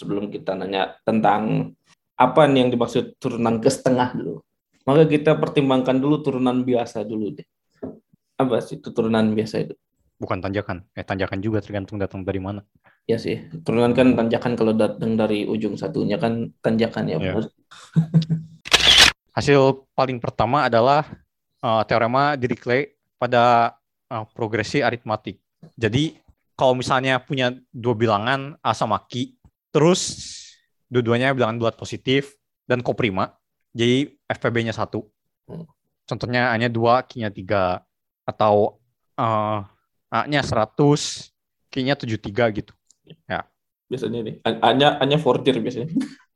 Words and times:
sebelum 0.00 0.32
kita 0.32 0.56
nanya 0.56 0.96
tentang 1.04 1.76
apa 2.16 2.48
nih 2.48 2.64
yang 2.64 2.70
dimaksud 2.72 3.20
turunan 3.20 3.60
ke 3.60 3.68
setengah 3.68 4.16
dulu. 4.16 4.40
Maka 4.88 5.04
kita 5.04 5.36
pertimbangkan 5.36 6.00
dulu 6.00 6.24
turunan 6.24 6.64
biasa 6.64 7.04
dulu 7.04 7.36
deh. 7.36 7.46
Apa 8.40 8.64
sih 8.64 8.80
itu 8.80 8.88
turunan 8.96 9.36
biasa 9.36 9.68
itu? 9.68 9.76
Bukan 10.16 10.40
tanjakan. 10.40 10.88
Eh 10.96 11.04
tanjakan 11.04 11.40
juga 11.44 11.60
tergantung 11.60 12.00
datang 12.00 12.24
dari 12.24 12.40
mana. 12.40 12.64
Ya 13.04 13.20
sih, 13.20 13.44
turunan 13.64 13.92
kan 13.92 14.16
tanjakan 14.16 14.56
kalau 14.56 14.72
datang 14.72 15.16
dari 15.20 15.44
ujung 15.44 15.76
satunya 15.76 16.16
kan 16.16 16.52
tanjakan 16.64 17.04
ya. 17.08 17.16
Benar. 17.20 17.48
Hasil 19.36 19.88
paling 19.96 20.20
pertama 20.20 20.68
adalah 20.68 21.08
uh, 21.64 21.82
teorema 21.88 22.36
Dirichlet 22.36 22.96
pada 23.16 23.76
uh, 24.12 24.24
progresi 24.36 24.84
aritmatik. 24.84 25.40
Jadi 25.76 26.16
kalau 26.56 26.76
misalnya 26.76 27.16
punya 27.24 27.56
dua 27.72 27.96
bilangan 27.96 28.60
A 28.60 28.76
sama 28.76 29.00
Q, 29.08 29.39
terus 29.70 30.26
dua-duanya 30.90 31.34
bilangan 31.34 31.58
bulat 31.58 31.76
positif 31.78 32.34
dan 32.66 32.82
koprima, 32.82 33.34
jadi 33.70 34.10
FPB-nya 34.26 34.74
satu. 34.74 35.06
Hmm. 35.46 35.66
Contohnya 36.06 36.50
A-nya 36.50 36.66
2, 36.66 37.06
Q-nya 37.06 37.30
3. 37.30 37.82
Atau 38.26 38.82
uh, 39.14 39.60
A-nya 40.10 40.42
100, 40.42 40.74
Q-nya 41.70 41.94
73 41.94 42.58
gitu. 42.58 42.72
Biasanya 43.90 44.18
nih, 44.22 44.34
A-nya 44.42 44.98
A-nya 44.98 45.18
fortir 45.18 45.58
biasanya. 45.62 45.90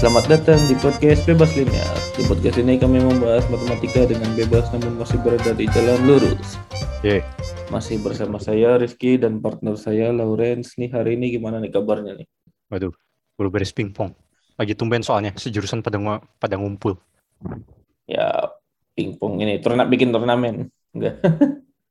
Selamat 0.00 0.32
datang 0.32 0.56
di 0.64 0.72
podcast 0.80 1.28
Bebas 1.28 1.52
Linear. 1.52 1.92
Di 2.16 2.24
podcast 2.24 2.56
ini 2.56 2.80
kami 2.80 3.04
membahas 3.04 3.44
matematika 3.52 4.08
dengan 4.08 4.32
bebas 4.32 4.64
namun 4.72 4.96
masih 4.96 5.20
berada 5.20 5.52
di 5.52 5.68
jalan 5.68 6.00
lurus. 6.08 6.56
Ye. 7.04 7.20
Masih 7.68 8.00
bersama 8.00 8.40
saya 8.40 8.80
Rizky 8.80 9.20
dan 9.20 9.44
partner 9.44 9.76
saya 9.76 10.08
Lawrence. 10.08 10.80
Nih 10.80 10.88
hari 10.88 11.20
ini 11.20 11.36
gimana 11.36 11.60
nih 11.60 11.68
kabarnya 11.68 12.16
nih? 12.16 12.24
Waduh, 12.72 12.96
baru 13.36 13.52
beres 13.52 13.76
pingpong. 13.76 14.16
Lagi 14.56 14.72
tumben 14.72 15.04
soalnya, 15.04 15.36
sejurusan 15.36 15.84
pada, 15.84 16.00
pada 16.40 16.56
ngumpul. 16.56 16.96
Ya 18.08 18.56
pingpong 18.96 19.36
ini 19.44 19.60
turun 19.60 19.84
bikin 19.84 20.16
turnamen. 20.16 20.72
Enggak. 20.96 21.20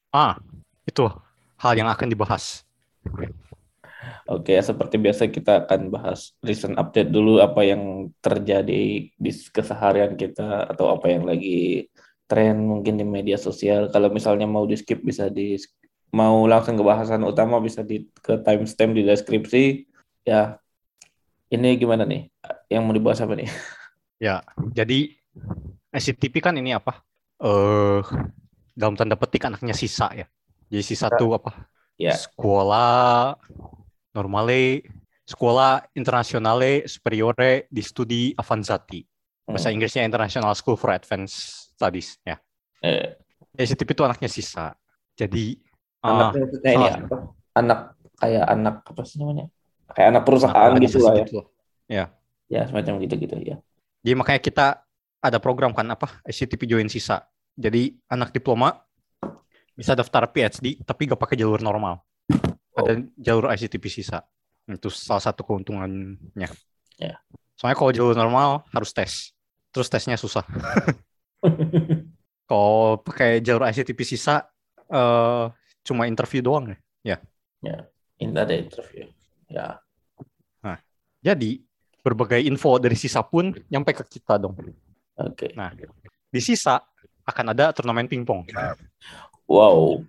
Ah, 0.09 0.41
itu 0.89 1.05
hal 1.61 1.77
yang 1.77 1.85
akan 1.85 2.09
dibahas. 2.09 2.65
Oke, 4.30 4.53
seperti 4.61 5.02
biasa 5.02 5.25
kita 5.33 5.66
akan 5.66 5.89
bahas 5.89 6.38
recent 6.45 6.77
update 6.77 7.09
dulu 7.09 7.41
apa 7.41 7.66
yang 7.66 8.13
terjadi 8.22 9.09
di 9.09 9.31
keseharian 9.49 10.13
kita 10.13 10.69
atau 10.69 10.94
apa 10.94 11.09
yang 11.09 11.25
lagi 11.25 11.89
tren 12.30 12.61
mungkin 12.61 13.02
di 13.02 13.02
media 13.02 13.41
sosial. 13.41 13.89
Kalau 13.89 14.13
misalnya 14.13 14.45
mau 14.45 14.69
di 14.69 14.77
skip 14.77 15.02
bisa 15.02 15.33
di 15.33 15.58
mau 16.13 16.45
langsung 16.45 16.77
ke 16.77 16.86
bahasan 16.86 17.25
utama 17.25 17.58
bisa 17.58 17.81
di 17.81 18.05
ke 18.21 18.38
timestamp 18.45 18.94
di 18.94 19.02
deskripsi. 19.02 19.89
Ya, 20.21 20.61
ini 21.49 21.81
gimana 21.81 22.05
nih? 22.05 22.30
Yang 22.69 22.81
mau 22.86 22.93
dibahas 22.93 23.19
apa 23.25 23.33
nih? 23.33 23.49
Ya, 24.19 24.43
jadi 24.75 25.16
SCTP 25.95 26.43
kan 26.43 26.52
ini 26.59 26.75
apa? 26.75 27.08
Eh, 27.39 28.03
dalam 28.75 28.99
tanda 28.99 29.16
petik 29.16 29.47
anaknya 29.47 29.71
sisa 29.71 30.11
ya. 30.11 30.27
Jadi 30.67 30.83
sisa 30.83 31.08
tuh 31.08 31.39
apa? 31.39 31.71
Ya. 31.95 32.19
Sekolah 32.19 33.39
normale, 34.13 34.81
sekolah 35.25 35.93
internasionale 35.93 36.89
superiore 36.89 37.69
di 37.69 37.81
studi 37.85 38.33
avanzati. 38.33 39.05
Bahasa 39.45 39.69
Hmm. 39.69 39.75
Inggrisnya 39.77 40.05
International 40.05 40.53
School 40.53 40.77
for 40.77 40.93
Advanced 40.93 41.73
Studies 41.73 42.21
ya. 42.21 42.37
Eh, 42.85 43.17
SCTP 43.57 43.97
itu 43.97 44.03
anaknya 44.05 44.30
sisa. 44.30 44.77
Jadi 45.17 45.57
anak 46.05 46.27
ah, 46.31 46.37
maksudnya 46.37 46.71
ini 46.71 46.86
salah. 46.86 47.02
apa? 47.02 47.17
Anak 47.58 47.80
kayak 48.20 48.45
anak 48.45 48.75
apa 48.86 49.02
sih 49.03 49.17
namanya? 49.17 49.45
Kayak 49.89 50.08
anak 50.14 50.23
perusahaan 50.23 50.70
organisasi 50.70 50.93
gitu 50.93 50.99
lah 51.02 51.14
ya. 51.14 51.20
gitu 51.26 51.33
loh. 51.33 51.47
Ya. 51.89 52.05
Ya, 52.49 52.61
semacam 52.65 52.93
gitu-gitu 53.02 53.36
ya. 53.45 53.58
Jadi 54.05 54.14
makanya 54.17 54.41
kita 54.41 54.67
ada 55.20 55.37
program 55.41 55.73
kan 55.76 55.86
apa 55.91 56.21
SCTP 56.26 56.70
join 56.70 56.87
sisa. 56.87 57.26
Jadi 57.58 57.97
anak 58.08 58.31
diploma 58.31 58.80
bisa 59.76 59.95
daftar 59.95 60.27
PhD 60.31 60.80
tapi 60.83 61.09
gak 61.09 61.20
pakai 61.20 61.36
jalur 61.36 61.59
normal. 61.59 61.99
Ada 62.81 62.93
jalur 63.19 63.51
ICTP 63.51 63.85
sisa. 63.91 64.23
Itu 64.69 64.93
salah 64.93 65.23
satu 65.23 65.43
keuntungannya. 65.43 66.49
Ya. 66.99 67.19
Soalnya 67.59 67.75
kalau 67.75 67.91
jalur 67.91 68.15
normal 68.15 68.63
harus 68.71 68.95
tes. 68.95 69.35
Terus 69.75 69.91
tesnya 69.91 70.17
susah. 70.17 70.47
Kalau 72.49 72.97
pakai 73.05 73.45
jalur 73.45 73.69
ICTP 73.69 74.01
sisa 74.01 74.49
eh 74.89 75.45
cuma 75.85 76.09
interview 76.09 76.41
doang 76.41 76.73
ya. 77.05 77.21
Ini 78.19 78.35
ada 78.35 78.55
interview. 78.57 79.07
Ya. 79.47 79.79
Jadi 81.19 81.59
berbagai 81.99 82.39
info 82.47 82.79
dari 82.79 82.95
sisa 82.95 83.19
pun 83.19 83.51
nyampe 83.67 83.91
ke 83.91 84.07
kita 84.07 84.39
dong. 84.39 84.55
Oke. 85.19 85.51
Nah, 85.51 85.75
di 86.31 86.39
sisa 86.39 86.79
akan 87.27 87.51
ada 87.51 87.75
turnamen 87.75 88.07
pingpong. 88.07 88.47
Wow. 89.45 90.07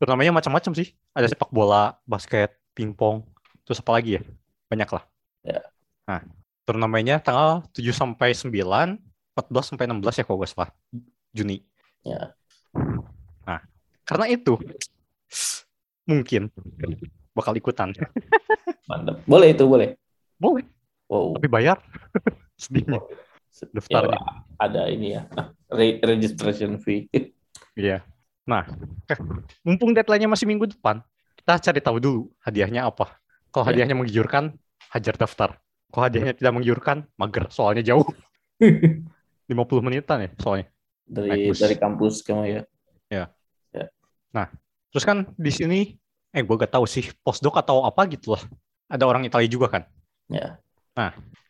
Turnamennya 0.00 0.32
macam-macam 0.32 0.72
sih. 0.72 0.96
Ada 1.12 1.28
sepak 1.28 1.52
bola, 1.52 2.00
basket, 2.04 2.56
pingpong, 2.72 3.20
terus 3.62 3.78
apa 3.78 3.92
lagi 3.92 4.16
ya? 4.16 4.22
Banyak 4.68 4.88
lah. 4.88 5.04
Ya. 5.44 5.60
Nah, 6.08 6.20
turnamennya 6.64 7.20
tanggal 7.20 7.68
7 7.70 7.92
sampai 7.92 8.32
9, 8.32 8.96
14 9.36 9.68
sampai 9.68 9.84
16 9.86 10.16
ya 10.16 10.24
kalau 10.24 10.40
nggak 10.40 10.50
salah. 10.50 10.70
Juni. 11.30 11.60
Ya. 12.00 12.32
Nah, 13.44 13.60
karena 14.04 14.26
itu 14.28 14.56
mungkin 16.04 16.48
bakal 17.32 17.54
ikutan. 17.54 17.92
Mantap. 18.88 19.20
Boleh 19.24 19.52
itu, 19.52 19.64
boleh. 19.64 19.96
Boleh, 20.36 20.64
Wow. 21.06 21.36
tapi 21.36 21.48
bayar. 21.48 21.76
Sedihnya 22.60 22.98
Ya, 23.52 23.68
daftarnya. 23.68 24.18
ada 24.56 24.88
ini 24.88 25.12
ya. 25.12 25.28
Re- 25.68 26.00
registration 26.00 26.80
fee. 26.80 27.04
Iya. 27.76 28.00
Nah, 28.42 28.66
eh, 29.06 29.18
mumpung 29.62 29.94
deadline-nya 29.94 30.30
masih 30.30 30.46
minggu 30.50 30.66
depan, 30.70 30.98
kita 31.38 31.58
cari 31.70 31.80
tahu 31.82 31.96
dulu 32.02 32.20
hadiahnya 32.42 32.86
apa. 32.90 33.14
Kalau 33.54 33.68
Ya. 33.68 33.68
hadiahnya 33.74 33.94
menggiurkan, 33.98 34.56
hajar 34.90 35.14
daftar. 35.14 35.58
Kalau 35.92 36.02
hadiahnya 36.08 36.34
tidak 36.34 36.52
menggiurkan, 36.56 37.06
mager. 37.20 37.46
Soalnya 37.52 37.84
jauh. 37.84 38.06
50 39.50 39.84
menitan 39.84 40.22
ya 40.24 40.30
soalnya. 40.38 40.66
dari 41.02 41.50
Naik 41.50 41.58
dari 41.60 41.76
kampus 41.76 42.24
kamu 42.24 42.42
ya. 42.48 42.62
Terus 44.92 45.08
kan 45.08 45.24
di 45.40 45.48
sini, 45.48 45.80
eh 46.36 46.44
gue 46.44 46.56
gak 46.60 46.76
tahu 46.76 46.84
sih, 46.84 47.08
postdoc 47.24 47.56
atau 47.56 47.88
apa 47.88 48.04
gitu 48.12 48.36
lah. 48.36 48.44
Ada 48.92 49.08
orang 49.08 49.24
Italia 49.24 49.48
juga 49.48 49.72
kan. 49.72 49.82
Ya. 50.28 50.60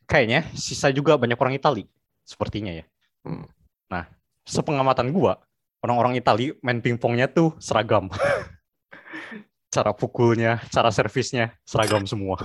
Kayaknya 0.06 0.46
sisa 0.54 0.94
juga 0.94 1.18
banyak 1.18 1.34
orang 1.34 1.58
Italia. 1.58 1.86
Sepertinya 2.22 2.70
ya. 2.70 2.86
Hmm. 3.26 3.42
Nah, 3.90 4.06
sepengamatan 4.46 5.10
gua, 5.10 5.42
orang-orang 5.82 6.14
Italia 6.16 6.54
main 6.62 6.78
pingpongnya 6.78 7.26
tuh 7.28 7.52
seragam. 7.58 8.06
cara 9.74 9.90
pukulnya, 9.96 10.60
cara 10.68 10.92
servisnya 10.92 11.56
seragam 11.64 12.04
semua. 12.04 12.36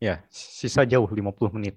ya, 0.00 0.20
sisa 0.32 0.82
jauh 0.84 1.06
50 1.06 1.54
menit. 1.56 1.76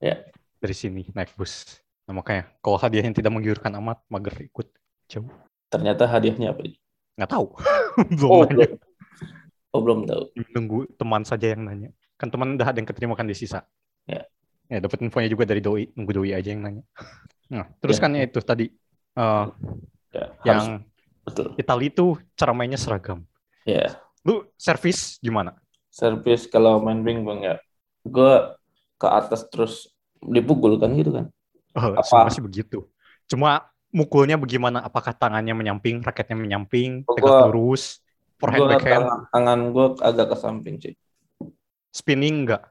Ya. 0.00 0.24
Dari 0.56 0.74
sini 0.76 1.02
naik 1.12 1.36
bus. 1.36 1.80
Nah, 2.08 2.16
makanya 2.16 2.48
kalau 2.62 2.78
hadiahnya 2.80 3.12
tidak 3.12 3.32
menggiurkan 3.32 3.72
amat, 3.76 4.00
mager 4.08 4.34
ikut 4.40 4.66
jauh. 5.06 5.28
Ternyata 5.68 6.06
hadiahnya 6.08 6.54
apa? 6.54 6.62
ini? 6.64 6.78
Nggak 7.18 7.30
tahu. 7.30 7.46
belum 8.16 8.30
Oh, 8.30 8.42
nanya. 8.44 8.54
belum. 8.54 8.70
Oh, 9.74 9.80
belum 9.84 9.98
tahu. 10.08 10.22
Nunggu 10.56 10.78
teman 10.96 11.22
saja 11.26 11.52
yang 11.52 11.66
nanya. 11.66 11.90
Kan 12.16 12.32
teman 12.32 12.56
udah 12.56 12.72
ada 12.72 12.78
yang 12.80 12.88
keterima 12.88 13.12
kan 13.12 13.28
di 13.28 13.36
sisa. 13.36 13.66
Ya. 14.08 14.24
Ya, 14.66 14.78
dapat 14.82 14.98
infonya 15.04 15.28
juga 15.30 15.44
dari 15.46 15.60
doi, 15.62 15.92
nunggu 15.94 16.12
doi 16.16 16.32
aja 16.34 16.48
yang 16.50 16.64
nanya. 16.64 16.82
Nah, 17.52 17.68
terus 17.78 18.00
Ya. 18.00 18.02
kan 18.02 18.10
ya 18.16 18.24
itu 18.26 18.40
tadi 18.42 18.66
eh, 19.16 19.44
Ya, 20.16 20.24
yang 20.48 20.60
harus- 20.80 20.84
betul. 21.22 21.46
Italia 21.54 21.88
itu 21.92 22.06
cara 22.32 22.52
mainnya 22.56 22.80
seragam. 22.80 23.20
Ya. 23.68 24.00
Lu 24.24 24.48
servis 24.56 25.20
gimana? 25.20 25.52
Servis 25.92 26.48
kalau 26.48 26.80
main 26.80 27.04
pingpong 27.04 27.44
ya. 27.44 27.60
Gue 28.00 28.56
ke 28.96 29.04
atas 29.06 29.44
terus 29.52 29.92
dipukul 30.18 30.80
kan 30.80 30.96
gitu 30.96 31.12
kan. 31.12 31.28
Oh, 31.76 31.92
Apa? 31.92 32.02
semua 32.02 32.30
sih 32.32 32.40
begitu. 32.40 32.88
Cuma 33.28 33.68
mukulnya 33.92 34.40
bagaimana? 34.40 34.80
Apakah 34.80 35.12
tangannya 35.12 35.52
menyamping, 35.52 36.00
raketnya 36.00 36.38
menyamping, 36.38 37.04
Oh, 37.04 37.12
tegak 37.12 37.28
gua- 37.28 37.44
lurus, 37.52 38.00
forehand 38.40 38.64
Gua 38.64 38.70
backhand, 38.72 39.04
tangan, 39.04 39.20
tangan 39.28 39.60
gue 39.70 39.86
agak 40.00 40.26
ke 40.32 40.36
samping 40.36 40.76
sih. 40.80 40.94
spinning 41.92 42.44
enggak? 42.44 42.62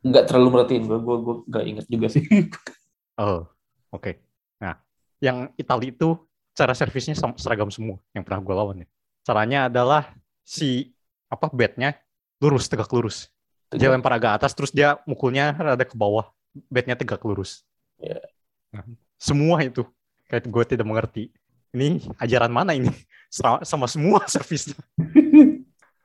Nggak 0.00 0.24
terlalu 0.28 0.48
merhatiin 0.56 0.84
gue. 0.84 0.98
Gue 1.00 1.16
gue 1.20 1.34
nggak 1.48 1.64
inget 1.64 1.86
juga 1.88 2.06
sih. 2.08 2.24
Oh, 3.14 3.46
oke. 3.92 4.18
Nah, 4.58 4.74
yang 5.22 5.46
Italia 5.54 5.94
itu 5.94 6.18
cara 6.54 6.72
servisnya 6.72 7.18
seragam 7.34 7.68
semua 7.68 7.98
yang 8.14 8.22
pernah 8.22 8.40
gue 8.40 8.54
lawan 8.54 8.76
ya. 8.86 8.88
Caranya 9.26 9.60
adalah 9.66 10.14
si 10.46 10.94
apa 11.26 11.50
bednya 11.50 11.98
lurus 12.38 12.70
tegak 12.70 12.88
lurus. 12.94 13.28
Dia 13.74 13.90
lempar 13.90 14.14
agak 14.14 14.38
atas 14.38 14.54
terus 14.54 14.70
dia 14.70 15.02
mukulnya 15.02 15.50
rada 15.58 15.82
ke 15.82 15.98
bawah. 15.98 16.30
Bednya 16.70 16.94
tegak 16.94 17.18
lurus. 17.26 17.66
Ya. 17.98 18.22
Nah, 18.70 18.86
semua 19.18 19.66
itu 19.66 19.82
kayak 20.30 20.46
gue 20.46 20.64
tidak 20.64 20.86
mengerti. 20.86 21.34
Ini 21.74 22.06
ajaran 22.22 22.54
mana 22.54 22.78
ini? 22.78 22.90
Sama, 23.26 23.66
sama 23.66 23.86
semua 23.90 24.22
servisnya. 24.30 24.78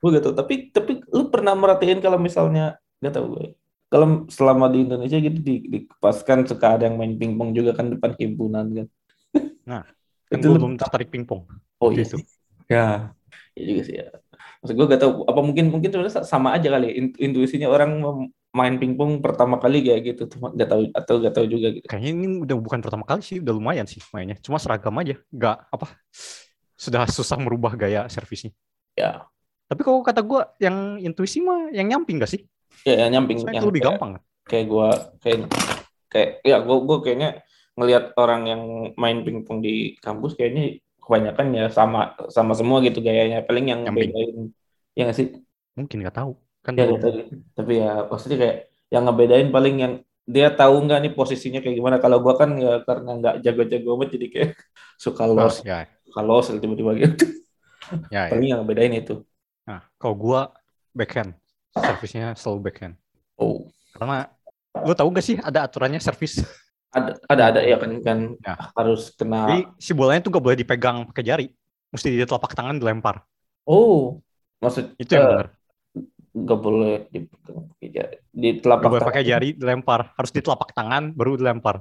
gue 0.02 0.08
gak 0.10 0.22
tau. 0.26 0.34
Tapi 0.34 0.74
tapi 0.74 0.98
lu 1.14 1.30
pernah 1.30 1.54
merhatiin 1.54 2.02
kalau 2.02 2.18
misalnya 2.18 2.74
gak 2.98 3.14
tau 3.14 3.38
gue. 3.38 3.54
Kalau 3.90 4.26
selama 4.30 4.70
di 4.70 4.86
Indonesia 4.86 5.18
gitu 5.18 5.38
di, 5.42 5.54
di 5.66 5.78
kan 6.26 6.46
suka 6.46 6.78
ada 6.78 6.86
yang 6.90 6.98
main 6.98 7.14
pingpong 7.18 7.54
juga 7.54 7.74
kan 7.74 7.90
depan 7.90 8.14
himpunan 8.18 8.66
kan. 8.70 8.86
Nah, 9.66 9.82
kan 10.30 10.38
Itu 10.38 10.46
gue 10.46 10.54
lu- 10.54 10.62
belum 10.62 10.74
tertarik 10.78 11.10
pingpong. 11.10 11.42
Oh 11.82 11.90
iya 11.90 12.06
sih. 12.06 12.22
Ya. 12.70 13.10
Iya 13.58 13.64
juga 13.66 13.82
sih 13.82 13.94
ya. 13.98 14.06
Maksud 14.62 14.74
gue 14.78 14.86
gak 14.94 15.02
tahu 15.02 15.12
apa 15.26 15.40
mungkin 15.42 15.64
mungkin 15.74 15.90
sebenarnya 15.90 16.22
sama 16.22 16.54
aja 16.54 16.68
kali 16.70 16.88
In- 16.94 17.18
intuisinya 17.18 17.66
orang 17.66 17.98
main 18.50 18.74
pingpong 18.78 19.22
pertama 19.22 19.58
kali 19.58 19.82
kayak 19.82 20.14
gitu 20.14 20.38
cuma 20.38 20.54
gak 20.54 20.68
tahu 20.70 20.82
atau 20.94 21.14
gak 21.18 21.34
tahu 21.34 21.46
juga 21.50 21.68
gitu. 21.74 21.86
Kayaknya 21.90 22.10
ini 22.14 22.26
udah 22.46 22.56
bukan 22.60 22.78
pertama 22.78 23.04
kali 23.08 23.22
sih, 23.26 23.42
udah 23.42 23.52
lumayan 23.56 23.90
sih 23.90 23.98
mainnya. 24.14 24.38
Cuma 24.38 24.62
seragam 24.62 24.94
aja, 25.02 25.18
nggak 25.34 25.56
apa 25.72 25.86
sudah 26.78 27.04
susah 27.10 27.36
merubah 27.36 27.76
gaya 27.76 28.06
servisnya. 28.08 28.54
Ya. 28.94 29.24
Tapi 29.70 29.80
kalau 29.86 30.02
kata 30.02 30.20
gue 30.24 30.40
yang 30.58 30.98
intuisi 30.98 31.38
mah 31.42 31.70
yang 31.74 31.90
nyamping 31.90 32.22
gak 32.22 32.32
sih? 32.32 32.42
Ya, 32.86 33.04
ya 33.04 33.06
nyamping 33.12 33.38
yang 33.50 33.60
itu 33.60 33.68
lebih 33.70 33.82
kayak, 33.82 33.96
gampang. 33.98 34.10
kayak 34.48 34.66
gue 34.66 34.88
kayak 35.20 35.38
kayak 36.10 36.30
ya 36.42 36.56
gue 36.64 36.76
gue 36.80 36.98
kayaknya 37.04 37.30
ngelihat 37.78 38.04
orang 38.22 38.40
yang 38.50 38.62
main 39.02 39.18
pingpong 39.26 39.58
di 39.66 39.70
kampus 40.04 40.32
kayaknya 40.38 40.62
kebanyakan 41.02 41.46
ya 41.58 41.64
sama 41.78 41.98
sama 42.36 42.52
semua 42.58 42.78
gitu 42.86 42.98
gayanya 43.06 43.38
paling 43.48 43.64
yang 43.72 43.80
Nyamping. 43.84 44.10
ngebedain 44.12 44.36
ya 44.96 45.00
nggak 45.08 45.16
sih 45.20 45.28
Mungkin 45.78 45.96
nggak 46.02 46.16
tahu. 46.18 46.32
Kan 46.64 46.74
ya 46.78 46.84
gitu. 46.86 47.08
tapi 47.56 47.72
ya 47.82 47.90
maksudnya 48.10 48.36
kayak 48.42 48.56
yang 48.92 49.02
ngebedain 49.06 49.48
paling 49.54 49.74
yang 49.84 49.92
dia 50.34 50.46
tahu 50.54 50.74
nggak 50.86 50.98
nih 51.02 51.12
posisinya 51.18 51.58
kayak 51.62 51.76
gimana 51.78 51.96
kalau 52.04 52.18
gua 52.24 52.34
kan 52.40 52.50
ya 52.54 52.70
karena 52.86 53.10
nggak 53.18 53.34
jago-jago 53.44 53.88
amat 53.98 54.08
jadi 54.14 54.26
kayak 54.32 54.48
suka 55.04 55.22
Oh, 55.34 55.34
los 55.38 55.54
ya, 55.64 55.86
suka 56.06 56.20
los 56.28 56.44
tiba-tiba 56.62 56.92
gitu 57.02 57.24
ya, 58.10 58.28
ya. 58.30 58.30
paling 58.30 58.46
yang 58.52 58.58
ngebedain 58.62 58.94
itu 59.00 59.14
Nah, 59.68 59.80
kalau 60.00 60.14
gue 60.18 60.40
backhand, 60.96 61.32
servisnya 61.86 62.34
selalu 62.34 62.58
backhand. 62.70 62.94
oh 63.38 63.72
Karena 63.94 64.26
lu 64.86 64.92
tahu 64.96 65.08
gak 65.14 65.24
sih 65.26 65.36
ada 65.38 65.66
aturannya 65.66 66.00
servis? 66.02 66.42
Ada 66.96 67.10
ada 67.32 67.42
ada 67.54 67.60
ya 67.70 67.76
kan 67.82 67.92
kan 68.06 68.18
Ya. 68.46 68.54
harus 68.76 69.00
kena 69.18 69.36
Jadi 69.46 69.60
si 69.80 69.90
bolanya 69.98 70.20
tuh 70.24 70.30
gak 70.36 70.44
boleh 70.44 70.58
dipegang 70.62 70.96
pakai 71.08 71.24
jari, 71.30 71.46
mesti 71.92 72.08
di 72.12 72.24
telapak 72.28 72.52
tangan 72.58 72.76
dilempar. 72.80 73.16
oh 73.66 74.20
maksud 74.62 74.84
Itu 75.00 75.10
yang 75.16 75.24
eh, 75.24 75.30
benar. 75.30 75.46
nggak 76.40 76.58
boleh 76.64 76.92
dipegang 77.14 77.58
pakai 77.70 77.88
jari. 77.96 78.16
di 78.42 78.48
Gak 78.54 78.62
telapak 78.62 78.90
boleh 78.90 79.02
tangan 79.02 79.08
pakai 79.08 79.22
jari 79.30 79.48
dilempar, 79.60 80.00
harus 80.16 80.30
di 80.36 80.40
telapak 80.44 80.70
tangan 80.76 81.02
baru 81.18 81.32
dilempar. 81.40 81.76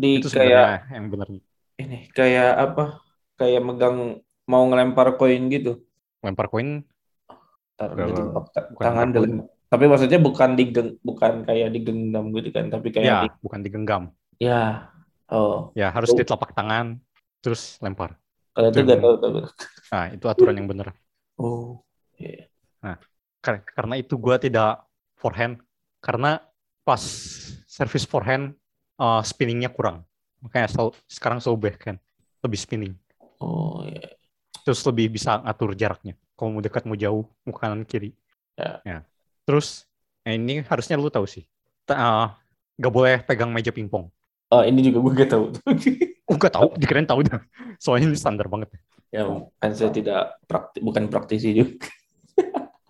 di 0.00 0.08
Itu 0.18 0.26
kayak 0.36 0.64
sebenarnya 0.64 0.90
yang 0.96 1.06
benar. 1.12 1.28
ini 1.82 1.96
kayak 2.16 2.48
apa 2.64 2.82
kayak 3.38 3.60
megang 3.68 3.96
mau 4.50 4.62
ngelempar 4.68 5.06
koin 5.18 5.42
gitu 5.54 5.70
Lempar 6.24 6.46
koin 6.52 6.68
taruh 7.78 8.10
di 8.16 8.22
telapak 8.28 8.52
tangan 8.84 9.08
lempar 9.08 9.14
dalam 9.14 9.30
tapi 9.70 9.84
maksudnya 9.90 10.18
bukan 10.20 10.50
digeng 10.58 10.88
bukan 11.08 11.32
kayak 11.48 11.68
digenggam 11.74 12.24
gitu 12.36 12.48
kan 12.56 12.66
tapi 12.74 12.88
kayak 12.96 13.08
ya 13.08 13.20
di- 13.22 13.36
bukan 13.44 13.60
digenggam. 13.64 14.02
Ya 14.40 14.88
oh 15.30 15.70
Ya 15.76 15.92
harus 15.94 16.10
Oh. 16.10 16.16
di 16.18 16.24
telapak 16.26 16.50
tangan 16.56 16.98
terus 17.44 17.78
lempar. 17.84 18.16
kalau 18.50 18.68
itu 18.72 18.80
gak 18.82 18.98
tahu 18.98 19.14
tahu 19.22 19.38
Nah, 19.90 20.06
itu 20.14 20.26
aturan 20.26 20.54
yang 20.58 20.68
benar. 20.70 20.94
oh 21.38 21.82
iya 22.18 22.48
Kar- 23.40 23.64
Karena 23.64 23.94
itu 23.96 24.20
gua 24.20 24.36
tidak 24.36 24.84
forehand 25.16 25.60
karena 26.04 26.40
pas 26.84 27.00
service 27.64 28.04
forehand 28.04 28.52
uh, 29.00 29.24
spinningnya 29.24 29.72
kurang. 29.72 30.04
Makanya 30.44 30.68
selalu- 30.68 30.96
sekarang 31.08 31.38
selalu 31.40 31.58
backhand, 31.72 31.98
lebih 32.44 32.58
spinning. 32.60 32.94
oh 33.40 33.80
iya 33.88 34.12
Terus 34.60 34.84
lebih 34.84 35.08
bisa 35.16 35.40
ngatur 35.40 35.72
jaraknya. 35.72 36.12
Kalau 36.36 36.52
mau 36.52 36.60
dekat 36.60 36.84
mau 36.84 36.96
jauh, 36.96 37.24
mau 37.48 37.54
kanan 37.56 37.84
kiri. 37.88 38.12
Ya. 38.84 39.04
Terus 39.48 39.88
eh, 40.28 40.36
ini 40.36 40.60
harusnya 40.60 41.00
lu 41.00 41.08
tahu 41.08 41.24
sih. 41.24 41.48
Ta- 41.88 41.96
uh, 41.96 42.28
gak 42.76 42.92
boleh 42.92 43.24
pegang 43.24 43.48
meja 43.52 43.72
pingpong. 43.72 44.12
Oh 44.50 44.62
ini 44.62 44.80
juga 44.82 44.98
gue 45.00 45.12
gak 45.16 45.30
tahu 45.30 45.44
Oh, 46.30 46.38
gak 46.38 46.54
tahu, 46.54 46.70
dikirain 46.78 47.10
tahu 47.10 47.26
dah. 47.26 47.42
Soalnya 47.82 48.06
ini 48.06 48.14
standar 48.14 48.46
banget. 48.46 48.70
ya 49.10 49.26
kan 49.58 49.74
saya 49.74 49.90
tidak 49.90 50.38
prakti 50.46 50.78
bukan 50.78 51.10
praktisi 51.10 51.50
juga 51.50 51.90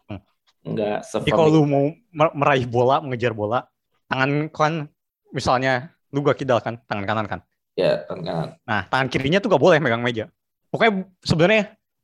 Hmm. 0.04 0.20
nggak 0.60 1.08
Jadi 1.24 1.30
kalau 1.32 1.48
lu 1.48 1.62
mau 1.64 1.88
mer- 2.12 2.34
meraih 2.36 2.68
bola, 2.68 3.00
mengejar 3.00 3.32
bola, 3.32 3.64
tangan 4.04 4.52
kan 4.52 4.72
misalnya 5.32 5.88
lu 6.12 6.20
gak 6.20 6.36
kidal 6.36 6.60
kan, 6.60 6.76
tangan 6.84 7.06
kanan 7.06 7.26
kan. 7.26 7.40
ya 7.72 8.04
tangan 8.04 8.22
kanan 8.26 8.48
Nah, 8.66 8.82
tangan 8.92 9.08
kirinya 9.08 9.38
tuh 9.40 9.48
gak 9.48 9.62
boleh 9.62 9.80
megang 9.80 10.04
meja. 10.04 10.28
Pokoknya 10.68 11.08
sebenarnya 11.24 11.62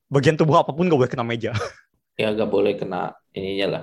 bagian 0.09 0.41
tubuh 0.41 0.57
apa 0.57 0.73
pun 0.73 0.89
gak 0.89 0.97
boleh 0.97 1.11
kena 1.13 1.27
meja. 1.27 1.53
ya 2.17 2.33
gak 2.33 2.49
boleh 2.49 2.73
kena 2.81 3.13
ininya 3.37 3.67
lah 3.69 3.83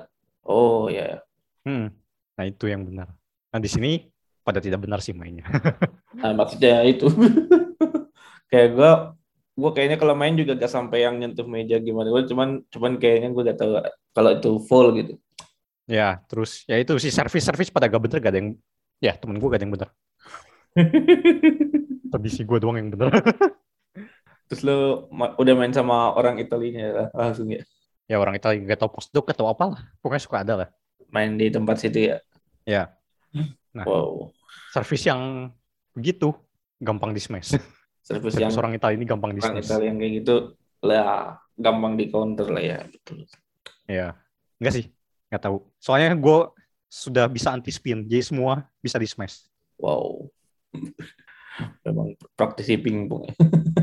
oh 0.49 0.89
ya 0.89 1.21
Hmm. 1.63 1.93
Nah, 2.33 2.43
itu 2.43 2.65
yang 2.65 2.81
benar. 2.83 3.13
Nah, 3.53 3.59
di 3.61 3.69
sini 3.69 4.01
pada 4.43 4.59
tidak 4.59 4.83
benar 4.83 4.99
sih 4.99 5.15
mainnya. 5.15 5.47
Nah, 6.13 6.29
maksudnya 6.37 6.85
itu 6.85 7.09
kayak 8.53 8.67
gue 8.77 8.91
gue 9.53 9.71
kayaknya 9.73 9.97
kalau 9.97 10.13
main 10.13 10.37
juga 10.37 10.53
gak 10.53 10.69
sampai 10.69 11.05
yang 11.05 11.17
nyentuh 11.17 11.45
meja 11.45 11.81
gimana 11.81 12.09
gue 12.13 12.23
cuman 12.29 12.61
cuman 12.69 12.91
kayaknya 13.01 13.33
gue 13.33 13.43
gak 13.49 13.59
tahu 13.59 13.71
kalau 14.13 14.29
itu 14.33 14.49
full 14.69 14.87
gitu 14.93 15.13
ya, 15.89 16.21
terus 16.29 16.63
ya 16.63 16.77
itu 16.79 16.95
sih 17.01 17.11
servis-servis 17.11 17.73
pada 17.73 17.89
gak 17.89 18.01
bener 18.01 18.17
gak 18.21 18.31
ada 18.33 18.39
yang 18.39 18.49
ya 19.01 19.13
temen 19.17 19.41
gue 19.41 19.49
gak 19.49 19.59
ada 19.59 19.65
yang 19.65 19.73
bener. 19.75 19.89
Tadi 22.13 22.29
sih 22.29 22.45
gue 22.45 22.57
doang 22.61 22.77
yang 22.77 22.89
bener. 22.93 23.09
terus 24.47 24.61
lo 24.63 25.07
ma- 25.09 25.33
udah 25.39 25.53
main 25.57 25.73
sama 25.73 26.13
orang 26.13 26.37
Italinya 26.37 26.85
lah, 26.93 27.07
langsung 27.13 27.49
ya 27.49 27.61
ya 28.05 28.17
orang 28.21 28.37
Italia 28.37 28.61
gak 28.69 28.79
tau 28.85 28.91
postdoc 28.93 29.25
atau 29.33 29.49
apalah. 29.49 29.81
Pokoknya 29.99 30.23
suka 30.23 30.37
ada 30.45 30.53
lah. 30.65 30.69
main 31.13 31.37
di 31.37 31.49
tempat 31.49 31.77
situ 31.77 32.09
ya 32.09 32.17
Ya. 32.65 32.83
Nah. 33.73 33.85
wow 33.85 34.29
Servis 34.69 35.05
yang 35.05 35.53
begitu 35.93 36.33
gampang 36.81 37.13
di 37.13 37.21
smash. 37.21 37.53
servis 38.07 38.35
yang 38.35 38.49
Servis 38.51 38.59
orang 38.59 38.73
Italia 38.77 38.97
ini 38.97 39.05
gampang 39.05 39.31
di 39.33 39.39
orang 39.41 39.61
smash. 39.61 39.69
Italia 39.69 39.87
yang 39.89 39.97
kayak 40.01 40.13
gitu 40.21 40.35
lah 40.83 41.37
gampang 41.55 41.93
di 41.95 42.05
counter 42.09 42.47
lah 42.49 42.63
ya 42.63 42.79
betul 42.89 43.23
Ya, 43.83 44.15
enggak 44.63 44.73
sih, 44.79 44.85
nggak 45.27 45.43
tahu. 45.43 45.57
Soalnya 45.75 46.15
gue 46.15 46.39
sudah 46.87 47.27
bisa 47.27 47.51
anti 47.51 47.67
spin, 47.67 48.07
jadi 48.07 48.23
semua 48.23 48.63
bisa 48.79 48.95
di 48.95 49.07
smash. 49.09 49.43
wow 49.81 50.23
memang 51.85 52.15
praktisi 52.33 52.77
pingpong 52.79 53.29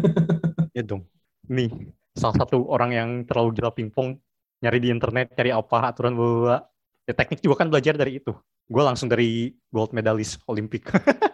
ya 0.76 0.82
dong. 0.82 1.06
Nih, 1.50 1.70
salah 2.14 2.34
satu 2.46 2.66
orang 2.70 2.90
yang 2.94 3.08
terlalu 3.26 3.58
gila 3.58 3.74
pingpong, 3.74 4.14
nyari 4.62 4.78
di 4.78 4.88
internet, 4.90 5.34
cari 5.34 5.50
apa 5.50 5.90
aturan 5.90 6.14
bola. 6.14 6.62
Ya 7.04 7.12
teknik 7.14 7.42
juga 7.42 7.58
kan 7.58 7.68
belajar 7.68 7.98
dari 7.98 8.22
itu. 8.22 8.30
Gue 8.70 8.82
langsung 8.86 9.10
dari 9.10 9.50
gold 9.74 9.90
medalist 9.90 10.38
Olimpik. 10.46 10.86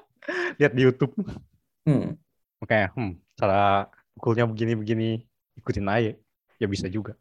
Lihat 0.59 0.73
di 0.73 0.83
YouTube. 0.88 1.12
hmm. 1.85 2.16
Makanya, 2.64 2.88
hmm, 2.97 3.12
cara 3.37 3.93
pukulnya 4.16 4.49
begini-begini, 4.49 5.21
ikutin 5.61 5.85
aja. 5.85 6.12
Ya 6.57 6.66
bisa 6.66 6.88
juga. 6.88 7.12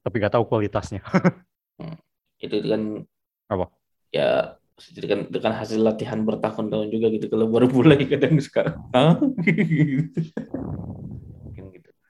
Tapi 0.00 0.14
gak 0.22 0.38
tahu 0.38 0.46
kualitasnya. 0.46 1.02
itu 2.40 2.56
kan 2.64 3.04
Apa? 3.52 3.68
ya 4.08 4.56
itu 4.80 5.04
kan 5.04 5.28
itu 5.28 5.38
kan 5.44 5.52
hasil 5.52 5.76
latihan 5.84 6.24
bertahun-tahun 6.24 6.88
juga 6.88 7.12
gitu 7.12 7.28
kalau 7.28 7.52
baru 7.52 7.68
mulai 7.68 8.00
kadang 8.08 8.40
sekarang 8.40 8.80
Hah? 8.96 9.20
Gitu 9.44 10.24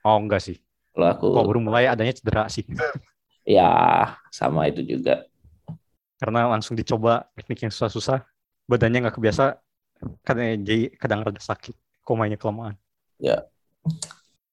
Oh 0.07 0.17
enggak 0.23 0.41
sih. 0.41 0.57
kalau 0.95 1.07
aku 1.11 1.27
Kok 1.35 1.45
baru 1.51 1.61
mulai 1.61 1.91
adanya 1.91 2.15
cedera 2.15 2.47
sih. 2.47 2.63
ya 3.43 3.69
sama 4.31 4.71
itu 4.71 4.87
juga 4.87 5.27
karena 6.21 6.47
langsung 6.53 6.77
dicoba 6.77 7.27
teknik 7.33 7.65
yang 7.65 7.73
susah-susah 7.73 8.23
badannya 8.69 9.09
nggak 9.09 9.17
kebiasa 9.17 9.57
kadang 10.23 10.63
jadi 10.63 10.93
kadang 11.01 11.25
rada 11.25 11.41
sakit 11.41 11.75
kok 12.05 12.15
mainnya 12.15 12.37
kelamaan 12.37 12.77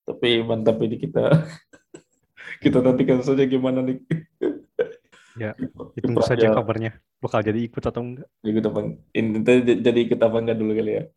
tapi 0.08 0.40
mantap 0.40 0.80
ini 0.80 0.96
kita. 0.96 1.26
Kita 2.64 2.80
nantikan 2.80 3.20
saja 3.22 3.44
gimana 3.44 3.84
nih. 3.84 4.00
Ya, 5.38 5.52
ditunggu 6.00 6.24
saja 6.24 6.50
kabarnya 6.56 6.98
bakal 7.20 7.44
jadi 7.44 7.68
ikut 7.68 7.84
atau 7.84 8.02
enggak. 8.02 8.28
Ikut 8.42 8.64
apa 8.66 8.80
ini 9.14 9.44
jadi 9.84 10.00
ikut 10.08 10.20
apa 10.24 10.38
enggak 10.40 10.58
dulu 10.58 10.72
kali 10.74 10.92
ya. 10.96 11.04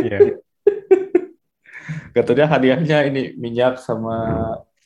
Iya. 0.00 0.40
katanya 2.16 2.56
hadiahnya 2.56 2.98
ini 3.10 3.36
minyak 3.36 3.82
sama 3.82 4.16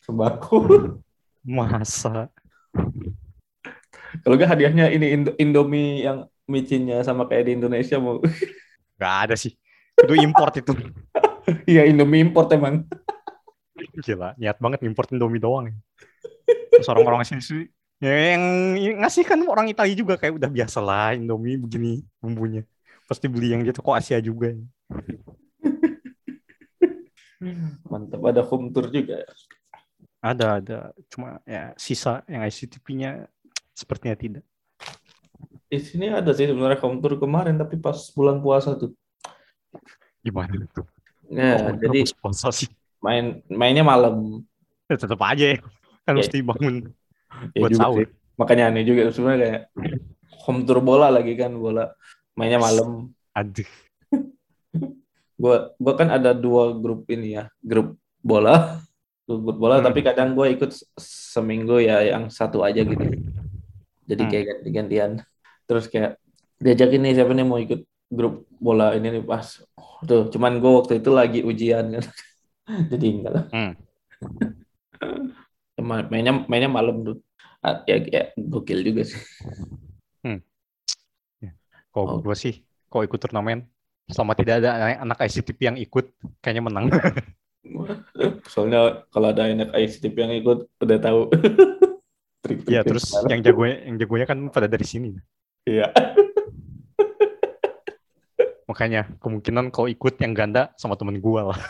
sembako. 0.03 0.59
Masa 1.45 2.34
kalau 4.25 4.35
enggak 4.41 4.51
hadiahnya 4.57 4.89
ini 4.89 5.07
Indo- 5.13 5.37
Indomie 5.37 6.03
yang 6.03 6.25
micinnya 6.49 7.05
sama 7.05 7.29
kayak 7.29 7.45
di 7.47 7.53
Indonesia 7.61 8.01
mau 8.01 8.19
nggak 8.99 9.15
ada 9.29 9.35
sih 9.37 9.53
itu 10.01 10.15
import 10.25 10.57
itu 10.57 10.73
iya 11.71 11.85
Indomie 11.85 12.25
import 12.25 12.49
emang 12.57 12.89
gila 14.05 14.33
niat 14.41 14.57
banget 14.59 14.81
import 14.89 15.13
Indomie 15.13 15.39
doang 15.39 15.69
ya. 15.69 15.77
terus 16.73 16.89
orang-orang 16.91 17.23
sini 17.29 17.45
sih 17.45 17.65
Ya, 18.03 18.37
yang 18.37 18.45
ngasih 19.01 19.25
kan 19.25 19.41
orang 19.49 19.71
Italia 19.71 19.97
juga 19.97 20.21
kayak 20.21 20.37
udah 20.37 20.51
biasa 20.51 20.79
lah 20.83 21.17
Indomie 21.17 21.57
begini 21.57 22.05
bumbunya. 22.21 22.67
Pasti 23.09 23.31
beli 23.33 23.55
yang 23.55 23.65
di 23.65 23.73
toko 23.73 23.97
Asia 23.97 24.21
juga. 24.21 24.53
Mantap 27.89 28.21
ada 28.29 28.43
home 28.45 28.75
tour 28.75 28.93
juga. 28.93 29.25
Ada, 30.21 30.61
ada. 30.61 30.79
Cuma 31.09 31.41
ya 31.49 31.73
sisa 31.81 32.21
yang 32.29 32.45
ICTP-nya 32.45 33.25
sepertinya 33.75 34.15
tidak. 34.15 34.45
Di 35.67 35.79
sini 35.83 36.07
ada 36.09 36.31
sih 36.31 36.47
sebenarnya 36.47 36.79
home 36.79 37.03
tour 37.03 37.19
kemarin 37.19 37.59
tapi 37.59 37.75
pas 37.77 37.99
bulan 38.15 38.39
puasa 38.39 38.79
tuh. 38.79 38.95
Gimana 40.23 40.55
itu? 40.55 40.83
Ya, 41.27 41.59
Oh, 41.59 41.75
jadi 41.75 42.07
sponsor 42.07 42.55
sih. 42.55 42.71
main 43.03 43.43
mainnya 43.51 43.83
malam. 43.83 44.47
Ya, 44.89 44.97
tetap 44.97 45.19
aja 45.21 45.53
ya. 45.53 45.59
Kan 46.07 46.15
Ya. 46.15 46.23
mesti 46.23 46.39
bangun 46.41 46.75
Ya 47.53 47.61
buat 47.61 47.71
sahur. 47.75 47.99
sih. 48.01 48.09
Makanya 48.35 48.71
aneh 48.71 48.85
juga 48.85 49.11
sebenarnya 49.11 49.41
kayak 49.43 49.63
home 50.47 50.63
tour 50.63 50.79
bola 50.79 51.11
lagi 51.11 51.35
kan 51.35 51.53
bola 51.53 51.91
mainnya 52.33 52.57
malam. 52.57 53.11
Aduh. 53.35 53.67
Gua 55.35 55.75
gua 55.77 55.95
kan 55.99 56.09
ada 56.09 56.31
dua 56.31 56.71
grup 56.73 57.11
ini 57.11 57.35
ya, 57.35 57.51
grup 57.59 57.99
bola, 58.23 58.79
grup 59.27 59.59
bola 59.59 59.83
Hmm. 59.83 59.87
tapi 59.91 60.01
kadang 60.01 60.31
gua 60.33 60.47
ikut 60.47 60.71
se- 60.71 60.87
seminggu 61.35 61.83
ya 61.83 62.07
yang 62.07 62.31
satu 62.31 62.63
aja 62.63 62.81
gitu. 62.81 63.03
Jadi 64.05 64.23
Hmm. 64.23 64.31
kayak 64.31 64.45
ganti-gantian. 64.51 65.11
Terus 65.65 65.85
kayak 65.89 66.21
diajak 66.61 66.91
ini 66.93 67.13
siapa 67.13 67.33
nih 67.33 67.47
mau 67.47 67.59
ikut 67.59 67.81
grup 68.09 68.45
bola 68.57 68.93
ini 68.95 69.19
nih 69.19 69.25
pas. 69.25 69.65
Tuh, 70.05 70.29
cuman 70.29 70.61
gua 70.61 70.85
waktu 70.85 71.01
itu 71.01 71.11
lagi 71.11 71.41
ujian 71.41 71.89
kan. 71.91 72.05
Jadi 72.93 73.07
enggak 73.11 73.33
lah. 73.33 73.45
Hmm. 73.53 73.73
Ma- 75.81 76.07
Mainnya 76.09 76.47
mainnya 76.47 76.71
malam 76.71 77.03
tuh. 77.03 77.17
Ah, 77.61 77.81
Ya, 77.89 77.97
ya 77.97 78.23
gokil 78.37 78.85
juga 78.85 79.03
sih. 79.09 79.21
Kalau 81.95 82.19
Oh. 82.19 82.19
gue 82.19 82.35
sih, 82.35 82.67
kalau 82.91 83.07
ikut 83.07 83.23
turnamen, 83.23 83.71
selama 84.11 84.35
tidak 84.35 84.59
ada 84.59 84.99
anak 84.99 85.15
ICTP 85.15 85.63
yang 85.63 85.79
ikut, 85.79 86.11
kayaknya 86.43 86.67
menang. 86.67 86.91
Soalnya 88.51 89.07
kalau 89.15 89.31
ada 89.31 89.47
anak 89.47 89.71
ICTP 89.71 90.17
yang 90.19 90.35
ikut 90.35 90.67
udah 90.83 90.99
tahu. 90.99 91.21
Trik-trik 92.45 92.69
ya 92.69 92.85
terus 92.85 93.09
yang 93.25 93.41
jagonya, 93.41 93.89
yang 93.89 93.97
jagonya 93.97 94.27
kan 94.29 94.39
pada 94.53 94.69
dari 94.69 94.85
sini. 94.85 95.17
Iya. 95.65 95.89
Makanya 98.69 99.09
kemungkinan 99.17 99.73
kalau 99.73 99.89
ikut 99.89 100.21
yang 100.21 100.37
ganda 100.37 100.69
sama 100.77 101.01
temen 101.01 101.17
gue 101.21 101.41
lah, 101.41 101.57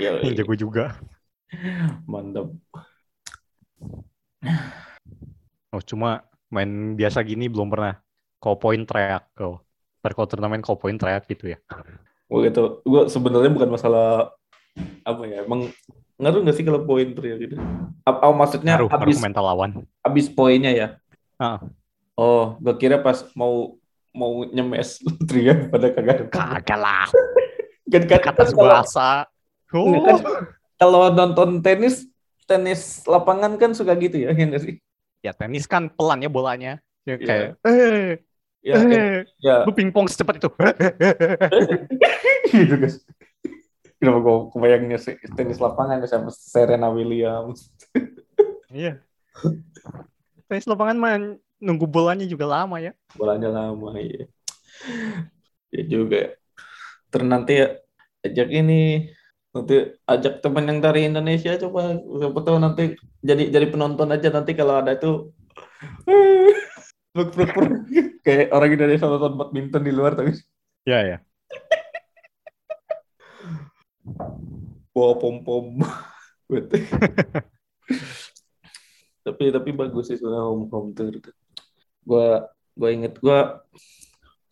Iya, 0.00 0.20
yang 0.20 0.36
jago 0.36 0.52
juga. 0.52 1.00
mantap. 2.04 2.50
Oh 5.70 5.80
cuma 5.80 6.26
main 6.50 6.98
biasa 6.98 7.22
gini 7.22 7.48
belum 7.48 7.70
pernah. 7.70 8.02
Kalau 8.42 8.60
poin 8.60 8.82
teriak 8.84 9.30
kalau. 9.32 9.62
Ntar 10.04 10.12
kalau 10.12 10.28
turnamen 10.28 10.60
kalau 10.60 10.76
poin 10.76 10.98
teriak 10.98 11.24
gitu 11.30 11.54
ya. 11.54 11.58
Gue 12.28 12.50
gitu, 12.50 12.84
gue 12.84 13.08
sebenarnya 13.08 13.48
bukan 13.48 13.70
masalah 13.72 14.34
apa 15.06 15.22
ya, 15.24 15.46
emang 15.46 15.70
ngaruh 16.14 16.40
nggak 16.46 16.56
sih 16.56 16.64
kalau 16.64 16.80
poin 16.86 17.10
teriak 17.10 17.38
gitu? 17.42 17.54
Apa 18.06 18.18
oh, 18.28 18.34
maksudnya 18.36 18.78
Ngaruh, 18.78 18.88
ke 18.90 19.18
mental 19.18 19.44
lawan. 19.44 19.70
habis 20.00 20.26
poinnya 20.30 20.70
ya? 20.70 20.88
Ah. 21.36 21.58
Oh, 22.14 22.54
gue 22.62 22.74
kira 22.78 23.02
pas 23.02 23.26
mau 23.34 23.76
mau 24.14 24.46
nyemes 24.46 25.02
teriak 25.28 25.68
pada 25.68 25.90
kagak. 25.90 26.30
Kagak 26.30 26.78
lah, 26.78 27.06
Kan, 27.92 28.02
kan, 28.06 28.20
kata 28.22 28.42
kan 28.42 28.48
kalau, 28.54 28.70
bahasa. 28.70 29.08
Kan 29.68 30.16
kalau 30.78 31.00
nonton 31.10 31.60
tenis 31.60 32.06
tenis 32.44 33.02
lapangan 33.04 33.56
kan 33.58 33.74
suka 33.74 33.96
gitu 33.98 34.20
ya, 34.20 34.30
ya 34.30 34.58
sih? 34.58 34.78
Ya 35.20 35.32
tenis 35.32 35.66
kan 35.66 35.90
pelan 35.90 36.22
ya 36.22 36.30
bolanya. 36.30 36.78
Ya, 37.04 37.16
Iya. 37.16 37.26
kayak, 37.26 37.50
eh, 37.66 38.10
Ya, 38.64 38.80
eh, 38.80 39.28
ya. 39.44 39.68
lu 39.68 39.76
pingpong 39.76 40.08
secepat 40.08 40.40
itu. 40.40 40.48
gitu 42.48 42.74
guys. 42.80 42.96
Kenapa 44.04 44.20
gue 44.20 44.36
kebayangnya 44.52 44.98
sih 45.00 45.16
tenis 45.32 45.56
lapangan 45.56 46.04
ya 46.04 46.08
sama 46.12 46.28
Serena 46.28 46.92
Williams. 46.92 47.72
Iya. 48.68 49.00
Tenis 50.44 50.68
lapangan 50.68 50.96
mah 51.00 51.16
nunggu 51.56 51.88
bolanya 51.88 52.28
juga 52.28 52.44
lama 52.44 52.76
ya. 52.84 52.92
Bolanya 53.16 53.48
lama 53.48 53.96
ya. 53.96 54.28
Ya 55.72 55.82
juga. 55.88 56.36
Terus 57.08 57.24
nanti 57.24 57.64
ya, 57.64 57.80
ajak 58.28 58.48
ini 58.52 59.08
nanti 59.56 59.96
ajak 60.04 60.44
teman 60.44 60.68
yang 60.68 60.84
dari 60.84 61.08
Indonesia 61.08 61.56
coba 61.56 61.96
siapa 61.96 62.40
tahu 62.44 62.58
nanti 62.60 62.82
jadi 63.24 63.54
jadi 63.54 63.72
penonton 63.72 64.10
aja 64.10 64.28
nanti 64.34 64.52
kalau 64.52 64.82
ada 64.82 64.98
itu 64.98 65.30
kayak 68.26 68.50
orang 68.50 68.74
Indonesia 68.74 69.06
nonton 69.06 69.38
badminton 69.38 69.82
di 69.86 69.92
luar 69.94 70.18
tapi 70.18 70.36
Iya 70.84 71.00
ya. 71.00 71.16
Bawa 74.94 75.12
pom 75.18 75.42
pom 75.42 75.66
tapi 79.24 79.48
tapi 79.48 79.72
bagus 79.72 80.12
sih 80.12 80.20
sebenarnya 80.20 80.44
home 80.44 80.68
home 80.68 80.92
tour 80.92 81.16
itu. 81.16 81.32
Gue 82.04 82.44
gue 82.76 82.90
inget 82.92 83.16
gue 83.16 83.38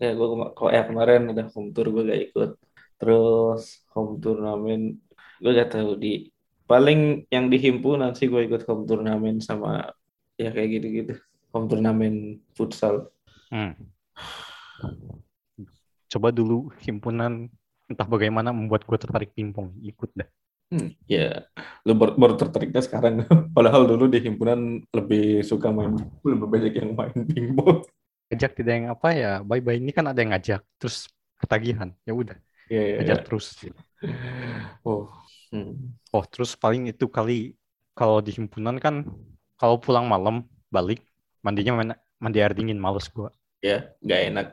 kayak 0.00 0.14
gue 0.16 0.26
kok 0.56 0.73
ya 0.73 0.82
kemarin 0.88 1.30
ada 1.30 1.44
home 1.52 1.71
tour 1.76 1.92
gue 1.92 2.09
gak 2.09 2.23
ikut. 2.32 2.50
Terus 2.97 3.85
home 3.92 4.16
turnamen 4.18 4.97
gue 5.44 5.52
gak 5.52 5.76
tahu 5.76 6.00
di 6.00 6.32
paling 6.64 7.28
yang 7.28 7.52
di 7.52 7.61
himpunan 7.61 8.16
sih 8.16 8.32
gue 8.32 8.49
ikut 8.49 8.64
home 8.64 8.88
turnamen 8.88 9.44
sama 9.44 9.92
ya 10.40 10.49
kayak 10.49 10.80
gitu 10.80 10.88
gitu 11.04 11.14
home 11.52 11.68
turnamen 11.68 12.40
futsal. 12.56 13.12
Hmm. 13.52 13.76
Coba 16.09 16.32
dulu 16.32 16.73
himpunan 16.80 17.52
entah 17.92 18.08
bagaimana 18.08 18.50
membuat 18.56 18.82
gue 18.88 18.99
tertarik 19.00 19.30
pingpong 19.37 19.68
ikut 19.84 20.11
dah. 20.16 20.28
Hmm, 20.72 20.88
ya, 21.04 21.44
lu 21.84 21.92
baru, 22.00 22.12
baru 22.16 22.34
tertariknya 22.40 22.80
sekarang. 22.80 23.14
Padahal 23.56 23.84
dulu 23.84 24.08
di 24.08 24.18
himpunan 24.25 24.80
lebih 24.96 25.44
suka 25.44 25.68
main, 25.68 25.92
lebih 26.25 26.49
banyak 26.49 26.72
yang 26.80 26.90
main 26.96 27.16
pingpong. 27.28 27.84
Ajak 28.32 28.56
tidak 28.56 28.72
yang 28.80 28.88
apa 28.94 29.08
ya, 29.12 29.30
bye 29.44 29.61
bye 29.61 29.76
ini 29.76 29.92
kan 29.92 30.08
ada 30.08 30.18
yang 30.25 30.32
ngajak, 30.32 30.61
terus 30.80 30.96
ketagihan, 31.37 31.92
ya 32.08 32.12
udah 32.16 32.37
Iya, 32.70 32.80
iya, 32.88 32.96
ajar 33.00 33.18
iya. 33.18 33.25
terus. 33.26 33.46
Oh, 34.84 35.06
hmm. 35.52 35.94
Oh 36.14 36.25
terus 36.32 36.50
paling 36.62 36.82
itu 36.92 37.06
kali 37.16 37.32
kalau 37.99 38.18
di 38.25 38.30
himpunan 38.37 38.76
kan 38.84 38.94
kalau 39.61 39.76
pulang 39.84 40.06
malam 40.11 40.34
balik 40.75 41.00
mandinya 41.44 41.72
main, 41.78 41.90
mandi 42.22 42.38
air 42.42 42.52
dingin 42.58 42.78
males 42.80 43.06
gue. 43.14 43.30
ya, 43.62 43.94
nggak 44.02 44.20
enak. 44.30 44.46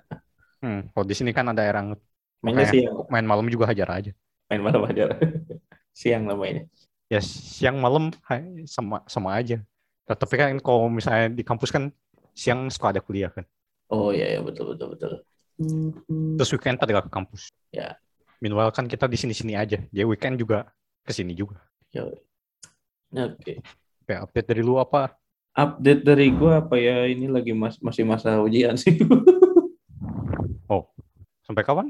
Hmm, 0.62 0.79
kalau 0.91 1.05
di 1.10 1.15
sini 1.19 1.31
kan 1.38 1.46
ada 1.51 1.62
air 1.65 1.75
hangat, 1.79 2.00
Mainnya 2.39 2.72
Makanya 2.72 2.72
siang, 2.72 2.96
main 3.12 3.25
malam 3.27 3.46
juga 3.51 3.67
hajar 3.67 3.89
aja. 3.91 4.12
main 4.50 4.62
malam 4.63 4.81
aja. 4.88 5.12
siang 6.00 6.24
lah 6.25 6.36
mainnya. 6.39 6.65
Ya 7.12 7.19
siang 7.19 7.77
malam 7.84 8.15
hai, 8.29 8.63
sama 8.65 9.03
sama 9.05 9.36
aja. 9.36 9.60
Nah, 10.08 10.15
Tapi 10.15 10.34
kan 10.39 10.55
kalau 10.63 10.88
misalnya 10.88 11.29
di 11.36 11.43
kampus 11.43 11.69
kan 11.69 11.91
siang 12.34 12.72
suka 12.72 12.96
ada 12.96 13.01
kuliah 13.03 13.29
kan. 13.29 13.43
Oh 13.91 14.13
iya, 14.13 14.38
iya 14.38 14.39
betul 14.39 14.74
betul 14.74 14.96
betul. 14.96 15.12
Terus 16.39 16.50
weekend 16.55 16.79
pada 16.79 16.91
nggak 16.96 17.08
ke 17.10 17.13
kampus. 17.13 17.51
Ya. 17.75 18.00
Meanwhile 18.39 18.72
kan 18.72 18.88
kita 18.88 19.10
di 19.12 19.19
sini-sini 19.19 19.60
aja. 19.60 19.84
Dia 19.91 20.08
weekend 20.08 20.39
juga 20.39 20.72
ke 21.03 21.12
sini 21.12 21.36
juga. 21.36 21.60
Oke. 23.12 23.60
Oke, 24.05 24.13
update 24.15 24.48
dari 24.55 24.62
lu 24.63 24.79
apa? 24.79 25.12
Update 25.51 26.08
dari 26.08 26.31
gua 26.31 26.63
apa 26.63 26.79
ya? 26.79 27.03
Ini 27.10 27.27
lagi 27.27 27.51
mas 27.51 27.75
masih 27.84 28.08
masa 28.08 28.39
ujian 28.39 28.79
sih. 28.79 28.96
Sampai 31.50 31.65
kapan? 31.65 31.89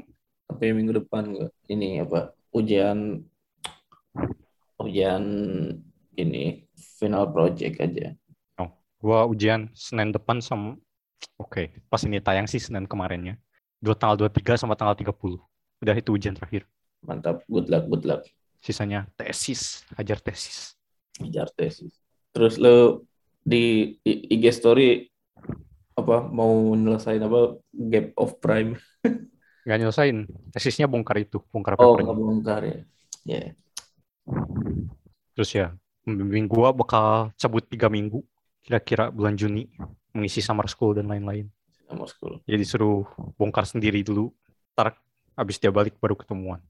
Sampai 0.60 0.76
minggu 0.76 0.92
depan. 0.92 1.24
Ini 1.72 2.04
apa? 2.04 2.36
Ujian 2.52 3.24
ujian 4.76 5.24
ini 6.20 6.68
final 7.00 7.32
project 7.32 7.80
aja. 7.80 8.12
Gua 9.00 9.24
ujian 9.24 9.72
Senin 9.72 10.12
depan 10.12 10.44
sama 10.44 10.76
Oke, 11.40 11.80
pas 11.88 12.04
ini 12.04 12.20
tayang 12.20 12.44
sih 12.44 12.60
Senin 12.60 12.84
kemarinnya. 12.84 13.40
Dua 13.80 13.96
tanggal 13.96 14.28
23 14.28 14.60
sama 14.60 14.76
tanggal 14.76 15.00
30. 15.00 15.40
Udah 15.80 15.96
itu 15.96 16.12
ujian 16.12 16.36
terakhir. 16.36 16.68
Mantap, 17.08 17.40
good 17.48 17.72
luck, 17.72 17.88
good 17.88 18.04
luck. 18.04 18.28
Sisanya 18.60 19.08
tesis, 19.16 19.88
ajar 19.96 20.20
tesis. 20.20 20.76
Ngejar 21.24 21.48
tesis. 21.56 21.96
Terus 22.36 22.60
lo 22.60 23.08
di 23.40 23.96
IG 24.04 24.44
story 24.52 25.08
apa 25.96 26.28
mau 26.28 26.76
nyelesain 26.76 27.24
apa 27.24 27.56
gap 27.72 28.12
of 28.20 28.36
prime? 28.44 28.76
Nggak 29.62 29.78
nyelesain. 29.78 30.16
Tesisnya 30.50 30.86
bongkar 30.88 31.20
itu, 31.20 31.38
bongkar 31.48 31.76
Oh, 31.76 31.94
papernya. 31.94 32.12
bongkar 32.12 32.60
ya. 32.64 32.78
Ya. 33.24 33.42
Terus 35.34 35.50
ya, 35.52 35.66
pembimbing 36.02 36.46
gua 36.46 36.72
bakal 36.72 37.30
cabut 37.36 37.64
tiga 37.66 37.88
minggu. 37.88 38.24
Kira-kira 38.60 39.08
bulan 39.08 39.36
Juni. 39.36 39.68
Mengisi 40.10 40.42
summer 40.42 40.66
school 40.66 40.92
dan 40.92 41.06
lain-lain. 41.06 41.46
Sama 41.86 42.04
school. 42.06 42.42
Jadi 42.44 42.56
disuruh 42.58 43.06
bongkar 43.36 43.62
sendiri 43.64 44.02
dulu. 44.02 44.30
Ntar 44.74 44.98
abis 45.34 45.56
dia 45.56 45.70
balik 45.70 45.96
baru 45.96 46.14
ketemuan. 46.14 46.60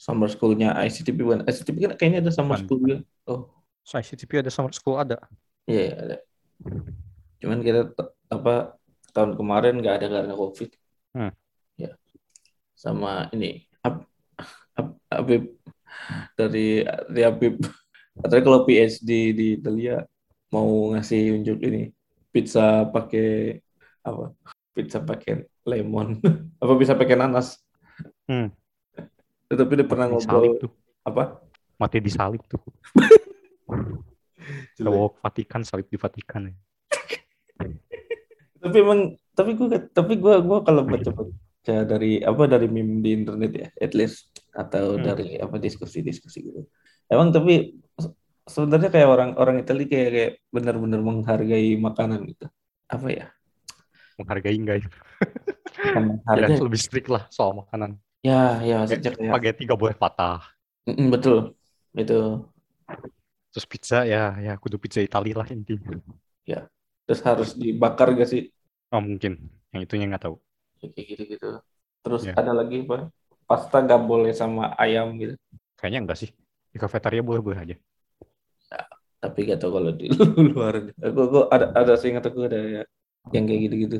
Summer 0.00 0.32
schoolnya 0.32 0.72
ICTP 0.80 1.18
bukan 1.20 1.40
ICTP 1.44 1.76
kan 1.84 1.92
kayaknya 1.94 2.18
ada 2.24 2.32
summer 2.32 2.56
Bukan. 2.56 2.64
school 2.64 2.78
juga. 2.80 2.96
Oh, 3.28 3.40
So 3.84 4.00
ICTP 4.00 4.40
ada 4.40 4.50
summer 4.50 4.72
school 4.72 4.96
ada. 4.96 5.20
iya 5.68 5.92
iya, 5.92 5.94
ada. 5.96 6.16
Cuman 7.36 7.60
kita 7.60 7.92
apa 8.28 8.80
tahun 9.12 9.36
kemarin 9.36 9.76
nggak 9.76 9.94
ada 10.00 10.06
karena 10.08 10.34
COVID. 10.34 10.70
Hmm. 11.12 11.32
Sama 12.80 13.28
ini 13.36 13.60
Ab, 13.84 14.08
Ab, 14.72 14.96
Habib 15.12 15.52
dari 16.32 16.80
dari 17.12 17.22
Habib. 17.28 17.60
Katanya 18.16 18.42
kalau 18.48 18.64
PhD 18.64 19.36
di 19.36 19.46
Italia 19.60 20.00
mau 20.48 20.88
ngasih 20.96 21.36
unjuk 21.36 21.60
ini 21.60 21.92
pizza 22.32 22.88
pakai 22.88 23.60
apa? 24.00 24.32
Pizza 24.72 25.04
pakai 25.04 25.44
lemon. 25.68 26.24
apa 26.64 26.72
bisa 26.80 26.96
pakai 26.96 27.20
nanas? 27.20 27.60
Hmm. 28.24 28.48
Tapi 29.52 29.72
dia 29.76 29.84
pernah 29.84 30.08
Mati 30.08 30.24
ngobrol 30.24 30.56
tuh. 30.56 30.72
apa? 31.04 31.36
Mati 31.76 32.00
disalib 32.00 32.40
tuh. 32.48 32.64
Ke 34.80 34.88
Vatikan, 35.20 35.60
salib 35.68 35.84
di 35.92 36.00
Vatikan 36.00 36.48
ya. 36.48 36.54
tapi 38.64 38.76
emang 38.80 39.20
tapi 39.36 39.52
gue 39.52 39.68
tapi 39.92 40.16
gue 40.16 40.34
gue 40.40 40.58
kalau 40.64 40.82
baca 40.88 41.10
baca 41.60 41.84
dari 41.84 42.24
apa 42.24 42.42
dari 42.48 42.66
meme 42.72 43.04
di 43.04 43.10
internet 43.20 43.50
ya 43.52 43.68
at 43.84 43.92
least 43.92 44.32
atau 44.56 44.96
Hmm. 44.96 45.04
dari 45.04 45.36
apa 45.36 45.56
diskusi-diskusi 45.60 46.38
gitu 46.48 46.60
emang 47.12 47.28
tapi 47.36 47.76
se- 48.00 48.16
sebenarnya 48.48 48.88
kayak 48.88 49.08
orang 49.12 49.30
orang 49.36 49.56
Italia 49.60 49.86
kayak 49.92 50.08
kayak 50.16 50.32
benar-benar 50.48 51.00
menghargai 51.04 51.76
makanan 51.76 52.20
gitu 52.32 52.48
apa 52.88 53.08
ya 53.12 53.26
Menghargai 54.16 54.56
enggak 54.56 54.76
ya? 54.84 54.88
Ya, 55.80 55.96
menghargai 56.00 56.60
lebih 56.60 56.80
strict 56.80 57.08
lah 57.08 57.24
soal 57.32 57.52
makanan. 57.56 57.96
ya 58.20 58.60
ya 58.64 58.74
maksudnya 58.84 59.12
kayak 59.16 59.32
Spaghetti 59.32 59.62
gak 59.68 59.80
boleh 59.80 59.96
patah. 59.96 60.40
Mm, 60.88 61.08
betul 61.12 61.36
itu 61.96 62.16
Terus 63.50 63.66
pizza 63.66 64.06
ya, 64.06 64.38
ya 64.38 64.52
kudu 64.62 64.76
pizza 64.78 65.00
Italia 65.02 65.34
lah 65.42 65.48
intinya. 65.50 65.90
terus 67.06 67.20
harus 67.26 67.50
dibakar 67.58 68.14
gak 68.14 68.28
sih 68.30 68.42
Oh 68.90 68.98
mungkin, 68.98 69.32
yang 69.70 69.82
itunya 69.86 70.06
nggak 70.10 70.24
tahu. 70.26 70.36
Ya, 70.80 70.88
kayak 70.92 71.06
gitu 71.12 71.22
gitu 71.36 71.48
terus 72.00 72.24
Ya. 72.24 72.32
ada 72.36 72.52
lagi 72.56 72.88
apa 72.88 73.12
pasta 73.44 73.84
gak 73.84 74.00
boleh 74.08 74.32
sama 74.32 74.72
ayam 74.80 75.12
gitu 75.20 75.36
Kayaknya 75.80 76.00
enggak 76.04 76.18
sih. 76.20 76.30
Di 76.70 76.76
kafetaria 76.76 77.24
boleh-boleh 77.24 77.60
aja. 77.60 77.76
tapi 79.20 79.44
gak 79.48 79.60
tau 79.60 79.72
kalau 79.76 79.92
di 79.92 80.08
luar 80.56 80.88
aku, 80.96 81.20
aku 81.28 81.38
ada 81.52 81.66
ada 81.76 81.92
seingat 81.96 82.24
aku 82.24 82.48
ada 82.48 82.56
ya, 82.56 82.82
yang 83.36 83.44
kayak 83.48 83.60
gitu-gitu 83.68 83.98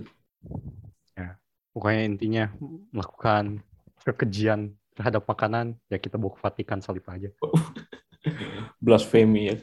Pokoknya 1.71 2.03
intinya 2.03 2.45
melakukan 2.91 3.63
kekejian 4.03 4.75
terhadap 4.99 5.23
makanan, 5.23 5.79
ya 5.87 6.03
kita 6.03 6.19
bawa 6.19 6.35
ke 6.35 6.43
Vatikan 6.43 6.83
salib 6.83 7.07
aja. 7.07 7.31
blasphemy 8.85 9.55
ya 9.55 9.57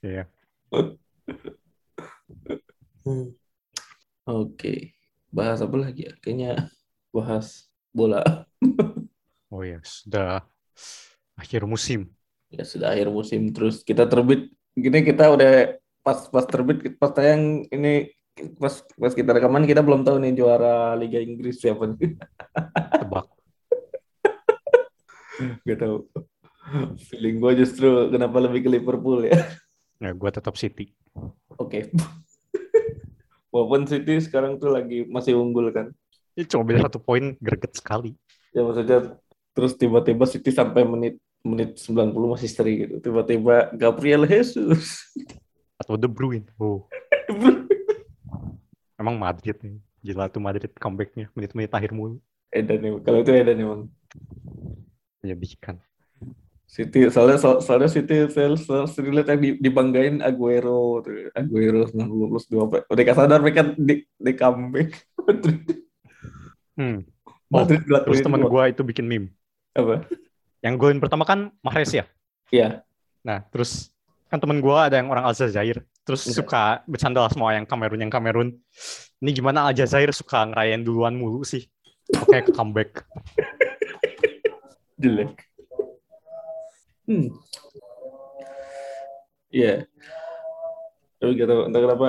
Iya. 0.00 0.24
oke 4.28 4.74
bahas 5.30 5.62
apa 5.62 5.76
lagi 5.78 6.10
ya 6.10 6.12
kayaknya 6.18 6.70
bahas 7.10 7.66
bola 7.90 8.22
Oh 9.50 9.66
ya, 9.66 9.82
sudah 9.82 10.46
akhir 11.34 11.66
musim. 11.66 12.06
ya 12.50 12.62
sudah 12.62 12.94
akhir 12.94 13.10
musim 13.10 13.50
terus 13.50 13.82
kita 13.82 14.06
terbit 14.06 14.46
gini 14.74 15.02
kita 15.02 15.26
udah 15.26 15.74
pas 16.02 16.26
pas 16.30 16.46
terbit 16.46 16.94
pas 16.98 17.10
tayang 17.10 17.66
ini 17.70 18.14
pas 18.58 18.70
pas 18.94 19.10
kita 19.10 19.30
rekaman 19.34 19.66
kita 19.66 19.82
belum 19.82 20.02
tahu 20.02 20.22
nih 20.22 20.34
juara 20.34 20.94
Liga 20.94 21.18
Inggris 21.18 21.58
siapa 21.58 21.90
nih 21.90 22.14
Tebak. 23.02 23.26
gak 25.66 25.78
tahu 25.78 25.96
feeling 27.10 27.38
gue 27.38 27.52
justru 27.58 27.88
kenapa 28.08 28.38
lebih 28.38 28.66
ke 28.66 28.70
Liverpool 28.70 29.26
ya 29.26 29.38
Ya, 30.00 30.16
gue 30.16 30.30
tetap 30.32 30.56
City. 30.56 30.96
Oke. 31.60 31.92
Walaupun 33.50 33.86
City 33.90 34.22
sekarang 34.22 34.62
tuh 34.62 34.70
lagi 34.70 35.06
masih 35.10 35.34
unggul 35.34 35.74
kan. 35.74 35.90
Ini 36.38 36.46
cuma 36.46 36.62
beda 36.62 36.86
satu 36.86 37.02
poin, 37.02 37.34
greget 37.42 37.74
sekali. 37.74 38.14
Ya 38.54 38.62
maksudnya 38.62 39.18
terus 39.54 39.74
tiba-tiba 39.74 40.24
City 40.30 40.54
sampai 40.54 40.86
menit 40.86 41.18
menit 41.42 41.76
90 41.82 42.14
masih 42.14 42.48
seri 42.48 42.86
gitu. 42.86 43.02
Tiba-tiba 43.02 43.74
Gabriel 43.74 44.24
Jesus. 44.28 45.02
Atau 45.80 45.98
De 45.98 46.06
Bruyne. 46.06 46.46
Oh, 46.60 46.86
emang 49.00 49.18
Madrid 49.18 49.56
nih. 49.58 49.80
Gila 50.00 50.30
tuh 50.32 50.40
Madrid 50.40 50.70
comebacknya. 50.76 51.28
Menit-menit 51.36 51.72
akhir 51.74 51.90
mulu. 51.92 52.20
Edan 52.52 52.80
emang. 52.80 53.02
Kalau 53.04 53.18
itu 53.20 53.32
Edan 53.32 53.58
emang. 53.58 53.80
Menyedihkan. 55.20 55.80
City 56.70 57.10
soalnya 57.10 57.34
so- 57.34 57.58
soalnya 57.58 57.90
City 57.90 58.30
saya 58.30 58.54
saya 58.54 58.86
sering 58.86 59.10
lihat 59.10 59.26
yang 59.28 59.42
di- 59.42 59.58
dibanggain 59.58 60.22
Aguero 60.22 61.02
tuh. 61.02 61.26
Aguero 61.34 61.82
90 61.84 62.30
plus 62.30 62.46
2 62.46 62.62
apa. 62.62 62.76
Udah 62.86 63.02
sadar 63.10 63.42
mereka 63.42 63.74
di, 63.74 64.06
di 64.06 64.32
comeback. 64.32 64.94
Madrid, 65.26 65.58
Hmm. 66.78 67.02
Oh, 67.50 67.60
Madrid 67.60 67.82
terus 67.84 68.22
teman 68.22 68.40
dua. 68.40 68.48
gue 68.48 68.64
itu 68.70 68.82
bikin 68.82 69.04
meme. 69.04 69.34
apa? 69.72 70.06
Yang 70.62 70.74
golin 70.78 70.96
pertama 70.96 71.26
kan 71.26 71.50
Mahrez 71.60 71.90
ya? 71.90 72.06
Iya. 72.48 72.86
Nah, 73.20 73.42
terus 73.50 73.90
kan 74.26 74.38
temen 74.38 74.62
gue 74.62 74.76
ada 74.78 74.94
yang 74.94 75.10
orang 75.10 75.26
Aljazair. 75.26 75.82
Terus 76.06 76.24
Iya. 76.24 76.38
suka 76.40 76.62
bercanda 76.86 77.20
lah 77.20 77.28
semua 77.28 77.52
yang 77.52 77.66
Kamerun 77.66 77.98
yang 77.98 78.08
Kamerun. 78.08 78.54
Ini 79.18 79.30
gimana 79.32 79.66
Aljazair 79.66 80.14
suka 80.14 80.46
ngerayain 80.46 80.80
duluan 80.80 81.18
mulu 81.18 81.42
sih? 81.42 81.66
Oke, 82.14 82.46
ke 82.46 82.52
comeback. 82.54 83.02
jelek. 85.02 85.49
Hmm. 87.08 87.28
Iya. 89.50 89.84
Tapi 91.20 91.30
gak 91.36 91.48
tau, 91.48 91.60
entah 91.68 91.82
kenapa 91.84 92.08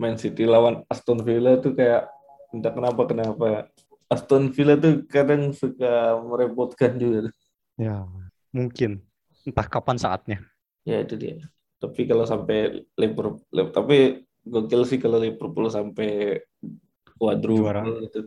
Man 0.00 0.16
City 0.16 0.48
lawan 0.48 0.86
Aston 0.88 1.20
Villa 1.20 1.60
tuh 1.60 1.76
kayak 1.76 2.08
entah 2.56 2.72
kenapa 2.72 3.02
kenapa 3.04 3.68
Aston 4.10 4.50
Villa 4.50 4.74
tuh 4.74 5.04
kadang 5.06 5.52
suka 5.52 6.18
merepotkan 6.24 6.96
juga. 6.98 7.30
Ya, 7.78 8.08
mungkin. 8.50 9.04
Entah 9.46 9.68
kapan 9.68 10.00
saatnya. 10.00 10.38
Ya 10.82 11.04
itu 11.04 11.14
dia. 11.14 11.44
Tapi 11.80 12.08
kalau 12.08 12.24
sampai 12.24 12.84
Liverpool, 12.96 13.40
tapi 13.72 14.24
gokil 14.44 14.82
sih 14.88 14.98
kalau 14.98 15.20
Liverpool 15.20 15.68
sampai 15.68 16.40
quadruple 17.20 17.60
Juara. 17.60 17.82
gitu. 18.04 18.20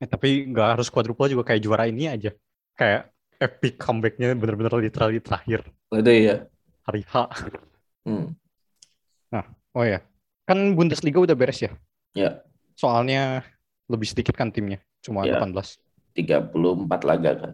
Eh, 0.00 0.08
tapi 0.08 0.48
nggak 0.50 0.68
harus 0.78 0.88
quadruple 0.90 1.30
juga 1.30 1.52
kayak 1.52 1.62
juara 1.62 1.84
ini 1.86 2.10
aja. 2.10 2.34
Kayak 2.74 3.12
epic 3.40 3.80
comebacknya 3.80 4.36
bener-bener 4.36 4.70
literally 4.76 5.18
terakhir. 5.18 5.64
Itu 5.90 6.12
ya. 6.12 6.36
Hari 6.86 7.02
H. 7.08 7.14
Hmm. 8.04 8.36
Oh 9.70 9.86
ya, 9.86 10.02
kan 10.50 10.74
Bundesliga 10.74 11.22
udah 11.22 11.38
beres 11.38 11.62
ya? 11.62 11.70
Ya. 12.10 12.42
Soalnya 12.74 13.46
lebih 13.86 14.10
sedikit 14.10 14.34
kan 14.34 14.50
timnya. 14.50 14.82
Cuma 14.98 15.22
Ya. 15.22 15.38
18. 15.38 15.78
34 16.18 17.06
laga 17.06 17.30
kan. 17.38 17.52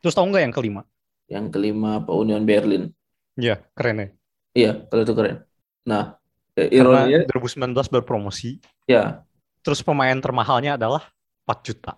Terus 0.00 0.16
tahu 0.16 0.32
nggak 0.32 0.48
yang 0.48 0.54
kelima? 0.56 0.82
Yang 1.28 1.46
kelima 1.52 2.00
apa 2.00 2.08
Union 2.16 2.40
Berlin. 2.48 2.88
Iya, 3.36 3.60
keren 3.76 4.00
ya. 4.00 4.08
Iya, 4.56 4.70
kalau 4.88 5.02
itu 5.04 5.12
keren. 5.12 5.36
Nah, 5.84 6.16
eh, 6.56 6.72
Karena 6.72 7.04
ironinya 7.04 7.18
2019 7.36 7.92
berpromosi. 7.92 8.64
ya 8.88 9.20
Terus 9.60 9.84
pemain 9.84 10.16
termahalnya 10.16 10.80
adalah 10.80 11.04
4 11.44 11.68
juta. 11.68 11.92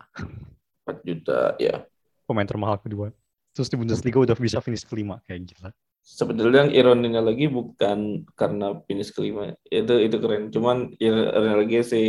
4 0.83 0.99
juta 1.07 1.55
ya. 1.63 1.87
Pemain 2.31 2.47
termahal 2.47 2.79
kedua. 2.79 3.11
Terus 3.51 3.67
di 3.67 3.75
Bundesliga 3.75 4.23
udah 4.23 4.39
bisa 4.39 4.63
finish 4.63 4.87
kelima. 4.87 5.19
Kayak 5.27 5.51
gila. 5.51 5.71
Sebenarnya 6.01 6.71
yang 6.71 6.71
ironinya 6.71 7.19
lagi 7.27 7.51
bukan 7.51 8.23
karena 8.39 8.79
finish 8.87 9.11
kelima. 9.11 9.59
Itu 9.67 9.99
itu 9.99 10.15
keren. 10.23 10.55
Cuman 10.55 10.95
ironinya 11.03 11.59
lagi 11.59 11.83
si 11.83 12.03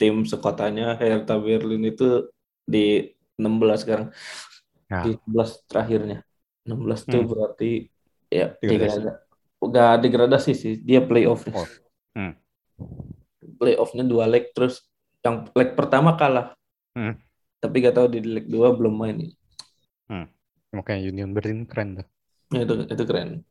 tim 0.00 0.24
sekotanya 0.24 0.96
Hertha 0.96 1.36
Berlin 1.36 1.84
itu 1.84 2.32
di 2.64 3.12
16 3.36 3.84
sekarang. 3.84 4.08
Ya. 4.88 5.04
Di 5.04 5.12
11 5.28 5.60
terakhirnya. 5.68 6.24
16 6.64 7.04
itu 7.04 7.18
Hmm. 7.20 7.28
berarti 7.28 7.70
ya 8.32 8.56
Degradasi. 8.56 8.96
degradasi. 8.96 9.28
Enggak 9.60 9.92
degradasi 10.00 10.52
sih, 10.56 10.72
dia 10.80 11.04
playoff. 11.04 11.44
Oh. 11.52 11.68
Hmm. 12.16 12.32
Playoffnya 13.60 14.08
dua 14.08 14.24
leg 14.24 14.48
terus 14.56 14.88
yang 15.20 15.44
leg 15.52 15.76
pertama 15.76 16.16
kalah. 16.16 16.56
Hmm. 16.96 17.20
Tapi 17.60 17.84
gak 17.84 17.92
tahu 18.00 18.08
di 18.08 18.24
leg 18.24 18.48
2 18.48 18.72
belum 18.72 18.94
main. 18.96 19.20
Makanya 20.70 21.02
Union 21.10 21.30
Berlin 21.34 21.66
keren 21.66 22.02
dah. 22.02 22.06
Ya, 22.54 22.66
itu 22.66 22.74
itu 22.86 23.04
keren. 23.06 23.42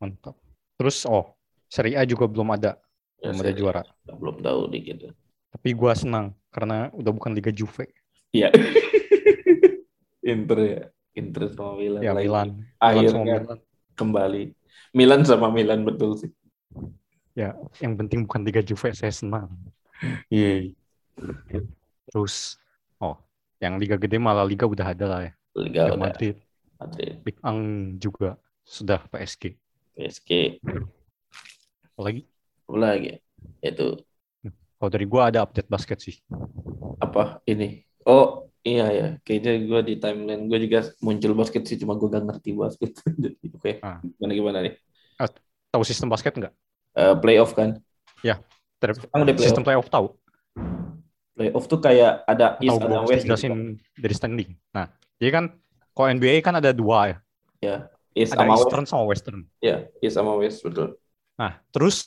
Mantap. 0.00 0.36
Terus, 0.80 1.04
oh, 1.04 1.36
Serie 1.68 1.96
A 1.96 2.04
juga 2.08 2.28
belum 2.28 2.52
ada. 2.52 2.80
Ya, 3.20 3.32
belum 3.32 3.40
ada 3.44 3.52
juara. 3.52 3.82
Belum 4.04 4.36
tahu 4.40 4.60
dikit. 4.72 5.12
Tapi 5.52 5.68
gua 5.76 5.92
senang. 5.92 6.32
Karena 6.52 6.92
udah 6.92 7.12
bukan 7.12 7.32
Liga 7.32 7.52
Juve. 7.52 7.88
Iya. 8.32 8.52
Inter 10.32 10.58
ya. 10.60 10.82
Inter 11.12 11.52
sama 11.52 11.76
Milan. 11.76 12.00
Ya, 12.00 12.12
lagi. 12.16 12.24
Milan. 12.28 12.48
Milan 12.48 12.80
Akhirnya 12.80 13.10
sama 13.12 13.24
Milan. 13.24 13.58
kembali. 13.92 14.42
Milan 14.92 15.20
sama 15.24 15.48
Milan 15.52 15.80
betul 15.84 16.16
sih. 16.16 16.30
Ya, 17.32 17.56
yang 17.80 17.96
penting 17.96 18.24
bukan 18.28 18.44
Liga 18.44 18.60
Juve. 18.64 18.92
Saya 18.96 19.12
senang. 19.12 19.52
Iya. 20.32 20.72
Terus, 22.08 22.56
oh, 23.00 23.16
yang 23.60 23.76
Liga 23.76 23.96
gede 24.00 24.16
malah 24.16 24.44
Liga 24.44 24.64
udah 24.64 24.92
ada 24.92 25.06
lah 25.08 25.20
ya. 25.28 25.32
Liga 25.52 25.92
udah 25.92 26.00
Madrid. 26.00 26.36
Madrid. 26.80 27.14
Big 27.22 27.36
Ang 27.44 27.60
juga 28.00 28.40
sudah 28.64 29.04
PSG. 29.12 29.54
PSG. 29.94 30.58
Apalagi 31.92 32.24
Apalagi 32.66 33.06
ya? 33.12 33.18
Itu 33.60 34.00
kalau 34.82 34.90
dari 34.90 35.06
gua 35.06 35.30
ada 35.30 35.46
update 35.46 35.70
basket 35.70 35.98
sih. 36.02 36.16
apa 36.98 37.38
ini? 37.46 37.86
Oh 38.02 38.50
iya 38.66 38.86
ya, 38.90 39.06
kayaknya 39.22 39.62
gue 39.62 39.80
di 39.86 39.94
timeline 40.02 40.50
gue 40.50 40.58
juga 40.66 40.90
muncul 41.02 41.34
basket 41.38 41.62
sih, 41.66 41.78
cuma 41.78 41.94
gue 41.94 42.10
gak 42.10 42.26
ngerti 42.26 42.50
basket. 42.54 42.90
Oke, 43.58 43.78
Ah. 43.78 44.02
gimana 44.02 44.32
gimana 44.34 44.58
nih? 44.66 44.74
Tahu 45.70 45.82
sistem 45.86 46.10
basket 46.10 46.34
nggak? 46.34 46.54
Eh, 46.98 47.14
playoff 47.22 47.54
kan? 47.54 47.78
Ter- 48.82 48.98
Sekarang 48.98 49.22
udah 49.22 49.34
playoff. 49.38 49.46
Sistem 49.46 49.62
playoff 49.62 49.86
tahu? 49.86 50.06
Playoff 51.38 51.64
tuh 51.70 51.78
kayak 51.78 52.26
ada 52.26 52.58
East 52.58 52.82
ada? 52.82 53.06
West. 53.06 53.22
Jelasin 53.22 53.52
Gitu. 53.78 54.02
dari 54.02 54.14
standing. 54.18 54.50
Nah, 54.74 54.90
jadi 55.22 55.30
kan 55.30 55.44
kalau 55.94 56.08
NBA 56.10 56.42
kan 56.42 56.58
ada 56.58 56.74
dua 56.74 57.14
ya. 57.14 57.16
Ya, 57.62 57.76
East 58.10 58.34
Ada 58.34 58.42
sama 58.42 58.50
West. 58.50 58.62
Eastern 58.66 58.84
sama 58.90 59.04
Western. 59.06 59.40
Ya, 59.62 59.76
East 60.02 60.18
sama 60.18 60.34
West 60.34 60.58
betul. 60.66 60.98
Nah, 61.38 61.62
terus 61.70 62.02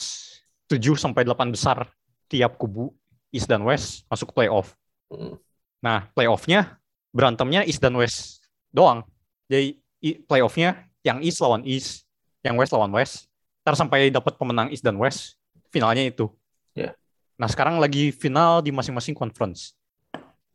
7 0.67 0.99
sampai 0.99 1.23
8 1.23 1.47
besar 1.47 1.87
tiap 2.27 2.59
kubu 2.59 2.91
East 3.31 3.47
dan 3.47 3.63
West 3.63 4.03
masuk 4.11 4.35
playoff. 4.35 4.75
Hmm. 5.07 5.39
Nah, 5.79 6.09
playoff-nya 6.11 6.75
berantemnya 7.15 7.63
East 7.63 7.79
dan 7.79 7.95
West 7.95 8.43
doang. 8.73 9.07
Jadi 9.47 9.79
playoff-nya 10.27 10.83
yang 11.05 11.21
East 11.23 11.39
lawan 11.39 11.63
East, 11.63 12.03
yang 12.43 12.59
West 12.59 12.73
lawan 12.73 12.91
West. 12.91 13.29
Ntar 13.63 13.79
sampai 13.79 14.11
dapat 14.11 14.35
pemenang 14.35 14.69
East 14.69 14.83
dan 14.83 14.99
West, 14.99 15.39
finalnya 15.71 16.05
itu. 16.05 16.27
Ya. 16.75 16.93
Nah, 17.39 17.47
sekarang 17.47 17.79
lagi 17.79 18.11
final 18.11 18.59
di 18.59 18.75
masing-masing 18.75 19.15
conference. 19.15 19.71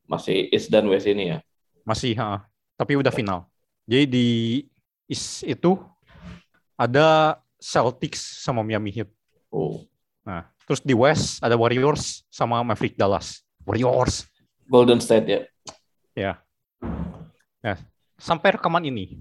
Masih 0.05 0.51
East 0.53 0.69
dan 0.69 0.87
West 0.91 1.09
ini 1.09 1.33
ya. 1.35 1.39
Masih, 1.87 2.15
ha, 2.19 2.50
tapi 2.81 2.97
udah 2.97 3.13
final. 3.13 3.45
Jadi 3.85 4.05
di 4.09 4.29
East 5.05 5.45
itu 5.45 5.77
ada 6.81 7.37
Celtics 7.61 8.41
sama 8.41 8.65
Miami 8.65 8.89
Heat. 8.89 9.13
Oh, 9.53 9.85
Nah, 10.25 10.49
terus 10.65 10.81
di 10.81 10.97
West 10.97 11.41
ada 11.45 11.57
Warriors 11.61 12.25
sama 12.33 12.65
Maverick 12.65 12.97
Dallas. 12.97 13.45
Warriors. 13.69 14.25
Golden 14.65 15.01
State 15.01 15.27
ya. 15.29 15.41
Ya. 16.17 16.33
Nah, 17.61 17.77
sampai 18.17 18.57
rekaman 18.57 18.85
ini, 18.89 19.21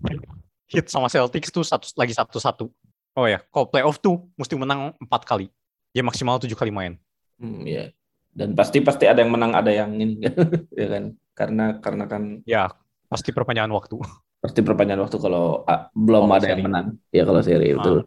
Heat 0.72 0.88
sama 0.88 1.12
Celtics 1.12 1.52
tuh 1.52 1.68
satu, 1.68 1.92
lagi 2.00 2.16
satu-satu. 2.16 2.72
Oh 3.18 3.26
ya, 3.28 3.44
kalau 3.52 3.68
playoff 3.68 4.00
tuh 4.00 4.24
mesti 4.40 4.56
menang 4.56 4.96
empat 5.02 5.28
kali. 5.28 5.52
Ya 5.92 6.06
maksimal 6.06 6.40
tujuh 6.40 6.56
kali 6.56 6.72
main. 6.72 6.96
Hmm, 7.42 7.66
ya. 7.66 7.92
Dan 8.30 8.54
pasti 8.54 8.80
pasti 8.80 9.10
ada 9.10 9.20
yang 9.26 9.34
menang, 9.34 9.58
ada 9.58 9.74
yang 9.74 9.92
ini, 9.98 10.22
ya 10.80 10.88
kan? 10.88 11.04
Karena 11.34 11.66
karena 11.82 12.06
kan 12.06 12.24
Ya, 12.46 12.70
pasti 13.10 13.34
perpanjangan 13.34 13.74
waktu. 13.74 13.98
pasti 14.40 14.64
perpanjangan 14.64 15.04
waktu 15.04 15.18
kalau 15.20 15.68
ah, 15.68 15.92
belum 15.92 16.24
Kalau 16.24 16.38
ada 16.38 16.48
yang 16.48 16.60
seri. 16.62 16.68
menang. 16.70 16.86
Ya 17.12 17.24
kalau 17.26 17.42
seri 17.44 17.68
Ah. 17.68 17.76
betul. 17.76 17.98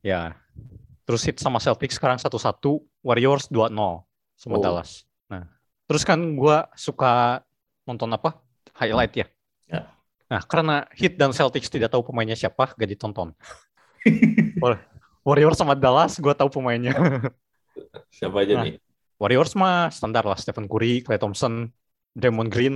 Ya. 0.00 0.20
Terus 1.02 1.20
Heat 1.26 1.36
sama 1.36 1.58
Celtics 1.58 1.98
sekarang 1.98 2.16
satu-satu, 2.16 2.80
Warriors 3.02 3.50
2-0 3.50 4.06
sama 4.32 4.56
Oh. 4.56 4.62
Dallas. 4.62 5.02
Nah, 5.26 5.50
terus 5.84 6.02
kan 6.02 6.16
gua 6.32 6.70
suka 6.72 7.42
nonton 7.84 8.08
apa? 8.08 8.38
Highlight 8.72 9.12
ya. 9.14 9.26
Ya. 9.66 9.90
Nah, 10.26 10.40
karena 10.42 10.86
Heat 10.94 11.18
dan 11.18 11.34
Celtics 11.34 11.68
tidak 11.68 11.90
tahu 11.90 12.00
pemainnya 12.02 12.32
siapa, 12.32 12.72
gak 12.72 12.88
ditonton. 12.88 13.34
War- 14.62 14.80
Warriors 15.22 15.58
sama 15.58 15.74
Dallas, 15.74 16.16
gua 16.18 16.32
tahu 16.32 16.48
pemainnya. 16.50 16.94
Siapa 18.16 18.42
aja 18.42 18.58
Nah. 18.58 18.64
nih? 18.66 18.74
Warriors 19.18 19.54
mah 19.54 19.86
standar 19.88 20.24
lah, 20.24 20.34
Stephen 20.34 20.66
Curry, 20.66 21.02
Klay 21.02 21.14
Thompson, 21.16 21.70
Draymond 22.12 22.50
Green. 22.50 22.74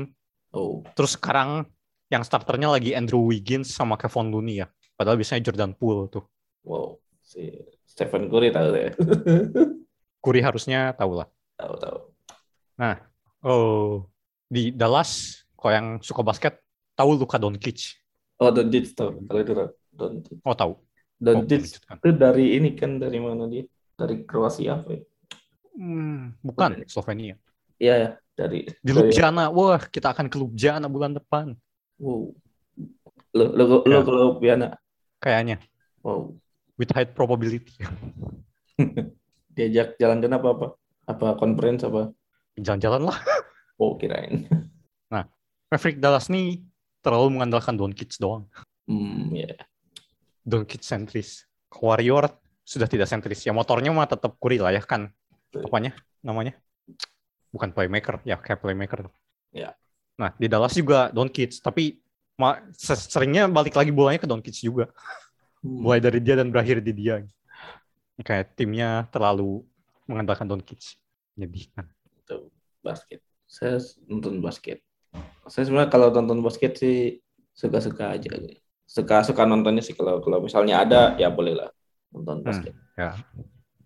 Oh, 0.52 0.80
Terus 0.94 1.18
sekarang 1.18 1.66
yang 2.12 2.22
starternya 2.22 2.70
lagi 2.70 2.94
Andrew 2.94 3.26
Wiggins 3.26 3.74
sama 3.74 3.98
Kevon 3.98 4.30
Looney 4.30 4.62
ya. 4.62 4.66
Padahal 4.94 5.18
biasanya 5.18 5.44
Jordan 5.50 5.72
Poole 5.76 6.08
tuh. 6.08 6.24
wow. 6.64 6.96
Si 7.26 7.50
Stephen 7.82 8.30
Curry 8.30 8.54
tahu 8.54 8.70
ya. 8.70 8.94
Curry 10.22 10.40
harusnya 10.46 10.94
tahu 10.94 11.18
lah. 11.18 11.28
tahu 11.58 11.74
tahu. 11.80 11.98
Oh, 13.46 14.06
di 14.46 14.74
Dallas, 14.74 15.42
kalau 15.54 15.72
yang 15.74 15.88
suka 16.02 16.22
basket, 16.22 16.62
tahu 16.94 17.18
Luka 17.18 17.38
Doncic. 17.38 17.98
Oh, 18.38 18.50
Doncic 18.54 18.94
tahu. 18.94 19.26
Kalau 19.26 19.40
itu 19.42 19.52
tahu. 19.54 19.70
Doncic. 19.90 20.36
Oh, 20.46 20.54
tahu. 20.54 20.72
Doncic 21.16 21.80
kan. 21.88 21.96
itu 21.98 22.10
dari 22.12 22.60
ini 22.60 22.76
kan 22.76 23.00
dari 23.00 23.18
mana 23.18 23.48
dia? 23.48 23.64
Dari 23.96 24.22
Kroasia 24.28 24.82
apa 24.82 24.92
ya? 24.92 25.02
Hmm, 25.76 26.36
bukan, 26.44 26.84
Slovenia. 26.84 27.40
Iya 27.76 27.94
ya, 27.96 28.10
dari 28.36 28.68
Di 28.80 28.90
Ljubljana, 28.92 29.52
wah 29.52 29.80
kita 29.80 30.12
akan 30.12 30.28
ke 30.28 30.36
Ljubljana 30.36 30.88
bulan 30.88 31.16
depan. 31.16 31.56
Wow. 31.98 32.32
Lo 33.36 33.44
lo 33.52 33.64
lo 33.84 33.88
Ya. 33.88 34.00
ke 34.04 34.10
Ljubljana. 34.12 34.68
Kayaknya, 35.20 35.56
Wow. 36.04 36.36
with 36.76 36.92
high 36.92 37.08
probability. 37.08 37.72
Diajak 39.56 39.96
jalan-jalan 39.96 40.36
apa 40.36 40.48
apa? 40.52 40.66
Apa 41.08 41.26
conference 41.40 41.82
apa? 41.86 42.12
Jalan-jalan 42.56 43.08
lah. 43.12 43.18
Oh, 43.76 43.92
kirain. 44.00 44.48
Maverick 45.68 45.98
Dallas 46.00 46.30
nih 46.32 46.62
terlalu 47.04 47.36
mengandalkan 47.36 47.74
Doncic 47.76 48.16
doang. 48.16 48.46
Hmm, 48.88 49.28
ya. 49.34 49.52
Doncic 50.46 50.80
sentris. 50.80 51.44
Warrior 51.68 52.30
sudah 52.64 52.88
tidak 52.88 53.10
sentris. 53.10 53.44
Ya 53.44 53.52
motornya 53.52 53.90
mah 53.92 54.08
tetap 54.08 54.38
Curry 54.40 54.62
lah 54.62 54.72
ya 54.72 54.80
kan. 54.80 55.10
Apanya 55.52 55.92
namanya? 56.24 56.54
Bukan 57.52 57.74
playmaker, 57.74 58.22
ya 58.24 58.38
kayak 58.40 58.62
playmaker. 58.64 59.10
Ya. 59.50 59.74
Nah, 60.16 60.32
di 60.36 60.48
Dallas 60.48 60.72
juga 60.72 61.12
Doncic, 61.12 61.60
tapi 61.60 62.00
seringnya 62.76 63.48
balik 63.48 63.76
lagi 63.76 63.92
bolanya 63.92 64.20
ke 64.20 64.28
Doncic 64.28 64.56
juga. 64.64 64.88
Hmm. 65.60 65.84
Mulai 65.84 66.00
dari 66.00 66.20
dia 66.24 66.36
dan 66.36 66.48
berakhir 66.48 66.80
di 66.80 66.92
dia. 66.92 67.24
Kayak 68.24 68.56
timnya 68.56 69.04
terlalu 69.12 69.60
mengandalkan 70.08 70.48
Doncic. 70.48 70.96
Menyedihkan. 71.36 71.84
Tuh, 72.24 72.48
basket. 72.80 73.20
Saya 73.44 73.76
nonton 74.08 74.40
basket. 74.40 74.80
Saya 75.48 75.64
sebenarnya 75.68 75.92
kalau 75.92 76.08
nonton 76.12 76.40
basket 76.40 76.80
sih 76.80 77.20
suka-suka 77.52 78.16
aja. 78.16 78.28
Suka 78.88 79.20
suka 79.24 79.44
nontonnya 79.44 79.84
sih 79.84 79.92
kalau 79.92 80.20
kalau 80.24 80.40
misalnya 80.44 80.80
ada 80.80 81.16
ya 81.20 81.28
boleh 81.28 81.56
lah 81.56 81.68
nonton 82.12 82.40
basket. 82.40 82.72
Ya. 82.96 83.16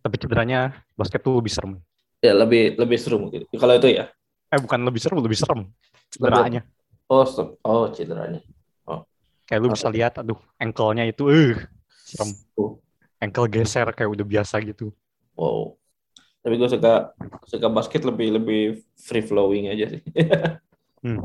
Tapi 0.01 0.17
cederanya 0.17 0.81
basket 0.95 1.21
tuh 1.21 1.39
lebih 1.43 1.53
serem. 1.53 1.73
Ya 2.23 2.33
lebih 2.33 2.79
lebih 2.79 2.99
seru 2.99 3.19
mungkin. 3.19 3.45
Kalau 3.51 3.75
itu 3.77 3.89
ya. 3.93 4.09
Eh 4.51 4.59
bukan 4.59 4.81
lebih 4.83 5.01
seru, 5.03 5.21
lebih 5.23 5.39
serem. 5.39 5.71
Cederanya. 6.11 6.63
Oh, 7.11 7.25
stop. 7.27 7.59
Oh, 7.63 7.91
cederanya. 7.91 8.43
Kayak 9.51 9.61
lu 9.67 9.69
bisa 9.75 9.91
lihat, 9.91 10.15
aduh, 10.15 10.39
ankle-nya 10.63 11.11
itu, 11.11 11.27
eh, 11.27 11.59
serem. 12.07 12.31
Oh, 12.55 12.79
Ankle 13.19 13.51
geser 13.51 13.85
kayak 13.93 14.15
udah 14.15 14.23
biasa 14.25 14.63
gitu. 14.63 14.95
wow. 15.35 15.75
Tapi 16.41 16.55
gue 16.57 16.71
suka 16.73 17.13
suka 17.45 17.69
basket 17.69 18.01
lebih 18.07 18.41
lebih 18.41 18.63
free 18.97 19.21
flowing 19.21 19.69
aja 19.69 19.91
sih. 19.91 20.03
Hmm. 21.01 21.17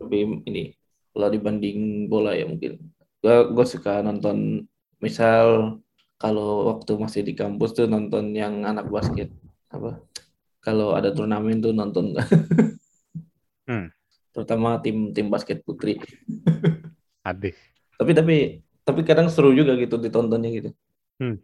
lebih 0.00 0.40
ini 0.48 0.72
kalau 1.12 1.28
dibanding 1.28 2.08
bola 2.08 2.32
ya 2.32 2.48
mungkin 2.48 2.80
gue 3.20 3.36
gue 3.52 3.66
suka 3.68 4.00
nonton 4.00 4.64
misal 4.96 5.76
kalau 6.16 6.72
waktu 6.72 6.96
masih 6.96 7.20
di 7.28 7.36
kampus 7.36 7.76
tuh 7.76 7.84
nonton 7.84 8.32
yang 8.32 8.64
anak 8.64 8.88
basket 8.88 9.28
apa 9.68 10.00
kalau 10.64 10.96
ada 10.96 11.12
turnamen 11.12 11.60
tuh 11.60 11.76
nonton 11.76 12.16
Hmm. 13.68 13.92
Terutama 14.30 14.78
tim 14.78 15.10
tim 15.10 15.26
basket 15.26 15.62
putri 15.62 15.98
Adeh. 17.28 17.54
tapi 17.94 18.10
tapi 18.12 18.34
tapi 18.80 19.00
kadang 19.02 19.28
seru 19.28 19.52
juga 19.52 19.74
gitu 19.76 19.96
ditontonnya 19.96 20.50
gitu 20.50 20.70
Hmm. 21.20 21.36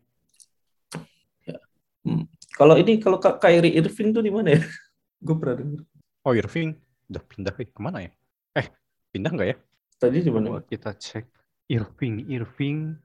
Ya. 1.44 1.60
Hmm. 2.00 2.24
kalau 2.56 2.80
ini 2.80 2.96
kalau 2.96 3.20
Kak 3.20 3.38
Kyrie 3.38 3.76
Irving 3.76 4.10
tuh 4.10 4.24
di 4.24 4.32
mana 4.32 4.56
ya 4.56 4.60
gue 5.26 5.36
pernah 5.36 5.56
denger 5.60 5.80
Oh, 6.24 6.32
Irving 6.32 6.74
udah 7.06 7.22
pindah 7.22 7.52
ke 7.52 7.70
ke 7.70 7.78
mana 7.78 8.02
ya? 8.02 8.10
Eh, 8.50 8.66
pindah 9.12 9.30
nggak 9.30 9.46
ya? 9.46 9.56
tadi 9.94 10.18
di 10.18 10.30
mana 10.32 10.58
kita 10.58 10.90
cek. 10.90 11.22
Irving, 11.66 12.26
Irving. 12.26 12.98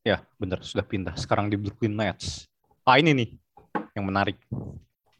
Ya, 0.00 0.24
benar 0.36 0.64
sudah 0.64 0.80
pindah. 0.80 1.12
Sekarang 1.14 1.46
di 1.46 1.54
Brooklyn 1.54 1.92
Nets. 1.92 2.48
Ah, 2.82 2.96
ini 2.96 3.12
nih 3.12 3.28
yang 3.92 4.08
menarik. 4.08 4.40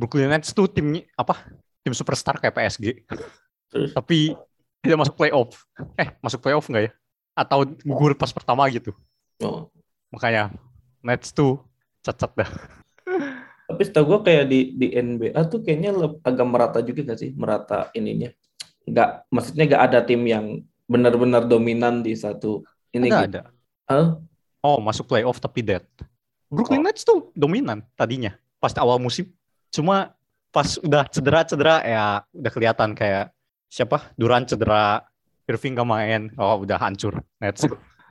Brooklyn 0.00 0.32
Nets 0.32 0.50
tuh 0.50 0.66
tim 0.66 0.88
apa? 1.12 1.52
Tim 1.84 1.92
superstar 1.92 2.40
kayak 2.40 2.56
PSG. 2.56 2.84
terus 3.72 3.90
Tapi 3.96 4.36
tidak 4.84 4.98
masuk 5.06 5.14
playoff. 5.16 5.64
Eh, 5.96 6.12
masuk 6.20 6.44
playoff 6.44 6.68
nggak 6.68 6.84
ya? 6.86 6.92
Atau 7.32 7.64
gugur 7.80 8.12
pas 8.12 8.28
pertama 8.28 8.68
gitu. 8.68 8.92
oh 9.40 9.72
Makanya 10.12 10.52
Nets 11.00 11.32
tuh 11.32 11.58
cacat 12.04 12.30
dah. 12.36 12.50
Tapi 13.72 13.82
setahu 13.88 14.04
gue 14.04 14.20
kayak 14.28 14.44
di 14.52 14.60
di 14.76 14.86
NBA 14.92 15.32
tuh 15.48 15.64
kayaknya 15.64 15.96
agak 16.20 16.46
merata 16.46 16.78
juga 16.84 17.08
gak 17.08 17.18
sih 17.24 17.32
merata 17.32 17.88
ininya. 17.96 18.28
Nggak, 18.84 19.32
maksudnya 19.32 19.64
nggak 19.70 19.84
ada 19.88 19.98
tim 20.04 20.22
yang 20.28 20.60
benar-benar 20.84 21.48
dominan 21.48 22.04
di 22.04 22.12
satu 22.12 22.66
ini. 22.92 23.08
Ada, 23.08 23.16
gitu. 23.24 23.38
ada. 23.40 23.42
Hah? 23.88 24.06
Oh, 24.60 24.78
masuk 24.84 25.08
playoff 25.08 25.40
tapi 25.40 25.64
dead. 25.64 25.86
Brooklyn 26.52 26.84
Nets 26.84 27.08
tuh 27.08 27.32
dominan 27.32 27.80
tadinya 27.96 28.36
pas 28.60 28.76
awal 28.76 29.00
musim. 29.00 29.26
Cuma 29.72 30.12
pas 30.52 30.76
udah 30.84 31.08
cedera-cedera 31.08 31.80
ya 31.80 32.04
udah 32.28 32.52
kelihatan 32.52 32.92
kayak 32.92 33.32
siapa? 33.72 34.12
Duran 34.20 34.44
cedera, 34.44 35.00
Irving 35.48 35.80
gak 35.80 35.88
main. 35.88 36.22
Oh, 36.36 36.60
udah 36.60 36.76
hancur 36.76 37.24
Nets. 37.40 37.64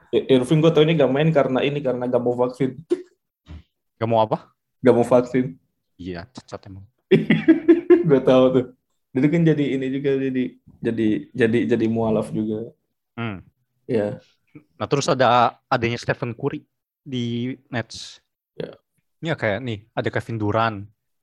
Irving 0.10 0.60
gue 0.60 0.72
tau 0.74 0.82
ini 0.82 0.98
gak 0.98 1.14
main 1.14 1.30
karena 1.30 1.62
ini 1.62 1.78
karena 1.86 2.10
gak 2.10 2.24
mau 2.26 2.34
vaksin. 2.34 2.82
Gak 4.02 4.10
mau 4.10 4.26
apa? 4.26 4.50
Gak 4.82 4.96
mau 4.98 5.06
vaksin. 5.06 5.62
Iya, 6.02 6.26
cacat 6.34 6.66
emang. 6.66 6.90
gue 8.10 8.22
tahu 8.26 8.44
tuh. 8.58 8.66
Itu 9.14 9.28
kan 9.30 9.44
jadi 9.46 9.66
ini 9.78 9.88
juga 9.94 10.18
jadi 10.18 10.44
jadi 10.82 11.08
jadi 11.36 11.60
jadi 11.78 11.86
mualaf 11.86 12.34
juga. 12.34 12.74
Hmm. 13.14 13.46
Ya. 13.86 14.18
Nah 14.80 14.88
terus 14.90 15.06
ada 15.06 15.62
adanya 15.70 16.00
Stephen 16.02 16.34
Curry 16.34 16.66
di 17.06 17.54
Nets. 17.70 18.24
Ya. 18.58 18.74
Ini 19.22 19.32
ya 19.32 19.36
kayak 19.38 19.60
nih 19.62 19.80
ada 19.94 20.10
Kevin 20.10 20.40
Durant. 20.42 20.78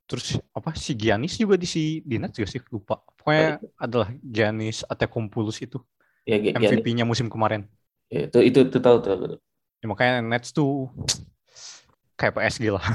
Terus 0.08 0.40
apa 0.56 0.72
si 0.72 0.96
Giannis 0.96 1.36
juga 1.36 1.60
di 1.60 1.68
si 1.68 2.00
di 2.00 2.16
Nets 2.16 2.40
juga 2.40 2.48
sih 2.48 2.64
lupa. 2.72 3.04
Pokoknya 3.12 3.60
adalah 3.76 4.08
Giannis 4.24 4.80
Antetokounmpo 4.88 5.44
itu 5.52 5.78
Ya. 6.28 6.36
MVP-nya 6.52 7.08
musim 7.08 7.32
kemarin. 7.32 7.64
Ya, 8.12 8.28
itu 8.28 8.40
itu 8.44 8.68
itu 8.68 8.78
tahu 8.84 9.00
tuh. 9.00 9.40
Ya, 9.80 9.86
makanya 9.88 10.20
Nets 10.20 10.52
tuh 10.52 10.92
kayak 12.20 12.36
PSG 12.36 12.68
lah. 12.68 12.84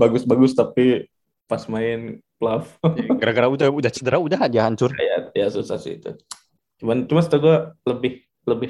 Bagus-bagus 0.00 0.52
tapi 0.52 1.08
pas 1.48 1.64
main 1.72 2.20
playoff 2.36 2.76
Gara-gara 3.16 3.48
udah 3.48 3.68
udah 3.72 3.88
cedera 3.88 4.20
udah 4.20 4.44
aja 4.44 4.68
hancur. 4.68 4.92
ya, 4.92 5.32
ya 5.32 5.46
susah 5.48 5.80
sih 5.80 5.96
itu. 5.96 6.12
Cuman 6.76 7.08
cuma 7.08 7.24
setahu 7.24 7.48
gue 7.48 7.56
lebih 7.88 8.12
lebih 8.44 8.68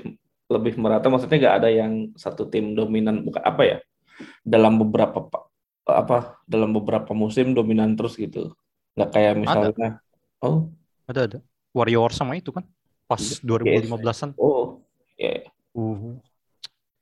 lebih 0.49 0.75
merata 0.79 1.11
maksudnya 1.11 1.39
nggak 1.43 1.57
ada 1.61 1.69
yang 1.69 1.93
satu 2.15 2.47
tim 2.49 2.73
dominan 2.79 3.27
bukan 3.27 3.43
apa 3.45 3.63
ya 3.67 3.79
dalam 4.43 4.79
beberapa 4.79 5.23
pa- 5.23 5.47
apa 5.85 6.37
dalam 6.45 6.71
beberapa 6.71 7.11
musim 7.13 7.53
dominan 7.53 7.95
terus 7.95 8.15
gitu 8.15 8.53
nggak 8.93 9.11
kayak 9.11 9.33
misalnya 9.37 10.03
oh 10.39 10.69
Ada 11.05 11.21
ada. 11.25 11.39
Warrior 11.73 12.13
sama 12.13 12.35
itu 12.35 12.51
kan 12.51 12.65
pas 13.05 13.17
Yes. 13.19 13.41
2015-an. 13.41 14.37
oh 14.37 14.85
ya 15.15 15.49
Uh. 15.73 16.19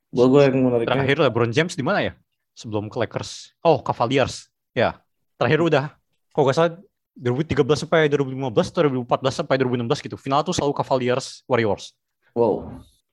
gue 0.09 0.27
gue 0.27 0.41
yang 0.43 0.57
menariknya 0.63 0.93
Terakhir 0.93 1.17
LeBron 1.19 1.51
James 1.51 1.73
di 1.73 1.81
mana 1.81 2.01
ya? 2.01 2.13
Sebelum 2.53 2.87
ke 2.87 2.97
Lakers. 2.97 3.53
Oh, 3.61 3.81
Cavaliers. 3.81 4.49
Ya. 4.73 5.01
Terakhir 5.37 5.61
udah 5.61 5.85
kok 6.31 6.43
gak 6.43 6.53
salah 6.53 6.73
2013 7.15 7.57
sampai 7.75 8.09
2015 8.09 8.53
atau 8.69 8.81
2014 8.87 9.33
sampai 9.35 9.57
2016 9.57 10.05
gitu. 10.05 10.17
Final 10.17 10.41
tuh 10.41 10.53
selalu 10.53 10.73
Cavaliers 10.75 11.41
Warriors. 11.45 11.97
wow 12.33 12.69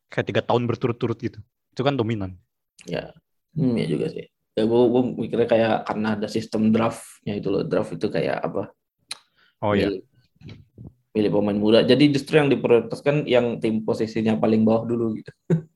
Kayak 0.08 0.26
tiga 0.30 0.42
tahun 0.44 0.63
berturut-turut 0.63 1.16
gitu. 1.18 1.39
Itu 1.72 1.82
kan 1.82 1.96
dominan. 1.96 2.36
ya 2.84 3.16
hmm, 3.58 3.76
ya 3.78 3.86
juga 3.89 4.06
sih 4.13 4.26
ya 4.54 4.63
gue 4.70 4.82
gue 4.89 5.02
mikirnya 5.18 5.48
kayak 5.50 5.76
karena 5.89 6.08
ada 6.13 6.28
sistem 6.30 6.70
draftnya 6.70 7.34
itu 7.38 7.48
loh 7.50 7.63
draft 7.66 7.94
itu 7.96 8.08
kayak 8.10 8.38
apa 8.42 8.70
Oh 9.63 9.72
iya. 9.72 9.88
milih, 11.16 11.32
pemain 11.32 11.56
muda 11.56 11.80
jadi 11.88 12.04
justru 12.12 12.36
yang 12.36 12.52
diprioritaskan 12.52 13.24
yang 13.24 13.63
tim 13.63 13.80
posisinya 13.88 14.36
paling 14.36 14.68
bawah 14.68 14.84
dulu 14.84 15.16
gitu 15.16 15.32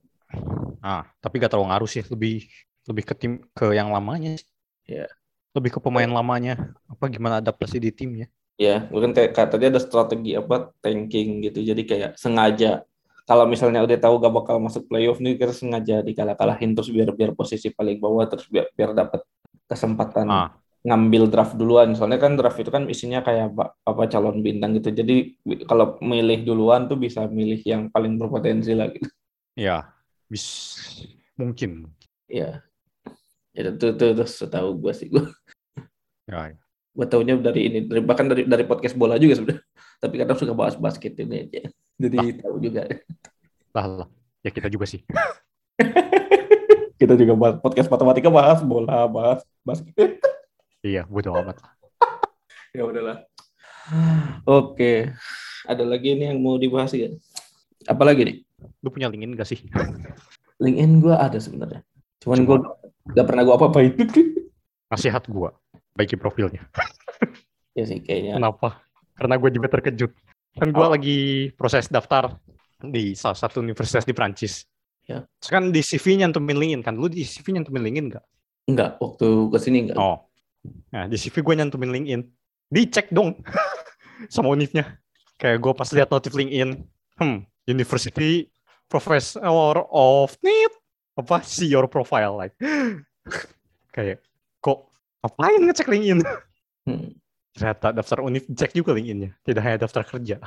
Ah, 0.83 1.03
tapi 1.19 1.41
gak 1.41 1.51
terlalu 1.51 1.67
ngaruh 1.73 1.89
sih. 1.89 2.03
Lebih 2.07 2.47
lebih 2.87 3.03
ke 3.03 3.13
tim 3.17 3.43
ke 3.51 3.75
yang 3.75 3.91
lamanya. 3.91 4.39
Iya. 4.87 5.11
Lebih 5.51 5.77
ke 5.77 5.79
pemain 5.83 6.07
lamanya. 6.07 6.71
Apa 6.87 7.11
gimana 7.11 7.43
adaptasi 7.43 7.81
di 7.81 7.91
timnya? 7.91 8.27
Ya, 8.57 8.89
mungkin 8.89 9.13
kayak 9.13 9.37
katanya 9.37 9.77
ada 9.77 9.81
strategi 9.83 10.33
apa 10.33 10.71
tanking 10.81 11.45
gitu. 11.45 11.59
Jadi 11.61 11.81
kayak 11.85 12.11
sengaja 12.17 12.87
kalau 13.27 13.43
misalnya 13.43 13.83
udah 13.83 13.99
tahu 13.99 14.23
gak 14.23 14.33
bakal 14.33 14.55
masuk 14.63 14.87
playoff 14.87 15.19
nih 15.19 15.35
kita 15.35 15.51
sengaja 15.51 15.99
dikalah-kalahin 15.99 16.71
terus 16.71 16.87
biar 16.87 17.11
biar 17.11 17.35
posisi 17.35 17.67
paling 17.75 17.99
bawah 17.99 18.23
terus 18.23 18.47
biar 18.47 18.71
biar 18.71 18.95
dapat 18.95 19.21
kesempatan 19.67 20.25
Ah, 20.31 20.49
ngambil 20.87 21.27
draft 21.27 21.59
duluan. 21.59 21.91
Soalnya 21.91 22.23
kan 22.23 22.39
draft 22.39 22.55
itu 22.55 22.71
kan 22.71 22.87
isinya 22.87 23.19
kayak 23.19 23.51
apa, 23.51 23.75
apa 23.83 24.01
calon 24.07 24.39
bintang 24.39 24.79
gitu. 24.79 24.95
Jadi 24.95 25.35
kalau 25.67 25.99
milih 25.99 26.47
duluan 26.47 26.87
tuh 26.87 26.95
bisa 26.95 27.27
milih 27.27 27.59
yang 27.67 27.91
paling 27.91 28.15
berpotensi 28.15 28.71
lah 28.71 28.87
gitu. 28.95 29.11
ya. 29.59 29.91
Bis 30.31 30.47
mungkin. 31.35 31.91
Ya. 32.31 32.63
Ya 33.51 33.61
itu 33.67 33.91
itu, 33.91 34.05
itu 34.15 34.23
setahu 34.23 34.79
gue 34.79 34.93
sih 34.95 35.11
gue. 35.11 35.27
Ya, 36.27 36.55
ya. 36.55 36.59
Gue 36.97 37.05
taunya 37.05 37.37
dari 37.37 37.69
ini 37.69 37.79
dari 37.85 38.01
bahkan 38.01 38.25
dari 38.25 38.49
dari 38.49 38.65
podcast 38.65 38.97
bola 38.97 39.21
juga 39.21 39.37
sebenarnya. 39.37 39.61
Tapi 40.01 40.13
kadang 40.17 40.37
suka 40.41 40.53
bahas 40.57 40.73
basket 40.73 41.13
ini 41.21 41.45
aja. 41.45 41.69
Jadi 42.01 42.41
tahu 42.41 42.57
juga. 42.57 42.89
Lah, 43.77 43.85
lah. 43.85 44.07
Ya 44.41 44.49
kita 44.49 44.65
juga 44.73 44.89
sih. 44.89 45.05
kita 47.01 47.13
juga 47.13 47.37
bahas 47.37 47.55
podcast 47.61 47.93
matematika 47.93 48.33
bahas 48.33 48.65
bola 48.65 49.05
bahas 49.05 49.45
basket 49.61 50.17
Iya, 50.81 51.05
bodo 51.05 51.29
amat. 51.37 51.61
ya 52.77 52.81
udahlah 52.85 53.25
oke 54.45 55.13
ada 55.65 55.83
lagi 55.85 56.13
nih 56.17 56.33
yang 56.33 56.39
mau 56.41 56.57
dibahas 56.61 56.93
ya 56.93 57.13
apa 57.87 58.03
lagi 58.05 58.21
nih 58.25 58.37
Lu 58.81 58.89
punya 58.89 59.05
LinkedIn 59.05 59.37
gak 59.37 59.49
sih? 59.49 59.61
LinkedIn 60.57 61.01
gue 61.01 61.13
ada 61.13 61.37
sebenarnya 61.37 61.81
cuman 62.21 62.45
gue 62.45 62.57
gak 63.13 63.25
pernah 63.25 63.45
gue 63.45 63.53
apa 63.53 63.65
apa 63.69 63.79
itu 63.85 64.03
Nasihat 64.87 65.27
gua. 65.27 65.51
Baiki 65.97 66.13
profilnya. 66.15 66.61
ya 67.73 67.83
sih 67.83 67.97
kayaknya 67.99 68.37
Kenapa? 68.37 68.85
Karena 69.17 69.35
gue 69.35 69.49
juga 69.49 69.67
terkejut. 69.67 70.11
Kan 70.53 70.69
gue 70.69 70.85
Oh. 70.85 70.93
lagi 70.93 71.17
proses 71.53 71.89
daftar 71.89 72.37
di 72.77 73.17
salah 73.17 73.33
satu 73.33 73.59
universitas 73.59 74.05
di 74.05 74.13
Prancis. 74.13 74.65
Ya. 75.03 75.25
Terus 75.41 75.49
kan 75.49 75.63
di 75.69 75.81
CV 75.81 76.21
nyantumin 76.21 76.53
LinkedIn 76.53 76.83
kan. 76.85 76.93
Lu 76.93 77.09
di 77.09 77.25
CV 77.25 77.57
nyantumin 77.57 77.81
LinkedIn 77.83 78.07
nggak? 78.13 78.25
enggak 78.67 78.99
waktu 78.99 79.27
ke 79.47 79.57
sini 79.57 79.77
enggak 79.87 79.95
Oh. 79.97 80.27
Nah, 80.91 81.07
di 81.07 81.15
CV 81.15 81.39
gue 81.39 81.55
nyantumin 81.55 81.89
LinkedIn. 81.89 82.21
Dicek 82.67 83.09
dong 83.09 83.39
sama 84.33 84.51
univnya. 84.51 84.99
Kayak 85.37 85.57
gue 85.59 85.73
pas 85.73 85.89
lihat 85.89 86.09
notif 86.09 86.33
LinkedIn. 86.33 86.69
Hmm, 87.17 87.41
University 87.65 88.45
Professor 88.85 89.41
of 89.89 90.37
NIT. 90.39 90.73
Apa? 91.17 91.41
See 91.41 91.65
your 91.65 91.87
profile. 91.87 92.37
Like. 92.37 92.53
Kayak, 93.95 94.21
ngapain 95.19 95.61
ngecek 95.63 95.87
LinkedIn? 95.87 96.19
Hmm. 96.85 97.09
Ternyata 97.51 97.89
daftar 97.89 98.21
univ 98.21 98.45
cek 98.47 98.71
juga 98.71 98.93
LinkedIn-nya. 98.93 99.33
Tidak 99.41 99.61
hanya 99.61 99.77
daftar 99.81 100.03
kerja. 100.05 100.37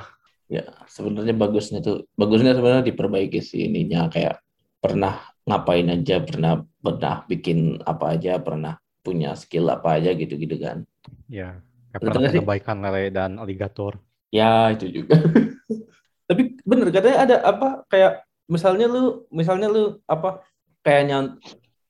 ya 0.47 0.67
sebenarnya 0.83 1.31
bagusnya 1.31 1.79
tuh 1.79 2.11
bagusnya 2.11 2.51
sebenarnya 2.51 2.83
diperbaiki 2.83 3.39
sih 3.39 3.71
ininya 3.71 4.11
kayak 4.11 4.43
pernah 4.83 5.23
ngapain 5.47 5.87
aja 5.87 6.19
pernah 6.19 6.59
pernah 6.75 7.23
bikin 7.23 7.79
apa 7.87 8.19
aja 8.19 8.35
pernah 8.35 8.75
punya 8.99 9.31
skill 9.39 9.71
apa 9.71 9.95
aja 9.95 10.11
gitu-gitu 10.11 10.59
kan 10.59 10.83
Ya, 11.31 11.63
kayak 11.95 12.03
pernah 12.03 12.29
sih? 12.29 12.39
kebaikan 12.43 12.77
lele 12.83 13.09
dan 13.09 13.39
aligator. 13.39 13.95
Ya 14.27 14.67
itu 14.75 14.91
juga. 14.91 15.15
Tapi 16.27 16.59
bener 16.67 16.91
katanya 16.91 17.17
ada 17.23 17.35
apa 17.47 17.67
kayak 17.87 18.21
misalnya 18.45 18.91
lu 18.91 19.23
misalnya 19.31 19.71
lu 19.71 20.03
apa 20.03 20.43
kayak 20.83 21.01
nyant 21.07 21.29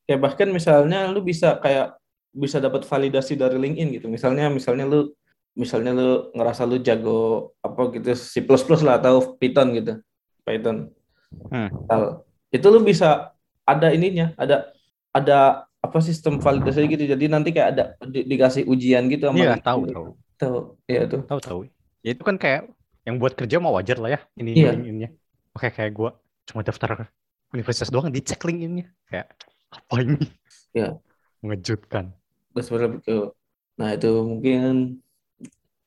kayak 0.06 0.22
bahkan 0.22 0.54
misalnya 0.54 1.10
lu 1.10 1.26
bisa 1.26 1.58
kayak 1.58 1.98
bisa 2.32 2.64
dapat 2.64 2.88
validasi 2.88 3.36
dari 3.36 3.60
LinkedIn 3.60 4.00
gitu. 4.00 4.08
Misalnya 4.08 4.48
misalnya 4.48 4.88
lu 4.88 5.12
misalnya 5.52 5.92
lu 5.92 6.32
ngerasa 6.32 6.64
lu 6.64 6.80
jago 6.80 7.52
apa 7.60 7.92
gitu 7.92 8.16
C++ 8.16 8.40
lah 8.88 8.96
atau 9.00 9.36
Python 9.36 9.76
gitu. 9.76 9.94
Python. 10.48 10.90
Hmm. 11.52 11.68
Misal, 11.72 12.02
itu 12.52 12.68
lu 12.72 12.80
bisa 12.84 13.36
ada 13.68 13.88
ininya, 13.92 14.32
ada 14.40 14.72
ada 15.12 15.68
apa 15.84 15.98
sistem 16.00 16.40
validasi 16.40 16.88
gitu. 16.88 17.04
Jadi 17.04 17.28
nanti 17.28 17.52
kayak 17.52 17.70
ada 17.76 17.84
di- 18.08 18.24
dikasih 18.24 18.64
ujian 18.68 19.12
gitu 19.12 19.28
sama 19.28 19.40
Iya, 19.40 19.54
tahu 19.60 19.82
tahu. 19.92 20.08
Tahu. 20.40 20.58
Iya 20.88 21.02
tuh. 21.12 21.22
Tahu 21.28 21.40
tahu. 21.44 21.60
Ya 22.02 22.16
itu 22.16 22.24
kan 22.24 22.40
kayak 22.40 22.72
yang 23.04 23.18
buat 23.20 23.34
kerja 23.34 23.58
mau 23.60 23.74
wajar 23.76 23.98
lah 24.00 24.14
ya 24.14 24.20
ini 24.40 24.56
Iya. 24.56 24.72
LinkedIn-nya. 24.78 25.10
Oke, 25.52 25.68
kayak 25.74 25.92
gua 25.92 26.16
cuma 26.48 26.64
daftar 26.64 27.12
universitas 27.52 27.92
doang 27.92 28.08
dicek 28.08 28.40
LinkedIn-nya. 28.40 28.88
Kayak 29.10 29.36
apa 29.74 29.96
ini? 30.00 30.16
Iya. 30.72 30.96
Mengejutkan. 31.44 32.14
Gue 32.52 32.62
sebenarnya 32.62 32.92
begitu. 33.00 33.18
Nah 33.80 33.90
itu 33.96 34.12
mungkin 34.28 35.00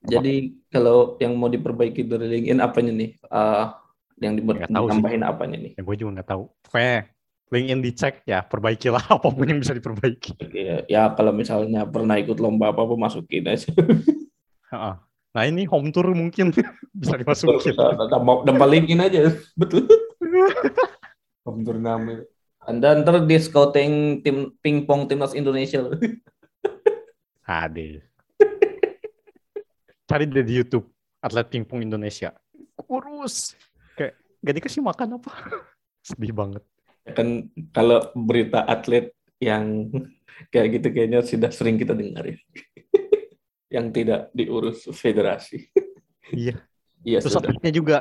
jadi 0.05 0.53
kalau 0.69 1.17
yang 1.17 1.33
mau 1.41 1.49
diperbaiki 1.49 2.05
dari 2.05 2.29
LinkedIn 2.29 2.61
apanya 2.61 2.93
nih? 2.93 3.11
Eh 3.17 3.67
yang 4.23 4.37
dibuat 4.39 4.69
ditambahin 4.69 5.23
apanya 5.25 5.57
nih? 5.61 5.73
Ya 5.77 5.83
gue 5.83 5.97
juga 5.97 6.11
nggak 6.21 6.29
tahu. 6.29 6.43
Pokoknya 6.65 6.97
LinkedIn 7.53 7.81
dicek 7.81 8.15
ya 8.25 8.41
perbaikilah 8.45 9.05
apa 9.17 9.27
pun 9.29 9.47
yang 9.49 9.61
bisa 9.61 9.77
diperbaiki. 9.77 10.37
Ya, 10.53 10.77
ya 10.89 11.03
kalau 11.13 11.33
misalnya 11.33 11.89
pernah 11.89 12.17
ikut 12.21 12.37
lomba 12.41 12.73
apa 12.73 12.85
apa 12.85 12.95
masukin 12.97 13.49
aja. 13.49 13.71
Nah 15.35 15.51
ini 15.51 15.67
home 15.67 15.91
tour 15.95 16.15
mungkin 16.15 16.51
bisa 17.01 17.15
dimasukin. 17.19 17.75
Tambah 17.79 18.43
tambah 18.47 18.67
LinkedIn 18.71 19.03
aja, 19.03 19.35
betul. 19.59 19.87
Om 21.47 21.63
turnamen. 21.63 22.27
Anda 22.65 22.97
ntar 23.03 23.23
di 23.23 23.37
scouting 23.37 24.25
tim 24.25 24.51
pingpong 24.63 25.07
timnas 25.07 25.35
Indonesia. 25.35 25.85
Ade. 27.45 28.01
Cari 30.09 30.25
deh 30.29 30.45
di 30.45 30.55
YouTube 30.57 30.89
atlet 31.21 31.49
pingpong 31.49 31.85
Indonesia. 31.85 32.33
Kurus. 32.77 33.57
Kayak 33.97 34.17
gak 34.41 34.55
dikasih 34.61 34.81
makan 34.85 35.21
apa? 35.21 35.31
Sedih 36.09 36.33
banget. 36.35 36.65
kan 37.05 37.53
kalau 37.77 38.01
berita 38.17 38.65
atlet 38.65 39.13
yang 39.37 39.93
kayak 40.53 40.81
gitu 40.81 40.89
kayaknya 40.89 41.21
sudah 41.21 41.53
sering 41.53 41.77
kita 41.77 41.93
dengar 41.93 42.25
ya. 42.25 42.37
yang 43.69 43.93
tidak 43.93 44.33
diurus 44.33 44.89
federasi. 44.89 45.69
Iya. 46.33 46.65
Iya 47.05 47.21
Terus 47.21 47.37
sudah. 47.37 47.53
atletnya 47.53 47.73
juga 47.77 47.97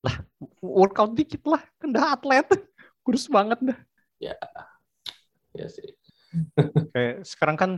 lah 0.00 0.16
workout 0.64 1.12
dikit 1.12 1.44
lah 1.44 1.60
kan 1.76 1.92
dah 1.92 2.16
atlet 2.16 2.46
kurus 3.04 3.28
banget 3.28 3.58
dah 3.60 3.78
Ya 4.16 4.32
ya 5.52 5.66
sih. 5.68 5.92
Kayak 6.96 7.28
sekarang 7.28 7.56
kan 7.60 7.70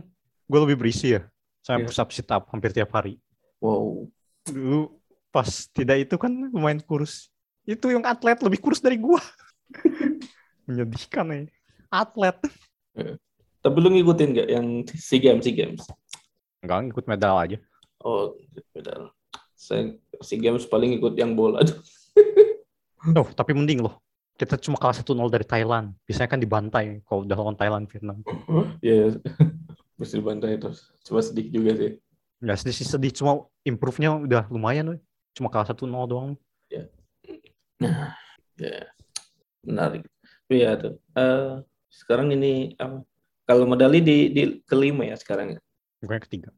gue 0.49 0.59
lebih 0.65 0.77
berisi 0.81 1.13
ya. 1.13 1.21
Saya 1.61 1.79
Iya. 1.79 1.85
push 1.85 1.99
up 2.01 2.09
sit 2.09 2.25
up 2.27 2.49
hampir 2.49 2.73
tiap 2.73 2.89
hari. 2.89 3.21
Wow. 3.61 4.09
Dulu 4.43 4.97
pas 5.29 5.45
tidak 5.69 6.09
itu 6.09 6.15
kan 6.17 6.33
lumayan 6.49 6.81
kurus. 6.81 7.29
Itu 7.63 7.93
yang 7.93 8.01
atlet 8.01 8.41
lebih 8.41 8.57
kurus 8.57 8.81
dari 8.81 8.97
gua. 8.97 9.21
Menyedihkan 10.65 11.25
ya. 11.29 11.39
Atlet. 11.93 12.37
Tapi 13.59 13.77
lu 13.77 13.89
ngikutin 13.93 14.29
gak 14.33 14.49
yang 14.49 14.67
SEA 14.89 15.19
Games, 15.21 15.45
SEA 15.45 15.53
Games? 15.53 15.83
Enggak 16.63 16.89
ngikut 16.89 17.05
medal 17.05 17.35
aja. 17.37 17.57
Oh, 18.01 18.33
beda. 18.73 19.13
Saya 19.53 19.93
SEA 20.23 20.39
Games 20.39 20.65
paling 20.65 20.97
ikut 20.97 21.13
yang 21.13 21.37
bola. 21.37 21.61
Oh, 23.15 23.23
tapi 23.31 23.55
mending 23.55 23.79
loh. 23.79 23.95
Kita 24.35 24.59
cuma 24.59 24.75
kalah 24.75 24.91
1-0 24.91 25.07
dari 25.31 25.47
Thailand. 25.47 25.95
Biasanya 26.03 26.35
kan 26.35 26.39
dibantai 26.43 26.99
kalau 27.07 27.23
udah 27.23 27.37
lawan 27.39 27.55
Thailand, 27.55 27.87
Vietnam. 27.87 28.19
Ya, 28.83 29.15
mesti 29.99 30.15
dibantai 30.17 30.55
terus. 30.55 30.87
Cuma 31.03 31.19
sedih 31.19 31.51
juga 31.51 31.75
sih. 31.75 31.91
Nggak 32.39 32.57
sedih 32.63 32.75
sih 32.79 32.87
sedih. 32.87 33.11
Cuma 33.11 33.51
improve-nya 33.67 34.15
udah 34.15 34.43
lumayan. 34.47 34.95
Woy. 34.95 34.99
Cuma 35.35 35.51
kalah 35.51 35.67
1-0 35.67 35.83
doang. 36.07 36.39
Nah, 37.79 38.11
ya 38.59 38.87
menarik. 39.63 40.03
Tapi 40.47 40.55
ya 40.65 40.75
tuh. 40.75 40.99
eh, 41.15 41.63
sekarang 41.91 42.31
ini 42.33 42.73
apa? 42.79 43.03
Kalau 43.47 43.65
medali 43.67 43.99
di 44.01 44.17
di 44.33 44.41
kelima 44.67 45.05
ya 45.07 45.15
sekarang 45.15 45.55
ya. 45.55 45.59
Bukan 46.01 46.19
ketiga. 46.25 46.49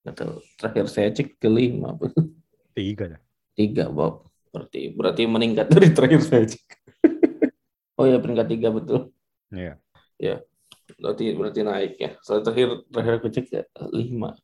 Nggak 0.00 0.16
tahu. 0.16 0.34
Terakhir 0.56 0.86
saya 0.88 1.08
cek 1.12 1.36
kelima. 1.40 1.96
Tiga 2.76 3.16
ya. 3.16 3.18
Tiga, 3.56 3.92
Bob. 3.92 4.30
Berarti 4.50 4.90
berarti 4.94 5.22
meningkat 5.28 5.68
dari 5.70 5.92
terakhir 5.92 6.20
saya 6.24 6.44
cek. 6.48 6.64
oh 8.00 8.06
ya 8.08 8.18
peringkat 8.18 8.46
tiga 8.50 8.68
betul. 8.74 9.14
Iya. 9.54 9.78
Berarti 10.98 11.24
berarti 11.36 11.60
naik 11.62 11.94
ya. 12.00 12.10
Soalnya 12.24 12.50
terakhir 12.50 12.68
terakhir 12.90 13.14
aku 13.20 13.28
cek 13.30 13.46
ya, 13.52 13.62
lima. 13.94 14.34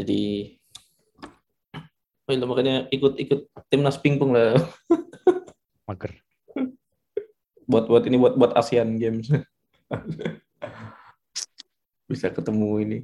Jadi 0.00 0.54
Oh, 2.30 2.32
iya, 2.38 2.46
makanya 2.46 2.86
ikut-ikut 2.94 3.50
timnas 3.66 3.98
pingpong 3.98 4.30
lah 4.30 4.54
Mager. 5.90 6.14
buat 7.66 7.90
buat 7.90 8.06
ini 8.06 8.22
buat 8.22 8.38
buat 8.38 8.54
ASEAN 8.54 9.02
Games. 9.02 9.34
Bisa 12.10 12.30
ketemu 12.30 12.70
ini 12.86 12.98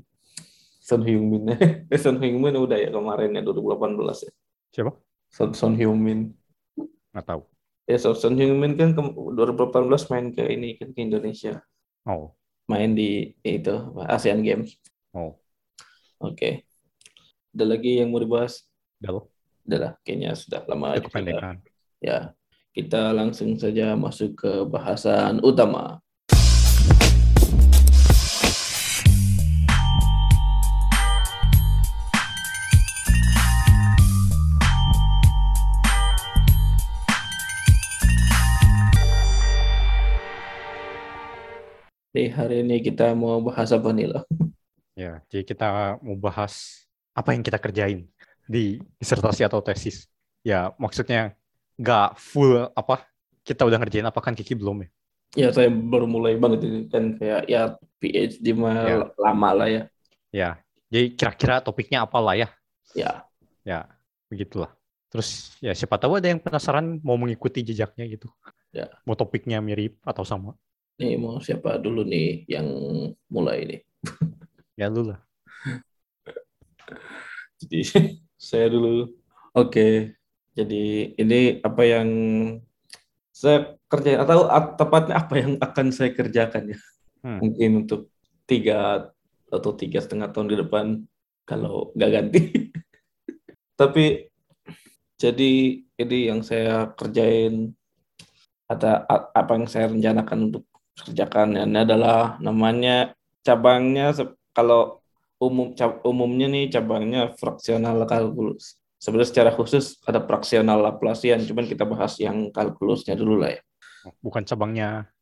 Son 0.78 1.02
Heung-min. 1.02 1.58
Eh 1.90 1.98
Son 2.06 2.14
Heung-min 2.22 2.54
udah 2.54 2.78
ya 2.78 2.94
kemarin 2.94 3.34
ya 3.34 3.42
2018 3.42 4.30
ya. 4.30 4.32
Siapa? 4.70 4.94
Son, 5.26 5.50
Son 5.58 5.74
Heung-min. 5.74 6.30
Nggak 7.10 7.26
tahu. 7.26 7.42
Ya 7.90 7.98
Son, 7.98 8.14
Son 8.14 8.38
Heung-min 8.38 8.78
kan 8.78 8.94
ke, 8.94 9.02
2018 9.02 10.06
main 10.14 10.26
ke 10.30 10.46
ini 10.46 10.78
kan 10.78 10.94
ke 10.94 11.02
Indonesia. 11.02 11.58
Oh. 12.06 12.30
Main 12.66 12.98
di 12.98 13.30
itu 13.46 13.74
ASEAN 14.06 14.42
Games. 14.42 14.74
Oh. 15.14 15.38
Oke. 16.18 16.66
Ada 17.54 17.64
lagi 17.64 18.02
yang 18.02 18.10
mau 18.10 18.18
dibahas? 18.20 18.66
Udah. 19.00 19.22
Udah 19.66 19.78
lah, 19.78 19.92
kayaknya 20.02 20.34
sudah 20.34 20.62
lama 20.66 20.94
Itu 20.94 21.06
kita- 21.06 21.08
kependekan. 21.10 21.54
Ya, 22.02 22.18
kita 22.70 23.10
langsung 23.14 23.56
saja 23.56 23.94
masuk 23.96 24.36
ke 24.38 24.52
bahasan 24.68 25.40
utama. 25.40 26.02
Di 42.16 42.32
hari 42.32 42.64
ini 42.64 42.80
kita 42.80 43.12
mau 43.12 43.44
bahas 43.44 43.68
apa 43.76 43.92
nih 43.92 44.08
loh? 44.08 44.24
Ya, 44.96 45.20
jadi 45.28 45.44
kita 45.44 46.00
mau 46.00 46.16
bahas 46.16 46.80
apa 47.12 47.36
yang 47.36 47.44
kita 47.44 47.60
kerjain 47.60 48.08
di 48.48 48.80
disertasi 48.96 49.44
atau 49.44 49.60
tesis. 49.60 50.08
Ya, 50.40 50.72
maksudnya 50.80 51.36
nggak 51.76 52.16
full 52.16 52.72
apa 52.72 53.04
kita 53.44 53.68
udah 53.68 53.76
ngerjain 53.76 54.08
apa 54.08 54.16
kan 54.24 54.32
Kiki 54.32 54.56
belum 54.56 54.80
ya? 54.80 54.88
Ya 55.36 55.48
saya 55.52 55.68
baru 55.68 56.08
mulai 56.08 56.40
banget 56.40 56.64
ini 56.64 56.88
kan 56.88 57.20
kayak 57.20 57.52
ya 57.52 57.76
PhD 58.00 58.56
mah 58.56 58.76
Ya. 58.88 58.96
lama 59.20 59.50
lah 59.52 59.68
ya. 59.68 59.82
Ya, 60.32 60.50
jadi 60.88 61.12
kira-kira 61.12 61.60
topiknya 61.60 62.08
apa 62.08 62.16
lah 62.16 62.32
ya? 62.32 62.48
Ya, 62.96 63.28
Ya, 63.60 63.92
begitulah. 64.32 64.72
Terus 65.12 65.52
ya 65.60 65.76
siapa 65.76 66.00
tahu 66.00 66.16
ada 66.16 66.32
yang 66.32 66.40
penasaran 66.40 66.96
mau 67.04 67.20
mengikuti 67.20 67.60
jejaknya 67.60 68.08
gitu. 68.08 68.32
Ya. 68.72 68.88
Mau 69.04 69.12
topiknya 69.12 69.60
mirip 69.60 70.00
atau 70.00 70.24
sama. 70.24 70.56
Nih 70.96 71.20
mau 71.20 71.36
siapa 71.40 71.76
dulu 71.76 72.02
nih 72.04 72.48
yang 72.48 72.68
mulai 73.28 73.58
nih? 73.68 73.80
Ya 74.76 74.92
lu 74.92 75.08
lah. 75.08 75.16
Jadi 77.64 77.80
saya 78.36 78.68
dulu. 78.68 79.08
Oke. 79.56 80.12
Jadi 80.52 81.16
ini 81.16 81.64
apa 81.64 81.80
yang 81.80 82.08
saya 83.32 83.72
kerjain 83.88 84.20
atau 84.20 84.48
at- 84.52 84.76
tepatnya 84.76 85.16
apa 85.16 85.34
yang 85.40 85.52
akan 85.56 85.86
saya 85.96 86.12
kerjakan 86.12 86.76
ya? 86.76 86.78
Hmm. 87.24 87.40
Mungkin 87.40 87.88
untuk 87.88 88.12
tiga 88.44 89.08
atau 89.48 89.72
tiga 89.72 90.04
setengah 90.04 90.28
tahun 90.28 90.48
ke 90.52 90.56
depan 90.68 90.86
kalau 91.48 91.92
nggak 91.96 92.10
ganti. 92.12 92.40
Tapi 93.80 94.28
jadi 95.16 95.52
ini 95.80 96.18
yang 96.28 96.44
saya 96.44 96.92
kerjain 96.92 97.72
atau 98.68 99.08
a- 99.08 99.28
apa 99.32 99.52
yang 99.56 99.64
saya 99.64 99.88
rencanakan 99.88 100.52
untuk 100.52 100.68
kerjakan 100.96 101.56
ini 101.60 101.78
adalah 101.84 102.40
namanya 102.40 103.12
cabangnya 103.44 104.16
kalau 104.56 105.04
umum 105.36 105.76
cab- 105.76 106.00
umumnya 106.02 106.48
nih 106.48 106.72
cabangnya 106.72 107.36
fraksional 107.36 108.00
kalkulus. 108.08 108.80
Sebenarnya 108.96 109.28
secara 109.28 109.50
khusus 109.52 110.00
ada 110.08 110.24
fraksional 110.24 110.80
Laplacian, 110.80 111.44
cuman 111.44 111.68
kita 111.68 111.84
bahas 111.84 112.16
yang 112.16 112.48
kalkulusnya 112.48 113.12
dulu 113.12 113.44
lah 113.44 113.52
ya. 113.52 113.60
Bukan 114.24 114.42
cabangnya 114.48 115.12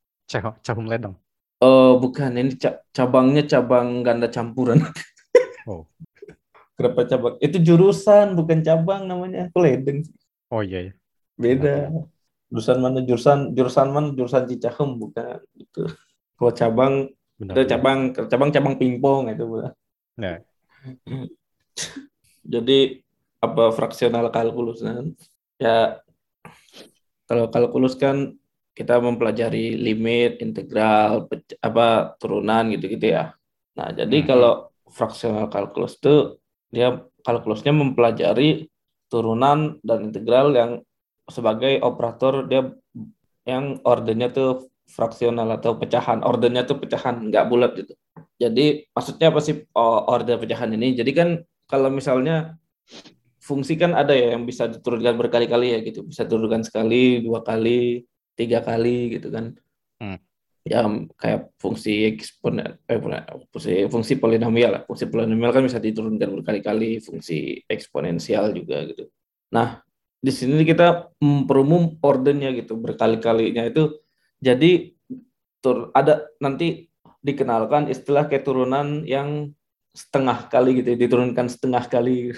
Cahum 0.65 0.87
Ledeng. 0.87 1.19
Oh, 1.61 1.99
bukan 2.01 2.33
ini 2.39 2.55
ca- 2.57 2.81
cabangnya 2.95 3.45
cabang 3.45 4.01
ganda 4.07 4.29
campuran. 4.31 4.81
Oh. 5.65 5.89
Kenapa 6.77 7.09
cabang? 7.09 7.41
Itu 7.41 7.57
jurusan 7.57 8.37
bukan 8.37 8.61
cabang 8.61 9.09
namanya. 9.09 9.49
Aku 9.49 9.65
ledeng. 9.65 10.05
Oh 10.53 10.61
iya 10.61 10.91
ya. 10.91 10.93
Beda. 11.41 11.89
Jurusan 12.55 12.79
mana? 12.79 13.03
Jurusan 13.03 13.51
jurusan 13.51 13.89
mana? 13.91 14.09
Jurusan 14.15 14.47
Cicahem 14.47 14.95
bukan 14.95 15.43
gitu. 15.59 15.91
Kalau 16.39 16.53
cabang 16.55 16.95
Benar. 17.35 17.55
itu 17.59 17.63
cabang 17.67 17.99
cabang 18.15 18.51
cabang 18.55 18.75
pingpong 18.79 19.35
itu 19.35 19.43
bukan. 19.43 19.75
Nah, 20.23 20.39
Jadi 22.55 23.01
apa 23.43 23.73
fraksional 23.75 24.31
kalkulus 24.31 24.81
kan? 24.85 25.11
Ya 25.59 25.99
kalau 27.25 27.49
kalkulus 27.51 27.97
kan 27.97 28.37
kita 28.75 28.99
mempelajari 28.99 29.79
limit, 29.79 30.43
integral, 30.43 31.31
apa 31.63 32.19
turunan 32.19 32.69
gitu-gitu 32.75 33.15
ya. 33.15 33.33
Nah, 33.79 33.91
jadi 33.95 34.17
Hmm. 34.23 34.29
kalau 34.29 34.53
fraksional 34.91 35.47
kalkulus 35.51 35.99
itu 35.99 36.39
dia 36.71 37.01
kalkulusnya 37.23 37.71
mempelajari 37.75 38.69
turunan 39.09 39.79
dan 39.87 40.11
integral 40.11 40.53
yang 40.55 40.71
sebagai 41.29 41.81
operator 41.81 42.45
dia 42.45 42.69
yang 43.45 43.81
ordernya 43.85 44.33
tuh 44.33 44.73
fraksional 44.89 45.49
atau 45.57 45.77
pecahan. 45.77 46.21
Ordernya 46.25 46.69
tuh 46.69 46.81
pecahan, 46.81 47.29
nggak 47.29 47.45
bulat 47.49 47.73
gitu. 47.77 47.93
Jadi 48.37 48.91
maksudnya 48.93 49.31
apa 49.33 49.41
sih 49.41 49.65
order 50.09 50.37
pecahan 50.41 50.73
ini? 50.75 50.97
Jadi 50.97 51.13
kan 51.15 51.29
kalau 51.65 51.89
misalnya 51.89 52.59
fungsi 53.41 53.77
kan 53.77 53.93
ada 53.93 54.17
ya 54.17 54.37
yang 54.37 54.49
bisa 54.49 54.69
diturunkan 54.69 55.17
berkali-kali 55.17 55.77
ya 55.77 55.79
gitu. 55.85 56.05
Bisa 56.05 56.25
diturunkan 56.25 56.65
sekali, 56.65 57.25
dua 57.25 57.41
kali, 57.45 58.05
tiga 58.37 58.65
kali 58.65 59.21
gitu 59.21 59.29
kan. 59.33 59.55
Hmm. 60.01 60.19
Ya 60.65 60.81
kayak 61.21 61.53
fungsi 61.61 62.09
eksponen, 62.17 62.81
eh, 62.89 62.97
fungsi, 63.53 63.85
fungsi 63.93 64.17
polinomial 64.17 64.81
lah. 64.81 64.83
Fungsi 64.89 65.05
polinomial 65.13 65.53
kan 65.53 65.61
bisa 65.61 65.77
diturunkan 65.77 66.41
berkali-kali, 66.41 67.05
fungsi 67.05 67.61
eksponensial 67.69 68.57
juga 68.57 68.81
gitu. 68.89 69.13
Nah, 69.53 69.84
di 70.25 70.33
sini 70.33 70.65
kita 70.65 71.13
memperumum 71.21 72.01
ordernya 72.01 72.57
gitu 72.57 72.81
berkali-kalinya 72.81 73.69
itu 73.69 74.01
jadi 74.41 74.97
tur 75.61 75.93
ada 75.93 76.33
nanti 76.41 76.89
dikenalkan 77.21 77.93
istilah 77.93 78.25
keturunan 78.33 79.05
yang 79.05 79.53
setengah 79.93 80.49
kali 80.49 80.81
gitu 80.81 80.97
diturunkan 80.97 81.53
setengah 81.53 81.85
kali 81.93 82.33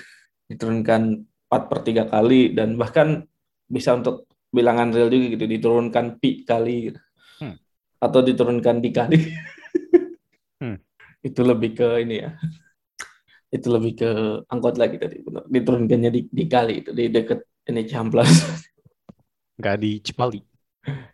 diturunkan 0.50 1.22
4 1.46 1.70
per 1.70 1.78
3 1.86 2.10
kali 2.10 2.50
dan 2.58 2.74
bahkan 2.74 3.22
bisa 3.70 3.94
untuk 3.94 4.26
bilangan 4.50 4.90
real 4.90 5.06
juga 5.06 5.38
gitu 5.38 5.46
diturunkan 5.46 6.18
pi 6.18 6.42
kali 6.42 6.90
gitu. 6.90 7.00
Hmm. 7.38 7.54
atau 8.02 8.20
diturunkan 8.22 8.82
dikali 8.82 9.18
Hmm. 10.56 10.80
itu 11.20 11.44
lebih 11.44 11.76
ke 11.76 12.00
ini 12.00 12.24
ya 12.24 12.32
itu 13.52 13.68
lebih 13.68 13.92
ke 13.92 14.10
angkot 14.48 14.80
lagi 14.80 14.96
tadi 14.96 15.20
benar 15.20 15.44
diturunkannya 15.44 16.08
di, 16.08 16.20
dikali 16.32 16.80
itu 16.80 16.96
di 16.96 17.12
deket 17.12 17.44
ini 17.66 17.82
Cihamplas 17.86 18.30
nggak 19.58 19.76
di 19.80 19.90
Cipali. 20.02 20.40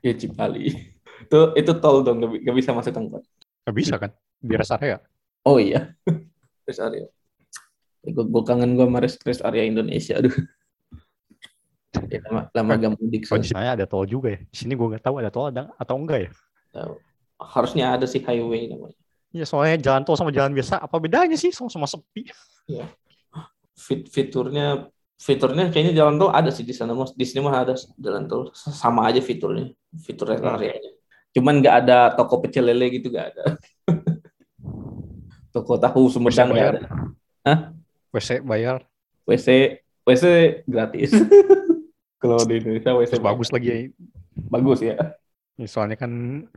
ya 0.05 0.13
Cipali 0.13 0.93
itu 1.23 1.41
itu 1.57 1.73
tol 1.81 2.05
dong, 2.05 2.21
nggak 2.21 2.31
nggak 2.45 2.57
bisa 2.61 2.71
masuk 2.77 2.93
angkot. 2.93 3.23
Nggak 3.65 3.77
bisa 3.77 3.95
kan? 3.97 4.11
Di 4.43 4.55
rest 4.59 4.75
area. 4.75 4.99
Oh 5.47 5.57
iya, 5.57 5.95
rest 6.69 6.83
area. 6.83 7.09
Gue, 8.03 8.25
gue 8.27 8.43
kangen 8.43 8.75
gue 8.75 8.85
sama 8.85 8.99
rest, 8.99 9.23
rest 9.23 9.43
area 9.47 9.65
Indonesia, 9.65 10.19
aduh. 10.19 10.35
Ya, 12.09 12.19
lama, 12.29 12.49
lama 12.51 12.73
gak 12.77 12.93
mudik. 12.99 13.23
Kalau 13.29 13.45
di 13.45 13.53
ada 13.53 13.85
tol 13.89 14.05
juga 14.09 14.35
ya. 14.35 14.41
Di 14.43 14.57
sini 14.65 14.75
gue 14.75 14.87
nggak 14.91 15.05
tahu 15.05 15.23
ada 15.23 15.31
tol 15.31 15.49
ada 15.49 15.71
atau 15.77 15.97
enggak 15.97 16.29
ya. 16.29 16.31
Harusnya 17.39 17.97
ada 17.97 18.05
sih 18.09 18.21
highway 18.21 18.69
namanya. 18.69 18.97
Ya 19.33 19.49
soalnya 19.49 19.81
jalan 19.81 20.03
tol 20.05 20.19
sama 20.19 20.35
jalan 20.35 20.53
biasa 20.53 20.83
apa 20.83 20.97
bedanya 21.01 21.37
sih 21.39 21.53
sama-sama 21.55 21.89
sepi. 21.89 22.29
Fit, 23.77 24.05
fiturnya 24.09 24.89
fiturnya 25.23 25.71
kayaknya 25.71 25.95
jalan 25.95 26.19
tol 26.19 26.35
ada 26.35 26.51
sih 26.51 26.67
di 26.67 26.75
sana 26.75 26.93
mas 26.93 27.15
di 27.15 27.23
sini 27.23 27.41
mah 27.41 27.63
ada 27.63 27.75
jalan 27.97 28.27
tol 28.27 28.51
sama 28.53 29.07
aja 29.07 29.23
fiturnya 29.23 29.71
fitur 30.03 30.27
rest 30.29 30.43
Hmm. 30.43 30.59
areanya 30.59 30.91
cuman 31.31 31.63
nggak 31.63 31.75
ada 31.81 31.99
toko 32.13 32.43
pecel 32.43 32.67
lele 32.67 32.91
gitu 32.91 33.07
nggak 33.09 33.27
ada 33.31 33.45
toko 35.55 35.79
tahu 35.79 36.09
Sumedang 36.09 36.51
nggak 36.51 36.69
ada 36.75 36.81
WC 38.13 38.45
bayar. 38.45 38.85
WC 39.25 39.79
WC 40.05 40.25
gratis 40.67 41.11
kalau 42.23 42.43
di 42.45 42.59
Indonesia 42.59 42.93
WC 42.93 43.17
Terus 43.17 43.25
bagus 43.25 43.49
lagi 43.49 43.69
ya. 43.69 43.79
bagus 44.49 44.81
ya 44.83 44.97
Ya, 45.53 45.69
soalnya 45.69 46.01
kan 46.01 46.09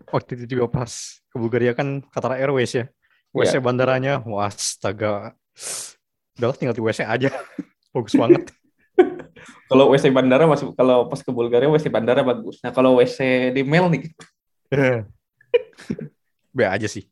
waktu 0.07 0.39
itu 0.39 0.55
juga 0.55 0.71
pas 0.71 0.87
ke 1.27 1.35
Bulgaria 1.35 1.75
kan 1.75 1.99
Qatar 2.15 2.39
Airways 2.39 2.71
ya. 2.71 2.87
WC 3.35 3.59
bandaranya, 3.59 4.23
wah 4.23 4.47
astaga. 4.47 5.35
Udah 6.39 6.55
tinggal 6.55 6.71
di 6.71 6.79
WC 6.79 7.03
aja. 7.03 7.27
Bagus 7.95 8.13
banget. 8.19 8.51
kalau 9.71 9.95
WC 9.95 10.11
bandara 10.11 10.43
masih 10.43 10.75
kalau 10.75 11.07
pas 11.07 11.23
ke 11.23 11.31
Bulgaria 11.31 11.71
WC 11.71 11.91
bandara 11.91 12.23
bagus 12.23 12.63
nah 12.63 12.71
kalau 12.71 12.99
WC 12.99 13.51
di 13.51 13.63
Mel 13.63 13.87
nih 13.91 14.11
B 16.55 16.59
aja 16.63 16.87
sih. 16.87 17.03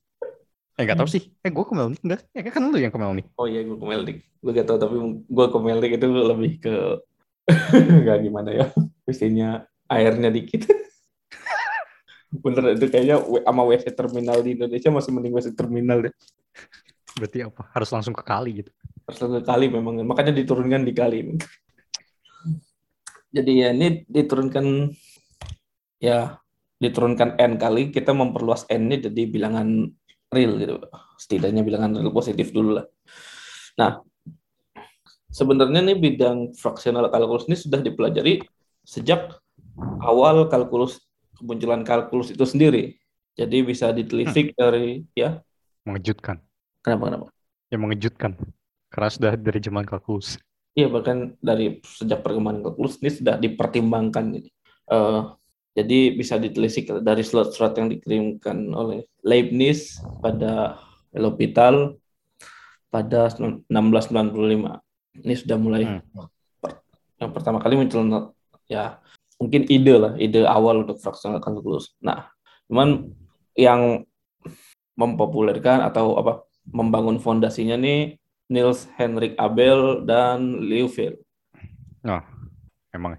Eh 0.80 0.84
nggak 0.88 1.04
tahu 1.04 1.10
sih. 1.12 1.36
Eh 1.44 1.52
gue 1.52 1.66
ke 1.68 1.74
Melnik 1.76 2.00
enggak? 2.00 2.22
Ya 2.32 2.48
kan 2.48 2.64
lu 2.72 2.80
yang 2.80 2.92
ke 2.92 3.00
Melnik. 3.00 3.28
oh 3.36 3.48
iya 3.48 3.64
gue 3.64 3.76
ke 3.76 3.86
Meldik 3.88 4.18
gue 4.44 4.52
gak 4.52 4.68
tau 4.68 4.76
tapi 4.76 4.96
gue 5.24 5.46
ke 5.48 5.60
Meldik 5.64 5.92
itu 5.96 6.08
lebih 6.08 6.52
ke 6.60 6.76
nggak 8.04 8.18
gimana 8.28 8.50
ya 8.52 8.66
WC-nya 9.08 9.68
airnya 9.88 10.28
dikit 10.32 10.68
bener 12.44 12.76
itu 12.76 12.86
kayaknya 12.92 13.24
sama 13.24 13.64
WC 13.64 13.86
terminal 13.96 14.38
di 14.44 14.60
Indonesia 14.60 14.90
masih 14.92 15.12
mending 15.16 15.34
WC 15.38 15.48
terminal 15.56 16.04
deh 16.04 16.14
Berarti 17.24 17.40
apa? 17.40 17.72
Harus 17.72 17.88
langsung 17.96 18.12
ke 18.12 18.20
kali 18.20 18.60
gitu. 18.60 18.68
harus 19.08 19.16
ke 19.16 19.48
kali 19.48 19.72
memang. 19.72 19.96
Makanya 20.04 20.36
diturunkan 20.36 20.84
di 20.84 20.92
kali. 20.92 21.24
Jadi 23.36 23.52
ya 23.64 23.72
ini 23.72 24.04
diturunkan 24.04 24.92
ya 26.04 26.36
diturunkan 26.84 27.40
n 27.40 27.56
kali. 27.56 27.96
Kita 27.96 28.12
memperluas 28.12 28.68
n 28.68 28.92
nya 28.92 29.08
jadi 29.08 29.24
bilangan 29.24 29.88
real 30.36 30.60
gitu. 30.60 30.84
Setidaknya 31.16 31.64
bilangan 31.64 31.96
real 31.96 32.12
positif 32.12 32.52
dulu 32.52 32.84
lah. 32.84 32.92
Nah 33.80 34.04
sebenarnya 35.32 35.80
nih 35.80 35.96
bidang 35.96 36.52
fraksional 36.60 37.08
kalkulus 37.08 37.48
ini 37.48 37.56
sudah 37.56 37.80
dipelajari 37.80 38.44
sejak 38.84 39.32
awal 40.04 40.52
kalkulus 40.52 41.00
kemunculan 41.40 41.88
kalkulus 41.88 42.36
itu 42.36 42.44
sendiri. 42.44 43.00
Jadi 43.40 43.64
bisa 43.64 43.96
ditelisik 43.96 44.60
dari 44.60 45.08
ya 45.16 45.40
Mengejutkan. 45.88 46.44
Kenapa 46.84 47.04
kenapa 47.10 47.28
Ya 47.74 47.82
mengejutkan. 47.82 48.38
Karena 48.94 49.10
sudah 49.10 49.34
dari 49.34 49.58
zaman 49.58 49.82
kalkulus. 49.82 50.38
Iya 50.78 50.94
bahkan 50.94 51.34
dari 51.42 51.82
sejak 51.82 52.22
perkembangan 52.22 52.70
kalkulus 52.70 53.02
ini 53.02 53.10
sudah 53.10 53.42
dipertimbangkan 53.42 54.24
gitu. 54.38 54.50
Eh, 54.94 55.22
jadi 55.74 56.14
bisa 56.14 56.38
ditelisik 56.38 57.02
dari 57.02 57.26
surat-surat 57.26 57.74
yang 57.82 57.90
dikirimkan 57.90 58.70
oleh 58.78 59.10
Leibniz 59.26 59.98
pada 60.22 60.78
L'Hopital 61.18 61.98
pada 62.94 63.34
1695. 63.34 64.78
Ini 65.18 65.34
sudah 65.34 65.58
mulai 65.58 65.84
Hmm. 65.86 66.30
yang 67.18 67.32
pertama 67.32 67.58
kali 67.58 67.80
muncul 67.80 68.04
ya 68.68 69.00
mungkin 69.40 69.64
ide 69.72 69.96
lah, 69.96 70.14
ide 70.20 70.44
awal 70.44 70.84
untuk 70.86 71.00
fraksional 71.00 71.40
kalkulus. 71.40 71.96
Nah, 72.04 72.30
cuman 72.68 73.10
yang 73.58 74.04
mempopulerkan 74.94 75.82
atau 75.82 76.20
apa 76.20 76.46
membangun 76.68 77.20
fondasinya 77.20 77.76
nih 77.76 78.16
Niels 78.48 78.88
Henrik 78.96 79.36
Abel 79.36 80.04
dan 80.06 80.62
Liouville. 80.64 81.20
Emang. 82.94 83.18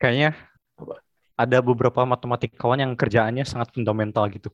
Kayaknya 0.00 0.32
Apa? 0.80 0.96
ada 1.36 1.58
beberapa 1.60 2.00
matematikawan 2.08 2.80
yang 2.80 2.92
kerjaannya 2.96 3.44
sangat 3.44 3.68
fundamental 3.76 4.24
gitu. 4.32 4.48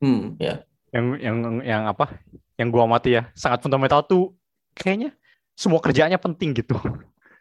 Hmm, 0.00 0.34
ya. 0.40 0.64
Yang 0.92 1.06
yang 1.20 1.36
yang 1.64 1.82
apa? 1.88 2.16
Yang 2.56 2.68
gua 2.72 2.84
amati 2.88 3.16
ya, 3.20 3.28
sangat 3.36 3.60
fundamental 3.64 4.00
tuh 4.04 4.32
kayaknya 4.76 5.12
semua 5.52 5.80
kerjaannya 5.84 6.16
penting 6.16 6.56
gitu. 6.56 6.76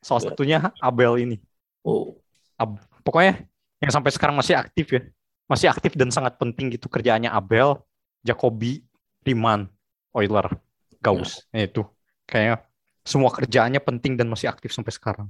Salah 0.03 0.21
Ya. 0.23 0.27
satunya 0.33 0.57
Abel 0.83 1.13
ini. 1.21 1.37
Oh, 1.85 2.17
Pokoknya 3.01 3.49
yang 3.81 3.89
sampai 3.89 4.13
sekarang 4.13 4.37
masih 4.37 4.53
aktif 4.53 4.93
ya. 4.93 5.01
Masih 5.49 5.67
aktif 5.73 5.97
dan 5.97 6.13
sangat 6.13 6.37
penting 6.37 6.69
gitu 6.71 6.85
kerjaannya 6.87 7.27
Abel, 7.27 7.81
Jacobi, 8.21 8.85
Riemann, 9.21 9.69
Euler, 10.13 10.47
Gauss. 11.01 11.45
Nah, 11.53 11.65
itu 11.65 11.85
kayaknya 12.25 12.65
semua 13.01 13.33
kerjaannya 13.33 13.81
penting 13.81 14.17
dan 14.17 14.29
masih 14.29 14.49
aktif 14.49 14.73
sampai 14.73 14.93
sekarang. 14.93 15.27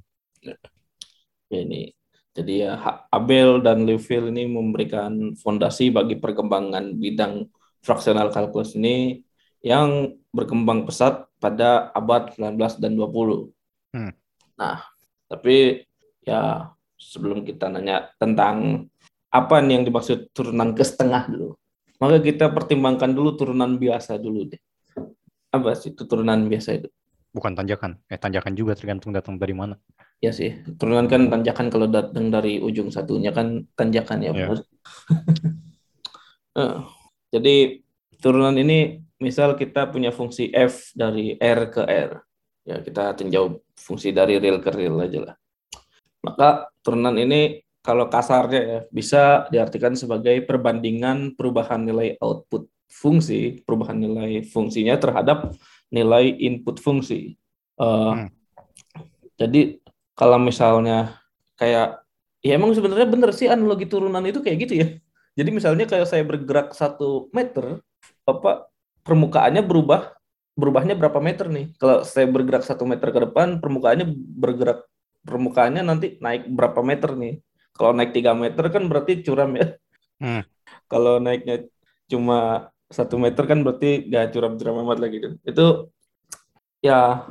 ya 1.52 1.60
ini. 1.64 1.92
Jadi 2.32 2.64
ya 2.64 2.80
Abel 3.12 3.60
dan 3.60 3.84
Liouville 3.84 4.32
ini 4.32 4.48
memberikan 4.48 5.36
fondasi 5.36 5.92
bagi 5.92 6.16
perkembangan 6.16 6.96
bidang 6.96 7.44
fraksional 7.84 8.32
kalkulus 8.32 8.80
ini 8.80 9.20
yang 9.60 10.16
berkembang 10.32 10.88
pesat 10.88 11.28
pada 11.44 11.92
abad 11.92 12.32
19 12.39 12.80
dan 12.80 12.96
20. 12.96 13.52
Hmm. 13.92 14.16
Nah, 14.56 14.80
tapi 15.28 15.84
ya 16.24 16.72
sebelum 16.96 17.44
kita 17.44 17.68
nanya 17.68 18.16
tentang 18.16 18.88
apa 19.28 19.56
nih 19.60 19.82
yang 19.82 19.86
dimaksud 19.92 20.32
turunan 20.32 20.72
ke 20.72 20.88
setengah 20.88 21.28
dulu, 21.28 21.60
maka 22.02 22.18
kita 22.18 22.49
pertimbangkan 22.49 23.14
dulu 23.14 23.38
turunan 23.38 23.78
biasa 23.78 24.18
dulu 24.18 24.49
deh. 24.49 24.62
Apa 25.54 25.78
sih 25.78 25.93
itu 25.93 26.10
turunan 26.10 26.49
biasa 26.49 26.82
itu? 26.82 26.89
Bukan 27.30 27.54
tanjakan. 27.54 28.02
Eh 28.10 28.18
tanjakan 28.18 28.58
juga 28.58 28.74
tergantung 28.74 29.14
datang 29.14 29.38
dari 29.38 29.54
mana. 29.54 29.78
Ya 30.18 30.34
sih, 30.34 30.66
turunan 30.82 31.06
kan 31.06 31.30
tanjakan 31.30 31.70
kalau 31.70 31.86
datang 31.86 32.34
dari 32.34 32.58
ujung 32.58 32.89
satunya 32.89 33.30
kan 33.30 33.70
tanjakan 33.78 34.18
ya. 34.26 34.32
Iya. 34.34 34.45
benar. 34.49 34.60
Eh, 36.52 36.84
jadi 37.32 37.80
turunan 38.20 38.52
ini 38.60 38.99
misal 39.24 39.56
kita 39.56 39.88
punya 39.88 40.12
fungsi 40.12 40.52
f 40.52 40.91
dari 40.91 41.39
r 41.39 41.72
ke 41.72 41.80
r. 41.88 42.12
Ya 42.68 42.84
kita 42.84 43.16
tinjau 43.16 43.64
fungsi 43.80 44.12
dari 44.12 44.36
real 44.36 44.60
ke 44.60 44.68
real 44.76 44.99
aja 44.99 45.32
lah. 45.32 45.36
Maka 46.20 46.68
turunan 46.84 47.16
ini 47.16 47.64
kalau 47.82 48.06
kasarnya 48.08 48.62
ya 48.62 48.80
bisa 48.94 49.50
diartikan 49.50 49.98
sebagai 49.98 50.46
perbandingan 50.46 51.34
perubahan 51.34 51.82
nilai 51.82 52.18
output 52.22 52.70
fungsi, 52.92 53.62
perubahan 53.66 53.98
nilai 53.98 54.46
fungsinya 54.46 54.98
terhadap 55.02 55.54
nilai 55.90 56.30
input 56.38 56.78
fungsi. 56.78 57.36
Eh, 57.82 58.14
Hmm. 58.14 58.30
Jadi 59.42 59.82
kalau 60.14 60.38
misalnya 60.38 61.18
kayak 61.58 62.06
ya 62.46 62.54
emang 62.54 62.78
sebenarnya 62.78 63.10
bener 63.10 63.34
sih 63.34 63.50
analogi 63.50 63.90
turunan 63.90 64.22
itu 64.22 64.38
kayak 64.38 64.58
gitu 64.70 64.74
ya. 64.86 64.88
Jadi 65.34 65.50
misalnya 65.50 65.90
kayak 65.90 66.06
saya 66.06 66.22
bergerak 66.22 66.78
satu 66.78 67.32
meter, 67.34 67.82
apa 68.28 68.70
permukaannya 69.02 69.66
berubah, 69.66 70.14
berubahnya 70.54 70.94
berapa 70.94 71.18
meter 71.18 71.50
nih? 71.50 71.74
Kalau 71.82 72.06
saya 72.06 72.28
bergerak 72.30 72.62
satu 72.68 72.86
meter 72.86 73.10
ke 73.10 73.20
depan, 73.26 73.58
permukaannya 73.64 74.06
bergerak, 74.14 74.86
permukaannya 75.26 75.82
nanti 75.82 76.20
naik 76.20 76.52
berapa 76.52 76.86
meter 76.86 77.18
nih? 77.18 77.42
Kalau 77.72 77.92
naik 77.96 78.12
tiga 78.14 78.36
meter 78.36 78.66
kan 78.70 78.84
berarti 78.86 79.24
curam 79.24 79.52
ya. 79.58 79.68
Hmm. 80.22 80.44
Kalau 80.86 81.18
naiknya 81.18 81.66
cuma 82.12 82.70
satu 82.92 83.16
meter 83.16 83.48
kan 83.48 83.64
berarti 83.64 84.12
gak 84.12 84.36
curam-curam 84.36 84.84
amat 84.84 85.00
lagi 85.00 85.18
gitu. 85.24 85.36
Itu 85.48 85.68
ya 86.84 87.26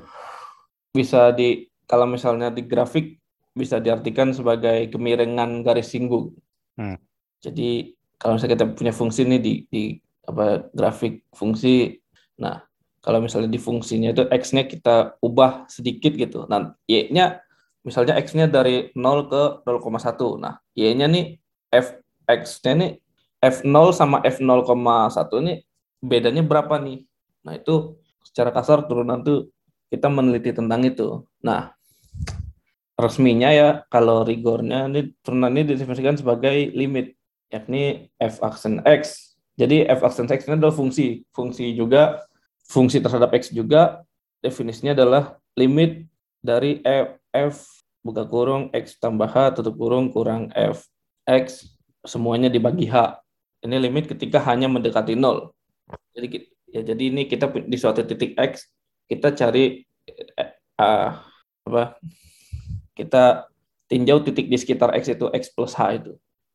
bisa 0.90 1.30
di 1.36 1.68
kalau 1.84 2.06
misalnya 2.08 2.48
di 2.48 2.64
grafik 2.64 3.20
bisa 3.54 3.82
diartikan 3.82 4.30
sebagai 4.32 4.88
kemiringan 4.88 5.66
garis 5.66 5.90
singgung. 5.92 6.34
Hmm. 6.78 6.96
Jadi 7.42 7.94
kalau 8.16 8.36
misalnya 8.36 8.54
kita 8.56 8.66
punya 8.76 8.92
fungsi 8.94 9.20
nih 9.26 9.40
di, 9.40 9.52
di 9.68 9.82
apa 10.24 10.70
grafik 10.70 11.26
fungsi, 11.34 11.98
nah 12.38 12.62
kalau 13.00 13.24
misalnya 13.24 13.48
di 13.48 13.56
fungsinya 13.56 14.12
itu 14.12 14.28
x-nya 14.28 14.68
kita 14.68 15.16
ubah 15.24 15.66
sedikit 15.72 16.12
gitu. 16.14 16.44
Nah, 16.46 16.76
y-nya 16.84 17.40
misalnya 17.82 18.16
x-nya 18.20 18.46
dari 18.46 18.92
0 18.92 19.30
ke 19.30 19.42
0,1. 19.64 20.40
Nah, 20.40 20.60
y-nya 20.76 21.06
nih 21.08 21.40
f 21.72 21.96
x-nya 22.28 22.72
nih 22.76 22.90
f0 23.40 23.96
sama 23.96 24.20
f0,1 24.20 24.68
ini 25.40 25.64
bedanya 26.04 26.44
berapa 26.44 26.76
nih? 26.76 27.08
Nah, 27.44 27.56
itu 27.56 27.96
secara 28.24 28.52
kasar 28.52 28.84
turunan 28.84 29.24
tuh 29.24 29.48
kita 29.88 30.12
meneliti 30.12 30.52
tentang 30.52 30.84
itu. 30.84 31.24
Nah, 31.40 31.72
resminya 33.00 33.48
ya 33.48 33.68
kalau 33.88 34.22
rigornya 34.22 34.86
ini 34.92 35.16
turunan 35.24 35.50
ini 35.56 35.72
didefinisikan 35.72 36.20
sebagai 36.20 36.70
limit 36.76 37.16
yakni 37.48 38.12
f 38.20 38.38
aksen 38.44 38.84
x. 38.84 39.34
Jadi 39.56 39.88
f 39.88 40.04
aksen 40.04 40.28
x 40.28 40.46
ini 40.46 40.60
adalah 40.60 40.76
fungsi, 40.76 41.24
fungsi 41.32 41.72
juga 41.72 42.20
fungsi 42.68 43.00
terhadap 43.02 43.34
x 43.34 43.50
juga 43.50 44.04
definisinya 44.44 44.96
adalah 44.96 45.36
limit 45.58 46.06
dari 46.40 46.80
f, 46.80 47.19
f 47.30 47.84
buka 48.00 48.24
kurung 48.24 48.72
x 48.72 48.96
tambah 48.96 49.28
h 49.28 49.54
tutup 49.54 49.76
kurung 49.76 50.08
kurang 50.10 50.48
f 50.54 50.86
x 51.28 51.68
semuanya 52.04 52.48
dibagi 52.48 52.88
h. 52.88 53.18
Ini 53.60 53.76
limit 53.76 54.08
ketika 54.08 54.40
hanya 54.48 54.72
mendekati 54.72 55.12
nol. 55.14 55.52
Jadi 56.16 56.48
ya 56.70 56.80
jadi 56.86 57.02
ini 57.12 57.28
kita 57.28 57.50
di 57.50 57.76
suatu 57.76 58.06
titik 58.06 58.38
x 58.38 58.70
kita 59.10 59.34
cari 59.34 59.84
uh, 60.78 61.10
apa 61.66 61.98
kita 62.96 63.50
tinjau 63.90 64.22
titik 64.22 64.46
di 64.46 64.56
sekitar 64.56 64.94
x 64.96 65.10
itu 65.12 65.26
x 65.34 65.50
plus 65.52 65.74
h 65.74 65.98
itu. 65.98 66.12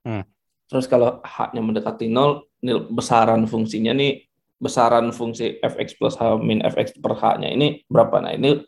Hmm. 0.07 0.23
Terus 0.65 0.89
kalau 0.89 1.21
h-nya 1.21 1.61
mendekati 1.61 2.09
nol, 2.09 2.49
nil 2.65 2.89
besaran 2.89 3.45
fungsinya 3.45 3.93
nih 3.93 4.25
besaran 4.57 5.13
fungsi 5.13 5.61
fx 5.61 5.93
plus 5.99 6.17
h 6.17 6.25
min 6.41 6.63
fx 6.65 6.97
per 6.97 7.13
h-nya 7.13 7.53
ini 7.53 7.85
berapa? 7.85 8.17
Nah 8.23 8.33
ini 8.33 8.65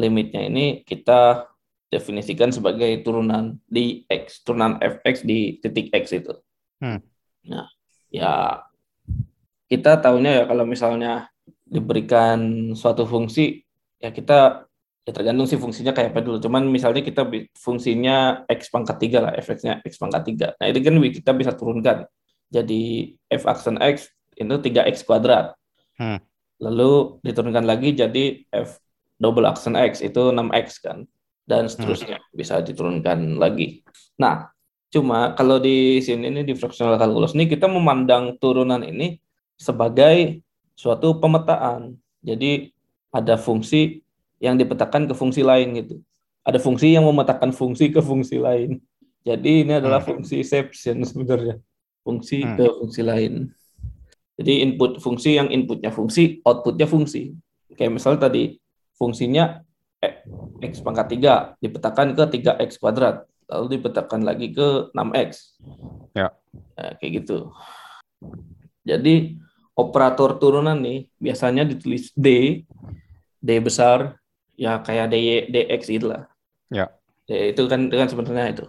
limitnya 0.00 0.48
ini 0.48 0.80
kita 0.82 1.44
definisikan 1.92 2.48
sebagai 2.54 2.88
turunan 3.04 3.60
di 3.68 4.06
x, 4.08 4.40
turunan 4.46 4.80
fx 4.80 5.26
di 5.26 5.60
titik 5.60 5.92
x 5.92 6.16
itu. 6.16 6.32
Hmm. 6.80 7.04
Nah, 7.44 7.68
ya 8.08 8.64
kita 9.68 10.00
tahunya 10.00 10.42
ya 10.42 10.44
kalau 10.48 10.64
misalnya 10.64 11.28
diberikan 11.68 12.72
suatu 12.74 13.06
fungsi 13.06 13.62
ya 14.02 14.10
kita 14.10 14.66
ya 15.04 15.12
tergantung 15.14 15.46
sih 15.46 15.58
fungsinya 15.58 15.90
kayak 15.90 16.16
apa 16.16 16.22
dulu. 16.24 16.38
Cuman 16.40 16.70
misalnya 16.70 17.02
kita 17.04 17.26
fungsinya 17.58 18.46
x 18.46 18.70
pangkat 18.70 18.96
tiga 19.02 19.18
lah, 19.26 19.32
fx-nya 19.36 19.84
x 19.84 19.98
pangkat 20.00 20.22
tiga. 20.24 20.48
Nah 20.56 20.66
itu 20.70 20.78
kan 20.80 20.94
kita 20.96 21.30
bisa 21.36 21.52
turunkan. 21.52 22.06
Jadi 22.50 23.14
f 23.30 23.46
aksen 23.46 23.78
x 23.78 24.10
itu 24.34 24.54
3x 24.56 25.06
kuadrat. 25.06 25.54
Hmm. 25.98 26.18
Lalu 26.58 27.22
diturunkan 27.22 27.66
lagi 27.66 27.94
jadi 27.94 28.46
f 28.50 28.78
double 29.20 29.44
aksen 29.44 29.76
x 29.76 30.00
itu 30.00 30.32
6x 30.32 30.80
kan. 30.80 31.04
Dan 31.44 31.68
seterusnya 31.68 32.18
hmm. 32.18 32.32
bisa 32.32 32.64
diturunkan 32.64 33.36
lagi. 33.36 33.84
Nah, 34.16 34.48
cuma 34.88 35.36
kalau 35.36 35.60
di 35.60 36.00
sini 36.00 36.30
ini 36.30 36.42
di 36.46 36.54
fractional 36.54 36.96
calculus 36.96 37.34
ini 37.34 37.46
kita 37.50 37.66
memandang 37.66 38.38
turunan 38.40 38.80
ini 38.80 39.20
sebagai 39.60 40.40
suatu 40.72 41.20
pemetaan. 41.20 42.00
Jadi 42.24 42.72
ada 43.12 43.36
fungsi 43.36 44.00
yang 44.40 44.56
dipetakan 44.56 45.10
ke 45.10 45.14
fungsi 45.14 45.44
lain 45.44 45.76
gitu. 45.76 46.00
Ada 46.46 46.56
fungsi 46.56 46.96
yang 46.96 47.04
memetakan 47.04 47.52
fungsi 47.52 47.92
ke 47.92 48.00
fungsi 48.00 48.40
lain. 48.40 48.80
Jadi 49.20 49.68
ini 49.68 49.76
adalah 49.76 50.00
hmm. 50.00 50.08
fungsi 50.16 50.40
exception 50.40 51.04
sebenarnya. 51.04 51.60
Fungsi 52.00 52.40
hmm. 52.40 52.56
ke 52.56 52.64
fungsi 52.80 53.02
lain. 53.04 53.52
Jadi 54.40 54.64
input 54.64 54.96
fungsi 55.04 55.36
yang 55.36 55.52
inputnya 55.52 55.92
fungsi, 55.92 56.40
outputnya 56.48 56.88
fungsi. 56.88 57.36
Kayak 57.76 58.00
misalnya 58.00 58.24
tadi 58.24 58.56
fungsinya 59.00 59.64
x 60.60 60.84
pangkat 60.84 61.16
3 61.16 61.56
dipetakan 61.64 62.12
ke 62.12 62.24
3x 62.36 62.76
kuadrat, 62.76 63.24
lalu 63.48 63.80
dipetakan 63.80 64.20
lagi 64.20 64.52
ke 64.52 64.92
6x. 64.92 65.56
Ya. 66.12 66.36
Nah, 66.76 66.92
kayak 67.00 67.24
gitu. 67.24 67.48
Jadi 68.84 69.40
operator 69.72 70.36
turunan 70.36 70.76
nih 70.76 71.08
biasanya 71.16 71.64
ditulis 71.64 72.12
D, 72.12 72.60
D 73.40 73.48
besar, 73.64 74.20
ya 74.60 74.76
kayak 74.84 75.08
dy 75.08 75.48
dx 75.48 75.88
gitu 75.88 76.12
lah 76.12 76.28
ya 76.68 76.92
D, 77.24 77.56
itu 77.56 77.64
kan 77.64 77.88
kan 77.88 78.08
sebenarnya 78.12 78.46
itu 78.52 78.64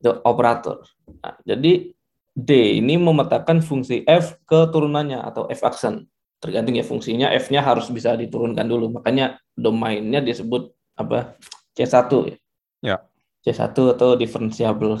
itu 0.00 0.10
operator 0.24 0.80
nah, 1.20 1.36
jadi 1.44 1.92
d 2.32 2.50
ini 2.80 2.96
memetakan 2.96 3.60
fungsi 3.60 4.00
f 4.08 4.40
ke 4.48 4.72
turunannya 4.72 5.20
atau 5.20 5.44
f 5.52 5.60
aksen 5.60 6.08
tergantung 6.40 6.74
ya 6.74 6.84
fungsinya 6.84 7.28
f-nya 7.36 7.60
harus 7.60 7.92
bisa 7.92 8.16
diturunkan 8.16 8.64
dulu 8.64 9.00
makanya 9.00 9.38
domainnya 9.52 10.24
disebut 10.24 10.72
apa 10.96 11.36
c1 11.76 12.08
ya 12.26 12.36
ya 12.80 12.96
c1 13.44 13.76
atau 13.76 14.16
diferensiabel 14.16 15.00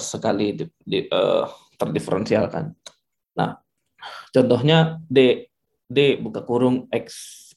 sekali 0.00 0.56
di, 0.56 0.64
di, 0.80 0.98
uh, 1.12 1.44
terdiferensialkan 1.76 2.72
nah 3.36 3.60
contohnya 4.32 4.98
d 5.04 5.48
d 5.88 6.20
buka 6.20 6.44
kurung 6.44 6.88
x 6.88 7.08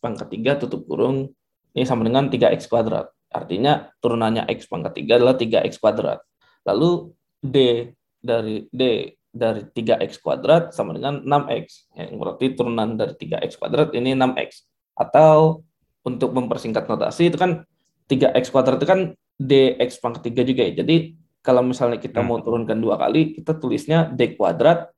pangkat 0.02 0.28
3 0.34 0.62
tutup 0.68 0.84
kurung 0.88 1.32
ini 1.72 1.88
sama 1.88 2.04
dengan 2.04 2.28
3x 2.28 2.68
kuadrat. 2.68 3.12
Artinya 3.32 3.88
turunannya 4.04 4.44
x 4.52 4.68
pangkat 4.68 5.04
3 5.08 5.20
adalah 5.22 5.36
3x 5.40 5.80
kuadrat. 5.80 6.20
Lalu 6.68 7.16
D 7.40 7.88
dari 8.20 8.68
D 8.68 9.14
dari 9.32 9.64
3x 9.64 10.20
kuadrat 10.20 10.76
sama 10.76 10.96
dengan 10.96 11.24
6x. 11.24 11.92
Yang 11.96 12.20
berarti 12.20 12.46
turunan 12.54 13.00
dari 13.00 13.16
3x 13.16 13.58
kuadrat 13.58 13.96
ini 13.96 14.12
6x. 14.14 14.68
Atau 14.96 15.64
untuk 16.04 16.36
mempersingkat 16.36 16.86
notasi 16.86 17.32
itu 17.32 17.40
kan 17.40 17.64
3x 18.12 18.52
kuadrat 18.52 18.78
itu 18.78 18.90
kan 18.90 19.02
dx 19.42 19.98
pangkat 19.98 20.30
3 20.30 20.50
juga 20.54 20.62
ya. 20.68 20.74
Jadi 20.84 20.96
kalau 21.42 21.66
misalnya 21.66 21.98
kita 21.98 22.22
hmm. 22.22 22.28
mau 22.28 22.38
turunkan 22.44 22.78
dua 22.78 23.02
kali, 23.02 23.34
kita 23.34 23.58
tulisnya 23.58 24.12
d 24.14 24.38
kuadrat 24.38 24.94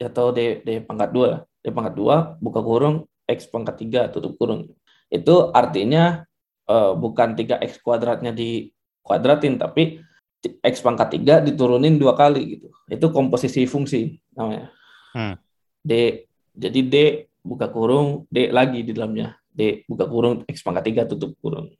atau 0.00 0.32
d, 0.32 0.64
d 0.64 0.80
pangkat 0.82 1.12
2. 1.12 1.62
d 1.62 1.66
pangkat 1.70 1.94
2 1.94 2.40
buka 2.40 2.60
kurung 2.64 3.04
x 3.28 3.46
pangkat 3.52 3.84
3 3.84 4.10
tutup 4.16 4.34
kurung 4.40 4.72
itu 5.12 5.34
artinya 5.52 6.24
uh, 6.70 6.96
bukan 6.96 7.36
3x 7.36 7.84
kuadratnya 7.84 8.32
di 8.32 8.72
kuadratin 9.04 9.60
tapi 9.60 10.00
x 10.40 10.80
pangkat 10.80 11.20
3 11.20 11.44
diturunin 11.52 12.00
dua 12.00 12.16
kali 12.16 12.56
gitu. 12.56 12.68
Itu 12.88 13.12
komposisi 13.12 13.68
fungsi 13.68 14.16
namanya. 14.32 14.72
Hmm. 15.12 15.36
D 15.84 16.24
jadi 16.56 16.80
D 16.84 16.96
buka 17.44 17.68
kurung 17.68 18.24
D 18.32 18.48
lagi 18.48 18.80
di 18.80 18.92
dalamnya. 18.96 19.36
D 19.52 19.84
buka 19.84 20.08
kurung 20.08 20.44
x 20.48 20.64
pangkat 20.64 21.04
3 21.04 21.10
tutup 21.12 21.36
kurung. 21.44 21.72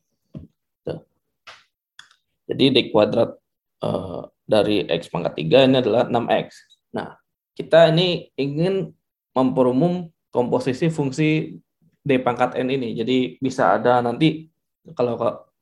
Tuh. 0.85 1.01
Jadi 2.49 2.65
D 2.73 2.77
kuadrat 2.93 3.37
uh, 3.81 4.29
dari 4.45 4.85
x 4.89 5.09
pangkat 5.09 5.41
3 5.41 5.69
ini 5.71 5.77
adalah 5.81 6.05
6x. 6.11 6.49
Nah, 6.93 7.17
kita 7.57 7.89
ini 7.95 8.29
ingin 8.37 8.93
memperumum 9.33 10.11
komposisi 10.29 10.91
fungsi 10.93 11.57
D 12.01 12.11
pangkat 12.21 12.57
N 12.61 12.69
ini. 12.73 12.97
Jadi 12.97 13.37
bisa 13.39 13.77
ada 13.77 14.01
nanti 14.01 14.49
kalau 14.97 15.17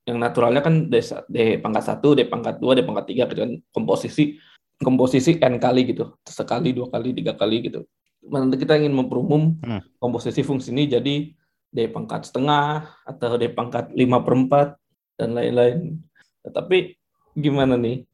yang 0.08 0.16
naturalnya 0.16 0.64
kan 0.64 0.88
D, 0.88 1.04
D 1.28 1.60
pangkat 1.60 2.00
1, 2.00 2.16
D 2.16 2.20
pangkat 2.32 2.56
2, 2.64 2.80
D 2.80 2.80
pangkat 2.80 3.04
3 3.12 3.28
gitu 3.28 3.40
kan 3.44 3.52
komposisi 3.76 4.40
komposisi 4.80 5.36
N 5.36 5.60
kali 5.60 5.84
gitu. 5.84 6.16
Sekali, 6.24 6.72
dua 6.72 6.88
kali, 6.88 7.12
tiga 7.12 7.36
kali 7.36 7.68
gitu. 7.68 7.84
Nanti 8.24 8.56
kita 8.56 8.80
ingin 8.80 8.96
memperumum 8.96 9.60
hmm. 9.60 10.00
komposisi 10.00 10.40
fungsi 10.40 10.72
ini 10.72 10.88
jadi 10.88 11.14
D 11.68 11.78
pangkat 11.92 12.24
setengah 12.24 12.88
atau 13.04 13.36
D 13.36 13.52
pangkat 13.52 13.92
5 13.92 14.24
per 14.24 14.34
4 14.72 15.20
dan 15.20 15.28
lain-lain. 15.36 16.00
Tetapi 16.46 16.96
gimana 17.36 17.76
nih? 17.76 18.08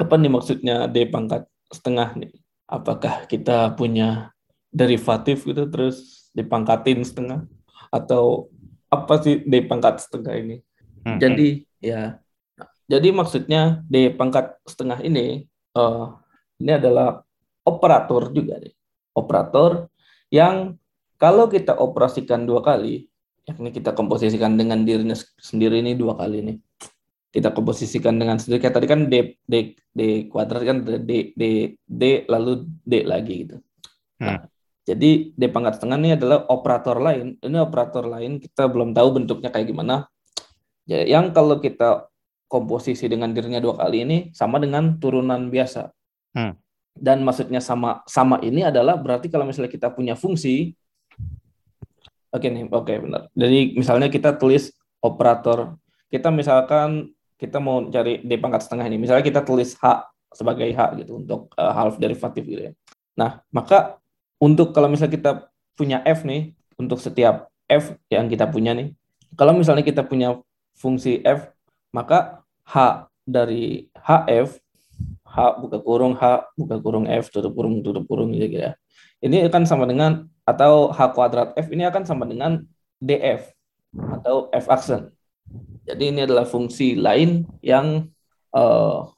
Apa 0.00 0.16
nih 0.16 0.32
maksudnya 0.32 0.88
D 0.88 1.04
pangkat 1.12 1.44
setengah 1.68 2.16
nih? 2.16 2.32
Apakah 2.64 3.28
kita 3.28 3.76
punya 3.76 4.32
derivatif 4.72 5.44
gitu 5.44 5.68
terus 5.68 6.26
dipangkatin 6.34 7.04
setengah 7.06 7.46
atau 7.92 8.50
apa 8.90 9.22
sih 9.22 9.44
D 9.44 9.68
pangkat 9.68 10.00
setengah 10.00 10.34
ini? 10.38 10.56
Hmm. 11.04 11.20
Jadi 11.20 11.68
ya, 11.84 12.16
jadi 12.88 13.08
maksudnya 13.12 13.84
D 13.84 14.08
pangkat 14.16 14.56
setengah 14.64 15.04
ini 15.04 15.44
uh, 15.76 16.16
ini 16.56 16.72
adalah 16.80 17.20
operator 17.68 18.32
juga 18.32 18.56
nih, 18.56 18.72
operator 19.12 19.92
yang 20.32 20.80
kalau 21.20 21.46
kita 21.52 21.76
operasikan 21.76 22.48
dua 22.48 22.64
kali, 22.64 23.04
yakni 23.44 23.68
kita 23.68 23.92
komposisikan 23.92 24.56
dengan 24.56 24.82
dirinya 24.82 25.16
sendiri 25.36 25.84
ini 25.84 25.92
dua 25.92 26.16
kali 26.16 26.40
nih, 26.40 26.56
kita 27.36 27.52
komposisikan 27.52 28.16
dengan 28.16 28.40
sendiri 28.40 28.64
kayak 28.64 28.76
tadi 28.80 28.86
kan 28.88 29.00
D 29.12 29.36
D 29.44 29.76
D 29.92 30.32
kuadrat 30.32 30.64
kan 30.64 30.80
D 30.84 31.32
D 31.36 31.42
D 31.84 32.02
lalu 32.32 32.64
D 32.80 33.04
lagi 33.04 33.34
gitu. 33.44 33.56
Nah, 34.24 34.40
hmm. 34.40 34.48
Jadi 34.84 35.32
D 35.32 35.48
pangkat 35.48 35.80
setengah 35.80 35.96
ini 35.96 36.10
adalah 36.12 36.44
operator 36.52 37.00
lain. 37.00 37.40
Ini 37.40 37.56
operator 37.56 38.04
lain 38.04 38.36
kita 38.36 38.68
belum 38.68 38.92
tahu 38.92 39.16
bentuknya 39.16 39.48
kayak 39.48 39.72
gimana. 39.72 40.04
Ya, 40.84 41.04
yang 41.04 41.32
kalau 41.32 41.60
kita 41.60 42.08
komposisi 42.48 43.08
dengan 43.08 43.32
dirinya 43.32 43.58
dua 43.58 43.74
kali 43.80 44.04
ini 44.04 44.18
sama 44.36 44.60
dengan 44.60 45.00
turunan 45.00 45.48
biasa. 45.48 45.90
Hmm. 46.36 46.54
Dan 46.94 47.26
maksudnya 47.26 47.58
sama 47.58 48.06
sama 48.06 48.38
ini 48.44 48.62
adalah 48.62 48.94
berarti 48.94 49.26
kalau 49.26 49.48
misalnya 49.48 49.72
kita 49.72 49.90
punya 49.90 50.14
fungsi, 50.14 50.78
oke 52.30 52.38
okay 52.38 52.48
nih, 52.52 52.64
oke 52.70 52.86
okay, 52.86 52.96
benar. 53.02 53.26
Jadi 53.34 53.74
misalnya 53.74 54.06
kita 54.12 54.36
tulis 54.38 54.70
operator, 55.02 55.74
kita 56.12 56.30
misalkan 56.30 57.10
kita 57.34 57.58
mau 57.58 57.82
cari 57.90 58.22
D 58.22 58.38
pangkat 58.38 58.62
setengah 58.62 58.86
ini, 58.86 59.02
misalnya 59.02 59.26
kita 59.26 59.42
tulis 59.42 59.74
H 59.82 60.06
sebagai 60.30 60.70
H 60.70 60.94
gitu 61.02 61.18
untuk 61.18 61.50
uh, 61.58 61.72
half 61.74 61.98
derivatif 61.98 62.46
gitu 62.46 62.70
ya. 62.70 62.72
Nah, 63.18 63.42
maka 63.50 63.98
untuk 64.38 64.70
kalau 64.70 64.86
misalnya 64.86 65.14
kita 65.18 65.32
punya 65.74 65.98
f 66.06 66.22
nih 66.22 66.54
untuk 66.78 67.02
setiap 67.02 67.50
f 67.66 67.98
yang 68.10 68.30
kita 68.30 68.46
punya 68.46 68.74
nih 68.74 68.94
kalau 69.34 69.54
misalnya 69.54 69.82
kita 69.82 70.06
punya 70.06 70.38
fungsi 70.74 71.22
f 71.24 71.50
maka 71.94 72.42
h 72.66 73.06
dari 73.24 73.88
hf 73.98 74.60
h 75.34 75.58
buka 75.58 75.82
kurung 75.82 76.14
H 76.14 76.46
buka 76.54 76.78
kurung 76.78 77.06
F 77.10 77.34
tutup 77.34 77.52
kurung 77.58 77.82
tutup 77.82 78.06
kurung 78.06 78.30
gitu 78.30 78.62
ya. 78.62 78.78
Ini 79.18 79.50
akan 79.50 79.66
sama 79.66 79.84
dengan 79.90 80.30
atau 80.46 80.94
H 80.94 81.10
kuadrat 81.16 81.58
F 81.58 81.74
ini 81.74 81.82
akan 81.90 82.06
sama 82.06 82.24
dengan 82.28 82.62
DF 83.02 83.50
atau 84.22 84.46
F 84.54 84.66
aksen. 84.70 85.10
Jadi 85.84 86.14
ini 86.14 86.20
adalah 86.24 86.46
fungsi 86.46 86.94
lain 86.96 87.44
yang 87.60 88.08
uh, 88.54 89.10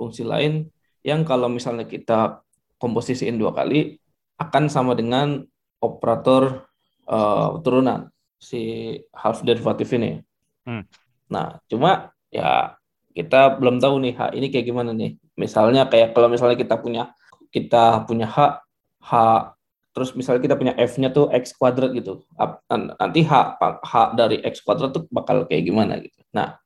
fungsi 0.00 0.24
lain 0.24 0.72
yang 1.04 1.22
kalau 1.28 1.52
misalnya 1.52 1.84
kita 1.84 2.40
komposisiin 2.80 3.36
dua 3.36 3.54
kali 3.54 4.00
akan 4.40 4.66
sama 4.66 4.96
dengan 4.98 5.44
operator 5.78 6.66
uh, 7.06 7.58
turunan 7.62 8.10
si 8.40 8.96
half 9.14 9.44
derivatif 9.44 9.92
ini. 9.94 10.24
Hmm. 10.66 10.84
Nah, 11.28 11.58
cuma 11.66 12.12
ya 12.32 12.76
kita 13.12 13.60
belum 13.60 13.80
tahu 13.82 13.94
nih 14.02 14.14
H 14.16 14.20
ini 14.36 14.46
kayak 14.48 14.66
gimana 14.66 14.90
nih. 14.96 15.16
Misalnya 15.36 15.88
kayak 15.88 16.16
kalau 16.16 16.28
misalnya 16.32 16.56
kita 16.56 16.80
punya 16.80 17.12
kita 17.52 18.04
punya 18.08 18.26
H 18.28 18.62
H 19.02 19.12
terus 19.92 20.16
misalnya 20.16 20.40
kita 20.40 20.56
punya 20.56 20.72
f-nya 20.72 21.12
tuh 21.12 21.28
x 21.28 21.52
kuadrat 21.52 21.92
gitu. 21.92 22.24
Nanti 22.72 23.20
h 23.28 23.32
h 23.60 23.92
dari 24.16 24.40
x 24.40 24.64
kuadrat 24.64 24.96
tuh 24.96 25.04
bakal 25.12 25.44
kayak 25.44 25.68
gimana 25.68 26.00
gitu. 26.00 26.16
Nah, 26.32 26.56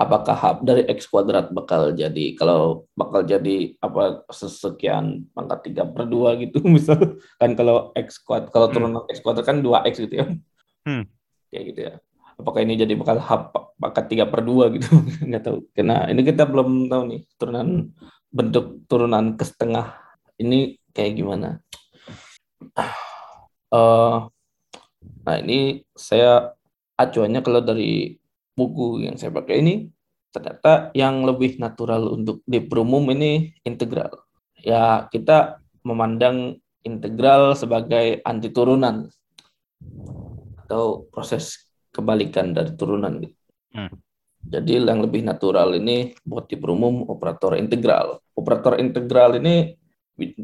apakah 0.00 0.32
h 0.32 0.44
dari 0.64 0.88
x 0.88 1.12
kuadrat 1.12 1.52
bakal 1.52 1.92
jadi 1.92 2.32
kalau 2.32 2.88
bakal 2.96 3.20
jadi 3.20 3.76
apa 3.84 4.24
sesekian 4.32 5.28
pangkat 5.36 5.72
tiga 5.72 5.84
per 5.84 6.08
dua 6.08 6.40
gitu 6.40 6.64
misal 6.74 7.20
kan 7.36 7.52
kalau 7.52 7.92
x 7.92 8.20
kuadrat 8.24 8.48
kalau 8.48 8.72
turunan 8.72 9.04
hmm. 9.04 9.12
x 9.12 9.20
kuadrat 9.20 9.44
kan 9.44 9.60
dua 9.60 9.84
x 9.84 10.00
gitu 10.00 10.16
ya. 10.16 10.26
Hmm. 10.88 11.04
Kayak 11.52 11.64
gitu 11.68 11.80
ya. 11.84 11.94
Apakah 12.36 12.60
ini 12.60 12.76
jadi 12.76 12.92
bakal 12.96 13.16
h 13.16 13.30
pangkat 13.80 14.04
tiga 14.12 14.24
per 14.28 14.44
dua 14.44 14.68
gitu 14.72 14.92
nggak 15.28 15.42
tahu. 15.42 15.58
Karena 15.72 16.08
ini 16.08 16.20
kita 16.24 16.44
belum 16.44 16.88
tahu 16.88 17.02
nih 17.12 17.20
turunan 17.40 17.68
bentuk 18.28 18.84
turunan 18.88 19.34
ke 19.36 19.44
setengah 19.44 19.96
ini 20.36 20.76
kayak 20.92 21.16
gimana. 21.16 21.60
Uh, 23.72 24.28
nah 25.26 25.36
ini 25.40 25.82
saya 25.96 26.52
acuannya 26.96 27.40
kalau 27.44 27.60
dari 27.64 28.16
buku 28.56 29.04
yang 29.04 29.20
saya 29.20 29.32
pakai 29.32 29.60
ini 29.60 29.74
ternyata 30.32 30.92
yang 30.92 31.24
lebih 31.24 31.56
natural 31.56 32.12
untuk 32.12 32.44
di 32.44 32.60
perumum 32.60 33.08
ini 33.12 33.56
integral. 33.64 34.28
Ya 34.60 35.08
kita 35.08 35.60
memandang 35.80 36.60
integral 36.84 37.56
sebagai 37.56 38.20
anti 38.22 38.52
turunan 38.52 39.08
atau 40.66 41.06
proses 41.08 41.65
kebalikan 41.96 42.52
dari 42.52 42.76
turunan. 42.76 43.24
Hmm. 43.72 43.92
Jadi 44.46 44.78
yang 44.78 45.00
lebih 45.02 45.24
natural 45.24 45.74
ini 45.74 46.12
buat 46.22 46.46
di 46.46 46.60
perumum 46.60 47.08
operator 47.08 47.56
integral. 47.56 48.20
Operator 48.36 48.76
integral 48.78 49.40
ini 49.40 49.74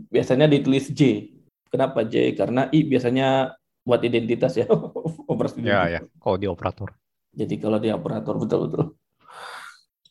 biasanya 0.09 0.49
ditulis 0.49 0.91
J. 0.91 1.29
Kenapa 1.69 2.03
J? 2.09 2.33
Karena 2.33 2.67
I 2.73 2.89
biasanya 2.89 3.53
buat 3.85 4.01
identitas 4.03 4.59
ya. 4.59 4.67
Operasi 5.33 5.63
ya, 5.63 5.87
ya. 5.87 6.01
Kalau 6.19 6.37
di 6.41 6.51
operator. 6.51 6.91
Jadi 7.33 7.55
kalau 7.61 7.79
di 7.79 7.95
operator 7.95 8.35
betul-betul. 8.41 8.97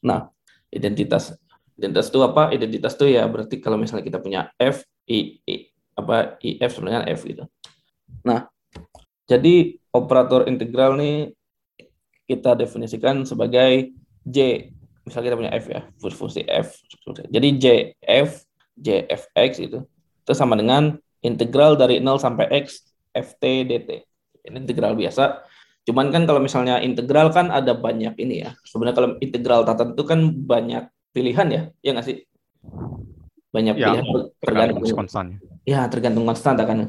Nah, 0.07 0.31
identitas 0.71 1.35
identitas 1.77 2.07
itu 2.13 2.19
apa? 2.23 2.53
Identitas 2.55 2.93
itu 2.95 3.05
ya 3.11 3.27
berarti 3.27 3.57
kalau 3.57 3.77
misalnya 3.81 4.05
kita 4.05 4.19
punya 4.21 4.53
F, 4.57 4.85
I, 5.09 5.41
I 5.45 5.55
apa 5.97 6.37
I 6.41 6.61
F 6.61 6.77
sebenarnya 6.77 7.09
F 7.11 7.27
gitu. 7.27 7.43
Nah, 8.25 8.47
jadi 9.31 9.79
operator 9.95 10.51
integral 10.51 10.99
nih 10.99 11.31
kita 12.27 12.59
definisikan 12.59 13.23
sebagai 13.23 13.95
J. 14.27 14.67
Misalnya 15.07 15.25
kita 15.31 15.39
punya 15.39 15.51
F 15.55 15.65
ya, 15.71 15.81
fungsi 15.97 16.43
F. 16.43 16.83
Jadi 17.31 17.47
J, 17.55 17.65
F 18.03 18.43
JFX 18.81 19.51
itu 19.61 19.79
itu 20.21 20.33
sama 20.33 20.57
dengan 20.57 20.95
integral 21.21 21.77
dari 21.77 22.01
0 22.01 22.17
sampai 22.17 22.49
x 22.65 22.85
ft 23.13 23.43
dt. 23.67 23.89
Ini 24.41 24.57
integral 24.57 24.97
biasa. 24.97 25.45
Cuman 25.85 26.13
kan 26.13 26.25
kalau 26.29 26.41
misalnya 26.41 26.81
integral 26.81 27.33
kan 27.33 27.49
ada 27.49 27.73
banyak 27.73 28.13
ini 28.21 28.45
ya. 28.45 28.53
Sebenarnya 28.65 28.95
kalau 28.97 29.09
integral 29.21 29.65
tertentu 29.65 30.01
kan 30.05 30.19
banyak 30.33 30.89
pilihan 31.13 31.47
ya, 31.49 31.61
ya 31.81 31.89
nggak 31.93 32.05
sih? 32.05 32.17
Banyak 33.51 33.75
ya, 33.77 33.85
pilihan 33.89 34.05
tergantung 34.39 34.81
konstan. 34.93 35.25
Ya, 35.65 35.85
tergantung 35.89 36.25
konstan 36.25 36.55
kan. 36.57 36.79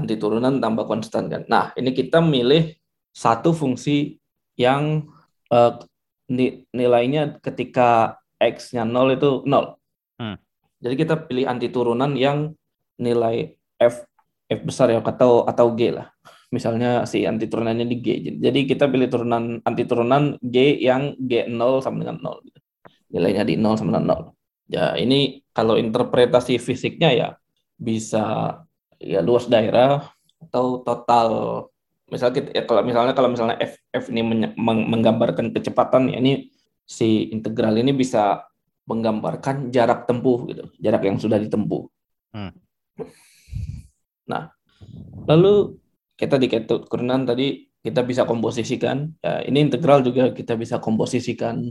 Anti 0.00 0.16
turunan 0.16 0.56
tambah 0.58 0.88
konstan 0.88 1.28
kan. 1.28 1.44
Nah, 1.44 1.76
ini 1.76 1.92
kita 1.92 2.24
milih 2.24 2.72
satu 3.12 3.52
fungsi 3.52 4.16
yang 4.56 5.04
uh, 5.52 5.76
nilainya 6.72 7.42
ketika 7.42 8.20
x-nya 8.40 8.88
0 8.88 9.18
itu 9.18 9.44
0. 9.44 9.76
Hmm. 10.16 10.36
Jadi 10.80 10.94
kita 10.96 11.14
pilih 11.28 11.44
anti 11.44 11.68
turunan 11.68 12.16
yang 12.16 12.56
nilai 12.96 13.52
F 13.76 14.06
F 14.48 14.60
besar 14.64 14.88
ya 14.88 15.04
atau 15.04 15.44
atau 15.44 15.76
G 15.76 15.92
lah. 15.92 16.08
Misalnya 16.50 17.06
si 17.06 17.22
anti 17.28 17.46
turunannya 17.46 17.86
di 17.86 17.96
G. 18.00 18.06
Jadi 18.40 18.60
kita 18.66 18.88
pilih 18.88 19.06
turunan 19.06 19.60
anti 19.62 19.84
turunan 19.84 20.40
G 20.40 20.80
yang 20.80 21.14
G 21.20 21.46
0 21.46 21.84
sama 21.84 22.02
dengan 22.02 22.18
0 22.18 22.46
gitu. 22.48 22.58
Nilainya 23.12 23.44
di 23.44 23.54
0 23.58 23.76
sama 23.76 23.90
dengan 23.98 24.32
0. 24.32 24.70
Ya, 24.70 24.94
ini 24.94 25.42
kalau 25.50 25.74
interpretasi 25.74 26.62
fisiknya 26.62 27.10
ya 27.10 27.28
bisa 27.74 28.54
ya 29.00 29.24
luas 29.24 29.48
daerah 29.48 30.12
atau 30.38 30.84
total 30.84 31.28
misalnya 32.12 32.34
kita, 32.36 32.48
ya, 32.52 32.62
kalau 32.68 32.82
misalnya 32.84 33.12
kalau 33.16 33.28
misalnya 33.32 33.56
F 33.56 33.80
F 33.90 34.12
ini 34.12 34.20
menggambarkan 34.60 35.56
kecepatan 35.56 36.12
ya 36.12 36.20
ini 36.20 36.52
si 36.84 37.32
integral 37.32 37.74
ini 37.80 37.96
bisa 37.96 38.44
menggambarkan 38.90 39.70
jarak 39.70 40.10
tempuh 40.10 40.50
gitu, 40.50 40.64
jarak 40.82 41.06
yang 41.06 41.14
sudah 41.14 41.38
ditempuh. 41.38 41.86
Hmm. 42.34 42.50
Nah, 44.26 44.50
lalu 45.30 45.78
kita 46.18 46.34
di 46.42 46.50
keturunan 46.50 47.22
tadi 47.22 47.70
kita 47.86 48.02
bisa 48.02 48.26
komposisikan. 48.26 49.14
Ya, 49.22 49.46
ini 49.46 49.62
integral 49.70 50.02
juga 50.02 50.34
kita 50.34 50.58
bisa 50.58 50.82
komposisikan. 50.82 51.70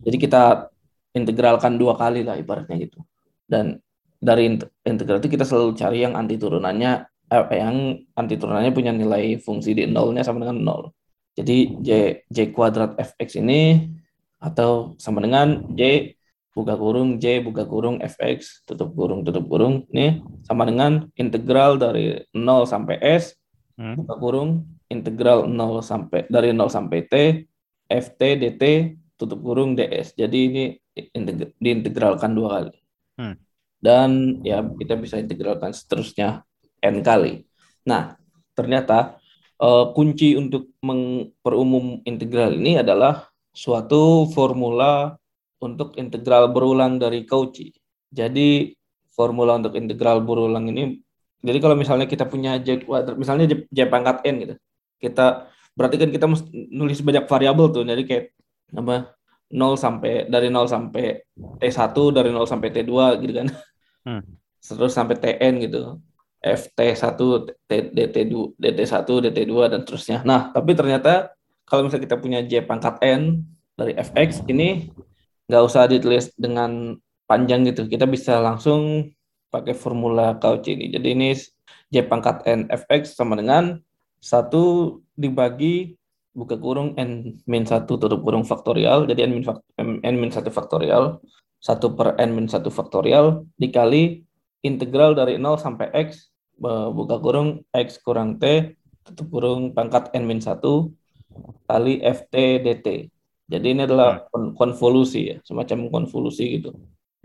Jadi 0.00 0.16
kita 0.16 0.72
integralkan 1.12 1.76
dua 1.76 2.00
kali 2.00 2.24
lah 2.24 2.40
ibaratnya 2.40 2.80
gitu. 2.80 3.04
Dan 3.44 3.76
dari 4.20 4.60
integral 4.84 5.18
itu 5.18 5.32
kita 5.32 5.48
selalu 5.48 5.72
cari 5.74 6.04
yang 6.04 6.14
anti 6.14 6.36
turunannya 6.36 7.08
eh, 7.32 7.44
yang 7.56 7.96
anti 8.14 8.36
turunannya 8.36 8.70
punya 8.76 8.92
nilai 8.92 9.40
fungsi 9.40 9.72
di 9.72 9.88
nolnya 9.88 10.20
sama 10.20 10.44
dengan 10.44 10.60
nol. 10.60 10.82
Jadi 11.34 11.80
j 11.80 11.90
j 12.28 12.38
kuadrat 12.52 13.00
fx 13.00 13.40
ini 13.40 13.88
atau 14.40 14.94
sama 15.00 15.24
dengan 15.24 15.64
j 15.72 16.12
buka 16.50 16.74
kurung 16.74 17.22
J 17.22 17.40
buka 17.46 17.62
kurung 17.62 18.02
fx 18.02 18.66
tutup 18.66 18.92
kurung 18.98 19.22
tutup 19.22 19.46
kurung 19.46 19.86
nih 19.94 20.18
sama 20.42 20.66
dengan 20.66 21.06
integral 21.14 21.78
dari 21.78 22.18
0 22.34 22.66
sampai 22.66 22.98
S 22.98 23.38
hmm. 23.78 23.94
buka 24.02 24.14
kurung 24.18 24.66
integral 24.90 25.46
0 25.46 25.80
sampai 25.80 26.26
dari 26.26 26.50
0 26.50 26.66
sampai 26.66 26.98
T 27.06 27.14
ft 27.86 28.20
dt 28.20 28.64
tutup 29.14 29.40
kurung 29.42 29.78
ds 29.78 30.14
jadi 30.18 30.38
ini 30.38 30.64
diintegralkan 31.58 32.34
dua 32.34 32.48
kali 32.58 32.74
hmm. 33.18 33.34
Dan 33.80 34.40
ya 34.44 34.60
kita 34.62 34.94
bisa 35.00 35.16
integralkan 35.16 35.72
seterusnya 35.72 36.44
n 36.84 37.00
kali 37.00 37.48
nah 37.84 38.16
ternyata 38.52 39.20
uh, 39.60 39.92
kunci 39.92 40.36
untuk 40.36 40.72
memperumum 40.80 42.00
integral 42.08 42.56
ini 42.56 42.80
adalah 42.80 43.28
suatu 43.52 44.24
formula 44.32 45.14
untuk 45.60 45.94
integral 46.00 46.48
berulang 46.50 46.96
dari 46.96 47.28
Cauchy. 47.28 47.70
Jadi 48.10 48.72
formula 49.12 49.60
untuk 49.60 49.76
integral 49.76 50.24
berulang 50.24 50.66
ini, 50.72 50.98
jadi 51.44 51.58
kalau 51.60 51.76
misalnya 51.76 52.08
kita 52.08 52.26
punya 52.26 52.56
j 52.58 52.82
misalnya 53.14 53.46
j, 53.68 53.78
pangkat 53.86 54.24
n 54.26 54.34
gitu, 54.42 54.54
kita 54.98 55.46
berarti 55.76 55.96
kan 56.00 56.10
kita 56.10 56.26
nulis 56.72 56.98
banyak 57.04 57.28
variabel 57.28 57.70
tuh, 57.70 57.84
jadi 57.84 58.02
kayak 58.02 58.24
apa 58.80 59.14
0 59.50 59.74
sampai 59.74 60.30
dari 60.30 60.48
0 60.48 60.66
sampai 60.66 61.26
T1 61.60 61.94
dari 62.14 62.30
0 62.30 62.46
sampai 62.46 62.68
T2 62.70 62.94
gitu 63.22 63.32
kan. 63.34 63.48
Hmm. 64.04 64.22
Terus 64.60 64.92
sampai 64.92 65.16
Tn 65.16 65.60
gitu. 65.60 66.00
FT1, 66.40 67.20
DT2, 67.68 68.56
DT1, 68.56 69.08
DT2 69.28 69.54
dan 69.68 69.80
terusnya. 69.84 70.24
Nah, 70.24 70.48
tapi 70.56 70.72
ternyata 70.72 71.36
kalau 71.68 71.84
misalnya 71.84 72.04
kita 72.08 72.16
punya 72.16 72.40
J 72.42 72.64
pangkat 72.64 72.96
N 73.04 73.44
dari 73.76 73.92
Fx 73.92 74.48
ini 74.48 74.88
nggak 75.46 75.62
usah 75.62 75.84
ditulis 75.84 76.32
dengan 76.40 76.96
panjang 77.28 77.68
gitu. 77.68 77.84
Kita 77.86 78.08
bisa 78.08 78.40
langsung 78.40 79.12
pakai 79.52 79.76
formula 79.76 80.34
Cauchy 80.40 80.74
ini. 80.74 80.88
Jadi 80.88 81.08
ini 81.12 81.28
J 81.92 82.08
pangkat 82.08 82.48
N 82.48 82.66
Fx 82.72 83.14
sama 83.14 83.36
dengan 83.36 83.76
satu 84.20 84.96
dibagi 85.16 86.00
buka 86.32 86.56
kurung 86.56 86.96
N 86.96 87.42
min 87.44 87.64
1 87.68 87.84
tutup 87.84 88.24
kurung 88.24 88.48
faktorial. 88.48 89.04
Jadi 89.04 89.28
N 89.28 89.32
min, 90.16 90.30
1 90.30 90.48
faktorial. 90.48 91.20
1 91.60 91.96
per 91.96 92.16
N 92.16 92.30
min 92.32 92.46
1 92.48 92.64
faktorial 92.72 93.44
dikali 93.60 94.24
integral 94.64 95.12
dari 95.12 95.36
0 95.36 95.60
sampai 95.60 95.92
X 95.92 96.32
buka 96.92 97.20
kurung 97.20 97.64
X 97.72 98.00
kurang 98.00 98.40
T 98.40 98.76
tutup 99.04 99.28
kurung 99.32 99.72
pangkat 99.76 100.12
N 100.16 100.24
min 100.28 100.40
1 100.40 100.60
kali 101.68 102.02
FT 102.02 102.34
dt. 102.64 102.88
Jadi 103.50 103.66
ini 103.74 103.82
adalah 103.82 104.30
kon- 104.30 104.54
konvolusi 104.54 105.34
ya, 105.34 105.36
semacam 105.42 105.90
konvolusi 105.90 106.58
gitu. 106.58 106.70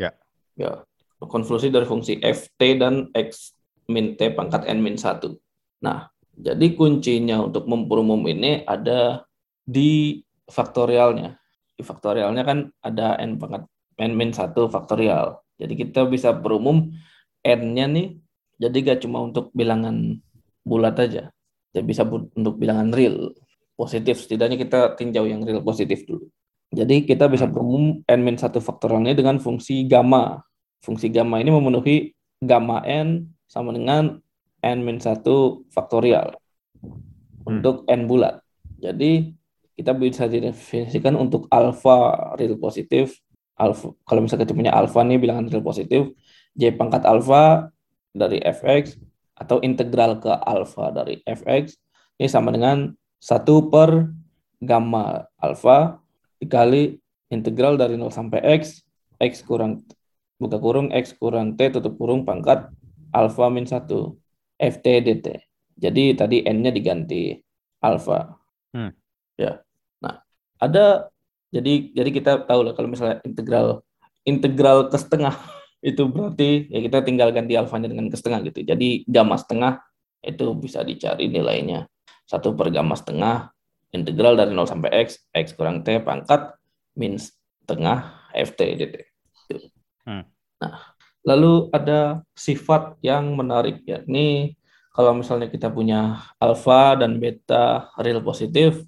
Ya. 0.02 0.14
Ya, 0.58 0.82
konvolusi 1.22 1.70
dari 1.70 1.86
fungsi 1.86 2.18
ft 2.18 2.58
dan 2.82 3.14
x 3.14 3.54
min 3.86 4.18
t 4.18 4.34
pangkat 4.34 4.66
n 4.66 4.82
min 4.82 4.98
1. 4.98 5.22
Nah, 5.86 6.10
jadi 6.34 6.74
kuncinya 6.74 7.46
untuk 7.46 7.70
memperumum 7.70 8.26
ini 8.26 8.66
ada 8.66 9.22
di 9.62 10.22
faktorialnya. 10.50 11.38
Di 11.78 11.86
faktorialnya 11.86 12.42
kan 12.42 12.74
ada 12.82 13.22
n 13.22 13.38
pangkat 13.38 13.70
n 14.00 14.12
min 14.16 14.32
1 14.32 14.56
faktorial. 14.72 15.39
Jadi 15.56 15.74
kita 15.88 16.04
bisa 16.08 16.36
berumum 16.36 16.91
n-nya 17.46 17.88
nih 17.88 18.20
jadi 18.56 18.78
gak 18.84 19.00
cuma 19.04 19.24
untuk 19.24 19.52
bilangan 19.52 20.20
bulat 20.64 20.96
aja. 21.00 21.32
Jadi 21.76 21.86
bisa 21.86 22.08
untuk 22.08 22.56
bilangan 22.56 22.91
real 22.96 23.36
positif. 23.76 24.24
Setidaknya 24.24 24.56
kita 24.56 24.96
tinjau 24.96 25.28
yang 25.28 25.43
real 25.43 25.60
positif 25.60 26.08
dulu. 26.08 26.32
Jadi 26.72 27.04
kita 27.04 27.28
bisa 27.28 27.48
berumum 27.48 28.04
n 28.08 28.20
min 28.24 28.39
1 28.39 28.52
faktorialnya 28.64 29.16
dengan 29.16 29.39
fungsi 29.39 29.84
gamma. 29.88 30.39
Fungsi 30.80 31.12
gamma 31.12 31.43
ini 31.43 31.52
memenuhi 31.52 32.16
gamma 32.39 32.84
n 32.88 33.28
sama 33.48 33.76
dengan 33.76 34.20
n 34.64 34.78
min 34.82 34.98
1 34.98 35.24
faktorial 35.72 36.36
untuk 37.46 37.84
n 37.91 38.08
bulat. 38.08 38.39
Jadi 38.80 39.36
kita 39.76 39.91
bisa 39.91 40.32
didefinisikan 40.32 41.20
untuk 41.20 41.52
alfa 41.52 42.32
real 42.39 42.56
positif, 42.56 43.20
alfa 43.56 43.95
kalau 44.03 44.20
misalnya 44.24 44.43
kita 44.47 44.56
punya 44.56 44.74
alfa 44.76 44.99
nih 45.03 45.20
bilangan 45.20 45.47
real 45.47 45.64
positif, 45.64 46.12
j 46.56 46.76
pangkat 46.76 47.03
alfa 47.08 47.72
dari 48.12 48.39
fx 48.43 48.99
atau 49.36 49.60
integral 49.64 50.20
ke 50.24 50.32
alfa 50.32 50.91
dari 50.95 51.20
fx 51.28 51.76
ini 52.20 52.28
sama 52.32 52.56
dengan 52.56 52.95
1 53.20 53.43
per 53.72 54.08
gamma 54.64 55.28
alfa 55.39 55.99
dikali 56.39 56.95
integral 57.32 57.76
dari 57.76 57.99
0 57.99 58.12
sampai 58.12 58.39
x, 58.60 58.86
x 59.20 59.43
kurang 59.43 59.84
buka 60.39 60.60
kurung 60.60 60.91
x 60.91 61.16
kurang 61.16 61.56
t 61.60 61.68
tutup 61.72 61.95
kurung 61.99 62.24
pangkat 62.24 62.72
alfa 63.12 63.45
min 63.51 63.68
1 63.68 63.88
ft 64.60 64.86
dt. 65.03 65.28
Jadi 65.76 66.16
tadi 66.16 66.38
n-nya 66.47 66.72
diganti 66.72 67.36
alfa. 67.84 68.32
Hmm. 68.72 68.91
Ya. 69.36 69.60
Nah, 69.99 70.24
ada 70.60 71.12
jadi 71.56 71.95
jadi 71.95 72.10
kita 72.12 72.32
tahu 72.43 72.68
lah 72.68 72.74
kalau 72.76 72.91
misalnya 72.91 73.24
integral 73.24 73.88
integral 74.28 74.91
ke 74.91 74.97
setengah 74.99 75.32
itu 75.89 76.03
berarti 76.10 76.68
ya 76.68 76.84
kita 76.84 77.06
tinggal 77.08 77.32
ganti 77.32 77.56
alfanya 77.56 77.88
dengan 77.88 78.12
ke 78.12 78.18
setengah 78.20 78.43
gitu. 78.51 78.68
Jadi 78.68 79.08
gamma 79.08 79.39
setengah 79.39 79.80
itu 80.20 80.51
bisa 80.58 80.84
dicari 80.84 81.32
nilainya. 81.32 81.88
Satu 82.26 82.58
per 82.58 82.74
gamma 82.74 82.97
setengah 82.97 83.53
integral 83.93 84.36
dari 84.36 84.51
0 84.51 84.68
sampai 84.68 84.91
x, 85.08 85.24
x 85.32 85.56
kurang 85.56 85.86
t 85.86 86.01
pangkat 86.03 86.58
min 86.99 87.16
setengah 87.16 88.12
ft 88.34 88.60
dt. 88.60 88.95
Gitu. 89.47 89.70
Hmm. 90.03 90.26
Nah, 90.60 90.74
lalu 91.24 91.70
ada 91.72 92.26
sifat 92.36 92.99
yang 92.99 93.38
menarik 93.38 93.86
yakni 93.88 94.58
kalau 94.91 95.12
misalnya 95.12 95.51
kita 95.51 95.68
punya 95.70 96.24
alfa 96.39 96.95
dan 96.95 97.20
beta 97.20 97.91
real 97.99 98.24
positif, 98.24 98.80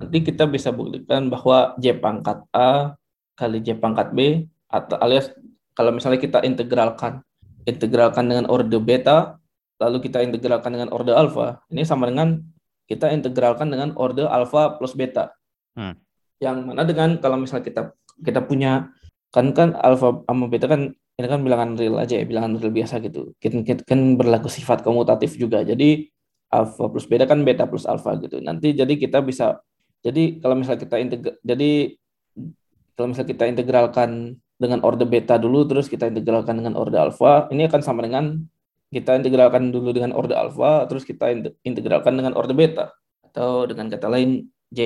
nanti 0.00 0.18
kita 0.24 0.48
bisa 0.48 0.72
buktikan 0.72 1.28
bahwa 1.28 1.76
j 1.76 1.92
pangkat 2.00 2.40
a 2.54 2.96
kali 3.36 3.60
j 3.60 3.76
pangkat 3.76 4.12
b 4.16 4.48
atau 4.70 4.96
alias 5.00 5.32
kalau 5.76 5.92
misalnya 5.92 6.20
kita 6.20 6.40
integralkan 6.42 7.20
integralkan 7.68 8.24
dengan 8.28 8.48
orde 8.48 8.76
beta 8.80 9.36
lalu 9.80 10.04
kita 10.04 10.24
integralkan 10.24 10.72
dengan 10.72 10.88
orde 10.92 11.12
alfa 11.12 11.60
ini 11.72 11.84
sama 11.84 12.08
dengan 12.08 12.40
kita 12.90 13.06
integralkan 13.14 13.70
dengan 13.70 13.94
orde 13.94 14.26
alfa 14.26 14.74
plus 14.74 14.98
beta. 14.98 15.30
Hmm. 15.70 15.94
yang 16.42 16.66
mana 16.66 16.82
dengan 16.82 17.22
kalau 17.22 17.38
misalnya 17.38 17.62
kita 17.62 17.82
kita 18.26 18.42
punya 18.42 18.90
kan 19.30 19.54
kan 19.54 19.78
alfa 19.78 20.24
sama 20.26 20.50
beta 20.50 20.66
kan 20.66 20.90
ini 21.14 21.26
kan 21.28 21.44
bilangan 21.46 21.76
real 21.78 22.00
aja 22.00 22.18
ya 22.18 22.24
bilangan 22.26 22.58
real 22.58 22.72
biasa 22.74 22.98
gitu. 23.04 23.36
Kan, 23.38 23.62
kan, 23.62 23.78
kan 23.84 24.00
berlaku 24.16 24.48
sifat 24.48 24.80
komutatif 24.82 25.36
juga. 25.36 25.62
Jadi 25.62 26.08
alfa 26.50 26.84
plus 26.90 27.06
beta 27.06 27.24
kan 27.24 27.40
beta 27.46 27.64
plus 27.64 27.86
alfa 27.86 28.18
gitu. 28.18 28.42
Nanti 28.42 28.74
jadi 28.74 28.90
kita 28.98 29.22
bisa 29.22 29.62
jadi 30.02 30.42
kalau 30.42 30.58
misalnya 30.58 30.80
kita 30.82 30.96
integra 30.98 31.32
jadi 31.46 31.70
kalau 32.98 33.06
misalnya 33.14 33.30
kita 33.32 33.44
integralkan 33.48 34.10
dengan 34.60 34.84
orde 34.84 35.08
beta 35.08 35.40
dulu 35.40 35.64
terus 35.64 35.88
kita 35.88 36.10
integralkan 36.10 36.60
dengan 36.60 36.76
orde 36.76 37.00
alfa 37.00 37.48
ini 37.48 37.64
akan 37.64 37.80
sama 37.80 38.04
dengan 38.04 38.44
kita 38.90 39.16
integralkan 39.16 39.70
dulu 39.70 39.94
dengan 39.94 40.12
orde 40.12 40.34
alfa 40.34 40.84
terus 40.90 41.06
kita 41.06 41.30
integralkan 41.62 42.18
dengan 42.18 42.34
orde 42.34 42.52
beta. 42.52 42.92
Atau 43.24 43.70
dengan 43.70 43.86
kata 43.86 44.10
lain 44.10 44.50
j 44.74 44.80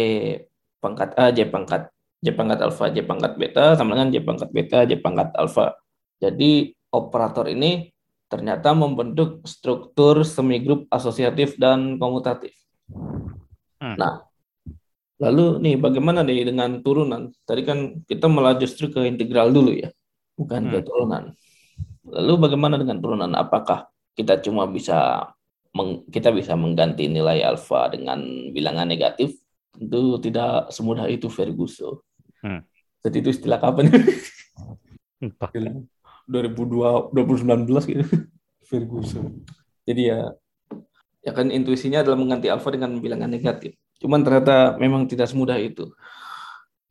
pangkat 0.85 1.17
a 1.17 1.33
j 1.33 1.49
pangkat 1.49 1.89
j 2.21 2.29
pangkat 2.37 2.61
alfa 2.61 2.93
j 2.93 3.01
pangkat 3.05 3.33
beta 3.41 3.73
sama 3.73 3.97
dengan 3.97 4.13
j 4.13 4.21
pangkat 4.21 4.51
beta 4.53 4.85
j 4.85 5.01
pangkat 5.01 5.33
alfa 5.33 5.81
jadi 6.21 6.73
operator 6.93 7.49
ini 7.49 7.94
ternyata 8.27 8.73
membentuk 8.73 9.45
struktur 9.45 10.25
semigrup 10.25 10.87
asosiatif 10.91 11.57
dan 11.61 11.97
komutatif 11.99 12.53
Hmm. 13.81 13.97
nah 13.99 14.25
Lalu 15.23 15.63
nih 15.63 15.75
bagaimana 15.79 16.27
nih 16.27 16.43
dengan 16.51 16.83
turunan? 16.83 17.31
Tadi 17.47 17.63
kan 17.63 18.03
kita 18.03 18.27
malah 18.27 18.59
justru 18.59 18.91
ke 18.91 19.07
integral 19.07 19.55
dulu 19.55 19.71
ya, 19.71 19.95
bukan 20.35 20.75
ke 20.75 20.83
Hmm. 20.83 20.87
turunan. 20.91 21.25
Lalu 22.11 22.33
bagaimana 22.43 22.75
dengan 22.83 22.99
turunan? 22.99 23.31
Apakah 23.39 23.87
kita 24.19 24.43
cuma 24.43 24.67
bisa 24.67 25.31
meng- 25.71 26.03
kita 26.11 26.35
bisa 26.35 26.59
mengganti 26.59 27.07
nilai 27.07 27.47
alfa 27.47 27.95
dengan 27.95 28.21
bilangan 28.51 28.91
negatif? 28.91 29.39
Tentu 29.71 30.19
tidak 30.19 30.75
semudah 30.75 31.07
itu 31.07 31.31
Ferguson. 31.31 32.03
Hmm. 32.43 32.67
Jadi 33.07 33.17
itu 33.23 33.31
istilah 33.39 33.63
kapan? 33.63 33.95
Entah. 35.25 35.51
2002 36.29 37.13
2019 37.13 37.91
gitu. 37.91 38.05
Ferguson. 38.69 39.45
Jadi 39.85 40.09
ya 40.09 40.33
ya 41.25 41.33
kan 41.33 41.49
intuisinya 41.49 42.05
adalah 42.05 42.21
mengganti 42.21 42.49
alfa 42.53 42.69
dengan 42.73 42.97
bilangan 43.01 43.29
negatif. 43.29 43.77
Cuman 44.01 44.21
ternyata 44.25 44.77
memang 44.77 45.09
tidak 45.09 45.33
semudah 45.33 45.57
itu. 45.57 45.89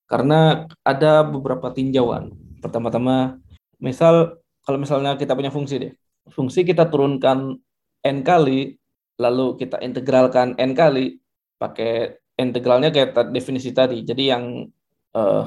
Karena 0.09 0.65
ada 0.85 1.25
beberapa 1.25 1.73
tinjauan. 1.73 2.33
Pertama-tama, 2.61 3.37
misal 3.81 4.37
kalau 4.65 4.77
misalnya 4.81 5.17
kita 5.17 5.33
punya 5.37 5.53
fungsi 5.53 5.75
deh. 5.81 5.93
Fungsi 6.31 6.63
kita 6.63 6.87
turunkan 6.87 7.59
n 8.03 8.17
kali, 8.23 8.77
lalu 9.19 9.57
kita 9.59 9.81
integralkan 9.83 10.55
n 10.57 10.71
kali 10.73 11.19
pakai 11.59 12.17
integralnya 12.39 12.89
kayak 12.89 13.33
definisi 13.33 13.73
tadi. 13.75 14.01
Jadi 14.01 14.23
yang 14.31 14.65
eh, 15.13 15.45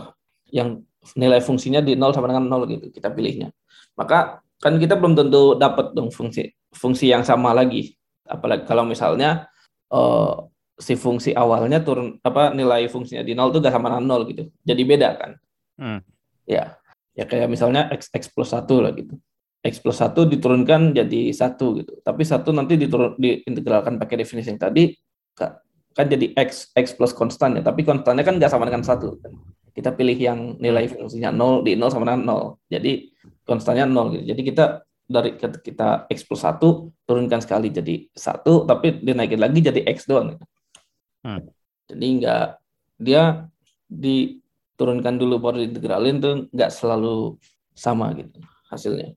yang 0.54 0.82
nilai 1.14 1.38
fungsinya 1.38 1.78
di 1.78 1.94
0 1.94 2.10
sama 2.14 2.26
dengan 2.30 2.50
0 2.50 2.66
gitu 2.66 2.86
kita 2.90 3.14
pilihnya. 3.14 3.54
Maka 3.96 4.44
kan 4.60 4.76
kita 4.80 4.96
belum 4.96 5.16
tentu 5.16 5.56
dapat 5.56 5.92
dong 5.92 6.12
fungsi 6.12 6.52
fungsi 6.72 7.08
yang 7.08 7.24
sama 7.24 7.56
lagi. 7.56 7.96
Apalagi 8.28 8.68
kalau 8.68 8.84
misalnya 8.84 9.48
eh, 9.92 10.34
si 10.76 10.92
fungsi 10.94 11.32
awalnya 11.32 11.80
turun 11.80 12.20
apa 12.20 12.52
nilai 12.52 12.84
fungsinya 12.92 13.24
di 13.24 13.32
0 13.32 13.48
itu 13.48 13.58
gak 13.64 13.72
sama 13.72 13.88
dengan 13.96 14.20
0 14.20 14.28
gitu. 14.30 14.42
Jadi 14.62 14.82
beda 14.84 15.08
kan. 15.16 15.30
Hmm. 15.80 16.00
Ya. 16.44 16.76
Ya 17.16 17.24
kayak 17.24 17.48
misalnya 17.48 17.88
x 17.96 18.12
x 18.12 18.28
plus 18.28 18.52
1 18.52 18.68
lah 18.84 18.92
gitu. 18.92 19.16
X 19.64 19.80
plus 19.80 19.98
1 19.98 20.12
diturunkan 20.28 20.92
jadi 20.92 21.32
1 21.32 21.56
gitu. 21.80 21.92
Tapi 22.04 22.22
1 22.22 22.44
nanti 22.52 22.76
diturun 22.76 23.16
diintegralkan 23.16 23.96
pakai 23.96 24.20
definisi 24.20 24.52
yang 24.52 24.60
tadi 24.60 24.92
ka- 25.32 25.64
kan 25.96 26.06
jadi 26.12 26.36
x 26.36 26.76
x 26.76 26.92
plus 26.92 27.16
konstannya, 27.16 27.64
tapi 27.64 27.80
konstannya 27.80 28.20
kan 28.20 28.36
nggak 28.36 28.52
sama 28.52 28.68
dengan 28.68 28.84
1 28.84 29.16
kan. 29.16 29.32
Kita 29.72 29.96
pilih 29.96 30.16
yang 30.16 30.60
nilai 30.60 30.92
fungsinya 30.92 31.32
0 31.32 31.64
di 31.64 31.72
0 31.72 31.88
sama 31.88 32.04
dengan 32.04 32.22
0. 32.28 32.68
Jadi 32.68 33.15
konstannya 33.46 33.86
0 33.88 34.18
gitu. 34.18 34.24
Jadi 34.34 34.42
kita 34.42 34.64
dari 35.06 35.38
kita 35.38 36.10
x 36.10 36.26
plus 36.26 36.42
1 36.42 36.58
turunkan 37.06 37.38
sekali 37.38 37.70
jadi 37.70 38.10
1 38.10 38.42
tapi 38.66 39.00
dinaikin 39.00 39.38
lagi 39.38 39.62
jadi 39.62 39.86
x 39.86 40.10
doang. 40.10 40.34
gitu. 40.34 40.44
Hmm. 41.22 41.42
Jadi 41.86 42.06
nggak 42.20 42.46
dia 42.98 43.46
diturunkan 43.86 45.14
dulu 45.14 45.38
baru 45.38 45.62
diintegralin 45.62 46.18
tuh 46.18 46.34
nggak 46.50 46.70
selalu 46.74 47.38
sama 47.70 48.10
gitu 48.18 48.42
hasilnya. 48.66 49.14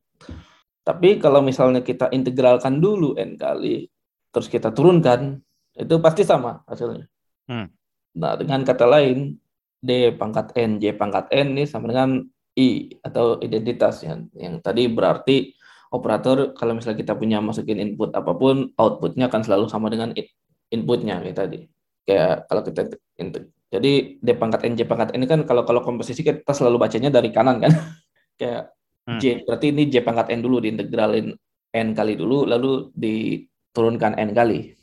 Tapi 0.86 1.18
kalau 1.18 1.42
misalnya 1.42 1.82
kita 1.82 2.14
integralkan 2.14 2.78
dulu 2.78 3.18
n 3.18 3.34
kali 3.34 3.90
terus 4.30 4.46
kita 4.46 4.70
turunkan 4.70 5.42
itu 5.74 5.96
pasti 5.98 6.22
sama 6.22 6.62
hasilnya. 6.70 7.10
Hmm. 7.50 7.70
Nah, 8.18 8.34
dengan 8.38 8.62
kata 8.62 8.86
lain 8.86 9.38
d 9.80 10.14
pangkat 10.18 10.54
n 10.60 10.78
j 10.78 10.94
pangkat 10.94 11.32
n 11.34 11.58
ini 11.58 11.64
sama 11.66 11.90
dengan 11.90 12.22
i 12.58 12.98
atau 13.04 13.38
identitas 13.44 14.02
yang 14.02 14.26
yang 14.34 14.58
tadi 14.64 14.90
berarti 14.90 15.54
operator 15.90 16.54
kalau 16.54 16.78
misalnya 16.78 17.02
kita 17.02 17.14
punya 17.18 17.42
masukin 17.42 17.82
input 17.82 18.14
apa 18.14 18.34
pun 18.38 18.70
outputnya 18.78 19.30
akan 19.30 19.42
selalu 19.42 19.66
sama 19.70 19.90
dengan 19.90 20.14
in- 20.14 20.30
inputnya 20.70 21.22
kayak 21.22 21.38
tadi. 21.38 21.60
Kayak 22.06 22.50
kalau 22.50 22.62
kita 22.66 22.82
integ- 23.22 23.54
jadi 23.70 23.92
d 24.18 24.28
pangkat 24.34 24.66
n 24.66 24.74
j 24.74 24.82
pangkat 24.90 25.14
n 25.14 25.22
ini 25.22 25.26
kan 25.30 25.46
kalau 25.46 25.62
kalau 25.62 25.82
komposisi 25.86 26.26
kita 26.26 26.54
selalu 26.54 26.82
bacanya 26.82 27.14
dari 27.14 27.30
kanan 27.30 27.62
kan. 27.62 27.70
Kayak 28.40 28.74
Hmm. 29.10 29.18
j 29.18 29.42
berarti 29.42 29.74
ini 29.74 29.90
j 29.90 30.06
pangkat 30.06 30.30
n 30.30 30.46
dulu 30.46 30.62
diintegralin 30.62 31.34
n 31.74 31.88
kali 31.98 32.14
dulu 32.14 32.46
lalu 32.46 32.94
diturunkan 32.94 34.22
n 34.22 34.30
kali. 34.38 34.78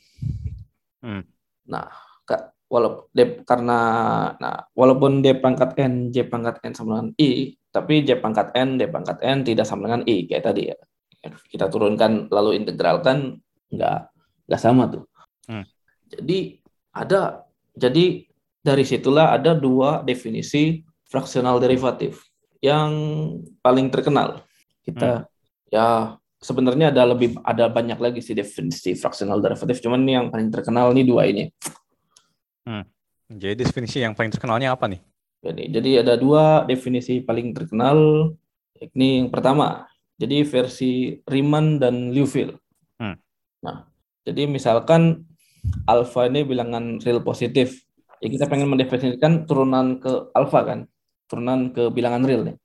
Hmm. 0.99 1.23
nah 1.71 1.87
walaupun 2.67 3.07
D 3.14 3.47
karena 3.47 3.79
nah 4.43 4.67
walaupun 4.75 5.23
D 5.23 5.39
pangkat 5.39 5.79
N 5.79 6.11
J 6.11 6.27
pangkat 6.27 6.59
N 6.67 6.73
sama 6.75 6.99
dengan 6.99 7.09
I 7.19 7.55
tapi 7.71 8.03
J 8.03 8.19
pangkat 8.19 8.51
N 8.59 8.79
D 8.79 8.91
pangkat 8.91 9.23
N 9.23 9.47
tidak 9.47 9.67
sama 9.67 9.87
dengan 9.87 10.03
I 10.07 10.27
kayak 10.27 10.45
tadi 10.51 10.62
ya 10.71 10.77
kita 11.51 11.67
turunkan 11.71 12.31
lalu 12.31 12.59
integralkan 12.59 13.39
nggak 13.71 13.99
nggak 14.47 14.61
sama 14.62 14.91
tuh 14.91 15.05
hmm. 15.51 15.64
jadi 16.11 16.39
ada 16.95 17.21
jadi 17.75 18.27
dari 18.62 18.85
situlah 18.87 19.35
ada 19.35 19.55
dua 19.55 20.03
definisi 20.03 20.83
fraksional 21.07 21.62
derivatif 21.62 22.27
yang 22.59 22.91
paling 23.62 23.91
terkenal 23.95 24.43
kita 24.83 25.23
hmm. 25.23 25.71
ya 25.71 26.19
sebenarnya 26.43 26.91
ada 26.91 27.03
lebih 27.14 27.39
ada 27.43 27.71
banyak 27.71 27.99
lagi 27.99 28.21
sih 28.23 28.35
definisi 28.35 28.95
fraksional 28.99 29.39
derivatif 29.39 29.79
cuman 29.83 30.03
ini 30.03 30.12
yang 30.19 30.27
paling 30.31 30.51
terkenal 30.51 30.91
nih 30.95 31.07
dua 31.07 31.27
ini 31.31 31.51
Hmm. 32.67 32.85
Jadi 33.31 33.62
definisi 33.62 34.03
yang 34.03 34.12
paling 34.19 34.35
terkenalnya 34.35 34.75
apa 34.75 34.91
nih? 34.91 35.01
Jadi, 35.47 35.62
jadi 35.71 35.91
ada 36.03 36.14
dua 36.19 36.67
definisi 36.67 37.23
paling 37.23 37.55
terkenal, 37.55 38.31
yakni 38.75 39.23
yang 39.23 39.31
pertama, 39.31 39.87
jadi 40.19 40.43
versi 40.43 41.23
Riemann 41.23 41.79
dan 41.79 42.11
Liouville. 42.11 42.59
Hmm. 42.99 43.14
Nah, 43.62 43.87
jadi 44.27 44.51
misalkan 44.51 45.23
alfa 45.87 46.27
ini 46.27 46.43
bilangan 46.43 46.99
real 46.99 47.23
positif, 47.23 47.87
ya 48.19 48.27
kita 48.27 48.51
pengen 48.51 48.75
mendefinisikan 48.75 49.47
turunan 49.47 50.03
ke 50.03 50.35
alfa 50.35 50.67
kan, 50.67 50.81
turunan 51.31 51.71
ke 51.71 51.95
bilangan 51.95 52.27
real 52.27 52.43
nih, 52.43 52.57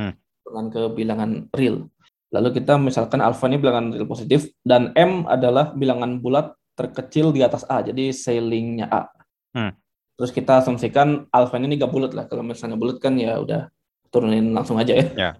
hmm. 0.00 0.12
turunan 0.44 0.66
ke 0.72 0.82
bilangan 0.96 1.30
real. 1.52 1.84
Lalu 2.30 2.62
kita 2.62 2.78
misalkan 2.78 3.20
alfa 3.20 3.50
ini 3.50 3.58
bilangan 3.60 3.92
real 3.92 4.08
positif 4.08 4.48
dan 4.64 4.94
m 4.96 5.28
adalah 5.28 5.74
bilangan 5.76 6.22
bulat 6.22 6.56
terkecil 6.78 7.34
di 7.36 7.44
atas 7.44 7.68
a, 7.68 7.84
jadi 7.84 8.14
ceilingnya 8.14 8.88
a. 8.88 9.10
Hmm. 9.56 9.72
Terus 10.20 10.30
kita 10.36 10.60
asumsikan 10.60 11.26
alfanya 11.32 11.66
ini 11.70 11.80
gak 11.80 11.92
bulat 11.92 12.12
lah. 12.12 12.28
Kalau 12.28 12.44
misalnya 12.44 12.76
bulat 12.76 13.00
kan 13.00 13.16
ya 13.16 13.40
udah 13.40 13.72
turunin 14.12 14.52
langsung 14.52 14.76
aja 14.76 14.92
ya. 14.92 15.06
Yeah. 15.16 15.34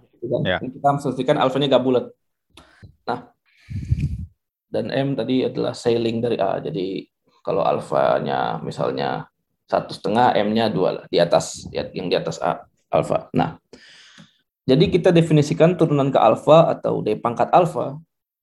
Yeah. 0.45 0.61
Kita 0.61 0.89
asumsikan 0.97 1.37
alfanya 1.37 1.77
gak 1.79 1.85
bulat. 1.85 2.11
Nah, 3.07 3.33
dan 4.71 4.89
M 4.95 5.19
tadi 5.19 5.45
adalah 5.45 5.75
sailing 5.75 6.23
dari 6.23 6.39
A. 6.39 6.63
Jadi 6.63 7.07
kalau 7.43 7.65
alfanya 7.65 8.61
misalnya 8.63 9.27
satu 9.71 9.95
setengah, 9.95 10.35
M-nya 10.35 10.67
dua 10.67 11.03
lah 11.03 11.05
di 11.07 11.23
atas 11.23 11.67
yang 11.71 12.11
di 12.11 12.17
atas 12.19 12.43
A 12.43 12.67
alfa. 12.91 13.31
Nah, 13.33 13.57
jadi 14.67 14.91
kita 14.91 15.15
definisikan 15.15 15.79
turunan 15.79 16.11
ke 16.11 16.19
alfa 16.19 16.75
atau 16.75 17.01
D 17.01 17.15
pangkat 17.17 17.49
alfa 17.55 17.97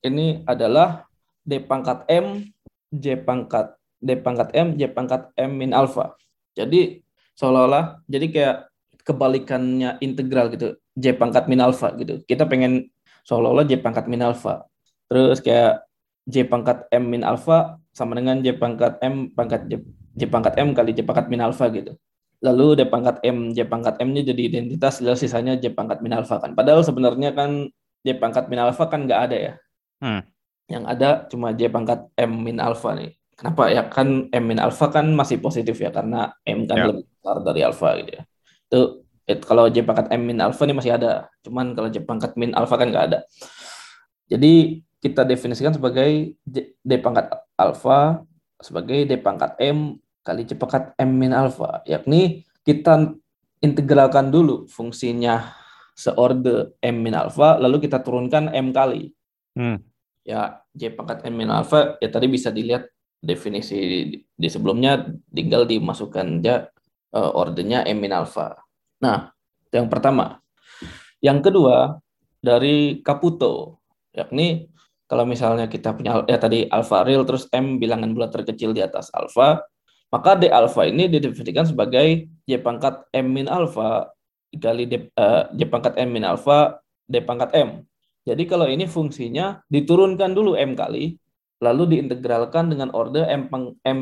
ini 0.04 0.42
adalah 0.48 1.08
D 1.44 1.60
pangkat 1.64 2.08
M, 2.08 2.48
J 2.92 3.20
pangkat 3.22 3.77
D 3.98 4.18
pangkat 4.22 4.54
M, 4.54 4.78
J 4.78 4.94
pangkat 4.94 5.34
M 5.38 5.58
min 5.58 5.74
alpha. 5.74 6.14
Jadi 6.54 7.02
seolah-olah 7.38 8.02
jadi 8.10 8.26
kayak 8.30 8.58
kebalikannya 9.06 9.98
integral 10.04 10.52
gitu. 10.54 10.78
J 10.98 11.16
pangkat 11.16 11.46
min 11.48 11.62
alpha 11.62 11.94
gitu. 11.98 12.22
Kita 12.26 12.50
pengen 12.50 12.90
seolah-olah 13.26 13.66
J 13.66 13.80
pangkat 13.82 14.10
min 14.10 14.22
alpha. 14.22 14.66
Terus 15.08 15.40
kayak 15.40 15.88
J 16.28 16.44
pangkat 16.46 16.92
M 16.92 17.08
min 17.08 17.24
alpha 17.24 17.80
sama 17.96 18.14
dengan 18.20 18.44
J 18.44 18.60
pangkat 18.60 19.00
M 19.00 19.32
pangkat 19.32 19.72
J, 19.72 19.80
J 20.20 20.22
pangkat 20.28 20.60
M 20.60 20.76
kali 20.76 20.92
J 20.92 21.08
pangkat 21.08 21.32
min 21.32 21.40
alpha 21.40 21.72
gitu. 21.72 21.96
Lalu 22.38 22.78
D 22.78 22.82
pangkat 22.86 23.18
M, 23.26 23.50
J 23.50 23.66
pangkat 23.66 23.98
M-nya 23.98 24.22
jadi 24.22 24.42
identitas, 24.46 25.02
lalu 25.02 25.18
sisanya 25.18 25.58
J 25.58 25.74
pangkat 25.74 26.06
min 26.06 26.14
alpha 26.14 26.38
kan. 26.38 26.54
Padahal 26.54 26.86
sebenarnya 26.86 27.34
kan 27.34 27.74
J 28.06 28.14
pangkat 28.22 28.46
min 28.46 28.62
alpha 28.62 28.86
kan 28.86 29.10
nggak 29.10 29.22
ada 29.26 29.38
ya. 29.38 29.54
Hmm. 29.98 30.22
Yang 30.70 30.84
ada 30.86 31.10
cuma 31.34 31.50
J 31.58 31.74
pangkat 31.74 32.06
M 32.14 32.32
min 32.46 32.62
alpha 32.62 32.94
nih. 32.94 33.17
Kenapa 33.38 33.70
ya 33.70 33.86
kan 33.86 34.34
M 34.34 34.44
min 34.50 34.58
alpha 34.58 34.90
kan 34.90 35.06
masih 35.14 35.38
positif 35.38 35.78
ya 35.78 35.94
karena 35.94 36.34
M 36.42 36.66
kan 36.66 36.74
yeah. 36.74 36.88
lebih 36.90 37.06
besar 37.06 37.38
dari 37.46 37.62
alpha 37.62 37.90
gitu 38.02 38.12
ya. 38.18 38.24
Itu 38.66 38.80
it, 39.30 39.46
kalau 39.46 39.70
J 39.70 39.86
pangkat 39.86 40.10
M 40.10 40.26
min 40.26 40.42
alpha 40.42 40.66
ini 40.66 40.74
masih 40.74 40.98
ada. 40.98 41.30
Cuman 41.46 41.78
kalau 41.78 41.86
J 41.94 42.02
pangkat 42.02 42.34
min 42.34 42.58
alpha 42.58 42.74
kan 42.82 42.90
nggak 42.90 43.06
ada. 43.14 43.20
Jadi 44.26 44.82
kita 44.98 45.22
definisikan 45.22 45.70
sebagai 45.70 46.34
J, 46.50 46.74
D 46.82 46.92
pangkat 46.98 47.30
alpha 47.54 48.26
sebagai 48.58 49.06
D 49.06 49.22
pangkat 49.22 49.54
M 49.62 50.02
kali 50.26 50.42
J 50.42 50.58
pangkat 50.58 50.98
M 50.98 51.14
min 51.14 51.30
alpha. 51.30 51.86
Yakni 51.86 52.42
kita 52.66 53.14
integralkan 53.62 54.34
dulu 54.34 54.66
fungsinya 54.66 55.54
seorde 55.94 56.74
M 56.82 57.06
min 57.06 57.14
alpha 57.14 57.62
lalu 57.62 57.86
kita 57.86 58.02
turunkan 58.02 58.50
M 58.50 58.74
kali. 58.74 59.14
Hmm. 59.54 59.78
Ya 60.26 60.66
J 60.74 60.98
pangkat 60.98 61.22
M 61.30 61.38
min 61.38 61.54
alpha 61.54 62.02
ya 62.02 62.10
tadi 62.10 62.26
bisa 62.26 62.50
dilihat 62.50 62.90
definisi 63.18 63.78
di, 64.38 64.48
sebelumnya 64.48 65.06
tinggal 65.34 65.66
dimasukkan 65.66 66.42
aja 66.42 66.70
uh, 67.18 67.32
ordernya 67.34 67.84
M 67.90 68.02
min 68.02 68.14
alpha. 68.14 68.58
Nah, 69.02 69.34
yang 69.74 69.90
pertama. 69.90 70.42
Yang 71.18 71.50
kedua 71.50 71.98
dari 72.38 73.02
Caputo, 73.02 73.82
yakni 74.14 74.70
kalau 75.10 75.26
misalnya 75.26 75.66
kita 75.66 75.98
punya 75.98 76.22
ya 76.30 76.38
tadi 76.38 76.70
alpha 76.70 77.02
real 77.02 77.26
terus 77.26 77.50
M 77.50 77.82
bilangan 77.82 78.14
bulat 78.14 78.30
terkecil 78.30 78.76
di 78.76 78.86
atas 78.86 79.10
alpha, 79.16 79.66
maka 80.14 80.38
D 80.38 80.52
alpha 80.52 80.86
ini 80.86 81.10
didefinisikan 81.10 81.66
sebagai 81.66 82.30
J 82.46 82.62
pangkat 82.62 83.08
M 83.18 83.34
min 83.34 83.50
alpha 83.50 84.14
dikali 84.54 84.86
D, 84.86 85.10
uh, 85.18 85.50
J 85.58 85.66
pangkat 85.68 85.98
M 85.98 86.14
min 86.14 86.24
alpha 86.28 86.78
D 87.10 87.18
pangkat 87.24 87.50
M. 87.58 87.70
Jadi 88.28 88.44
kalau 88.44 88.68
ini 88.68 88.86
fungsinya 88.86 89.64
diturunkan 89.72 90.36
dulu 90.36 90.60
M 90.60 90.76
kali, 90.76 91.16
lalu 91.64 91.98
diintegralkan 91.98 92.70
dengan 92.70 92.94
order 92.94 93.26
M, 93.30 93.50
M 93.84 94.00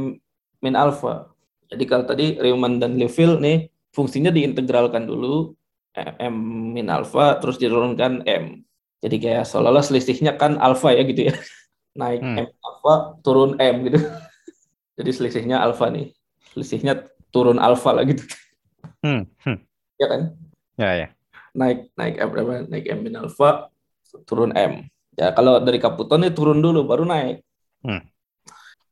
min 0.60 0.76
alpha. 0.76 1.32
Jadi 1.72 1.84
kalau 1.90 2.06
tadi 2.06 2.38
Riemann 2.38 2.78
dan 2.78 3.00
Liouville 3.00 3.42
nih 3.42 3.58
fungsinya 3.96 4.30
diintegralkan 4.30 5.08
dulu 5.08 5.56
M 5.96 6.36
min 6.76 6.92
alpha 6.92 7.40
terus 7.40 7.56
diturunkan 7.56 8.28
M. 8.28 8.66
Jadi 9.00 9.16
kayak 9.22 9.46
seolah-olah 9.48 9.86
selisihnya 9.86 10.36
kan 10.36 10.60
alpha 10.60 10.92
ya 10.92 11.04
gitu 11.08 11.32
ya. 11.32 11.34
Naik 12.00 12.20
hmm. 12.20 12.38
M 12.44 12.50
alpha 12.60 12.96
turun 13.24 13.56
M 13.62 13.76
gitu. 13.88 14.00
Jadi 15.00 15.10
selisihnya 15.16 15.64
alpha 15.64 15.88
nih. 15.88 16.12
Selisihnya 16.52 17.08
turun 17.32 17.62
alpha 17.62 17.96
lah 17.96 18.04
gitu. 18.04 18.24
Hmm. 19.00 19.30
Hmm. 19.46 19.64
Ya 19.96 20.08
kan? 20.12 20.22
Ya 20.76 20.92
ya. 20.92 21.08
Naik 21.56 21.94
naik 21.96 22.16
M? 22.20 22.30
Naik 22.68 22.86
M 22.92 23.00
min 23.06 23.16
alpha 23.16 23.72
turun 24.28 24.52
M. 24.52 24.90
Ya 25.16 25.32
kalau 25.32 25.64
dari 25.64 25.80
Kaputon 25.80 26.28
ini 26.28 26.36
turun 26.36 26.60
dulu 26.60 26.84
baru 26.84 27.08
naik. 27.08 27.45
Hmm. 27.86 28.02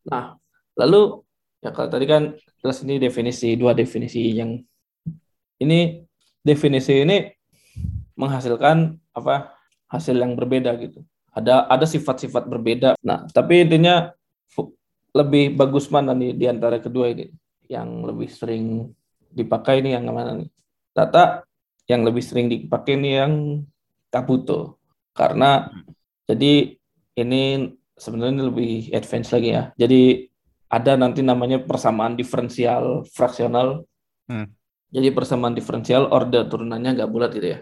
Nah, 0.06 0.38
lalu 0.78 1.26
ya 1.66 1.74
kalau 1.74 1.90
tadi 1.90 2.06
kan 2.06 2.38
jelas 2.62 2.78
ini 2.86 3.02
definisi 3.02 3.58
dua 3.58 3.74
definisi 3.74 4.22
yang 4.38 4.62
ini 5.58 6.06
definisi 6.46 7.02
ini 7.02 7.34
menghasilkan 8.14 9.02
apa 9.18 9.58
hasil 9.90 10.14
yang 10.14 10.38
berbeda 10.38 10.78
gitu. 10.78 11.02
Ada 11.34 11.66
ada 11.66 11.86
sifat-sifat 11.90 12.46
berbeda. 12.46 12.94
Nah, 13.02 13.26
tapi 13.34 13.66
intinya 13.66 14.14
lebih 15.14 15.58
bagus 15.58 15.90
mana 15.90 16.14
nih 16.14 16.38
di 16.38 16.46
antara 16.46 16.78
kedua 16.78 17.10
ini? 17.10 17.34
Yang 17.66 17.90
lebih 18.06 18.30
sering 18.30 18.66
dipakai 19.34 19.82
ini 19.82 19.98
yang 19.98 20.06
mana 20.14 20.38
nih? 20.38 20.50
Data 20.94 21.42
yang 21.90 22.06
lebih 22.06 22.22
sering 22.22 22.54
dipakai 22.54 23.02
ini 23.02 23.10
yang 23.18 23.34
Kabuto. 24.14 24.78
Karena 25.14 25.70
jadi 26.30 26.78
ini 27.18 27.74
sebenarnya 27.98 28.50
lebih 28.50 28.90
advance 28.94 29.30
lagi 29.34 29.50
ya. 29.54 29.64
Jadi 29.78 30.28
ada 30.74 30.98
nanti 30.98 31.22
namanya 31.22 31.62
persamaan 31.62 32.18
diferensial 32.18 33.06
fraksional. 33.14 33.86
Hmm. 34.26 34.50
Jadi 34.94 35.10
persamaan 35.10 35.58
diferensial 35.58 36.10
order 36.10 36.46
turunannya 36.50 36.98
nggak 36.98 37.12
bulat 37.12 37.32
gitu 37.34 37.58
ya. 37.58 37.60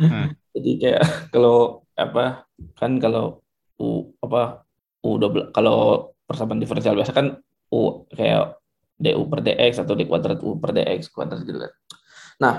Hmm. 0.00 0.32
Jadi 0.56 0.70
kayak 0.82 1.04
kalau 1.32 1.86
apa 1.96 2.48
kan 2.76 2.96
kalau 2.96 3.44
u 3.80 4.12
apa 4.20 4.64
u 5.04 5.16
double 5.16 5.52
kalau 5.56 6.10
persamaan 6.28 6.60
diferensial 6.60 6.96
biasa 6.96 7.12
kan 7.16 7.40
u 7.72 8.04
kayak 8.12 8.60
du 9.00 9.24
per 9.32 9.40
dx 9.40 9.80
atau 9.80 9.96
d 9.96 10.04
kuadrat 10.04 10.40
u 10.44 10.60
per 10.60 10.76
dx 10.76 11.08
kuadrat 11.08 11.40
gitu 11.44 11.56
kan. 11.56 11.72
Nah 12.40 12.54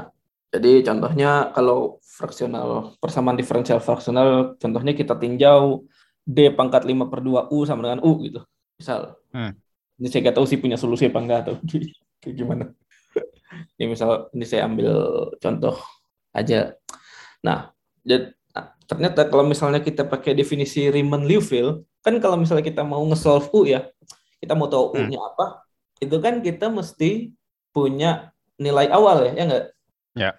jadi 0.51 0.84
contohnya 0.84 1.53
kalau 1.53 2.01
fraksional 2.03 2.97
persamaan 2.97 3.38
diferensial 3.38 3.79
fraksional 3.79 4.57
contohnya 4.57 4.97
kita 4.97 5.15
tinjau 5.15 5.86
D 6.32 6.55
pangkat 6.55 6.88
5 6.88 7.11
per 7.11 7.19
2 7.19 7.51
U 7.51 7.57
sama 7.67 7.84
dengan 7.84 7.99
U 7.99 8.23
gitu. 8.23 8.39
Misal. 8.79 9.19
Hmm. 9.36 9.51
Ini 9.99 10.07
saya 10.07 10.19
nggak 10.23 10.36
tahu 10.39 10.47
sih 10.47 10.57
punya 10.57 10.79
solusi 10.79 11.11
apa 11.11 11.19
enggak 11.19 11.39
atau 11.45 11.55
kayak 12.23 12.36
gimana. 12.39 12.65
ini 13.75 13.91
misal 13.91 14.32
ini 14.32 14.47
saya 14.47 14.63
ambil 14.63 14.95
contoh 15.43 15.75
aja. 16.32 16.79
Nah, 17.43 17.75
jadi, 18.07 18.32
nah, 18.55 18.71
ternyata 18.88 19.27
kalau 19.27 19.43
misalnya 19.43 19.84
kita 19.84 20.07
pakai 20.07 20.32
definisi 20.32 20.88
Riemann-Liouville, 20.88 21.84
kan 21.99 22.15
kalau 22.23 22.39
misalnya 22.39 22.63
kita 22.63 22.88
mau 22.88 23.03
nge-solve 23.11 23.51
U 23.51 23.67
ya, 23.67 23.91
kita 24.39 24.55
mau 24.55 24.71
tahu 24.71 24.95
U-nya 24.95 25.19
hmm. 25.19 25.29
apa, 25.36 25.45
itu 25.99 26.15
kan 26.23 26.39
kita 26.39 26.71
mesti 26.71 27.36
punya 27.75 28.32
nilai 28.55 28.88
awal 28.88 29.27
ya, 29.27 29.32
ya 29.36 29.43
enggak? 29.43 29.65
Ya. 30.15 30.32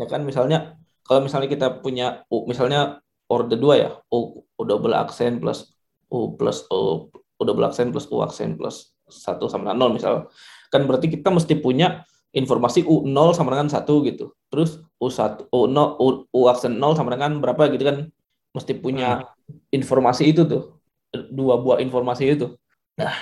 Ya 0.00 0.06
kan 0.08 0.24
misalnya 0.24 0.80
kalau 1.04 1.26
misalnya 1.26 1.48
kita 1.50 1.82
punya 1.82 2.22
U, 2.30 2.46
misalnya 2.46 3.02
order 3.30 3.56
dua 3.56 3.74
ya 3.78 3.90
U, 4.10 4.42
U 4.42 4.62
double 4.66 4.92
aksen 4.98 5.38
plus 5.38 5.70
U 6.10 6.34
plus 6.34 6.66
U, 6.68 7.08
U 7.14 7.42
double 7.46 7.70
aksen 7.70 7.94
plus 7.94 8.10
U 8.10 8.20
aksen 8.26 8.58
plus 8.58 8.90
1 9.10 9.42
sama 9.50 9.70
dengan 9.70 9.90
0 9.90 9.98
misal. 9.98 10.14
Kan 10.70 10.86
berarti 10.86 11.10
kita 11.10 11.34
mesti 11.34 11.58
punya 11.58 12.06
informasi 12.30 12.86
U0 12.86 13.34
sama 13.34 13.54
dengan 13.54 13.66
1 13.66 13.82
gitu. 14.06 14.34
Terus 14.50 14.78
U1 15.02 15.50
U0 15.50 15.78
U, 15.98 16.06
U 16.30 16.40
aksen 16.46 16.78
0 16.78 16.94
sama 16.94 17.14
dengan 17.14 17.42
berapa 17.42 17.70
gitu 17.74 17.82
kan. 17.82 17.96
Mesti 18.54 18.78
punya 18.78 19.26
hmm. 19.26 19.74
informasi 19.74 20.30
itu 20.30 20.46
tuh. 20.46 20.78
Dua 21.10 21.58
buah 21.58 21.82
informasi 21.82 22.38
itu. 22.38 22.54
Nah, 22.94 23.14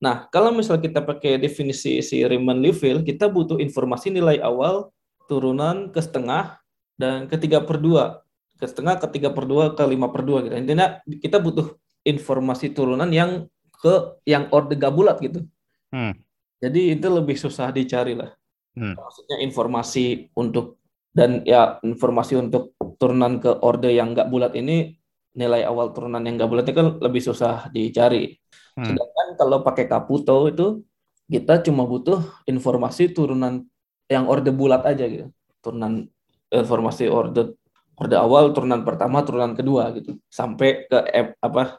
nah 0.00 0.16
kalau 0.32 0.52
misal 0.52 0.80
kita 0.80 1.04
pakai 1.04 1.36
definisi 1.36 2.00
si 2.00 2.24
Riemann-Liouville, 2.24 3.04
kita 3.04 3.28
butuh 3.28 3.60
informasi 3.60 4.08
nilai 4.08 4.40
awal, 4.40 4.88
turunan 5.28 5.92
ke 5.92 6.00
setengah, 6.00 6.56
dan 6.96 7.28
ketiga 7.28 7.60
per 7.60 7.80
dua 7.80 8.24
ke 8.62 8.70
setengah 8.70 9.02
ke 9.02 9.10
tiga 9.10 9.34
per 9.34 9.42
dua 9.42 9.74
ke 9.74 9.82
lima 9.82 10.06
per 10.14 10.22
dua 10.22 10.46
gitu 10.46 10.54
intinya 10.54 11.02
kita 11.18 11.42
butuh 11.42 11.74
informasi 12.06 12.70
turunan 12.70 13.10
yang 13.10 13.50
ke 13.74 14.22
yang 14.22 14.46
orde 14.54 14.78
gak 14.78 14.94
bulat 14.94 15.18
gitu 15.18 15.42
hmm. 15.90 16.14
jadi 16.62 16.94
itu 16.94 17.06
lebih 17.10 17.34
susah 17.34 17.74
dicari 17.74 18.14
lah 18.14 18.30
hmm. 18.78 18.94
maksudnya 18.94 19.42
informasi 19.42 20.30
untuk 20.38 20.78
dan 21.10 21.42
ya 21.42 21.82
informasi 21.82 22.38
untuk 22.38 22.78
turunan 23.02 23.42
ke 23.42 23.50
orde 23.60 23.90
yang 23.90 24.14
nggak 24.14 24.30
bulat 24.30 24.54
ini 24.54 24.96
nilai 25.34 25.66
awal 25.66 25.90
turunan 25.90 26.22
yang 26.22 26.38
nggak 26.38 26.48
bulat 26.48 26.64
itu 26.70 26.76
kan 26.78 26.88
lebih 27.02 27.20
susah 27.20 27.66
dicari 27.74 28.38
hmm. 28.78 28.86
sedangkan 28.86 29.28
kalau 29.34 29.58
pakai 29.66 29.90
Kaputo 29.90 30.46
itu 30.46 30.86
kita 31.26 31.66
cuma 31.66 31.82
butuh 31.82 32.22
informasi 32.46 33.10
turunan 33.10 33.66
yang 34.06 34.30
orde 34.30 34.54
bulat 34.54 34.86
aja 34.86 35.04
gitu 35.10 35.28
turunan 35.58 36.06
informasi 36.48 37.10
orde 37.10 37.58
orde 37.96 38.16
awal 38.16 38.50
turunan 38.56 38.82
pertama 38.82 39.22
turunan 39.22 39.52
kedua 39.52 39.92
gitu. 39.96 40.18
Sampai 40.32 40.88
ke 40.88 40.98
M, 41.12 41.26
apa 41.38 41.76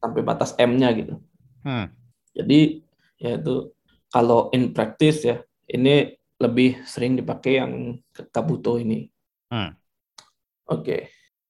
sampai 0.00 0.20
batas 0.22 0.54
M-nya 0.56 0.90
gitu. 0.94 1.16
Hmm. 1.66 1.90
jadi 2.30 2.78
ya 3.18 3.42
itu 3.42 3.74
kalau 4.06 4.54
in 4.54 4.70
practice 4.70 5.26
ya 5.26 5.42
ini 5.66 6.14
lebih 6.38 6.78
sering 6.86 7.18
dipakai 7.18 7.58
yang 7.58 7.98
Kabuto 8.30 8.78
ini. 8.78 9.10
Hmm. 9.50 9.74
oke. 10.70 10.82
Okay. 10.82 11.00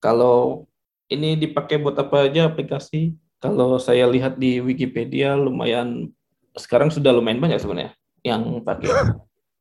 kalau 0.01 0.65
ini 1.13 1.37
dipakai 1.39 1.79
buat 1.79 1.95
apa 2.01 2.27
aja 2.27 2.49
aplikasi? 2.49 3.15
Kalau 3.37 3.77
saya 3.77 4.09
lihat 4.09 4.41
di 4.41 4.59
Wikipedia 4.65 5.37
lumayan 5.37 6.11
sekarang 6.57 6.89
sudah 6.89 7.13
lumayan 7.13 7.39
banyak 7.39 7.61
sebenarnya 7.61 7.93
yang 8.25 8.65
pakai. 8.65 8.89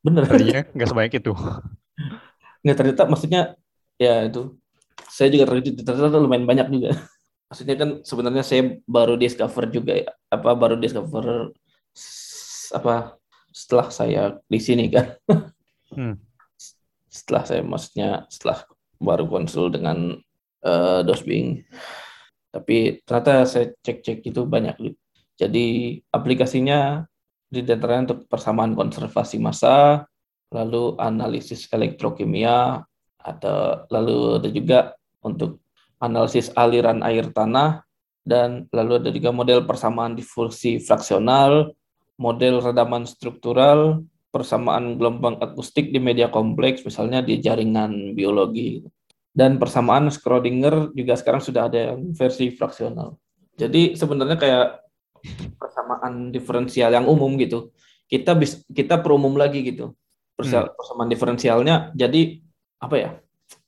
Bener. 0.06 0.24
Tadinya 0.26 0.64
nggak 0.72 0.90
sebanyak 0.90 1.14
itu. 1.20 1.34
Nggak 2.64 2.76
ternyata 2.80 3.04
maksudnya 3.06 3.42
ya 4.00 4.28
itu. 4.28 4.56
Saya 5.12 5.32
juga 5.32 5.48
terkejut. 5.50 5.84
Ternyata 5.84 6.18
lumayan 6.20 6.48
banyak 6.48 6.68
juga. 6.72 6.92
Maksudnya 7.52 7.76
kan 7.78 7.90
sebenarnya 8.02 8.44
saya 8.44 8.62
baru 8.84 9.16
discover 9.16 9.70
juga 9.72 9.94
ya. 9.96 10.10
Apa 10.32 10.58
baru 10.58 10.76
discover 10.76 11.56
apa 12.76 13.16
setelah 13.54 13.88
saya 13.94 14.22
di 14.48 14.60
sini 14.60 14.92
kan. 14.92 15.16
Hmm. 15.96 16.18
setelah 17.08 17.46
saya 17.48 17.62
maksudnya 17.64 18.28
setelah 18.28 18.68
baru 19.00 19.32
konsul 19.32 19.72
dengan 19.72 20.18
uh, 20.66 21.00
Dosbing 21.08 21.64
tapi 22.56 23.04
ternyata 23.04 23.44
saya 23.44 23.76
cek-cek 23.84 24.24
itu 24.24 24.48
banyak. 24.48 24.96
Jadi 25.36 26.00
aplikasinya 26.08 27.04
di 27.52 27.60
di 27.60 27.72
antaranya 27.76 28.16
untuk 28.16 28.32
persamaan 28.32 28.72
konservasi 28.72 29.44
massa 29.44 30.08
lalu 30.56 30.96
analisis 30.96 31.68
elektrokimia, 31.76 32.80
ada 33.26 33.86
lalu 33.90 34.38
ada 34.38 34.50
juga 34.54 34.80
untuk 35.26 35.58
analisis 35.98 36.54
aliran 36.54 37.02
air 37.02 37.34
tanah 37.34 37.82
dan 38.22 38.70
lalu 38.70 39.02
ada 39.02 39.10
juga 39.10 39.34
model 39.34 39.66
persamaan 39.66 40.14
difusi 40.14 40.78
fraksional, 40.78 41.74
model 42.22 42.62
redaman 42.62 43.10
struktural, 43.10 44.06
persamaan 44.30 45.02
gelombang 45.02 45.42
akustik 45.42 45.90
di 45.90 45.98
media 45.98 46.30
kompleks 46.30 46.86
misalnya 46.86 47.26
di 47.26 47.42
jaringan 47.42 48.14
biologi 48.14 48.86
dan 49.34 49.58
persamaan 49.58 50.14
Schrödinger 50.14 50.94
juga 50.94 51.18
sekarang 51.18 51.42
sudah 51.42 51.68
ada 51.68 51.94
yang 51.94 52.14
versi 52.16 52.54
fraksional. 52.54 53.18
Jadi 53.58 53.98
sebenarnya 53.98 54.38
kayak 54.38 54.68
persamaan 55.58 56.30
diferensial 56.30 56.94
yang 56.94 57.10
umum 57.10 57.34
gitu. 57.42 57.74
Kita 58.06 58.38
bisa 58.38 58.62
kita 58.70 59.02
perumum 59.02 59.34
lagi 59.34 59.66
gitu 59.66 59.98
hmm. 60.40 60.76
persamaan 60.76 61.10
diferensialnya 61.10 61.76
jadi 61.96 62.44
apa 62.82 62.96
ya? 62.96 63.10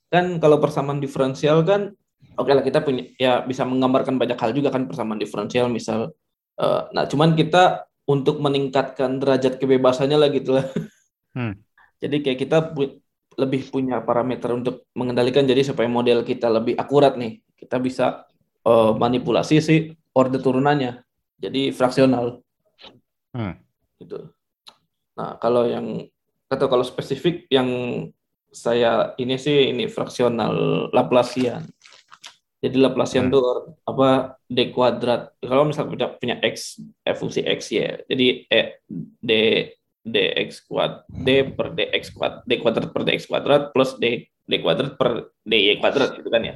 Kan 0.08 0.40
kalau 0.40 0.60
persamaan 0.60 1.00
diferensial 1.00 1.62
kan 1.64 1.92
oke 2.38 2.46
okay 2.46 2.54
lah 2.54 2.64
kita 2.64 2.78
punya 2.82 3.02
ya 3.18 3.32
bisa 3.42 3.66
menggambarkan 3.66 4.16
banyak 4.16 4.38
hal 4.38 4.54
juga 4.54 4.70
kan 4.70 4.86
persamaan 4.86 5.18
diferensial 5.18 5.66
misal 5.66 6.14
uh, 6.58 6.86
nah 6.94 7.04
cuman 7.06 7.34
kita 7.34 7.88
untuk 8.08 8.40
meningkatkan 8.40 9.20
derajat 9.20 9.60
kebebasannya 9.60 10.16
lah 10.16 10.30
gitu 10.32 10.56
lah. 10.56 10.66
Hmm. 11.36 11.60
jadi 12.02 12.16
kayak 12.24 12.38
kita 12.40 12.58
pu 12.72 13.04
lebih 13.38 13.70
punya 13.70 14.02
parameter 14.02 14.50
untuk 14.50 14.88
mengendalikan 14.98 15.46
jadi 15.46 15.62
supaya 15.62 15.86
model 15.86 16.26
kita 16.26 16.50
lebih 16.50 16.74
akurat 16.74 17.14
nih. 17.14 17.38
Kita 17.54 17.78
bisa 17.78 18.26
uh, 18.66 18.96
manipulasi 18.96 19.62
si 19.62 19.76
orde 20.16 20.40
turunannya 20.40 21.04
jadi 21.38 21.70
fraksional. 21.70 22.40
Hmm. 23.28 23.60
gitu. 24.00 24.32
Nah 25.20 25.36
kalau 25.36 25.68
yang 25.68 26.08
atau 26.48 26.66
kalau 26.66 26.80
spesifik 26.80 27.44
yang 27.52 27.68
saya 28.52 29.12
ini 29.20 29.36
sih 29.36 29.72
ini 29.72 29.86
fraksional 29.86 30.88
Laplacian. 30.92 31.68
Jadi 32.58 32.76
Laplacian 32.80 33.30
itu 33.30 33.38
hmm. 33.38 33.86
apa 33.86 34.40
d 34.50 34.74
kuadrat. 34.74 35.30
Kalau 35.38 35.62
misalnya 35.68 35.90
punya, 35.94 36.06
punya 36.18 36.36
x 36.42 36.82
f 37.06 37.16
fungsi 37.22 37.46
x 37.46 37.70
ya. 37.70 38.02
Jadi 38.10 38.50
e, 38.50 38.60
d 39.22 39.32
dx 40.08 40.64
kuadrat 40.66 41.04
d 41.06 41.54
per 41.54 41.76
dx 41.76 42.10
kuadrat 42.10 42.42
d 42.48 42.52
kuadrat 42.58 42.90
per 42.90 43.02
dx 43.04 43.20
kuadrat 43.28 43.62
plus 43.70 43.94
d 44.00 44.26
d 44.26 44.52
kuadrat 44.64 44.96
per 44.96 45.30
dy 45.44 45.76
kuadrat 45.78 46.18
gitu 46.18 46.28
kan 46.32 46.42
ya. 46.42 46.54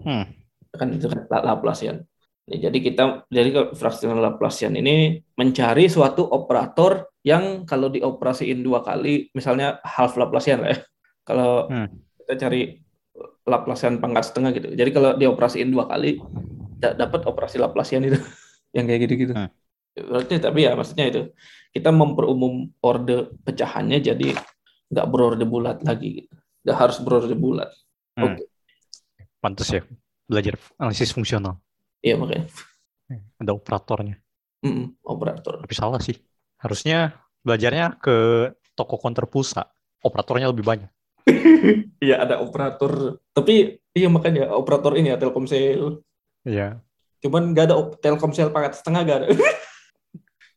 Hmm. 0.00 0.24
Kan 0.72 0.88
itu 0.96 1.10
kan 1.10 1.26
Laplacian. 1.28 2.06
Jadi 2.50 2.78
kita 2.82 3.28
jadi 3.30 3.74
fraksional 3.76 4.18
Laplacian 4.18 4.74
ini 4.74 5.20
mencari 5.38 5.86
suatu 5.86 6.26
operator 6.26 7.12
yang 7.22 7.68
kalau 7.68 7.92
dioperasiin 7.92 8.64
dua 8.64 8.80
kali, 8.80 9.28
misalnya 9.36 9.78
half 9.84 10.16
Laplacian 10.16 10.64
lah 10.64 10.72
ya. 10.72 10.80
Kalau 11.24 11.68
hmm. 11.68 11.88
kita 12.24 12.34
cari 12.46 12.80
Laplacian 13.48 13.98
pangkat 13.98 14.30
setengah 14.30 14.50
gitu. 14.54 14.68
Jadi 14.72 14.90
kalau 14.94 15.10
dioperasiin 15.18 15.68
dua 15.74 15.90
kali, 15.90 16.20
dapat 16.78 17.26
operasi 17.26 17.58
Laplacian 17.58 18.06
itu 18.06 18.16
yang 18.76 18.86
kayak 18.86 19.00
gitu-gitu. 19.08 19.32
Hmm. 19.34 19.50
Berarti 19.96 20.38
tapi 20.38 20.64
ya 20.64 20.72
maksudnya 20.78 21.10
itu 21.10 21.22
kita 21.74 21.90
memperumum 21.90 22.70
orde 22.80 23.34
pecahannya 23.42 23.98
jadi 24.00 24.38
nggak 24.90 25.06
berorde 25.10 25.44
bulat 25.44 25.82
lagi 25.82 26.24
gitu. 26.24 26.34
Nggak 26.66 26.76
harus 26.78 26.96
berorde 27.02 27.36
bulat. 27.36 27.70
Hmm. 28.14 28.34
Oke. 28.34 28.34
Okay. 28.38 28.46
Pantas 29.40 29.68
ya 29.72 29.82
belajar 30.30 30.54
analisis 30.78 31.10
fungsional. 31.10 31.58
Iya 32.00 32.16
makanya. 32.16 32.46
Ada 33.42 33.50
operatornya. 33.50 34.16
Mm 34.62 34.70
-mm, 34.70 34.86
operator. 35.02 35.64
Tapi 35.64 35.74
salah 35.74 35.98
sih. 35.98 36.14
Harusnya 36.60 37.16
belajarnya 37.42 37.98
ke 37.98 38.16
toko 38.76 39.00
konter 39.00 39.26
pulsa. 39.26 39.66
Operatornya 40.04 40.52
lebih 40.52 40.64
banyak. 40.64 40.90
Iya 42.04 42.16
ada 42.24 42.40
operator. 42.40 43.20
Tapi 43.36 43.80
iya 43.92 44.08
makanya 44.08 44.52
operator 44.56 44.96
ini 44.96 45.12
ya 45.12 45.20
Telkomsel. 45.20 46.00
Iya. 46.46 46.80
Cuman 47.20 47.52
nggak 47.52 47.64
ada 47.68 47.76
Telkomsel 48.00 48.48
paket 48.48 48.80
setengah 48.80 49.00
gak 49.04 49.18
ada. 49.24 49.28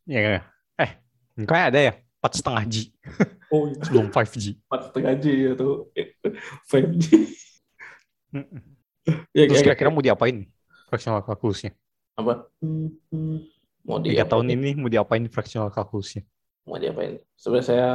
Iya. 0.04 0.44
eh, 0.84 1.00
kayak 1.48 1.72
ada 1.72 1.80
ya 1.80 1.94
empat 2.24 2.40
setengah 2.40 2.64
G. 2.68 2.76
Oh 3.52 3.68
iya. 3.72 3.80
Sebelum 3.88 4.08
5G. 4.12 4.46
Empat 4.68 4.82
setengah 4.92 5.14
G 5.20 5.26
ya 5.32 5.52
tuh. 5.56 5.92
5G. 6.68 7.06
ya, 9.36 9.44
Terus 9.48 9.64
kira-kira 9.64 9.92
mau 9.92 10.04
diapain 10.04 10.48
fractional 10.92 11.24
calculusnya? 11.24 11.72
Apa? 12.16 12.48
Mau 13.84 14.00
Tiga 14.00 14.24
tahun 14.24 14.56
ini 14.56 14.80
mau 14.80 14.88
diapain 14.92 15.24
fractional 15.28 15.72
calculusnya? 15.72 16.24
Mau 16.64 16.80
diapain? 16.80 17.20
Sebenarnya 17.36 17.68
saya 17.68 17.88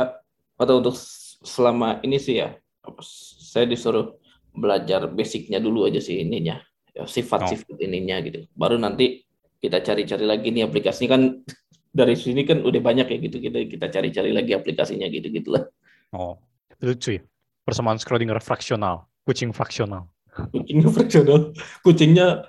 atau 0.60 0.84
untuk 0.84 0.96
selama 1.42 2.02
ini 2.02 2.18
sih 2.18 2.42
ya, 2.42 2.54
saya 3.02 3.64
disuruh 3.68 4.18
belajar 4.52 5.06
basicnya 5.10 5.62
dulu 5.62 5.86
aja 5.86 6.02
sih 6.02 6.22
ininya, 6.24 6.58
ya, 6.94 7.06
sifat-sifat 7.06 7.78
oh. 7.78 7.84
ininya 7.84 8.18
gitu. 8.24 8.46
Baru 8.54 8.76
nanti 8.76 9.22
kita 9.58 9.82
cari-cari 9.82 10.24
lagi 10.26 10.54
nih 10.54 10.66
aplikasinya 10.66 11.18
kan 11.18 11.22
dari 11.98 12.14
sini 12.14 12.46
kan 12.46 12.62
udah 12.62 12.80
banyak 12.82 13.06
ya 13.10 13.16
gitu 13.18 13.42
kita 13.42 13.58
kita 13.66 13.86
cari-cari 13.90 14.30
lagi 14.30 14.52
aplikasinya 14.54 15.06
gitu 15.10 15.30
gitulah. 15.30 15.66
Oh, 16.14 16.38
lucu 16.82 17.18
ya. 17.18 17.22
Persamaan 17.62 18.00
Schrödinger 18.00 18.40
fraksional, 18.40 19.04
kucing 19.28 19.52
fraksional. 19.52 20.08
Kucingnya 20.54 20.88
fraksional, 20.88 21.52
kucingnya 21.82 22.46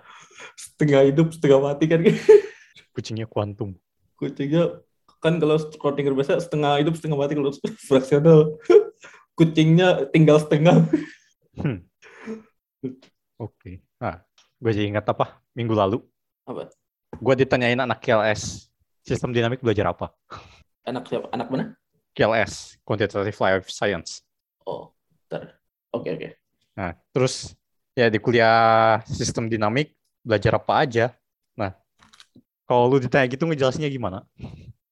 setengah 0.55 1.09
hidup 1.09 1.33
setengah 1.35 1.59
mati 1.59 1.85
kan. 1.89 2.05
kucingnya 2.95 3.27
kuantum 3.27 3.75
kucingnya 4.19 4.83
kan 5.19 5.37
kalau 5.37 5.59
Schrödinger 5.59 6.15
biasa 6.15 6.39
setengah 6.39 6.79
hidup 6.79 6.95
setengah 6.95 7.17
mati 7.19 7.35
kalau 7.35 7.51
fraksional 7.87 8.39
kucingnya 9.37 10.09
tinggal 10.11 10.39
setengah 10.39 10.83
hmm. 11.59 11.83
oke 13.39 13.53
okay. 13.55 13.83
nah 13.99 14.23
gue 14.59 14.71
jadi 14.71 14.91
ingat 14.91 15.05
apa 15.11 15.39
minggu 15.55 15.75
lalu 15.75 15.99
apa 16.47 16.71
gue 17.19 17.33
ditanyain 17.43 17.79
anak 17.79 17.99
KLS 18.03 18.69
sistem 19.09 19.33
dinamik 19.33 19.65
belajar 19.65 19.89
apa? 19.89 20.13
Anak 20.85 21.09
siapa? 21.09 21.33
Anak 21.33 21.49
mana? 21.49 21.73
QLS, 22.13 22.77
Quantitative 22.85 23.37
Life 23.41 23.73
Science. 23.73 24.21
Oh, 24.65 24.93
ntar. 25.25 25.57
Oke, 25.89 26.13
oke. 26.13 26.29
Nah, 26.77 26.93
terus 27.09 27.57
ya 27.97 28.05
di 28.13 28.21
kuliah 28.21 29.01
sistem 29.09 29.49
dinamik 29.49 29.97
belajar 30.21 30.61
apa 30.61 30.85
aja. 30.85 31.05
Nah, 31.57 31.73
kalau 32.69 32.85
lu 32.85 32.97
ditanya 33.01 33.25
gitu 33.25 33.49
ngejelasinnya 33.49 33.89
gimana? 33.89 34.25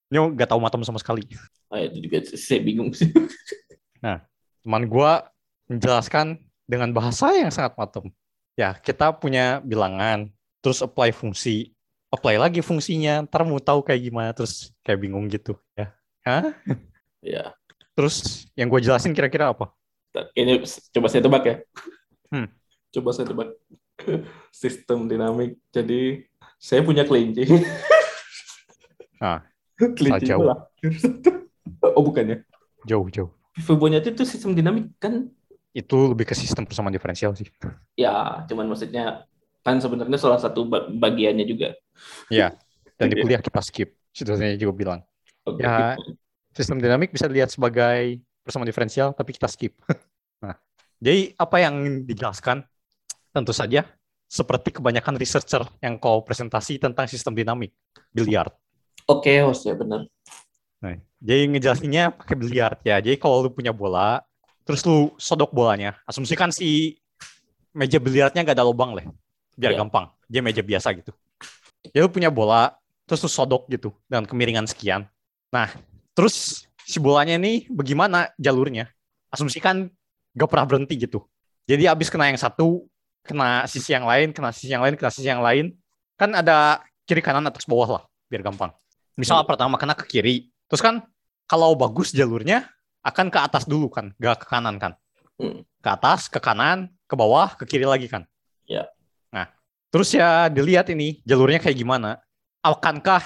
Ini 0.07 0.17
nggak 0.33 0.49
tahu 0.49 0.59
matem 0.63 0.83
sama 0.87 0.99
sekali. 0.99 1.27
Ah, 1.67 1.83
itu 1.83 1.99
juga 2.07 2.23
saya 2.23 2.61
bingung 2.63 2.95
sih. 2.95 3.11
Teman 4.63 4.83
gua 4.87 5.27
menjelaskan 5.67 6.39
dengan 6.67 6.91
bahasa 6.95 7.31
yang 7.35 7.51
sangat 7.51 7.75
matem. 7.75 8.11
Ya, 8.55 8.75
kita 8.75 9.13
punya 9.15 9.59
bilangan, 9.61 10.31
terus 10.63 10.81
apply 10.81 11.13
fungsi, 11.13 11.75
apply 12.09 12.39
lagi 12.39 12.63
fungsinya, 12.63 13.27
ntar 13.27 13.45
mau 13.45 13.59
tahu 13.61 13.85
kayak 13.85 14.01
gimana, 14.09 14.29
terus 14.33 14.73
kayak 14.81 14.99
bingung 15.03 15.27
gitu. 15.29 15.55
Ya, 15.77 15.93
Hah? 16.25 16.55
ya. 17.21 17.53
Terus 17.97 18.45
yang 18.53 18.69
gue 18.69 18.81
jelasin 18.81 19.13
kira-kira 19.13 19.51
apa? 19.51 19.73
Ini 20.33 20.61
coba 20.93 21.07
saya 21.09 21.21
tebak 21.21 21.43
ya. 21.45 21.55
Hmm. 22.29 22.47
Coba 22.93 23.09
saya 23.13 23.25
tebak. 23.29 23.49
Sistem 24.53 25.09
dinamik. 25.09 25.57
Jadi 25.73 26.25
saya 26.57 26.81
punya 26.81 27.03
kelinci. 27.05 27.45
Ah, 29.17 29.41
kelinci 29.97 30.30
jauh. 30.30 30.41
bola. 30.43 30.55
oh, 31.97 32.03
bukannya. 32.03 32.43
Jauh-jauh. 32.86 33.30
Fibonacci 33.57 34.13
itu 34.13 34.23
sistem 34.23 34.53
dinamik 34.53 34.93
kan 35.01 35.30
Itu 35.73 36.13
lebih 36.13 36.30
ke 36.30 36.34
sistem 36.38 36.65
persamaan 36.65 36.93
diferensial 36.93 37.34
sih. 37.34 37.49
ya 37.93 38.45
cuman 38.45 38.69
maksudnya 38.69 39.25
kan 39.61 39.78
sebenarnya 39.78 40.17
salah 40.17 40.38
satu 40.38 40.65
ba- 40.65 40.86
bagiannya 40.89 41.45
juga 41.45 41.73
Ya, 42.30 42.53
dan 42.97 43.09
di 43.09 43.17
Iya. 43.17 43.23
kuliah 43.25 43.41
kita 43.41 43.57
skip. 43.61 43.89
Situasinya 44.13 44.53
juga 44.57 44.73
bilang. 44.73 44.99
Oke. 45.45 45.61
Ya. 45.65 45.97
Sistem 46.53 46.78
dinamik 46.78 47.09
bisa 47.09 47.25
dilihat 47.25 47.49
sebagai 47.49 48.21
persamaan 48.41 48.69
diferensial, 48.69 49.13
tapi 49.17 49.34
kita 49.34 49.49
skip. 49.49 49.73
nah, 50.45 50.57
jadi 51.01 51.34
apa 51.38 51.57
yang 51.57 52.05
dijelaskan? 52.05 52.61
Tentu 53.34 53.53
saja 53.53 53.86
seperti 54.25 54.78
kebanyakan 54.78 55.17
researcher 55.17 55.61
yang 55.82 55.97
kau 55.97 56.21
presentasi 56.21 56.78
tentang 56.82 57.05
sistem 57.09 57.34
dinamik, 57.34 57.73
biliar. 58.09 58.49
Oke 59.07 59.31
host 59.43 59.65
ya 59.65 59.73
benar 59.73 60.05
Nah, 60.77 60.93
jadi 61.17 61.49
ngejelasinnya 61.49 62.13
pakai 62.13 62.37
biliar 62.37 62.77
ya. 62.85 63.01
Jadi 63.01 63.17
kalau 63.17 63.41
lu 63.41 63.49
punya 63.49 63.73
bola, 63.73 64.21
terus 64.61 64.85
lu 64.85 65.09
sodok 65.17 65.49
bolanya, 65.49 65.97
asumsikan 66.05 66.53
si 66.53 67.01
meja 67.73 67.97
biliarnya 67.97 68.45
nggak 68.45 68.53
ada 68.53 68.61
lubang 68.61 68.93
lah, 68.93 69.05
biar 69.57 69.73
Iya. 69.73 69.81
gampang. 69.81 70.13
Dia 70.29 70.45
meja 70.45 70.61
biasa 70.61 70.93
gitu. 70.93 71.09
Ya 71.89 72.05
lu 72.05 72.13
punya 72.13 72.29
bola, 72.29 72.77
terus 73.09 73.25
lu 73.25 73.29
sodok 73.31 73.65
gitu 73.73 73.89
dengan 74.05 74.29
kemiringan 74.29 74.69
sekian. 74.69 75.09
Nah, 75.49 75.73
terus 76.13 76.69
si 76.85 77.01
bolanya 77.01 77.41
ini 77.41 77.65
bagaimana 77.73 78.29
jalurnya? 78.37 78.85
Asumsikan 79.33 79.89
gak 80.37 80.49
pernah 80.53 80.69
berhenti 80.69 80.93
gitu. 80.93 81.25
Jadi 81.65 81.89
abis 81.89 82.13
kena 82.13 82.29
yang 82.29 82.37
satu, 82.37 82.85
kena 83.25 83.65
sisi 83.65 83.97
yang 83.97 84.05
lain, 84.05 84.29
kena 84.29 84.53
sisi 84.53 84.69
yang 84.69 84.85
lain, 84.85 84.93
kena 84.93 85.09
sisi 85.09 85.25
yang 85.25 85.41
lain. 85.41 85.73
Kan 86.21 86.37
ada 86.37 86.85
kiri 87.09 87.25
kanan 87.25 87.49
atas 87.49 87.65
bawah 87.65 87.97
lah, 87.97 88.03
biar 88.29 88.45
gampang. 88.45 88.69
Misal 89.18 89.41
Hmm. 89.43 89.49
pertama 89.49 89.76
kena 89.82 89.97
ke 89.97 90.05
kiri, 90.05 90.53
terus 90.70 90.80
kan 90.80 91.01
kalau 91.49 91.74
bagus 91.74 92.13
jalurnya 92.13 92.70
akan 93.01 93.34
ke 93.34 93.39
atas 93.41 93.65
dulu 93.65 93.89
kan, 93.89 94.13
gak 94.22 94.45
ke 94.45 94.47
kanan 94.47 94.78
kan. 94.78 94.93
Hmm. 95.41 95.65
Ke 95.82 95.89
atas, 95.89 96.30
ke 96.30 96.38
kanan, 96.38 96.93
ke 97.09 97.15
bawah, 97.18 97.57
ke 97.57 97.65
kiri 97.65 97.84
lagi 97.89 98.05
kan. 98.05 98.30
Ya. 98.70 98.86
Nah, 99.34 99.49
terus 99.89 100.13
ya 100.13 100.47
dilihat 100.47 100.88
ini 100.93 101.20
jalurnya 101.26 101.57
kayak 101.57 101.78
gimana. 101.82 102.22
Akankah 102.61 103.26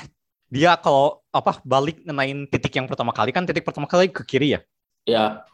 dia 0.51 0.75
kalau 0.75 1.23
apa 1.31 1.63
balik 1.63 2.03
ngenain 2.03 2.43
titik 2.51 2.75
yang 2.75 2.85
pertama 2.85 3.15
kali 3.15 3.31
kan 3.31 3.47
titik 3.47 3.63
pertama 3.63 3.87
kali 3.87 4.11
ke 4.11 4.19
kiri 4.27 4.59
ya 4.59 4.61
ya 5.07 5.47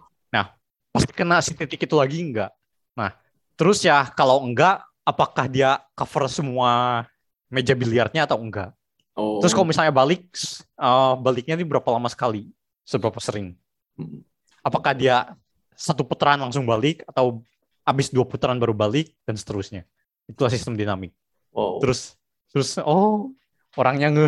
pasti 0.89 1.13
kena 1.13 1.37
si 1.45 1.53
titik 1.53 1.85
itu 1.85 1.93
lagi 1.93 2.17
enggak 2.17 2.49
nah 2.97 3.13
terus 3.53 3.85
ya 3.85 4.09
kalau 4.17 4.41
enggak 4.41 4.81
apakah 5.05 5.45
dia 5.45 5.77
cover 5.93 6.25
semua 6.25 7.05
meja 7.53 7.77
biliarnya 7.77 8.25
atau 8.25 8.41
enggak 8.41 8.73
oh 9.17 9.41
terus 9.41 9.51
kalau 9.51 9.67
misalnya 9.67 9.91
balik 9.91 10.29
eh, 10.77 11.13
baliknya 11.19 11.57
ini 11.57 11.65
berapa 11.65 11.89
lama 11.89 12.07
sekali? 12.07 12.53
Seberapa 12.87 13.19
sering? 13.19 13.57
Hmm. 13.97 14.21
apakah 14.61 14.93
dia 14.93 15.33
satu 15.73 16.05
putaran 16.05 16.37
langsung 16.37 16.69
balik 16.69 17.01
atau 17.09 17.41
habis 17.81 18.13
dua 18.13 18.29
putaran 18.29 18.61
baru 18.61 18.77
balik 18.77 19.11
dan 19.25 19.33
seterusnya? 19.33 19.89
Itulah 20.29 20.53
sistem 20.53 20.77
dinamik. 20.77 21.17
Oh. 21.49 21.81
Terus 21.81 22.13
terus 22.53 22.77
oh 22.85 23.33
orangnya 23.73 24.13
nge 24.13 24.27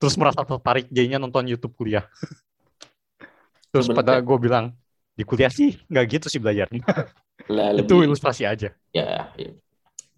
terus 0.00 0.16
merasa 0.18 0.42
tertarik 0.42 0.88
jadinya 0.88 1.22
nonton 1.22 1.46
YouTube 1.46 1.76
kuliah. 1.76 2.02
Terus 3.72 3.88
pada 3.88 4.20
gue 4.20 4.36
bilang 4.36 4.76
di 5.16 5.24
kuliah 5.24 5.48
sih 5.48 5.80
nggak 5.88 6.04
gitu 6.20 6.26
sih 6.28 6.36
belajarnya. 6.36 6.84
Lah, 7.48 7.72
itu 7.80 7.88
lebih- 7.88 8.12
ilustrasi 8.12 8.44
aja. 8.44 8.68
Ya 8.92 9.32
ya, 9.32 9.48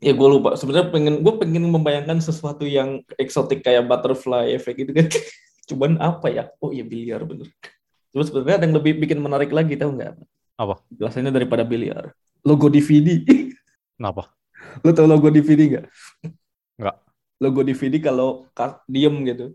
ya 0.02 0.12
gue 0.14 0.28
lupa. 0.28 0.54
Sebenarnya 0.58 0.90
pengen 0.90 1.14
gue 1.22 1.34
pengen 1.38 1.64
membayangkan 1.70 2.18
sesuatu 2.22 2.66
yang 2.66 3.02
eksotik 3.18 3.62
kayak 3.62 3.86
butterfly 3.86 4.54
efek 4.54 4.82
gitu 4.86 4.92
kan. 4.94 5.06
Cuman 5.68 5.96
apa 6.02 6.28
ya? 6.30 6.44
Oh 6.60 6.70
iya 6.70 6.84
biliar 6.84 7.22
bener. 7.24 7.50
Terus 8.14 8.30
sebenarnya 8.30 8.62
ada 8.62 8.66
yang 8.70 8.76
lebih 8.78 8.92
bikin 9.02 9.18
menarik 9.18 9.50
lagi 9.50 9.74
tahu 9.74 9.98
nggak? 9.98 10.14
Apa? 10.54 10.78
jelasannya 10.94 11.34
daripada 11.34 11.66
biliar. 11.66 12.14
Logo 12.46 12.70
DVD 12.70 13.26
kenapa? 13.98 14.30
Lo 14.86 14.94
tau 14.94 15.10
logo 15.10 15.26
DVD 15.30 15.60
nggak? 15.66 15.86
Nggak. 16.78 16.96
logo 17.42 17.60
DVD 17.66 17.98
kalau 17.98 18.46
ka- 18.54 18.80
diem 18.86 19.14
gitu. 19.26 19.52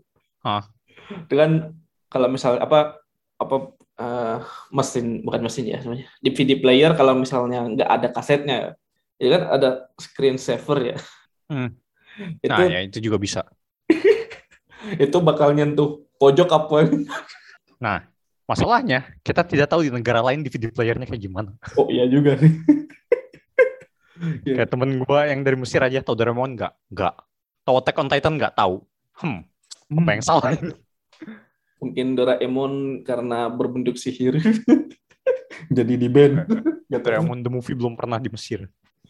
Itu 1.26 1.34
kan 1.34 1.72
kalau 2.12 2.28
misalnya 2.28 2.60
apa 2.68 3.00
apa 3.40 3.56
eh, 3.96 4.38
mesin 4.76 5.24
bukan 5.24 5.40
mesin 5.48 5.64
ya 5.72 5.80
namanya. 5.80 6.06
DVD 6.20 6.60
player 6.60 6.92
kalau 6.92 7.16
misalnya 7.16 7.64
nggak 7.64 7.88
ada 7.88 8.08
kasetnya 8.12 8.58
ya 9.20 9.28
kan 9.36 9.42
ada 9.52 9.70
screen 10.00 10.40
saver 10.40 10.96
ya. 10.96 10.98
Hmm. 11.52 11.76
itu 12.44 12.48
nah 12.48 12.64
ya 12.64 12.80
itu 12.80 12.98
juga 13.04 13.20
bisa. 13.20 13.44
Itu 14.96 15.20
bakal 15.20 15.52
nyentuh 15.52 16.08
pojok 16.16 16.48
apa? 16.56 16.88
Masalahnya 18.50 19.12
kita 19.20 19.44
tidak 19.44 19.68
tahu 19.68 19.84
di 19.86 19.92
negara 19.92 20.24
lain 20.24 20.40
DVD 20.40 20.72
playernya 20.72 21.04
kayak 21.04 21.22
gimana. 21.22 21.52
Oh 21.76 21.86
iya 21.92 22.08
juga 22.08 22.34
Iya. 24.20 24.52
kayak 24.52 24.68
temen 24.68 25.00
gue 25.00 25.20
yang 25.32 25.40
dari 25.40 25.56
Mesir 25.56 25.80
aja 25.80 26.04
tahu 26.04 26.16
Doraemon 26.16 26.56
nggak? 26.56 26.72
Nggak. 26.92 27.14
Tahu 27.64 27.76
Attack 27.76 28.00
on 28.00 28.08
Titan 28.08 28.34
nggak? 28.40 28.52
Tahu 28.56 28.74
hmm. 29.20 29.40
Apa 30.00 30.10
yang 30.16 30.24
salah? 30.24 30.50
Mungkin 31.80 32.06
Doraemon 32.16 33.04
karena 33.04 33.48
berbentuk 33.52 34.00
sihir. 34.00 34.40
Jadi 35.76 35.94
di 35.96 36.08
band. 36.08 36.48
Doraemon 36.88 37.44
the 37.44 37.52
movie 37.52 37.76
belum 37.76 37.94
pernah 37.94 38.16
di 38.16 38.32
Mesir 38.32 38.64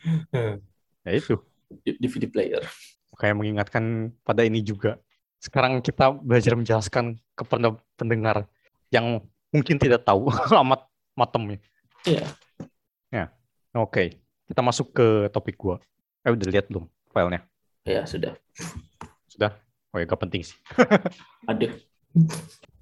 ya 1.07 1.11
itu 1.13 1.41
DVD 1.85 2.25
player 2.29 2.65
kayak 3.21 3.37
mengingatkan 3.37 4.17
pada 4.25 4.41
ini 4.47 4.65
juga. 4.65 4.97
Sekarang 5.41 5.81
kita 5.85 6.13
belajar 6.13 6.57
menjelaskan 6.57 7.21
kepada 7.37 7.77
pendengar 7.97 8.49
yang 8.93 9.25
mungkin 9.53 9.77
tidak 9.77 10.05
tahu 10.05 10.33
amat 10.65 10.89
matem 11.17 11.57
ya. 11.57 11.59
Iya. 12.09 12.25
Oke, 13.71 14.19
kita 14.51 14.67
masuk 14.67 14.91
ke 14.91 15.31
topik 15.31 15.55
gua. 15.55 15.79
Eh 16.27 16.35
udah 16.35 16.49
lihat 16.51 16.67
belum 16.67 16.91
filenya? 17.15 17.47
ya 17.87 18.03
sudah 18.05 18.35
Sudah? 19.31 19.55
Oh 19.95 19.99
ya 20.03 20.11
gak 20.11 20.21
penting 20.27 20.43
sih. 20.43 20.59
ada 21.51 21.71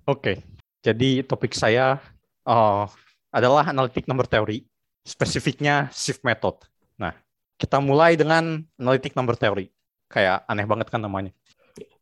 Oke, 0.09 0.41
jadi 0.81 1.21
topik 1.29 1.53
saya 1.53 2.01
eh, 2.49 2.85
adalah 3.29 3.69
analitik 3.69 4.09
number 4.09 4.25
theory, 4.25 4.65
spesifiknya 5.05 5.93
shift 5.93 6.25
method. 6.25 6.57
Nah, 6.99 7.15
kita 7.59 7.79
mulai 7.79 8.19
dengan 8.19 8.63
analitik 8.79 9.15
number 9.15 9.39
theory. 9.39 9.71
Kayak 10.11 10.45
aneh 10.51 10.67
banget 10.67 10.89
kan 10.91 11.01
namanya. 11.03 11.33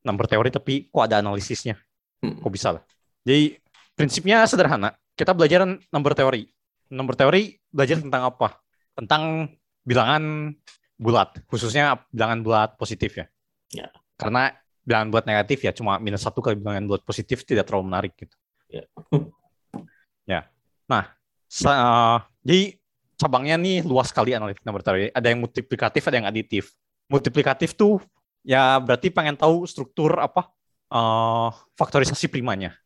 Number 0.02 0.24
theory 0.28 0.50
tapi 0.52 0.88
kok 0.88 1.04
ada 1.04 1.20
analisisnya? 1.20 1.76
Hmm. 2.24 2.40
Kok 2.40 2.52
bisa 2.52 2.76
lah? 2.76 2.82
Jadi 3.26 3.60
prinsipnya 3.96 4.44
sederhana. 4.48 4.96
Kita 5.16 5.32
belajar 5.32 5.64
number 5.92 6.12
theory. 6.12 6.48
Number 6.92 7.16
theory 7.16 7.58
belajar 7.72 7.98
tentang 8.00 8.28
apa? 8.28 8.60
Tentang 8.96 9.52
bilangan 9.84 10.54
bulat, 10.96 11.44
khususnya 11.46 12.00
bilangan 12.12 12.40
bulat 12.40 12.70
positif 12.80 13.20
ya. 13.20 13.26
Ya. 13.72 13.88
Karena 14.16 14.52
bilangan 14.86 15.08
bulat 15.12 15.26
negatif 15.28 15.66
ya 15.66 15.74
cuma 15.74 15.98
minus 15.98 16.24
satu 16.24 16.40
kali 16.40 16.56
bilangan 16.56 16.86
bulat 16.86 17.02
positif 17.04 17.42
tidak 17.44 17.68
terlalu 17.68 17.90
menarik 17.92 18.12
gitu. 18.16 18.36
Ya. 18.70 18.84
ya. 20.32 20.40
Nah, 20.86 21.10
sa- 21.50 22.22
jadi 22.46 22.78
cabangnya 23.16 23.56
nih 23.56 23.84
luas 23.84 24.12
sekali 24.12 24.36
analitik 24.36 24.62
number 24.62 24.84
theory. 24.84 25.08
Ada 25.12 25.32
yang 25.32 25.40
multiplikatif, 25.40 26.02
ada 26.08 26.16
yang 26.20 26.28
aditif. 26.28 26.72
Multiplikatif 27.08 27.74
tuh 27.76 28.00
ya 28.46 28.78
berarti 28.78 29.10
pengen 29.10 29.34
tahu 29.34 29.66
struktur 29.66 30.16
apa 30.20 30.48
eh, 30.92 31.48
faktorisasi 31.76 32.30
primanya. 32.30 32.76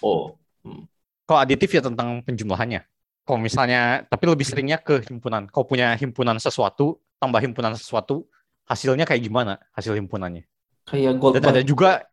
oh 0.00 0.38
Kalau 1.28 1.38
aditif 1.38 1.70
ya 1.70 1.82
tentang 1.84 2.26
penjumlahannya. 2.26 2.82
Kalau 3.22 3.38
misalnya, 3.38 4.02
tapi 4.10 4.26
lebih 4.26 4.42
seringnya 4.42 4.82
ke 4.82 5.06
himpunan. 5.06 5.46
Kalau 5.46 5.62
punya 5.62 5.94
himpunan 5.94 6.34
sesuatu, 6.42 6.98
tambah 7.22 7.38
himpunan 7.38 7.78
sesuatu, 7.78 8.26
hasilnya 8.66 9.06
kayak 9.06 9.22
gimana 9.22 9.62
hasil 9.70 9.94
himpunannya. 9.94 10.42
kayak 10.90 11.14
gold 11.22 11.38
Dan 11.38 11.54
ada 11.54 11.62
juga 11.62 12.10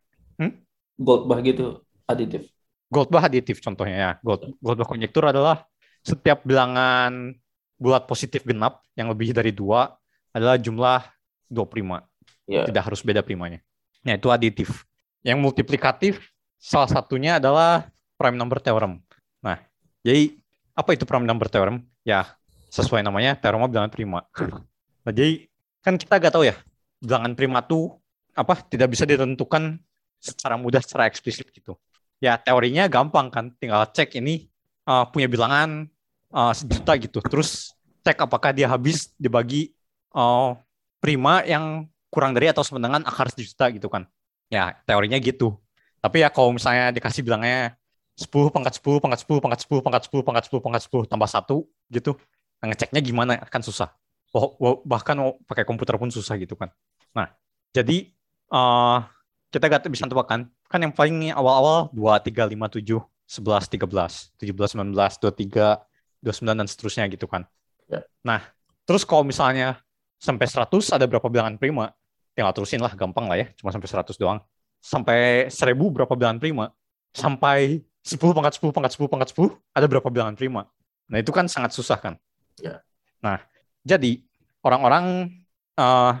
Goldbach 0.98 1.40
gitu 1.46 1.86
aditif. 2.10 2.50
Goldbach 2.90 3.30
aditif 3.30 3.62
contohnya 3.62 3.96
ya. 3.96 4.12
Gold, 4.20 4.58
Goldbach 4.58 4.90
konjektur 4.90 5.30
adalah 5.30 5.62
setiap 6.02 6.42
bilangan 6.42 7.38
bulat 7.78 8.04
positif 8.04 8.42
genap 8.42 8.82
yang 8.98 9.08
lebih 9.08 9.30
dari 9.30 9.54
dua 9.54 9.94
adalah 10.34 10.58
jumlah 10.58 11.00
dua 11.48 11.66
prima. 11.70 12.04
Ya. 12.44 12.66
Tidak 12.66 12.82
harus 12.82 13.00
beda 13.00 13.22
primanya. 13.22 13.62
Nah, 14.04 14.18
itu 14.18 14.28
aditif. 14.28 14.84
Yang 15.22 15.38
multiplikatif 15.38 16.20
salah 16.58 16.90
satunya 16.90 17.38
adalah 17.38 17.86
prime 18.18 18.34
number 18.34 18.58
theorem. 18.58 18.98
Nah, 19.40 19.62
jadi 20.02 20.34
apa 20.74 20.90
itu 20.94 21.06
prime 21.06 21.24
number 21.24 21.46
theorem? 21.46 21.86
Ya, 22.02 22.26
sesuai 22.68 23.00
namanya 23.06 23.38
teorema 23.38 23.70
bilangan 23.70 23.92
prima. 23.94 24.20
Nah, 25.06 25.12
jadi 25.14 25.46
kan 25.80 25.94
kita 25.96 26.18
gak 26.18 26.34
tahu 26.34 26.44
ya, 26.48 26.56
bilangan 26.98 27.32
prima 27.38 27.62
tuh 27.64 27.96
apa 28.34 28.58
tidak 28.66 28.92
bisa 28.94 29.06
ditentukan 29.06 29.78
secara 30.18 30.58
mudah 30.58 30.82
secara 30.82 31.06
eksplisit 31.06 31.48
gitu. 31.54 31.78
Ya, 32.18 32.34
teorinya 32.34 32.90
gampang 32.90 33.30
kan, 33.30 33.54
tinggal 33.62 33.86
cek 33.94 34.18
ini 34.18 34.50
uh, 34.90 35.06
punya 35.06 35.30
bilangan 35.30 35.86
uh, 36.32 36.52
sejuta 36.52 36.92
gitu. 36.98 37.18
Terus 37.24 37.72
cek 38.04 38.24
apakah 38.24 38.52
dia 38.56 38.68
habis 38.68 39.12
dibagi 39.20 39.72
uh, 40.16 40.56
prima 40.98 41.44
yang 41.44 41.86
kurang 42.08 42.32
dari 42.32 42.48
atau 42.48 42.64
sama 42.64 42.80
dengan 42.80 43.04
akar 43.04 43.28
sejuta 43.32 43.68
gitu 43.72 43.88
kan. 43.92 44.08
Ya, 44.48 44.76
teorinya 44.88 45.20
gitu. 45.20 45.60
Tapi 46.00 46.24
ya 46.24 46.32
kalau 46.32 46.56
misalnya 46.56 46.94
dikasih 46.94 47.20
bilangnya 47.26 47.76
10 48.18 48.50
pangkat 48.50 48.80
10 48.80 48.98
pangkat 48.98 49.20
10 49.22 49.44
pangkat 49.44 49.60
10 49.68 49.84
pangkat 49.84 50.02
10 50.10 50.26
pangkat 50.26 50.42
10 50.50 50.64
pangkat 50.64 50.82
10 50.88 51.10
tambah 51.10 51.28
1 51.28 51.94
gitu. 51.94 52.12
Nah, 52.58 52.66
ngeceknya 52.74 53.00
gimana 53.04 53.32
kan 53.46 53.62
susah. 53.62 53.94
Bahkan 54.84 55.14
mau 55.18 55.38
pakai 55.46 55.62
komputer 55.62 55.94
pun 55.94 56.10
susah 56.10 56.34
gitu 56.40 56.58
kan. 56.58 56.74
Nah, 57.14 57.30
jadi 57.70 58.10
uh, 58.50 59.06
kita 59.54 59.70
gak 59.70 59.86
bisa 59.86 60.10
tebakan. 60.10 60.50
Kan 60.68 60.84
yang 60.84 60.92
paling 60.92 61.32
awal-awal 61.32 61.88
2, 61.94 62.18
3, 62.26 62.44
5, 62.52 62.82
7, 62.82 63.00
11, 63.28 63.68
13, 63.70 64.34
17, 64.36 64.76
19, 64.76 64.92
23, 64.92 65.87
29, 66.22 66.58
dan 66.58 66.66
seterusnya 66.66 67.04
gitu 67.10 67.26
kan. 67.30 67.46
Ya. 67.86 68.04
Nah, 68.22 68.42
terus 68.84 69.06
kalau 69.06 69.22
misalnya 69.22 69.78
sampai 70.18 70.46
100 70.50 70.68
ada 70.90 71.06
berapa 71.06 71.26
bilangan 71.30 71.56
prima? 71.56 71.94
Tinggal 72.34 72.54
terusin 72.54 72.82
lah, 72.82 72.92
gampang 72.94 73.26
lah 73.26 73.38
ya. 73.38 73.46
Cuma 73.58 73.70
sampai 73.74 73.88
100 73.90 74.14
doang. 74.18 74.38
Sampai 74.78 75.50
1000 75.50 75.90
berapa 75.90 76.10
bilangan 76.14 76.38
prima? 76.38 76.70
Sampai 77.10 77.82
10 78.02 78.18
pangkat 78.34 78.58
10 78.58 78.70
pangkat 78.70 78.92
10 78.94 79.10
pangkat 79.10 79.28
10 79.34 79.52
ada 79.74 79.86
berapa 79.90 80.08
bilangan 80.10 80.34
prima? 80.38 80.62
Nah, 81.08 81.18
itu 81.18 81.30
kan 81.34 81.50
sangat 81.50 81.74
susah 81.74 81.98
kan? 81.98 82.14
Ya. 82.60 82.82
Nah, 83.18 83.42
jadi 83.82 84.22
orang-orang 84.62 85.34
uh, 85.78 86.18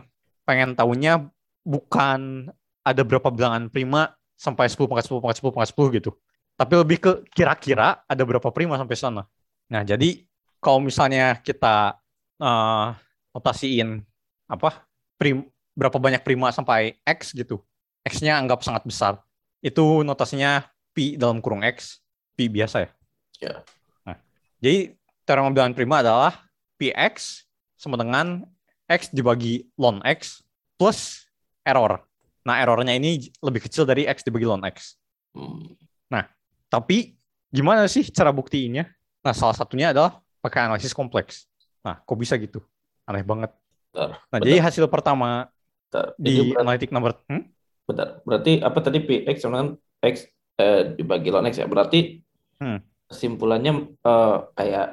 pengen 0.48 0.74
tahunya 0.74 1.28
bukan 1.66 2.50
ada 2.82 3.02
berapa 3.04 3.28
bilangan 3.28 3.68
prima 3.68 4.16
sampai 4.38 4.70
10 4.70 4.88
pangkat 4.88 5.04
10 5.10 5.20
pangkat 5.20 5.38
10 5.44 5.54
pangkat 5.54 5.70
10 5.76 5.96
gitu. 6.00 6.10
Tapi 6.58 6.74
lebih 6.74 6.98
ke 6.98 7.12
kira-kira 7.30 8.02
ada 8.02 8.22
berapa 8.26 8.48
prima 8.50 8.74
sampai 8.74 8.96
sana. 8.98 9.22
Nah, 9.68 9.84
jadi 9.84 10.24
kalau 10.58 10.80
misalnya 10.82 11.38
kita 11.44 12.00
uh, 12.40 12.96
notasiin 13.36 14.02
apa 14.48 14.88
prim, 15.20 15.44
berapa 15.76 16.00
banyak 16.00 16.24
prima 16.24 16.50
sampai 16.50 16.96
x 17.04 17.36
gitu, 17.36 17.60
x-nya 18.02 18.40
anggap 18.40 18.64
sangat 18.64 18.82
besar. 18.88 19.20
Itu 19.60 20.02
notasinya 20.02 20.64
pi 20.96 21.14
dalam 21.20 21.38
kurung 21.44 21.62
x, 21.62 22.00
pi 22.34 22.48
biasa 22.48 22.76
ya. 22.82 22.90
Ya. 23.38 23.54
Nah, 24.02 24.16
jadi 24.58 24.98
teorema 25.22 25.52
bilangan 25.54 25.76
prima 25.76 26.02
adalah 26.02 26.48
px 26.80 27.44
sama 27.78 27.94
dengan 27.94 28.42
x 28.90 29.12
dibagi 29.12 29.68
ln 29.78 30.02
x 30.02 30.42
plus 30.80 31.28
error. 31.62 32.02
Nah, 32.42 32.58
errornya 32.58 32.96
ini 32.96 33.28
lebih 33.44 33.68
kecil 33.68 33.84
dari 33.84 34.08
x 34.08 34.24
dibagi 34.24 34.48
ln 34.48 34.64
x. 34.64 34.96
Hmm. 35.36 35.76
Nah, 36.08 36.24
tapi 36.72 37.14
gimana 37.52 37.84
sih 37.86 38.08
cara 38.08 38.32
buktiinnya? 38.32 38.88
Nah, 39.28 39.36
salah 39.36 39.52
satunya 39.52 39.92
adalah 39.92 40.24
pakai 40.40 40.64
analisis 40.64 40.96
kompleks. 40.96 41.44
Nah, 41.84 42.00
kok 42.00 42.16
bisa 42.16 42.40
gitu? 42.40 42.64
Aneh 43.04 43.20
banget. 43.20 43.52
Bentar, 43.92 44.24
Nah, 44.32 44.40
bentar, 44.40 44.48
jadi 44.48 44.56
hasil 44.64 44.88
pertama 44.88 45.52
bentar. 45.92 46.16
Itu 46.16 46.24
di 46.24 46.32
berarti, 46.48 46.60
analytic 46.64 46.88
number 46.96 47.12
hmm? 47.28 47.42
bentar. 47.84 48.08
Berarti 48.24 48.52
apa 48.64 48.78
tadi 48.80 48.98
PX 49.04 49.36
sama 49.44 49.52
dengan 49.60 49.68
X 50.00 50.14
eh, 50.56 50.82
dibagi 50.96 51.28
ln 51.28 51.44
X 51.52 51.60
ya? 51.60 51.68
Berarti 51.68 52.24
Hmm. 52.58 52.80
kesimpulannya 53.06 53.72
eh, 54.00 54.36
kayak 54.56 54.86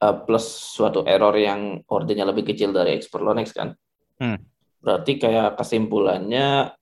eh, 0.00 0.16
plus 0.22 0.46
suatu 0.46 1.02
error 1.02 1.34
yang 1.34 1.82
ordernya 1.90 2.30
lebih 2.30 2.46
kecil 2.46 2.70
dari 2.70 2.94
X 2.94 3.10
per 3.10 3.26
ln 3.26 3.42
X 3.42 3.50
kan? 3.50 3.74
Hmm. 4.22 4.38
Berarti 4.78 5.18
kayak 5.18 5.58
kesimpulannya 5.58 6.78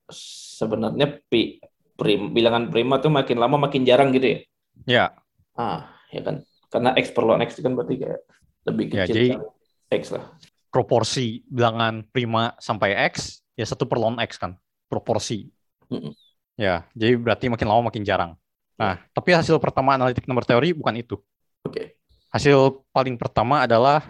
sebenarnya 0.60 1.24
pi 1.26 1.56
prim, 1.98 2.30
bilangan 2.36 2.68
prima 2.68 3.01
tuh 3.01 3.10
makin 3.10 3.40
lama 3.40 3.56
makin 3.56 3.82
jarang 3.89 4.12
gitu 4.12 4.28
ya? 4.28 4.39
Ya, 4.86 5.05
Ah, 5.59 5.90
ya 6.14 6.22
kan. 6.22 6.47
Karena 6.68 6.92
X 6.96 7.10
per 7.12 7.24
ln 7.24 7.40
X 7.44 7.50
itu 7.56 7.62
kan 7.64 7.72
berarti 7.74 7.94
kayak 7.96 8.20
lebih 8.68 8.84
Ya, 8.92 9.04
kecil 9.04 9.14
jadi- 9.16 9.32
dari 9.36 9.98
X 10.00 10.04
lah. 10.12 10.24
proporsi 10.68 11.40
bilangan 11.48 12.04
prima 12.12 12.52
sampai 12.60 12.92
x 13.08 13.40
ya 13.56 13.64
satu 13.64 13.88
per 13.88 13.96
ln 13.96 14.20
x 14.20 14.36
kan, 14.36 14.52
proporsi. 14.84 15.48
Mm-mm. 15.88 16.12
Ya, 16.60 16.84
jadi 16.92 17.16
berarti 17.16 17.48
makin 17.48 17.64
lama 17.64 17.88
makin 17.88 18.04
jarang. 18.04 18.36
Nah, 18.76 19.00
tapi 19.16 19.32
hasil 19.32 19.56
pertama 19.58 19.96
analitik 19.96 20.28
number 20.28 20.44
teori 20.44 20.76
bukan 20.76 20.92
itu. 21.00 21.16
Oke. 21.64 21.96
Hasil 22.28 22.84
paling 22.92 23.16
pertama 23.16 23.64
adalah 23.64 24.04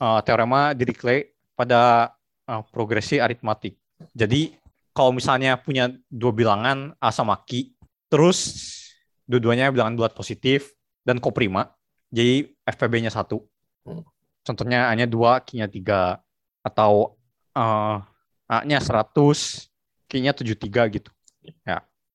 uh, 0.00 0.18
teorema 0.24 0.72
Dirichlet 0.72 1.36
pada 1.52 2.10
uh, 2.48 2.64
progresi 2.72 3.20
aritmatik. 3.20 3.76
Jadi 4.16 4.56
kalau 4.96 5.12
misalnya 5.12 5.60
punya 5.60 5.92
dua 6.08 6.32
bilangan 6.32 6.96
A 6.98 7.12
sama 7.12 7.36
Q, 7.44 7.76
terus 8.08 8.64
dua-duanya 9.28 9.68
bilangan 9.70 9.94
bulat 9.94 10.16
positif 10.16 10.72
dan 11.04 11.20
koprima, 11.20 11.68
jadi 12.08 12.48
FPB-nya 12.64 13.12
satu. 13.12 13.44
Hmm. 13.84 14.04
Contohnya 14.44 14.88
A-nya 14.88 15.04
2, 15.04 15.44
Q-nya 15.44 15.68
3. 15.68 16.20
Atau 16.64 17.20
uh, 17.52 18.00
A-nya 18.48 18.78
100, 18.80 19.12
Q-nya 20.08 20.32
73 20.32 20.96
gitu. 20.96 21.10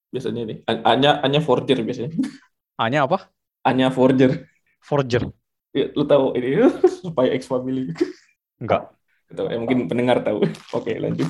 Biasanya 0.10 0.42
nih. 0.50 0.58
A-nya 0.66 1.22
A-nya 1.22 1.42
forger 1.42 1.82
biasanya. 1.86 2.14
A-nya 2.82 3.06
apa? 3.06 3.30
A-nya 3.62 3.94
forger. 3.94 4.50
Forger. 4.82 5.30
Ya, 5.74 5.90
lu 5.94 6.06
tahu 6.06 6.38
ini 6.38 6.70
supaya 7.06 7.34
X 7.34 7.50
family. 7.50 7.94
Enggak. 8.62 8.94
Tahu, 9.34 9.50
ya, 9.50 9.58
mungkin 9.58 9.90
pendengar 9.90 10.22
tahu. 10.22 10.46
Oke, 10.78 10.98
lanjut. 10.98 11.30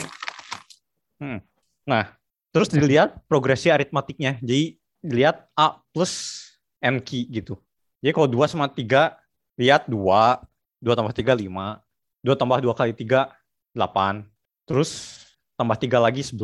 Nah, 1.83 2.15
terus 2.55 2.71
dilihat 2.71 3.19
progresi 3.27 3.67
aritmatiknya. 3.67 4.39
Jadi 4.39 4.79
dilihat 5.03 5.51
A 5.55 5.79
plus 5.91 6.43
MQ 6.79 7.27
gitu. 7.31 7.59
Jadi 8.03 8.11
kalau 8.11 8.27
2 8.27 8.51
sama 8.51 8.67
3, 8.67 9.15
lihat 9.55 9.87
2, 9.87 9.95
2 9.95 10.91
tambah 10.91 11.13
3, 11.15 11.39
5. 11.39 11.47
2 11.47 12.35
tambah 12.35 12.59
2 12.59 12.75
kali 12.75 12.91
3, 12.91 13.31
8. 13.71 14.27
Terus 14.67 15.23
tambah 15.55 15.79
3 15.79 16.03
lagi 16.03 16.19
11, 16.19 16.35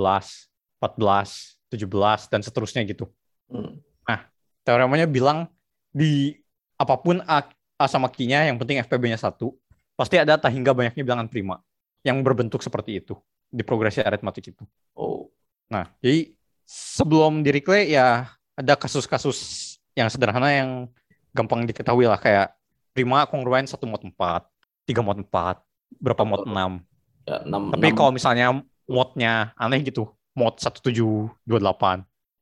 14, 0.80 1.60
17, 1.68 2.32
dan 2.32 2.40
seterusnya 2.40 2.88
gitu. 2.88 3.12
Hmm. 3.52 3.76
Teoremanya 4.64 5.10
bilang 5.10 5.50
di 5.90 6.38
apa 6.80 6.96
pun 7.00 7.20
A, 7.26 7.42
A 7.80 7.86
sama 7.90 8.08
Q-nya, 8.12 8.46
yang 8.46 8.62
penting 8.62 8.78
FPB-nya 8.86 9.18
1, 9.18 9.34
pasti 9.98 10.16
ada 10.22 10.38
tak 10.38 10.54
hingga 10.54 10.78
banyaknya 10.78 11.02
bilangan 11.02 11.28
prima 11.28 11.58
yang 12.06 12.22
berbentuk 12.22 12.62
seperti 12.62 13.02
itu 13.02 13.18
di 13.50 13.66
progresi 13.66 14.00
aritmatik 14.00 14.54
itu. 14.54 14.64
Oh, 14.94 15.28
Nah, 15.70 15.86
jadi 16.02 16.34
sebelum 16.66 17.46
Dirichlet 17.46 17.94
ya 17.94 18.34
ada 18.58 18.74
kasus-kasus 18.74 19.38
yang 19.94 20.10
sederhana 20.10 20.50
yang 20.50 20.90
gampang 21.40 21.64
diketahui 21.64 22.04
lah 22.04 22.20
kayak 22.20 22.52
prima 22.92 23.24
kongruen 23.24 23.64
1 23.64 23.80
mod 23.88 24.04
4, 24.04 24.12
3 24.12 25.00
mod 25.00 25.18
4, 25.24 26.04
berapa 26.04 26.24
mod 26.28 26.44
6. 26.44 26.84
ya 27.24 27.38
6 27.48 27.74
Tapi 27.80 27.88
kalau 27.96 28.12
misalnya 28.12 28.60
modnya 28.90 29.56
aneh 29.56 29.80
gitu, 29.88 30.12
mod 30.36 30.60
1728, 30.60 31.40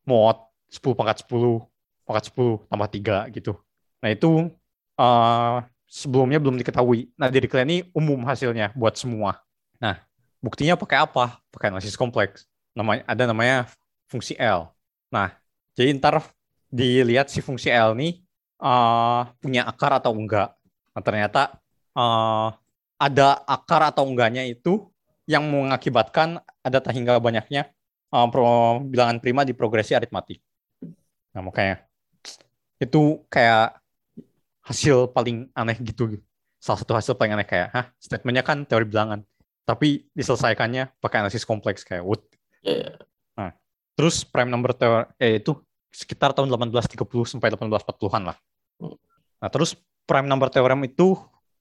mod 0.10 0.38
10 0.74 0.98
pangkat 0.98 1.18
10, 1.30 1.62
pangkat 2.10 2.24
10 2.34 2.66
tambah 2.66 2.90
3 2.90 3.36
gitu. 3.38 3.54
Nah, 4.02 4.10
itu 4.10 4.50
eh, 4.98 5.58
sebelumnya 5.88 6.42
belum 6.42 6.60
diketahui. 6.60 7.12
Nah, 7.16 7.32
Dirichlet 7.32 7.64
ini 7.68 7.78
umum 7.96 8.24
hasilnya 8.28 8.76
buat 8.76 8.98
semua. 9.00 9.40
Nah, 9.80 10.02
buktinya 10.44 10.76
pakai 10.76 11.06
apa? 11.06 11.40
Pakai 11.54 11.72
analisis 11.72 11.96
kompleks. 12.00 12.46
Namanya 12.76 13.08
ada 13.08 13.24
namanya 13.30 13.70
fungsi 14.12 14.36
L. 14.38 14.72
Nah, 15.10 15.34
jadi 15.74 15.96
ntar 15.96 16.22
dilihat 16.68 17.32
si 17.32 17.40
fungsi 17.40 17.72
L 17.72 17.96
ini 17.96 18.27
eh, 18.62 19.22
punya 19.42 19.62
akar 19.70 19.92
atau 20.02 20.12
enggak. 20.16 20.54
Nah, 20.94 21.02
ternyata 21.06 21.42
eh, 21.98 22.48
ada 22.98 23.28
akar 23.46 23.82
atau 23.94 24.04
enggaknya 24.10 24.44
itu 24.50 24.90
yang 25.30 25.46
mengakibatkan 25.46 26.42
ada 26.64 26.80
tak 26.80 26.96
hingga 26.98 27.20
banyaknya 27.22 27.70
eh, 28.14 28.28
pro- 28.32 28.82
bilangan 28.84 29.18
prima 29.22 29.42
di 29.46 29.54
progresi 29.54 29.94
aritmatik. 29.94 30.42
Nah, 31.36 31.42
makanya 31.46 31.86
itu 32.78 33.26
kayak 33.30 33.78
hasil 34.66 35.10
paling 35.16 35.48
aneh 35.56 35.78
gitu. 35.82 36.20
Salah 36.58 36.80
satu 36.82 36.94
hasil 36.98 37.14
paling 37.16 37.38
aneh 37.38 37.48
kayak, 37.48 37.70
hah, 37.72 37.86
statementnya 38.02 38.44
kan 38.44 38.66
teori 38.68 38.86
bilangan. 38.86 39.24
Tapi 39.68 40.08
diselesaikannya 40.16 40.96
pakai 41.04 41.24
analisis 41.24 41.44
kompleks 41.44 41.84
kayak 41.84 42.04
what? 42.04 42.24
ya, 42.64 42.96
ya. 43.36 43.48
Terus 43.98 44.24
prime 44.24 44.52
number 44.52 44.72
teorem 44.78 45.10
eh, 45.18 45.42
itu 45.42 45.58
sekitar 45.92 46.36
tahun 46.36 46.52
1830 46.52 47.38
sampai 47.38 47.48
1840-an 47.54 48.24
lah. 48.34 48.38
Nah, 49.38 49.50
terus 49.50 49.76
prime 50.08 50.28
number 50.30 50.50
theorem 50.50 50.86
itu 50.88 51.18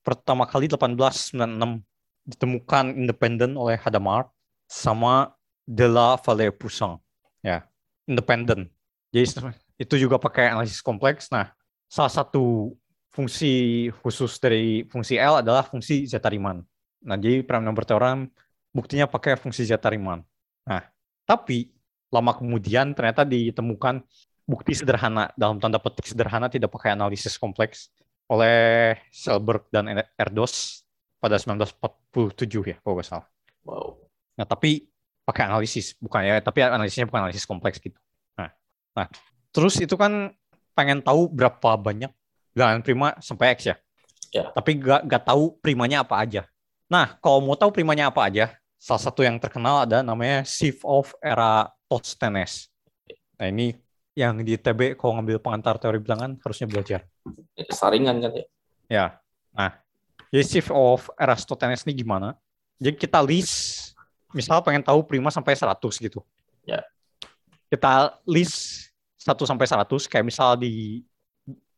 pertama 0.07 0.47
kali 0.47 0.70
1896 0.70 1.82
ditemukan 2.27 2.85
independen 2.94 3.55
oleh 3.55 3.78
Hadamard 3.78 4.31
sama 4.66 5.35
De 5.66 5.86
La 5.86 6.19
Valle-Poisson. 6.19 6.98
Ya, 7.43 7.66
independen. 8.07 8.70
Jadi 9.15 9.55
itu 9.78 9.94
juga 9.98 10.19
pakai 10.19 10.51
analisis 10.51 10.82
kompleks. 10.82 11.31
Nah, 11.31 11.55
salah 11.86 12.11
satu 12.11 12.74
fungsi 13.15 13.89
khusus 14.03 14.36
dari 14.43 14.85
fungsi 14.90 15.16
L 15.16 15.40
adalah 15.40 15.65
fungsi 15.65 16.05
zeta 16.05 16.28
Riemann. 16.28 16.61
Nah, 17.07 17.16
jadi 17.16 17.47
prime 17.47 17.65
number 17.65 17.86
theorem 17.86 18.28
buktinya 18.74 19.07
pakai 19.07 19.39
fungsi 19.39 19.65
zeta 19.65 19.89
Riemann. 19.89 20.20
Nah, 20.66 20.82
tapi 21.24 21.70
lama 22.16 22.32
kemudian 22.32 22.97
ternyata 22.97 23.22
ditemukan 23.22 24.01
bukti 24.47 24.72
sederhana 24.78 25.28
dalam 25.34 25.60
tanda 25.60 25.76
petik 25.76 26.06
sederhana 26.06 26.47
tidak 26.47 26.72
pakai 26.72 26.94
analisis 26.94 27.36
kompleks 27.36 27.90
oleh 28.26 28.94
Selberg 29.10 29.66
dan 29.70 30.02
Erdos 30.18 30.82
pada 31.22 31.38
1947 31.38 32.72
ya 32.72 32.76
kalau 32.82 32.94
nggak 32.98 33.06
salah. 33.06 33.26
Wow. 33.66 34.01
Nah 34.38 34.47
tapi 34.47 34.86
pakai 35.26 35.51
analisis 35.51 35.98
bukan 35.98 36.22
ya 36.22 36.38
tapi 36.38 36.62
analisisnya 36.62 37.06
bukan 37.10 37.26
analisis 37.26 37.47
kompleks 37.47 37.82
gitu. 37.82 37.98
Nah, 38.38 38.51
nah 38.94 39.06
terus 39.51 39.78
itu 39.82 39.94
kan 39.98 40.30
pengen 40.76 41.01
tahu 41.01 41.26
berapa 41.32 41.78
banyak 41.78 42.12
bilangan 42.56 42.80
prima 42.80 43.09
sampai 43.20 43.56
X 43.56 43.72
ya. 43.72 43.76
Ya. 44.32 44.52
Tapi 44.52 44.76
gak, 44.76 45.09
gak 45.09 45.22
tahu 45.28 45.56
primanya 45.64 46.05
apa 46.05 46.20
aja. 46.20 46.44
Nah, 46.86 47.16
kalau 47.18 47.40
mau 47.43 47.56
tahu 47.56 47.72
primanya 47.72 48.12
apa 48.12 48.28
aja, 48.28 48.52
salah 48.76 49.02
satu 49.02 49.24
yang 49.24 49.40
terkenal 49.40 49.88
ada 49.88 50.05
namanya 50.05 50.44
Shift 50.44 50.84
of 50.84 51.10
Eratosthenes. 51.87 52.67
Nah, 53.39 53.47
ini 53.47 53.71
yang 54.19 54.43
di 54.43 54.59
TB 54.59 54.99
kalau 54.99 55.21
ngambil 55.21 55.39
pengantar 55.39 55.79
teori 55.79 56.03
bilangan 56.03 56.35
harusnya 56.43 56.67
belajar. 56.67 57.01
Saringan 57.71 58.19
kan 58.19 58.31
ya? 58.35 58.45
Ya. 58.91 59.07
Nah, 59.55 59.79
jadi 60.35 60.43
Shift 60.43 60.75
of 60.75 61.07
Eratosthenes 61.15 61.87
ini 61.87 62.03
gimana? 62.03 62.35
Jadi 62.83 62.99
kita 62.99 63.23
list, 63.23 63.95
misal 64.35 64.61
pengen 64.67 64.83
tahu 64.83 65.07
prima 65.07 65.31
sampai 65.31 65.55
100 65.55 65.79
gitu. 66.03 66.21
Ya. 66.67 66.83
Kita 67.71 68.19
list 68.27 68.91
1 69.23 69.47
sampai 69.47 69.67
100 69.71 70.11
kayak 70.11 70.27
misal 70.27 70.59
di 70.59 71.07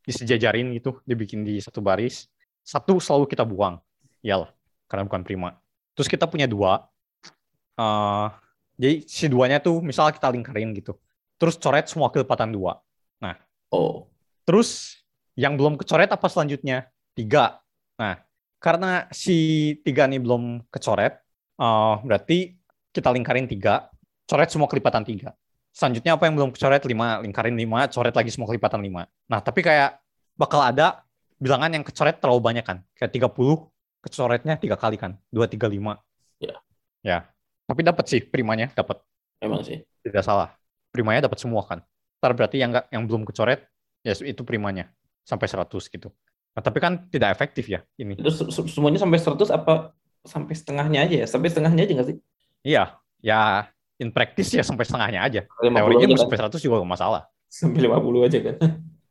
disejajarin 0.09 0.73
gitu, 0.73 1.05
dibikin 1.05 1.45
di 1.45 1.61
satu 1.61 1.85
baris. 1.85 2.33
Satu 2.65 2.97
selalu 2.97 3.29
kita 3.29 3.45
buang. 3.45 3.77
Iyalah, 4.25 4.49
karena 4.89 5.05
bukan 5.05 5.21
prima. 5.21 5.61
Terus 5.93 6.09
kita 6.09 6.25
punya 6.25 6.49
dua. 6.49 6.89
Uh, 7.77 8.33
jadi 8.79 9.03
si 9.11 9.27
duanya 9.27 9.59
tuh 9.59 9.83
misal 9.83 10.15
kita 10.15 10.31
lingkarin 10.31 10.71
gitu. 10.79 10.95
Terus 11.35 11.59
coret 11.59 11.91
semua 11.91 12.15
kelipatan 12.15 12.55
dua. 12.55 12.79
Nah, 13.19 13.35
oh. 13.75 14.07
Terus 14.47 15.03
yang 15.35 15.59
belum 15.59 15.75
kecoret 15.75 16.09
apa 16.15 16.27
selanjutnya? 16.31 16.87
Tiga. 17.13 17.59
Nah, 17.99 18.23
karena 18.63 19.11
si 19.11 19.75
tiga 19.83 20.07
ini 20.07 20.23
belum 20.23 20.71
kecoret, 20.71 21.19
uh, 21.59 21.99
berarti 22.07 22.55
kita 22.95 23.11
lingkarin 23.11 23.51
tiga, 23.51 23.91
coret 24.31 24.51
semua 24.51 24.71
kelipatan 24.71 25.03
tiga. 25.03 25.35
Selanjutnya 25.75 26.19
apa 26.19 26.27
yang 26.27 26.35
belum 26.35 26.51
kecoret? 26.51 26.83
5, 26.83 27.23
lingkarin 27.23 27.55
5, 27.55 27.87
coret 27.95 28.15
lagi 28.15 28.31
semua 28.35 28.51
kelipatan 28.51 28.83
5. 28.83 29.07
Nah, 29.31 29.39
tapi 29.39 29.63
kayak 29.63 30.03
bakal 30.35 30.59
ada 30.59 31.07
bilangan 31.39 31.71
yang 31.71 31.85
kecoret 31.87 32.19
terlalu 32.19 32.43
banyak 32.43 32.67
kan. 32.67 32.83
Kayak 32.99 33.31
30, 33.31 33.71
kecoretnya 34.03 34.55
tiga 34.59 34.75
kali 34.75 34.99
kan. 34.99 35.15
2, 35.31 35.47
3, 35.47 35.71
5. 35.71 36.03
Ya. 36.43 36.59
Ya. 37.07 37.19
Tapi 37.69 37.81
dapat 37.85 38.05
sih 38.09 38.25
primanya, 38.25 38.73
dapat. 38.73 39.05
Emang 39.45 39.61
sih. 39.61 39.85
Tidak 40.01 40.25
salah. 40.25 40.57
Primanya 40.89 41.29
dapat 41.29 41.37
semua 41.37 41.61
kan. 41.69 41.85
Ntar 42.19 42.33
berarti 42.33 42.57
yang 42.57 42.73
gak, 42.73 42.89
yang 42.89 43.05
belum 43.05 43.29
kecoret, 43.29 43.69
ya 44.01 44.17
itu 44.25 44.41
primanya. 44.41 44.89
Sampai 45.29 45.45
100 45.45 45.69
gitu. 45.93 46.09
Nah, 46.57 46.65
tapi 46.65 46.81
kan 46.81 47.05
tidak 47.13 47.37
efektif 47.37 47.69
ya 47.69 47.85
ini. 48.01 48.17
Itu 48.17 48.33
semuanya 48.73 48.97
sampai 48.97 49.21
100 49.21 49.53
apa 49.53 49.93
sampai 50.25 50.57
setengahnya 50.57 51.05
aja 51.05 51.15
ya? 51.23 51.27
Sampai 51.29 51.53
setengahnya 51.53 51.85
aja 51.85 51.93
nggak 51.93 52.09
sih? 52.09 52.17
Iya, 52.65 52.97
ya 53.21 53.69
in 54.01 54.11
practice 54.17 54.57
ya 54.57 54.65
sampai 54.65 54.89
setengahnya 54.89 55.21
aja. 55.21 55.41
Teorinya 55.61 56.17
kan? 56.17 56.25
sampai 56.25 56.39
100 56.49 56.65
juga 56.65 56.81
gak 56.81 56.93
masalah. 56.97 57.23
Sampai 57.53 57.85
50 57.85 58.25
aja 58.25 58.39
kan. 58.41 58.57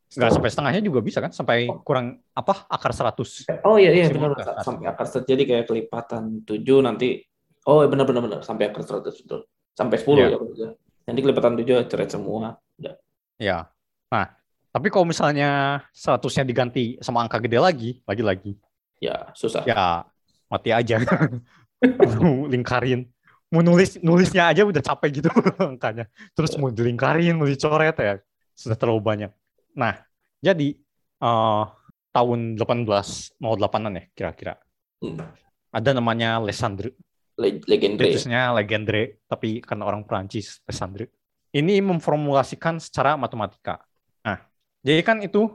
Enggak 0.08 0.30
sampai 0.40 0.50
setengahnya 0.50 0.80
juga 0.80 1.00
bisa 1.04 1.20
kan 1.20 1.28
sampai 1.36 1.68
kurang 1.84 2.24
apa 2.32 2.64
akar 2.72 2.96
100. 2.96 3.44
Oh 3.68 3.76
iya 3.76 3.92
iya 3.92 4.08
benar 4.08 4.32
sampai 4.64 4.88
akar 4.88 5.04
100 5.04 5.28
jadi 5.28 5.42
kayak 5.44 5.64
kelipatan 5.68 6.48
7 6.48 6.64
nanti 6.80 7.27
oh 7.68 7.84
iya, 7.84 7.88
benar 7.92 8.08
benar 8.08 8.22
benar 8.24 8.40
sampai 8.40 8.72
akar 8.72 8.82
100 8.82 9.04
betul. 9.04 9.40
Sampai 9.76 10.00
10 10.00 10.18
ya. 10.18 10.28
ya. 10.56 10.70
Nanti 11.06 11.20
kelipatan 11.22 11.54
7 11.54 11.86
cerai 11.86 12.08
semua. 12.08 12.58
Udah. 12.80 12.96
Ya. 13.38 13.70
Nah, 14.10 14.32
tapi 14.72 14.88
kalau 14.90 15.06
misalnya 15.06 15.84
100-nya 15.92 16.44
diganti 16.48 16.96
sama 17.04 17.22
angka 17.22 17.38
gede 17.38 17.60
lagi, 17.60 17.90
lagi-lagi. 18.08 18.58
Ya, 18.98 19.30
susah. 19.36 19.62
Ya, 19.62 20.08
mati 20.50 20.74
aja. 20.74 20.98
lingkarin 22.50 23.06
mau 23.48 23.64
nulis 23.64 23.96
nulisnya 24.04 24.52
aja 24.52 24.62
udah 24.64 24.82
capek 24.84 25.20
gitu 25.20 25.28
angkanya. 25.72 26.08
Terus 26.36 26.52
mau 26.60 26.68
dilingkarin, 26.68 27.36
mau 27.36 27.48
dicoret 27.48 27.96
ya 27.96 28.20
sudah 28.52 28.76
terlalu 28.76 29.00
banyak. 29.00 29.30
Nah, 29.72 29.96
jadi 30.42 30.76
uh, 31.22 31.64
tahun 32.12 32.58
1808-an 32.60 33.92
ya 33.96 34.04
kira-kira. 34.12 34.54
Hmm. 35.00 35.22
Ada 35.72 35.96
namanya 35.96 36.42
Lesandre. 36.42 36.96
Le 37.38 37.62
legendre. 37.70 38.18
Legendre, 38.58 39.22
tapi 39.30 39.62
karena 39.62 39.86
orang 39.86 40.02
Prancis 40.02 40.58
Lesandre. 40.66 41.14
Ini 41.54 41.78
memformulasikan 41.80 42.82
secara 42.82 43.14
matematika. 43.14 43.78
Nah, 44.26 44.42
jadi 44.82 45.00
kan 45.06 45.22
itu 45.22 45.46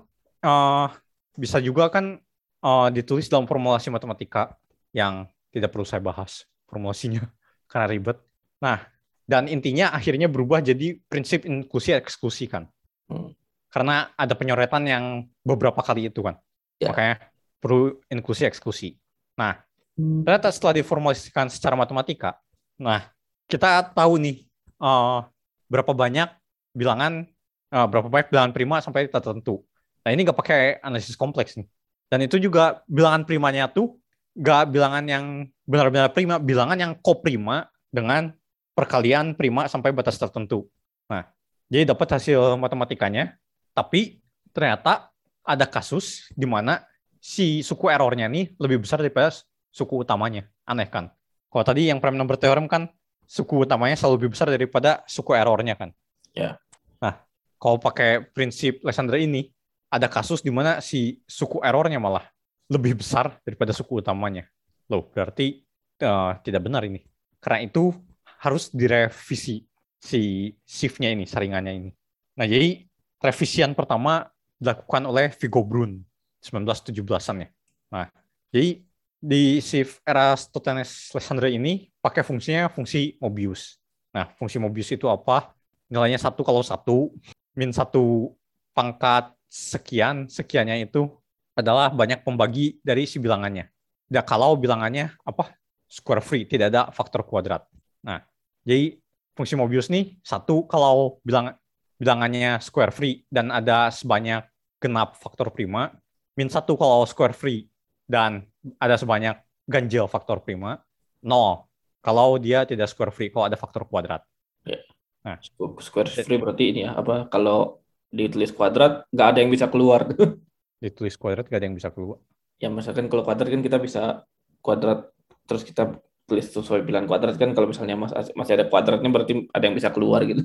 uh, 0.41 0.87
bisa 1.35 1.59
juga 1.59 1.91
kan 1.91 2.17
uh, 2.63 2.87
ditulis 2.87 3.27
dalam 3.27 3.45
formulasi 3.45 3.91
matematika 3.91 4.55
yang 4.95 5.27
tidak 5.51 5.75
perlu 5.75 5.83
saya 5.83 5.99
bahas 5.99 6.47
formulasinya 6.71 7.27
karena 7.71 7.85
ribet. 7.91 8.17
Nah, 8.63 8.79
dan 9.27 9.51
intinya 9.51 9.91
akhirnya 9.91 10.31
berubah 10.31 10.63
jadi 10.63 10.97
prinsip 11.11 11.43
inklusi 11.43 11.93
eksklusi 11.99 12.47
kan. 12.47 12.63
Hmm. 13.11 13.35
Karena 13.67 14.07
ada 14.15 14.33
penyoretan 14.39 14.87
yang 14.87 15.27
beberapa 15.43 15.83
kali 15.83 16.07
itu 16.07 16.23
kan. 16.23 16.39
Ya. 16.79 16.95
Makanya 16.95 17.15
perlu 17.59 17.99
inklusi 18.07 18.47
eksklusi. 18.47 18.95
Nah. 19.35 19.59
Ternyata 19.97 20.49
setelah 20.49 20.77
diformulasikan 20.81 21.47
secara 21.49 21.77
matematika, 21.77 22.37
nah 22.79 23.09
kita 23.45 23.93
tahu 23.93 24.17
nih 24.17 24.45
uh, 24.81 25.25
berapa 25.69 25.93
banyak 25.93 26.29
bilangan 26.73 27.29
uh, 27.69 27.87
berapa 27.89 28.09
banyak 28.09 28.27
bilangan 28.33 28.51
prima 28.53 28.75
sampai 28.81 29.09
tertentu. 29.09 29.61
Nah 30.03 30.09
ini 30.11 30.25
nggak 30.25 30.37
pakai 30.37 30.61
analisis 30.81 31.17
kompleks 31.17 31.55
nih. 31.55 31.69
Dan 32.11 32.25
itu 32.25 32.37
juga 32.37 32.85
bilangan 32.85 33.25
primanya 33.25 33.65
tuh 33.69 33.97
nggak 34.37 34.73
bilangan 34.73 35.05
yang 35.05 35.25
benar-benar 35.65 36.09
prima, 36.13 36.37
bilangan 36.41 36.77
yang 36.77 36.93
koprima 37.01 37.69
dengan 37.93 38.33
perkalian 38.73 39.37
prima 39.37 39.69
sampai 39.69 39.93
batas 39.93 40.17
tertentu. 40.17 40.65
Nah, 41.09 41.29
jadi 41.69 41.93
dapat 41.93 42.17
hasil 42.17 42.57
matematikanya, 42.57 43.37
tapi 43.77 44.21
ternyata 44.49 45.13
ada 45.45 45.65
kasus 45.69 46.29
di 46.33 46.49
mana 46.49 46.81
si 47.21 47.61
suku 47.61 47.89
errornya 47.89 48.27
ini 48.27 48.53
lebih 48.57 48.83
besar 48.83 48.99
daripada 48.99 49.31
suku 49.73 50.05
utamanya. 50.05 50.45
Aneh 50.69 50.85
kan? 50.85 51.09
Kalau 51.49 51.65
tadi 51.65 51.89
yang 51.89 51.97
prime 51.97 52.15
number 52.15 52.37
theorem 52.37 52.69
kan 52.69 52.85
suku 53.25 53.65
utamanya 53.65 53.97
selalu 53.97 54.21
lebih 54.21 54.29
besar 54.37 54.47
daripada 54.53 55.01
suku 55.09 55.33
errornya 55.33 55.73
kan? 55.73 55.89
Ya. 56.37 56.61
Nah, 57.01 57.25
kalau 57.57 57.81
pakai 57.81 58.21
prinsip 58.21 58.85
Alexander 58.85 59.17
ini, 59.17 59.49
ada 59.89 60.05
kasus 60.05 60.45
di 60.45 60.53
mana 60.53 60.81
si 60.81 61.21
suku 61.25 61.61
errornya 61.65 61.97
malah 61.97 62.25
lebih 62.69 63.01
besar 63.01 63.37
daripada 63.41 63.73
suku 63.73 64.01
utamanya. 64.01 64.45
Loh, 64.89 65.09
berarti 65.09 65.65
uh, 66.01 66.37
tidak 66.45 66.61
benar 66.65 66.85
ini. 66.85 67.01
Karena 67.41 67.65
itu 67.65 67.93
harus 68.41 68.69
direvisi 68.73 69.65
si 69.97 70.51
shift-nya 70.65 71.13
ini, 71.13 71.25
saringannya 71.25 71.73
ini. 71.73 71.89
Nah, 72.37 72.45
jadi 72.49 72.83
revisian 73.21 73.77
pertama 73.77 74.27
dilakukan 74.57 75.03
oleh 75.07 75.31
Vigo 75.37 75.63
Brun 75.63 76.01
1917-an 76.43 77.35
ya. 77.45 77.49
Nah, 77.93 78.07
jadi 78.51 78.83
di 79.23 79.63
shift 79.63 80.03
era 80.03 80.35
Eratosthenes 80.35 81.07
Alexandre 81.15 81.47
ini 81.47 81.87
pakai 82.03 82.27
fungsinya 82.27 82.67
fungsi 82.67 83.15
Mobius. 83.23 83.79
Nah, 84.11 84.27
fungsi 84.35 84.59
Mobius 84.59 84.91
itu 84.91 85.07
apa? 85.07 85.55
Nilainya 85.87 86.19
satu 86.19 86.43
kalau 86.43 86.59
satu, 86.59 87.15
min 87.55 87.71
satu 87.71 88.35
pangkat 88.75 89.31
sekian, 89.47 90.27
sekiannya 90.27 90.91
itu 90.91 91.07
adalah 91.55 91.87
banyak 91.95 92.19
pembagi 92.27 92.83
dari 92.83 93.07
si 93.07 93.15
bilangannya. 93.15 93.71
Ya, 94.11 94.19
kalau 94.27 94.59
bilangannya 94.59 95.15
apa 95.23 95.55
square 95.87 96.19
free, 96.19 96.43
tidak 96.43 96.75
ada 96.75 96.91
faktor 96.91 97.23
kuadrat. 97.23 97.63
Nah, 98.03 98.19
jadi 98.67 98.99
fungsi 99.39 99.55
Mobius 99.55 99.87
nih 99.87 100.19
satu 100.19 100.67
kalau 100.67 101.23
bilang 101.23 101.55
bilangannya 101.95 102.59
square 102.59 102.91
free 102.91 103.23
dan 103.31 103.55
ada 103.55 103.87
sebanyak 103.87 104.43
genap 104.83 105.15
faktor 105.15 105.47
prima, 105.47 105.95
min 106.35 106.51
satu 106.51 106.75
kalau 106.75 107.07
square 107.07 107.31
free 107.31 107.71
dan 108.07 108.47
ada 108.79 108.95
sebanyak 108.99 109.39
ganjil 109.67 110.07
faktor 110.11 110.43
prima, 110.43 110.79
nol 111.23 111.67
kalau 112.03 112.35
dia 112.35 112.67
tidak 112.67 112.91
square 112.91 113.15
free 113.15 113.31
kalau 113.31 113.47
ada 113.47 113.55
faktor 113.55 113.87
kuadrat. 113.87 114.27
Yeah. 114.67 114.83
Nah. 115.23 115.39
Square 115.79 116.11
free 116.11 116.35
berarti 116.35 116.75
ini 116.75 116.81
ya, 116.83 116.99
apa 116.99 117.31
kalau 117.31 117.79
ditulis 118.11 118.51
kuadrat 118.51 119.07
nggak 119.09 119.27
ada 119.33 119.39
yang 119.39 119.51
bisa 119.51 119.71
keluar. 119.71 120.05
Ditulis 120.83 121.15
kuadrat 121.15 121.47
nggak 121.47 121.59
ada 121.63 121.67
yang 121.71 121.77
bisa 121.79 121.89
keluar. 121.95 122.19
Ya 122.59 122.67
misalkan 122.67 123.07
kalau 123.07 123.23
kuadrat 123.23 123.47
kan 123.47 123.63
kita 123.63 123.79
bisa 123.79 124.27
kuadrat 124.59 125.09
terus 125.47 125.63
kita 125.63 125.95
tulis 126.27 126.47
sesuai 126.51 126.83
bilang 126.83 127.07
kuadrat 127.07 127.39
kan 127.39 127.55
kalau 127.55 127.71
misalnya 127.71 127.95
mas, 127.95 128.11
masih 128.35 128.59
ada 128.59 128.67
kuadratnya 128.67 129.07
berarti 129.07 129.47
ada 129.51 129.63
yang 129.63 129.75
bisa 129.75 129.95
keluar 129.95 130.27
gitu. 130.27 130.43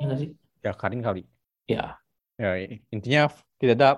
Ya 0.00 0.16
sih? 0.16 0.32
Ya 0.64 0.72
karin 0.72 1.04
kali. 1.04 1.28
Ya. 1.68 2.00
Ya 2.40 2.56
intinya 2.88 3.28
tidak 3.60 3.74
ada 3.76 3.88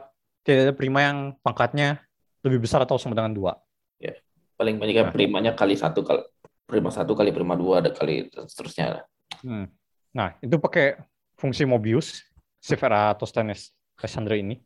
tidak 0.42 0.60
ada 0.70 0.74
prima 0.74 1.06
yang 1.06 1.18
pangkatnya 1.42 2.02
lebih 2.42 2.64
besar 2.64 2.82
atau 2.82 3.00
sama 3.00 3.18
dengan 3.18 3.34
dua. 3.34 3.52
Ya 3.98 4.14
paling 4.58 4.82
banyak 4.82 5.06
nah. 5.06 5.14
primanya 5.14 5.52
kali 5.54 5.78
satu 5.78 6.02
kali 6.02 6.26
prima 6.66 6.90
satu 6.90 7.14
kali 7.14 7.30
prima 7.30 7.54
dua 7.54 7.78
ada 7.78 7.94
kali 7.94 8.26
seterusnya. 8.34 9.06
Hmm. 9.40 9.70
Nah 10.10 10.34
itu 10.42 10.58
pakai 10.58 10.98
fungsi 11.38 11.62
Mobius 11.62 12.26
Severa 12.58 13.14
Tostanes 13.14 13.70
Cassandra 13.94 14.34
ini. 14.34 14.58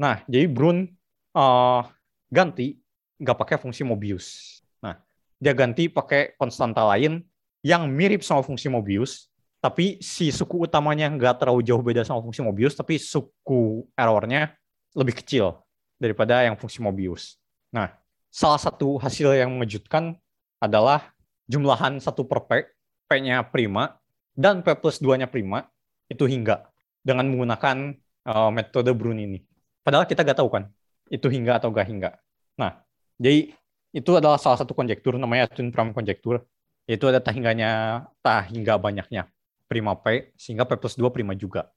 Nah 0.00 0.24
jadi 0.24 0.48
Brun 0.48 0.88
uh, 1.36 1.84
ganti 2.32 2.80
nggak 3.20 3.36
pakai 3.36 3.56
fungsi 3.60 3.84
Mobius. 3.84 4.58
Nah 4.80 4.96
dia 5.36 5.52
ganti 5.52 5.92
pakai 5.92 6.32
konstanta 6.40 6.82
lain 6.88 7.20
yang 7.60 7.86
mirip 7.92 8.24
sama 8.24 8.40
fungsi 8.40 8.72
Mobius 8.72 9.28
tapi 9.64 9.96
si 10.04 10.28
suku 10.28 10.68
utamanya 10.68 11.08
nggak 11.08 11.40
terlalu 11.40 11.64
jauh 11.64 11.80
beda 11.80 12.04
sama 12.04 12.20
fungsi 12.20 12.44
Mobius, 12.44 12.76
tapi 12.76 13.00
suku 13.00 13.88
errornya 13.96 14.52
lebih 14.92 15.16
kecil 15.24 15.63
daripada 16.04 16.44
yang 16.44 16.60
fungsi 16.60 16.84
Mobius. 16.84 17.40
Nah, 17.72 17.88
salah 18.28 18.60
satu 18.60 19.00
hasil 19.00 19.32
yang 19.32 19.48
mengejutkan 19.56 20.20
adalah 20.60 21.16
jumlahan 21.48 21.96
satu 21.96 22.28
per 22.28 22.44
P, 22.44 22.50
P-nya 23.08 23.40
prima, 23.48 23.96
dan 24.36 24.60
P 24.60 24.68
plus 24.76 25.00
2-nya 25.00 25.24
prima, 25.24 25.64
itu 26.12 26.28
hingga 26.28 26.68
dengan 27.00 27.24
menggunakan 27.32 27.96
uh, 28.28 28.52
metode 28.52 28.92
Brun 28.92 29.16
ini. 29.16 29.40
Padahal 29.80 30.04
kita 30.04 30.20
nggak 30.20 30.38
tahu 30.44 30.52
kan, 30.52 30.68
itu 31.08 31.24
hingga 31.32 31.56
atau 31.56 31.72
nggak 31.72 31.86
hingga. 31.88 32.10
Nah, 32.60 32.84
jadi 33.16 33.52
itu 33.94 34.10
adalah 34.12 34.36
salah 34.36 34.60
satu 34.60 34.76
konjektur 34.76 35.16
namanya 35.16 35.48
twin 35.48 35.72
prime 35.72 35.96
konjektur, 35.96 36.44
yaitu 36.84 37.08
ada 37.08 37.20
tahingganya 37.20 38.04
tahingga 38.20 38.76
banyaknya 38.76 39.30
prima 39.70 39.96
P, 39.96 40.34
sehingga 40.36 40.68
P 40.68 40.76
plus 40.76 40.96
2 40.98 41.08
prima 41.14 41.32
juga. 41.32 41.72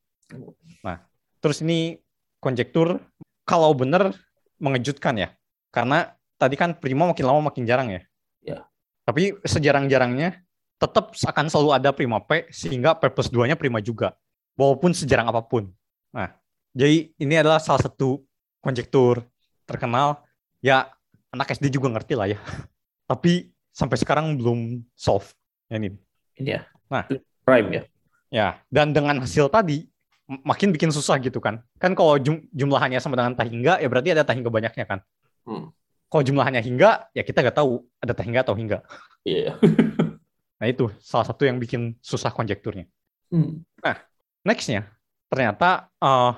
Nah, 0.83 0.99
terus 1.39 1.63
ini 1.63 1.99
konjektur 2.41 2.99
kalau 3.47 3.71
benar 3.71 4.11
mengejutkan 4.59 5.15
ya. 5.15 5.31
Karena 5.71 6.11
tadi 6.35 6.59
kan 6.59 6.75
prima 6.75 7.07
makin 7.07 7.23
lama 7.23 7.47
makin 7.47 7.63
jarang 7.63 7.87
ya. 7.87 8.01
Ya. 8.43 8.59
Tapi 9.07 9.39
sejarang-jarangnya 9.47 10.43
tetap 10.77 11.15
akan 11.15 11.45
selalu 11.47 11.69
ada 11.71 11.89
prima 11.95 12.19
P 12.19 12.51
sehingga 12.51 12.93
P 12.99 13.07
plus 13.07 13.31
2-nya 13.31 13.55
prima 13.55 13.79
juga. 13.79 14.13
Walaupun 14.59 14.91
sejarang 14.91 15.31
apa 15.31 15.39
pun. 15.47 15.71
Nah, 16.11 16.35
jadi 16.75 17.13
ini 17.15 17.35
adalah 17.39 17.63
salah 17.63 17.87
satu 17.87 18.19
konjektur 18.59 19.23
terkenal. 19.63 20.27
Ya, 20.59 20.91
anak 21.31 21.55
SD 21.55 21.71
juga 21.71 21.87
ngerti 21.93 22.13
lah 22.19 22.27
ya. 22.27 22.39
Tapi 23.09 23.53
sampai 23.71 23.95
sekarang 23.95 24.35
belum 24.35 24.83
solve. 24.97 25.31
Ya, 25.71 25.79
ini. 25.79 25.95
Ini 26.35 26.49
ya. 26.57 26.61
Nah, 26.91 27.05
prime 27.47 27.69
ya. 27.71 27.83
Ya, 28.27 28.47
dan 28.67 28.91
dengan 28.91 29.23
hasil 29.23 29.47
tadi 29.47 29.87
makin 30.27 30.75
bikin 30.75 30.91
susah 30.91 31.17
gitu 31.23 31.39
kan. 31.39 31.63
Kan 31.79 31.95
kalau 31.95 32.19
jum 32.19 32.43
jumlahannya 32.51 32.99
sama 32.99 33.15
dengan 33.15 33.33
tahingga 33.33 33.79
ya 33.79 33.87
berarti 33.87 34.09
ada 34.11 34.27
tahingga 34.27 34.51
banyaknya 34.51 34.85
kan. 34.85 34.99
Hmm. 35.47 35.71
Kalau 36.07 36.23
jumlahannya 36.23 36.63
hingga 36.63 37.11
ya 37.15 37.23
kita 37.23 37.43
nggak 37.43 37.57
tahu 37.57 37.83
ada 38.03 38.13
tahingga 38.15 38.43
atau 38.43 38.55
hingga. 38.55 38.83
Iya. 39.23 39.55
Yeah. 39.55 39.55
nah 40.59 40.67
itu 40.67 40.91
salah 40.99 41.27
satu 41.27 41.47
yang 41.47 41.59
bikin 41.59 41.95
susah 42.03 42.31
konjekturnya. 42.31 42.87
Hmm. 43.31 43.63
Nah, 43.79 43.95
nextnya 44.43 44.87
ternyata 45.27 45.91
uh, 45.99 46.35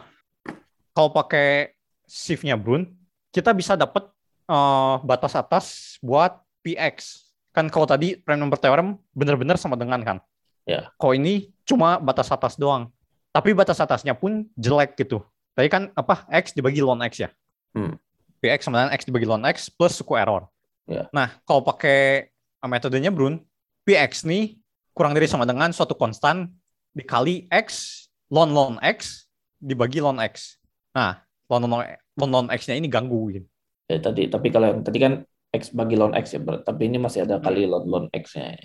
kalau 0.94 1.10
pakai 1.14 1.78
shift-nya 2.10 2.58
Brun, 2.58 2.90
kita 3.30 3.54
bisa 3.54 3.78
dapat 3.78 4.10
uh, 4.50 4.98
batas 5.06 5.38
atas 5.38 5.96
buat 6.02 6.42
PX. 6.66 7.26
Kan 7.54 7.70
kalau 7.70 7.86
tadi 7.90 8.18
prime 8.18 8.42
number 8.42 8.58
theorem 8.58 8.98
benar-benar 9.14 9.58
sama 9.58 9.78
dengan 9.78 10.02
kan. 10.02 10.18
Ya. 10.66 10.90
Kok 10.98 11.14
ini 11.18 11.50
cuma 11.66 11.98
batas 11.98 12.30
atas 12.30 12.58
doang. 12.58 12.90
Tapi 13.30 13.54
batas 13.54 13.78
atasnya 13.78 14.18
pun 14.18 14.50
jelek 14.58 14.98
gitu. 14.98 15.22
Tadi 15.54 15.68
kan 15.70 15.94
apa 15.94 16.26
x 16.34 16.52
dibagi 16.56 16.82
ln 16.82 17.02
x 17.06 17.26
ya. 17.26 17.30
Hmm. 17.78 17.96
Px 18.40 18.66
sama 18.66 18.82
dengan 18.82 18.92
x 18.96 19.06
dibagi 19.06 19.28
ln 19.30 19.46
x 19.50 19.70
plus 19.70 20.00
suku 20.00 20.18
error. 20.18 20.50
Ya. 20.90 21.06
Nah, 21.14 21.38
kalau 21.46 21.62
pakai 21.62 22.32
metodenya 22.66 23.14
Brun, 23.14 23.44
Px 23.86 24.26
nih 24.26 24.58
kurang 24.98 25.14
dari 25.14 25.30
sama 25.30 25.46
dengan 25.46 25.70
suatu 25.70 25.94
konstan 25.94 26.50
dikali 26.98 27.46
x 27.54 28.08
ln 28.34 28.50
ln 28.50 28.76
x 28.82 29.30
dibagi 29.62 30.02
ln 30.02 30.18
x. 30.26 30.58
Nah, 30.98 31.22
ln 31.52 31.64
ln, 31.70 31.86
ln, 32.18 32.32
ln 32.34 32.48
x-nya 32.58 32.76
ini 32.80 32.90
ganggu 32.90 33.30
gitu. 33.30 33.48
Ya, 33.90 34.02
tadi 34.02 34.26
tapi 34.30 34.50
kalau 34.50 34.74
yang 34.74 34.82
tadi 34.82 34.98
kan 34.98 35.14
x 35.54 35.70
bagi 35.70 35.94
ln 35.98 36.18
x 36.18 36.34
ya, 36.34 36.42
tapi 36.42 36.90
ini 36.90 36.98
masih 36.98 37.30
ada 37.30 37.38
kali 37.38 37.70
ln 37.70 37.86
ln 37.86 38.06
x-nya. 38.10 38.58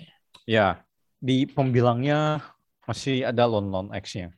Ya, 0.45 0.85
di 1.21 1.49
pembilangnya 1.49 2.41
masih 2.85 3.25
ada 3.25 3.49
lon 3.49 3.73
lon 3.73 3.89
X-nya. 3.89 4.29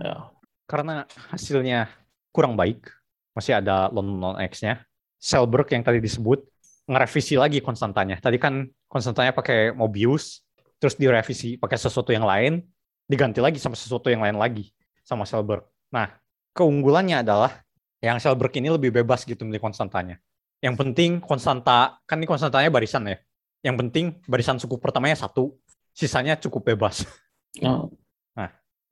Ya. 0.00 0.30
Karena 0.66 1.06
hasilnya 1.30 1.88
kurang 2.34 2.58
baik, 2.58 2.90
masih 3.32 3.56
ada 3.56 3.88
lon 3.94 4.18
lon 4.18 4.36
X-nya. 4.50 4.82
Selberg 5.16 5.70
yang 5.72 5.82
tadi 5.86 6.02
disebut 6.02 6.44
ngerevisi 6.86 7.34
lagi 7.38 7.58
konstantanya. 7.62 8.18
Tadi 8.20 8.36
kan 8.36 8.66
konstantanya 8.86 9.32
pakai 9.32 9.74
Mobius, 9.74 10.44
terus 10.78 10.94
direvisi 10.94 11.56
pakai 11.56 11.78
sesuatu 11.78 12.12
yang 12.12 12.26
lain, 12.26 12.62
diganti 13.06 13.40
lagi 13.40 13.58
sama 13.58 13.74
sesuatu 13.78 14.10
yang 14.10 14.22
lain 14.22 14.36
lagi 14.36 14.70
sama 15.06 15.22
Selberg. 15.24 15.66
Nah, 15.94 16.10
keunggulannya 16.52 17.22
adalah 17.22 17.62
yang 18.02 18.18
Selberg 18.20 18.52
ini 18.58 18.68
lebih 18.70 18.92
bebas 18.92 19.22
gitu 19.24 19.42
milih 19.46 19.62
konstantanya. 19.62 20.18
Yang 20.60 20.74
penting 20.82 21.10
konstanta, 21.22 22.00
kan 22.04 22.18
ini 22.18 22.26
konstantanya 22.26 22.70
barisan 22.70 23.06
ya. 23.06 23.16
Yang 23.62 23.76
penting 23.86 24.04
barisan 24.26 24.58
suku 24.58 24.78
pertamanya 24.78 25.16
satu, 25.18 25.56
sisanya 25.94 26.36
cukup 26.38 26.74
bebas. 26.74 27.06
Oh. 27.64 27.88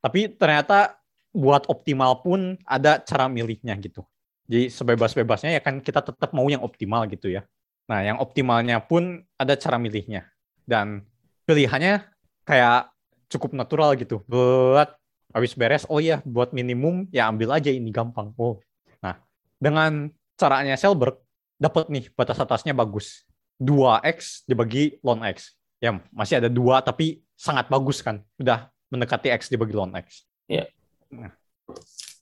Tapi 0.04 0.36
ternyata 0.36 1.00
buat 1.32 1.64
optimal 1.72 2.20
pun 2.20 2.60
ada 2.68 3.00
cara 3.00 3.24
milihnya 3.32 3.72
gitu. 3.80 4.04
Jadi 4.44 4.68
sebebas-bebasnya 4.68 5.56
ya 5.56 5.60
kan 5.64 5.80
kita 5.80 6.04
tetap 6.04 6.36
mau 6.36 6.44
yang 6.52 6.60
optimal 6.60 7.08
gitu 7.08 7.32
ya. 7.32 7.48
Nah, 7.88 8.04
yang 8.04 8.20
optimalnya 8.20 8.84
pun 8.84 9.24
ada 9.40 9.56
cara 9.56 9.80
milihnya. 9.80 10.28
Dan 10.68 11.08
pilihannya 11.48 12.04
kayak 12.44 12.92
cukup 13.32 13.56
natural 13.56 13.96
gitu. 13.96 14.20
Buat 14.28 14.92
habis 15.32 15.56
beres, 15.56 15.88
oh 15.88 15.98
ya 15.98 16.20
buat 16.28 16.52
minimum 16.52 17.08
ya 17.08 17.32
ambil 17.32 17.56
aja 17.56 17.72
ini 17.72 17.88
gampang. 17.88 18.36
Oh. 18.36 18.60
Nah, 19.00 19.16
dengan 19.56 20.12
caranya 20.36 20.76
Selberg 20.76 21.16
dapat 21.56 21.88
nih 21.88 22.12
batas 22.12 22.36
atasnya 22.36 22.76
bagus. 22.76 23.24
2x 23.56 24.44
dibagi 24.50 24.98
ln 25.00 25.22
x 25.30 25.54
ya 25.78 25.94
masih 26.10 26.42
ada 26.42 26.50
dua 26.50 26.82
tapi 26.82 27.22
sangat 27.38 27.70
bagus 27.70 28.02
kan 28.02 28.18
udah 28.34 28.66
mendekati 28.94 29.34
x 29.34 29.50
dibagi 29.50 29.74
lawan 29.74 29.98
x. 29.98 30.22
Ya 30.46 30.70
nah, 31.10 31.34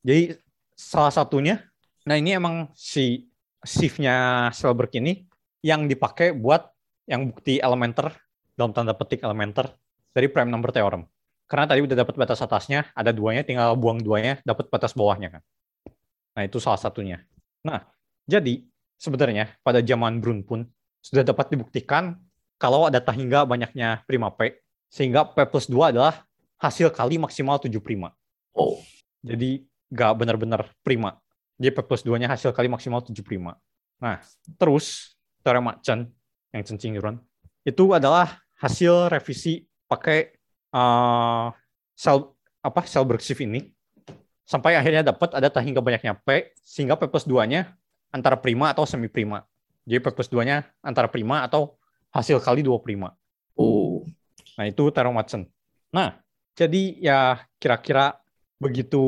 jadi 0.00 0.40
salah 0.72 1.12
satunya 1.12 1.60
nah 2.08 2.16
ini 2.16 2.34
emang 2.34 2.72
si 2.74 3.28
shift-nya 3.62 4.48
Selberg 4.50 4.90
ini 4.98 5.28
yang 5.62 5.86
dipakai 5.86 6.34
buat 6.34 6.66
yang 7.06 7.30
bukti 7.30 7.62
elementer 7.62 8.10
dalam 8.58 8.74
tanda 8.74 8.96
petik 8.96 9.22
elementer 9.22 9.70
dari 10.10 10.26
prime 10.26 10.50
number 10.50 10.74
theorem. 10.74 11.06
Karena 11.46 11.68
tadi 11.68 11.84
udah 11.84 11.96
dapat 11.96 12.14
batas 12.16 12.40
atasnya 12.40 12.88
ada 12.96 13.12
duanya 13.12 13.44
tinggal 13.44 13.76
buang 13.76 14.00
duanya 14.00 14.40
dapat 14.42 14.72
batas 14.72 14.96
bawahnya 14.96 15.38
kan. 15.38 15.42
Nah 16.34 16.42
itu 16.48 16.58
salah 16.58 16.80
satunya. 16.80 17.22
Nah 17.62 17.84
jadi 18.24 18.64
sebenarnya 18.96 19.58
pada 19.60 19.84
zaman 19.84 20.18
Brun 20.22 20.42
pun 20.42 20.64
sudah 21.02 21.26
dapat 21.26 21.50
dibuktikan 21.52 22.16
kalau 22.62 22.86
ada 22.86 23.02
hingga 23.10 23.42
banyaknya 23.42 24.06
prima 24.06 24.30
P, 24.30 24.54
sehingga 24.86 25.26
P 25.26 25.42
plus 25.50 25.66
2 25.66 25.90
adalah 25.90 26.22
hasil 26.62 26.94
kali 26.94 27.18
maksimal 27.18 27.58
7 27.58 27.74
prima. 27.82 28.14
Oh. 28.54 28.78
Jadi 29.26 29.66
nggak 29.90 30.12
benar-benar 30.14 30.70
prima. 30.86 31.18
Jadi 31.58 31.74
P 31.74 31.78
plus 31.82 32.06
2-nya 32.06 32.30
hasil 32.30 32.54
kali 32.54 32.70
maksimal 32.70 33.02
7 33.02 33.12
prima. 33.26 33.58
Nah, 33.98 34.22
terus 34.54 35.18
teorema 35.42 35.78
Chen, 35.82 36.06
yang 36.54 36.62
Chen 36.62 36.94
Yuran, 36.94 37.18
itu 37.66 37.90
adalah 37.90 38.38
hasil 38.62 39.10
revisi 39.10 39.66
pakai 39.90 40.38
uh, 40.70 41.50
sel 41.98 42.30
apa 42.62 42.86
Selberg 42.86 43.18
shift 43.18 43.42
ini 43.42 43.74
sampai 44.46 44.78
akhirnya 44.78 45.02
dapat 45.02 45.34
ada 45.34 45.50
hingga 45.58 45.82
banyaknya 45.82 46.14
P 46.22 46.54
sehingga 46.62 46.94
P 46.94 47.10
plus 47.10 47.26
2-nya 47.26 47.74
antara 48.14 48.38
prima 48.38 48.70
atau 48.70 48.86
semi 48.86 49.10
prima. 49.10 49.42
Jadi 49.82 49.98
P 49.98 50.06
plus 50.14 50.30
2-nya 50.30 50.62
antara 50.78 51.10
prima 51.10 51.42
atau 51.42 51.74
hasil 52.14 52.38
kali 52.38 52.62
dua 52.62 52.78
prima. 52.78 53.18
Oh. 53.58 54.06
Nah, 54.54 54.70
itu 54.70 54.86
Taro 54.94 55.10
Watson. 55.10 55.48
Nah, 55.90 56.21
jadi 56.52 56.82
ya 57.00 57.20
kira-kira 57.56 58.20
begitu 58.62 59.02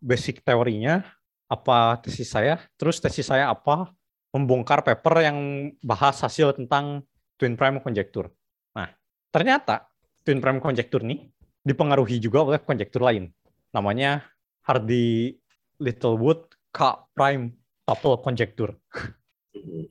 basic 0.00 0.40
teorinya 0.40 1.04
apa 1.46 2.00
tesis 2.02 2.32
saya. 2.32 2.62
Terus 2.80 2.98
tesis 2.98 3.28
saya 3.28 3.50
apa? 3.52 3.92
Membongkar 4.34 4.84
paper 4.84 5.24
yang 5.24 5.38
bahas 5.80 6.20
hasil 6.20 6.56
tentang 6.56 7.04
twin 7.40 7.56
prime 7.56 7.80
conjecture. 7.80 8.28
Nah, 8.76 8.90
ternyata 9.32 9.88
twin 10.24 10.42
prime 10.42 10.60
conjecture 10.60 11.00
ini 11.04 11.28
dipengaruhi 11.64 12.20
juga 12.20 12.44
oleh 12.44 12.60
konjektur 12.60 13.04
lain. 13.04 13.32
Namanya 13.72 14.24
Hardy 14.66 15.36
Littlewood 15.80 16.52
K 16.72 17.08
prime 17.16 17.54
tuple 17.86 18.20
conjecture. 18.20 18.76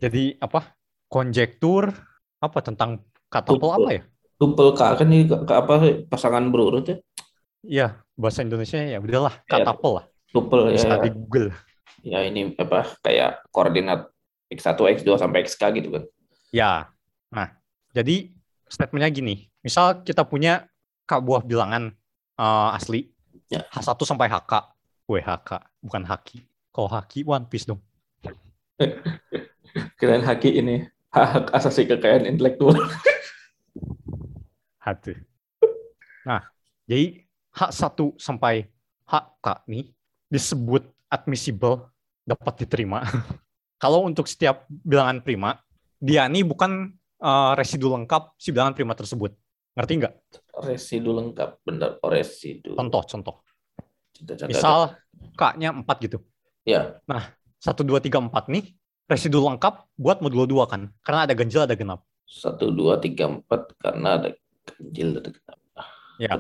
Jadi 0.04 0.38
apa? 0.38 0.76
Konjektur 1.10 1.90
apa 2.42 2.60
tentang 2.62 3.02
K 3.32 3.36
tuple 3.42 3.72
apa 3.72 3.90
ya? 3.94 4.04
Tuple 4.36 4.76
K 4.76 4.82
kan 4.96 5.08
ini 5.08 5.26
K, 5.26 5.34
K 5.44 5.52
apa 5.56 5.74
pasangan 6.06 6.44
berurut 6.52 6.86
ya? 6.86 6.98
Iya, 7.66 7.88
bahasa 8.14 8.44
Indonesia 8.44 8.78
ya 8.78 9.00
udahlah 9.00 9.42
K 9.48 9.58
Ya. 9.58 9.66
tuple 9.66 9.92
lah. 10.02 10.06
Tuple 10.30 10.76
Bisa 10.76 10.88
ya. 10.92 11.02
di 11.02 11.10
Google. 11.10 11.50
Ya 12.06 12.20
ini 12.22 12.54
apa 12.54 12.86
kayak 13.02 13.48
koordinat 13.50 14.12
x1, 14.52 14.78
x2 14.78 15.10
sampai 15.18 15.42
xk 15.42 15.62
gitu 15.74 15.90
kan. 15.90 16.04
Ya. 16.54 16.72
Nah, 17.34 17.56
jadi 17.96 18.30
statementnya 18.70 19.10
gini. 19.10 19.36
Misal 19.60 20.06
kita 20.06 20.22
punya 20.22 20.70
K 21.04 21.18
buah 21.18 21.42
bilangan 21.42 21.90
eh, 22.38 22.70
asli. 22.78 23.10
Ya. 23.50 23.66
H1 23.72 23.98
sampai 24.04 24.30
HK. 24.30 24.54
WHK, 25.06 25.62
bukan 25.86 26.02
Haki. 26.02 26.42
Kalau 26.74 26.90
Haki 26.90 27.22
One 27.24 27.46
Piece 27.46 27.70
dong. 27.70 27.78
Kirain 30.02 30.26
haki 30.26 30.56
ini 30.58 30.82
hak 31.12 31.54
asasi 31.54 31.86
kekayaan 31.86 32.26
intelektual. 32.26 32.74
Hati. 34.86 35.18
Nah, 36.30 36.46
jadi 36.86 37.26
H1 37.58 38.22
sampai 38.22 38.70
HK 39.10 39.66
nih 39.66 39.90
disebut 40.30 40.86
admissible, 41.10 41.90
dapat 42.22 42.66
diterima. 42.66 43.02
Kalau 43.82 44.06
untuk 44.06 44.30
setiap 44.30 44.70
bilangan 44.70 45.26
prima, 45.26 45.58
dia 45.98 46.30
nih 46.30 46.46
bukan 46.46 46.94
eh, 47.18 47.52
residu 47.58 47.90
lengkap 47.98 48.38
si 48.38 48.54
bilangan 48.54 48.78
prima 48.78 48.94
tersebut. 48.94 49.34
Ngerti 49.74 49.94
nggak? 50.06 50.14
Residu 50.64 51.12
lengkap, 51.18 51.66
bener. 51.66 51.98
Oh, 52.00 52.08
residu. 52.14 52.78
Contoh, 52.78 53.04
contoh. 53.04 53.36
Contoh-contoh. 54.16 54.48
Misal 54.48 54.96
K-nya 55.36 55.76
4 55.76 56.06
gitu. 56.08 56.24
Ya, 56.64 56.98
1, 57.06 57.84
2, 57.84 58.00
3, 58.00 58.22
4 58.32 58.54
nih, 58.54 58.72
residu 59.10 59.42
lengkap 59.44 59.90
buat 59.98 60.24
modulo 60.24 60.48
2 60.48 60.72
kan. 60.72 60.82
Karena 61.02 61.28
ada 61.28 61.34
ganjil, 61.34 61.66
ada 61.66 61.74
genap. 61.76 62.06
satu, 62.26 62.74
dua, 62.74 62.98
tiga, 62.98 63.30
empat 63.30 63.78
karena 63.78 64.18
ada 64.18 64.34
ada 64.80 65.30
genap. 65.32 65.60
Ya. 66.18 66.34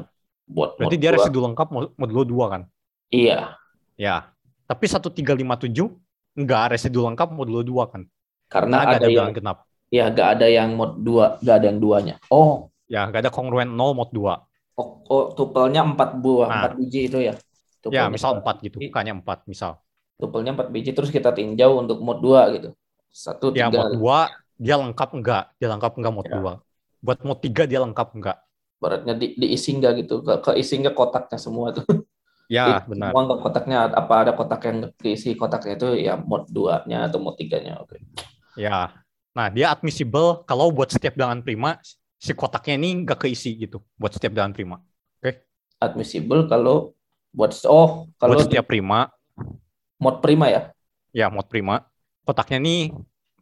Buat 0.45 0.77
Berarti 0.77 0.97
dia 1.01 1.09
dua. 1.09 1.17
residu 1.17 1.39
lengkap 1.41 1.67
mo- 1.73 1.93
modulo 1.97 2.21
2 2.23 2.45
kan. 2.53 2.61
Iya, 3.09 3.57
Ya. 3.95 4.29
Tapi 4.65 4.85
1, 4.89 5.09
3, 5.13 5.33
5, 5.37 5.55
7 5.57 5.93
enggak 6.35 6.73
residu 6.75 7.05
lengkap 7.05 7.29
modulo 7.31 7.61
2 7.61 7.85
kan. 7.89 8.03
karena 8.45 8.85
Karena 8.85 8.93
ada, 8.93 8.97
ada 9.01 9.09
yang 9.09 9.29
genap. 9.33 9.57
ya 9.89 10.05
gak 10.13 10.37
ada 10.37 10.45
yang 10.45 10.77
mod 10.77 11.01
dua, 11.01 11.41
gak 11.41 11.55
ada 11.61 11.65
yang 11.73 11.79
duanya. 11.81 12.15
Oh, 12.29 12.69
Ya, 12.85 13.01
nggak 13.09 13.25
ada 13.25 13.31
kongruen 13.33 13.73
0 13.73 13.97
mod 13.97 14.13
2. 14.13 14.37
oh, 14.77 14.89
oh 15.09 15.23
tupelnya 15.33 15.81
empat 15.81 16.13
buah, 16.21 16.45
Nah. 16.45 16.55
empat 16.61 16.71
biji 16.77 17.09
itu 17.09 17.17
ya. 17.25 17.33
Ya, 17.33 17.41
Tupelnya 17.81 18.13
misal 18.13 18.37
empat 18.37 18.61
4 18.61 18.65
gitu. 18.69 18.77
K-nya 18.93 19.13
4 19.17 19.39
misal. 19.49 19.81
Tupelnya 20.21 20.53
empat 20.53 20.69
biji 20.69 20.93
terus 20.93 21.09
kita 21.09 21.33
tinjau 21.33 21.81
untuk 21.81 21.97
mod 22.05 22.21
dua 22.21 22.53
gitu. 22.53 22.69
Satu, 23.09 23.49
Ya, 23.57 23.65
tiga. 23.69 23.81
mod 23.89 23.97
2 23.97 24.17
dia 24.61 24.75
lengkap 24.77 25.09
enggak? 25.17 25.43
Dia 25.57 25.67
lengkap 25.73 25.91
enggak 25.97 26.13
mod 26.13 26.25
Ya. 26.29 26.33
2? 26.37 26.53
Buat 27.05 27.21
mod 27.21 27.39
3 27.45 27.69
dia 27.69 27.79
lengkap 27.85 28.07
enggak? 28.17 28.37
Baratnya 28.81 29.13
di, 29.13 29.37
diisi 29.37 29.77
nggak 29.77 29.93
gitu, 30.01 30.25
ke, 30.25 30.33
keisi 30.41 30.81
nggak 30.81 30.97
kotaknya 30.97 31.37
semua 31.37 31.69
tuh. 31.71 31.85
Ya, 32.45 32.81
benar. 32.85 33.13
Semua 33.13 33.21
nggak 33.25 33.41
kotaknya, 33.41 33.77
apa 33.93 34.13
ada 34.21 34.31
kotak 34.33 34.61
yang 34.65 34.77
keisi 34.97 35.33
kotaknya 35.37 35.73
itu 35.77 35.89
ya 35.97 36.13
mod 36.17 36.49
2-nya 36.49 37.09
atau 37.09 37.21
mod 37.21 37.37
3-nya. 37.37 37.81
Oke. 37.81 38.01
Ya. 38.57 38.93
Nah, 39.37 39.47
dia 39.53 39.69
admissible 39.69 40.45
kalau 40.49 40.73
buat 40.73 40.89
setiap 40.89 41.17
bilangan 41.17 41.45
prima 41.45 41.77
si 42.17 42.31
kotaknya 42.33 42.81
ini 42.81 43.05
nggak 43.05 43.27
keisi 43.27 43.53
gitu 43.53 43.83
buat 44.01 44.13
setiap 44.15 44.33
bilangan 44.33 44.53
prima. 44.57 44.77
Admissible 45.75 46.47
kalau 46.47 46.95
buat 47.35 47.51
oh 47.67 48.07
kalau 48.15 48.39
buat 48.39 48.47
setiap 48.47 48.65
prima, 48.65 49.11
mod 49.99 50.23
prima 50.23 50.47
ya 50.47 50.71
ya 51.15 51.31
mod 51.31 51.47
prima, 51.47 51.83
kotaknya 52.27 52.59
nih 52.59 52.91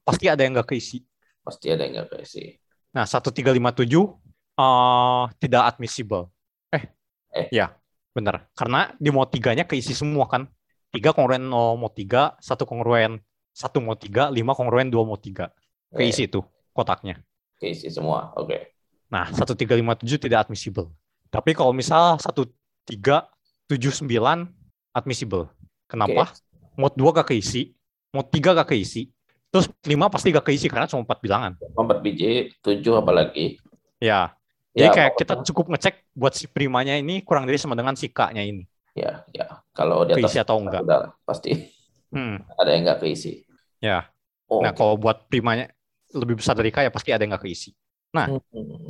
pasti 0.06 0.26
ada 0.30 0.46
yang 0.46 0.54
nggak 0.58 0.70
keisi. 0.70 1.02
pasti 1.44 1.68
ada 1.68 1.84
yang 1.84 2.00
nggak 2.00 2.10
keisi. 2.16 2.56
Nah, 2.94 3.10
1357 3.10 4.22
eh 4.54 5.24
tidak 5.42 5.74
admissible. 5.74 6.30
Eh, 6.70 6.86
Eh. 7.34 7.50
ya, 7.50 7.74
benar. 8.14 8.46
Karena 8.54 8.94
di 9.02 9.10
mod 9.10 9.34
3-nya 9.34 9.66
keisi 9.66 9.98
semua 9.98 10.30
kan. 10.30 10.46
3 10.94 11.10
kongruen 11.10 11.50
0 11.50 11.74
mod 11.74 11.98
3, 11.98 12.38
1 12.38 12.70
kongruen 12.70 13.18
1 13.58 13.82
mod 13.82 13.98
3, 13.98 14.30
5 14.30 14.54
kongruen 14.54 14.94
2 14.94 15.10
mod 15.10 15.18
3. 15.22 15.50
Keisi 15.90 16.30
itu 16.30 16.46
kotaknya. 16.74 17.18
Keisi 17.58 17.90
semua. 17.90 18.30
Oke. 18.38 18.78
Nah, 19.10 19.30
1357 19.30 20.22
tidak 20.22 20.46
admissible. 20.50 20.90
Tapi 21.30 21.54
kalau 21.58 21.74
misal 21.74 22.18
1379 22.22 24.54
admissible. 24.94 25.50
Kenapa? 25.90 26.34
Mod 26.78 26.94
2 26.98 27.14
gak 27.14 27.30
keisi, 27.30 27.74
mod 28.10 28.34
3 28.34 28.58
gak 28.58 28.74
keisi, 28.74 29.13
terus 29.54 29.70
5 29.86 30.10
pasti 30.10 30.34
gak 30.34 30.50
keisi 30.50 30.66
karena 30.66 30.90
cuma 30.90 31.06
4 31.06 31.22
bilangan. 31.22 31.52
Empat 31.78 32.02
biji, 32.02 32.50
tujuh 32.66 32.98
apalagi. 32.98 33.62
Ya, 34.02 34.34
jadi 34.74 34.90
Ya, 34.90 34.94
kayak 34.98 35.12
kita 35.22 35.34
cukup 35.46 35.70
ngecek 35.70 36.02
buat 36.18 36.34
si 36.34 36.50
primanya 36.50 36.98
ini 36.98 37.22
kurang 37.22 37.46
dari 37.46 37.62
sama 37.62 37.78
dengan 37.78 37.94
si 37.94 38.10
K-nya 38.10 38.42
ini. 38.42 38.66
Ya, 38.98 39.22
ya. 39.30 39.62
Kalau 39.78 40.02
di 40.02 40.18
atas 40.18 40.34
Keisi 40.34 40.42
atau 40.42 40.58
enggak. 40.58 40.82
udah 40.82 41.14
pasti 41.22 41.70
Hmm, 42.14 42.42
ada 42.58 42.70
yang 42.70 42.86
nggak 42.86 43.02
keisi. 43.02 43.42
ya. 43.78 44.06
Oh, 44.46 44.62
Nah, 44.62 44.70
kalau 44.74 44.98
buat 44.98 45.26
primanya 45.30 45.70
lebih 46.14 46.38
besar 46.38 46.54
dari 46.54 46.70
K 46.70 46.86
ya 46.86 46.92
pasti 46.94 47.10
ada 47.10 47.26
yang 47.26 47.34
gak 47.34 47.46
keisi. 47.46 47.74
hmm, 48.14 48.38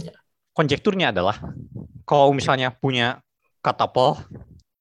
ya. 0.03 0.11
Konjekturnya 0.51 1.15
adalah 1.15 1.39
kalau 2.03 2.35
misalnya 2.35 2.67
punya 2.71 3.23
katapel 3.63 4.19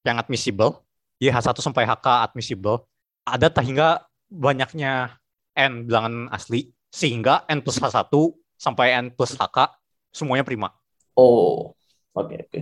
yang 0.03 0.19
admissible, 0.19 0.83
YH1 1.23 1.55
sampai 1.63 1.87
HK 1.87 2.07
admissible, 2.27 2.83
ada 3.23 3.47
tak 3.47 3.63
hingga 3.63 4.03
banyaknya 4.27 5.22
N 5.53 5.89
bilangan 5.89 6.33
asli, 6.33 6.73
sehingga 6.89 7.45
N 7.49 7.61
plus 7.61 7.81
H1 7.81 8.09
sampai 8.57 8.97
N 9.01 9.13
plus 9.13 9.37
HK 9.37 9.77
semuanya 10.13 10.45
prima. 10.45 10.73
Oh, 11.17 11.77
oke 12.17 12.35
oke. 12.49 12.61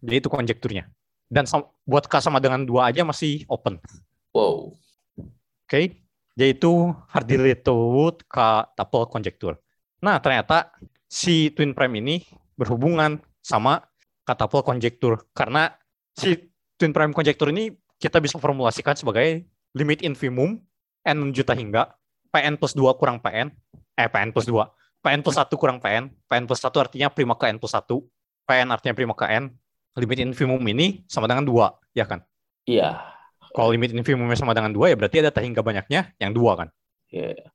Jadi 0.00 0.16
itu 0.16 0.28
konjekturnya. 0.32 0.84
Dan 1.30 1.46
buat 1.86 2.04
K 2.10 2.18
sama 2.18 2.42
dengan 2.42 2.66
dua 2.66 2.90
aja 2.90 3.06
masih 3.06 3.46
open. 3.46 3.78
Wow. 4.34 4.74
Oke, 5.64 6.02
yaitu 6.34 6.90
Hardy 7.06 7.38
Littlewood 7.38 8.26
K 8.26 8.66
tuple 8.74 9.06
konjektur. 9.06 9.60
Nah, 10.02 10.18
ternyata 10.18 10.74
si 11.06 11.54
twin 11.54 11.76
prime 11.76 12.02
ini 12.02 12.16
berhubungan 12.58 13.22
sama 13.38 13.84
K 14.26 14.28
tuple 14.34 14.66
konjektur 14.66 15.30
karena 15.30 15.70
si 16.16 16.50
twin 16.80 16.90
prime 16.90 17.14
konjektur 17.14 17.52
ini 17.52 17.70
kita 18.00 18.18
bisa 18.18 18.40
formulasikan 18.40 18.96
sebagai 18.96 19.44
limit 19.76 20.00
infimum 20.02 20.58
n 21.04 21.18
juta 21.30 21.52
hingga 21.52 21.92
pn 22.30 22.54
plus 22.56 22.72
2 22.74 22.86
kurang 22.98 23.18
pn 23.18 23.50
eh 23.94 24.08
pn 24.08 24.30
plus 24.30 24.46
2 24.46 24.56
pn 25.02 25.20
plus 25.20 25.36
1 25.36 25.50
kurang 25.54 25.78
pn 25.78 26.08
pn 26.26 26.44
plus 26.46 26.60
1 26.62 26.70
artinya 26.70 27.08
prima 27.10 27.34
ke 27.34 27.46
n 27.50 27.58
plus 27.58 27.74
1 27.74 27.84
pn 28.46 28.66
artinya 28.70 28.94
prima 28.94 29.14
ke 29.14 29.26
n 29.26 29.50
limit 29.98 30.18
infimum 30.22 30.62
ini 30.70 31.02
sama 31.10 31.26
dengan 31.26 31.44
2 31.44 31.98
ya 31.98 32.06
kan 32.06 32.22
Iya. 32.68 33.02
kalau 33.50 33.74
limit 33.74 33.90
infimumnya 33.90 34.38
sama 34.38 34.54
dengan 34.54 34.70
dua 34.70 34.92
ya 34.92 34.96
berarti 34.96 35.18
ada 35.26 35.34
tak 35.34 35.42
hingga 35.42 35.58
banyaknya 35.58 36.14
yang 36.22 36.30
dua 36.30 36.54
kan. 36.54 36.68
Iya. 37.10 37.50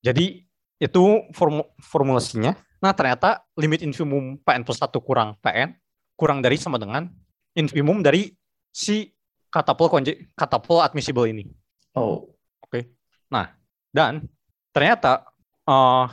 Jadi 0.00 0.44
itu 0.80 1.04
formu- 1.36 1.68
formulasinya. 1.76 2.56
Nah 2.80 2.92
ternyata 2.96 3.44
limit 3.56 3.84
infimum 3.84 4.40
PN 4.40 4.64
plus 4.64 4.80
1 4.80 4.88
kurang 5.04 5.36
PN 5.44 5.76
kurang 6.16 6.40
dari 6.40 6.56
sama 6.56 6.80
dengan 6.80 7.08
infimum 7.52 8.00
dari 8.00 8.32
si 8.72 9.12
katapel 9.52 9.88
konje, 9.88 10.32
katapel 10.32 10.80
admissible 10.80 11.28
ini. 11.28 11.48
Oh, 11.94 12.32
Dan 13.94 14.26
ternyata 14.74 15.22
eh, 15.62 16.06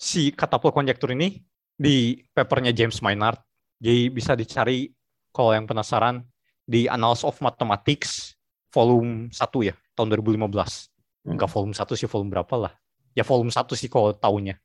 si 0.00 0.32
katapel 0.32 0.72
konjektur 0.72 1.12
ini 1.12 1.36
di 1.76 2.16
papernya 2.32 2.72
James 2.72 3.04
Maynard. 3.04 3.36
Jadi 3.76 4.08
bisa 4.08 4.32
dicari 4.32 4.88
kalau 5.30 5.52
yang 5.52 5.68
penasaran 5.68 6.24
di 6.64 6.88
Annals 6.88 7.22
of 7.22 7.36
Mathematics 7.44 8.34
volume 8.72 9.28
1 9.30 9.68
ya, 9.68 9.76
tahun 9.92 10.08
2015. 10.16 10.48
Enggak 11.28 11.50
volume 11.52 11.76
1 11.76 11.84
sih, 11.94 12.08
volume 12.08 12.32
berapa 12.32 12.54
lah. 12.56 12.72
Ya 13.12 13.22
volume 13.22 13.52
1 13.52 13.76
sih 13.76 13.92
kalau 13.92 14.16
tahunnya. 14.16 14.56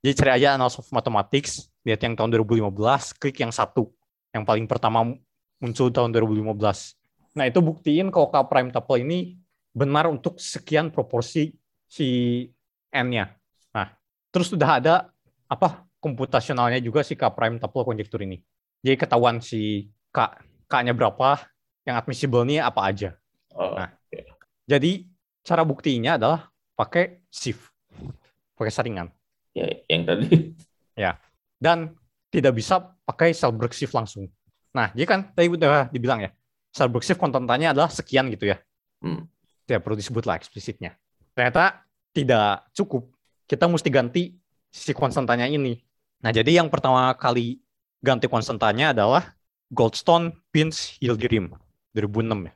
Jadi 0.00 0.12
cari 0.16 0.30
aja 0.40 0.56
Annals 0.56 0.80
of 0.80 0.88
Mathematics, 0.92 1.68
lihat 1.84 2.00
yang 2.04 2.14
tahun 2.16 2.32
2015, 2.32 3.16
klik 3.16 3.40
yang 3.40 3.52
satu. 3.52 3.88
Yang 4.30 4.44
paling 4.46 4.66
pertama 4.70 5.12
muncul 5.60 5.92
tahun 5.92 6.14
2015. 6.14 6.56
Nah 7.36 7.44
itu 7.46 7.60
buktiin 7.60 8.08
kalau 8.08 8.32
K 8.32 8.36
prime 8.48 8.70
tuple 8.72 9.04
ini 9.04 9.18
benar 9.70 10.08
untuk 10.08 10.40
sekian 10.40 10.90
proporsi 10.90 11.54
si 11.90 12.46
n-nya. 12.94 13.34
Nah, 13.74 13.90
terus 14.30 14.54
sudah 14.54 14.78
ada 14.78 15.10
apa 15.50 15.82
komputasionalnya 15.98 16.78
juga 16.78 17.02
si 17.02 17.18
K 17.18 17.26
prime 17.34 17.58
tuple 17.58 17.82
konjektur 17.82 18.22
ini. 18.22 18.38
Jadi 18.86 18.94
ketahuan 18.94 19.42
si 19.42 19.90
K 20.14 20.38
K-nya 20.70 20.94
berapa, 20.94 21.42
yang 21.82 21.98
admissible 21.98 22.46
nih 22.46 22.62
apa 22.62 22.80
aja. 22.86 23.18
oh. 23.58 23.74
Nah. 23.74 23.90
Jadi 24.70 25.10
cara 25.42 25.66
buktinya 25.66 26.14
adalah 26.14 26.46
pakai 26.78 27.26
shift, 27.26 27.74
pakai 28.54 28.70
saringan. 28.70 29.10
ya 29.50 29.66
yang 29.90 30.06
tadi. 30.06 30.54
Dan 31.58 31.98
tidak 32.30 32.54
bisa 32.54 32.94
pakai 33.02 33.34
Selbrecht 33.34 33.74
shift 33.74 33.90
langsung. 33.90 34.30
Nah, 34.70 34.94
jadi 34.94 35.06
kan 35.10 35.20
tadi 35.34 35.50
udah 35.50 35.90
dibilang 35.90 36.22
ya, 36.22 36.30
Selbrecht 36.70 37.02
shift 37.10 37.18
konstantannya 37.18 37.74
adalah 37.74 37.90
sekian 37.90 38.30
gitu 38.30 38.46
ya. 38.54 38.62
Hmm. 39.02 39.26
Tidak 39.66 39.82
perlu 39.82 39.98
disebut 39.98 40.22
lah 40.30 40.38
eksplisitnya. 40.38 40.94
Ternyata 41.40 41.88
tidak 42.12 42.68
cukup. 42.76 43.08
Kita 43.48 43.64
mesti 43.64 43.88
ganti 43.88 44.36
si 44.68 44.92
konstantanya 44.92 45.48
ini. 45.48 45.80
Nah, 46.20 46.36
jadi 46.36 46.60
yang 46.60 46.68
pertama 46.68 47.16
kali 47.16 47.64
ganti 48.04 48.28
konstantanya 48.28 48.92
adalah 48.92 49.32
Goldstone 49.72 50.36
Pins 50.52 51.00
Yildirim 51.00 51.48
2006 51.96 52.44
ya. 52.44 52.52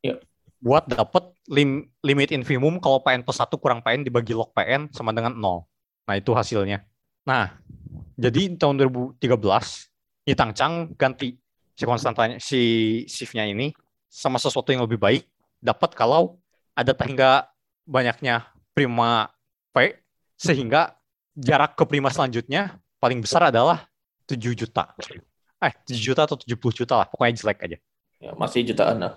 Iya. 0.00 0.14
Buat 0.56 0.88
dapat 0.88 1.36
lim, 1.52 1.92
limit 2.00 2.32
infimum 2.32 2.80
kalau 2.80 3.04
PN 3.04 3.28
plus 3.28 3.44
1 3.44 3.60
kurang 3.60 3.84
PN 3.84 4.08
dibagi 4.08 4.32
log 4.32 4.56
PN 4.56 4.88
sama 4.88 5.12
dengan 5.12 5.36
0. 5.36 5.68
Nah, 6.08 6.16
itu 6.16 6.32
hasilnya. 6.32 6.88
Nah, 7.28 7.60
jadi 8.16 8.56
tahun 8.56 8.88
2013 8.88 9.20
Yitang 10.24 10.56
Chang 10.56 10.96
ganti 10.96 11.36
si 11.76 11.84
konstantanya 11.84 12.40
si 12.40 12.60
shift-nya 13.04 13.44
ini 13.44 13.76
sama 14.08 14.40
sesuatu 14.40 14.72
yang 14.72 14.88
lebih 14.88 14.96
baik 14.96 15.28
dapat 15.60 15.92
kalau 15.92 16.40
ada 16.72 16.96
tangga 16.96 17.52
banyaknya 17.88 18.44
prima 18.76 19.32
P 19.72 19.96
sehingga 20.36 20.92
jarak 21.32 21.72
ke 21.74 21.88
prima 21.88 22.12
selanjutnya 22.12 22.76
paling 23.00 23.24
besar 23.24 23.48
adalah 23.48 23.88
7 24.28 24.52
juta. 24.52 24.92
Eh, 25.58 25.72
7 25.88 25.96
juta 25.96 26.28
atau 26.28 26.36
70 26.36 26.84
juta 26.84 26.94
lah, 27.00 27.06
pokoknya 27.08 27.34
jelek 27.40 27.58
aja. 27.64 27.78
Ya, 28.20 28.30
masih 28.36 28.66
jutaan. 28.68 29.00
lah. 29.00 29.12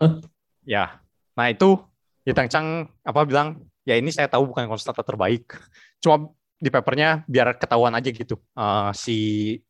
Ya. 0.61 1.01
Nah, 1.33 1.49
itu 1.49 1.81
Yitang 2.21 2.47
Chang 2.47 2.85
apa 3.01 3.21
bilang, 3.25 3.65
ya 3.81 3.97
ini 3.97 4.13
saya 4.13 4.29
tahu 4.29 4.53
bukan 4.53 4.69
konstanta 4.69 5.01
terbaik. 5.01 5.57
Cuma 5.97 6.29
di 6.61 6.69
papernya 6.69 7.25
biar 7.25 7.57
ketahuan 7.57 7.97
aja 7.97 8.13
gitu 8.13 8.37
eh, 8.37 8.89
si 8.93 9.17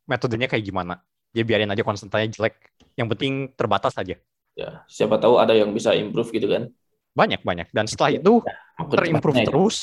metodenya 0.04 0.46
kayak 0.46 0.64
gimana. 0.64 1.00
Dia 1.32 1.48
biarin 1.48 1.72
aja 1.72 1.80
konstantanya 1.80 2.28
jelek. 2.28 2.60
Yang 2.92 3.08
penting 3.16 3.32
terbatas 3.56 3.96
aja. 3.96 4.20
ya, 4.52 4.84
siapa 4.84 5.16
tahu 5.16 5.40
ada 5.40 5.56
yang 5.56 5.72
bisa 5.72 5.96
improve 5.96 6.28
gitu 6.28 6.44
kan. 6.52 6.68
Banyak 7.16 7.40
banyak. 7.40 7.72
Dan 7.72 7.88
setelah 7.88 8.12
itu 8.20 8.44
Terimprove 8.88 9.42
cepatnya, 9.42 9.48
terus 9.48 9.76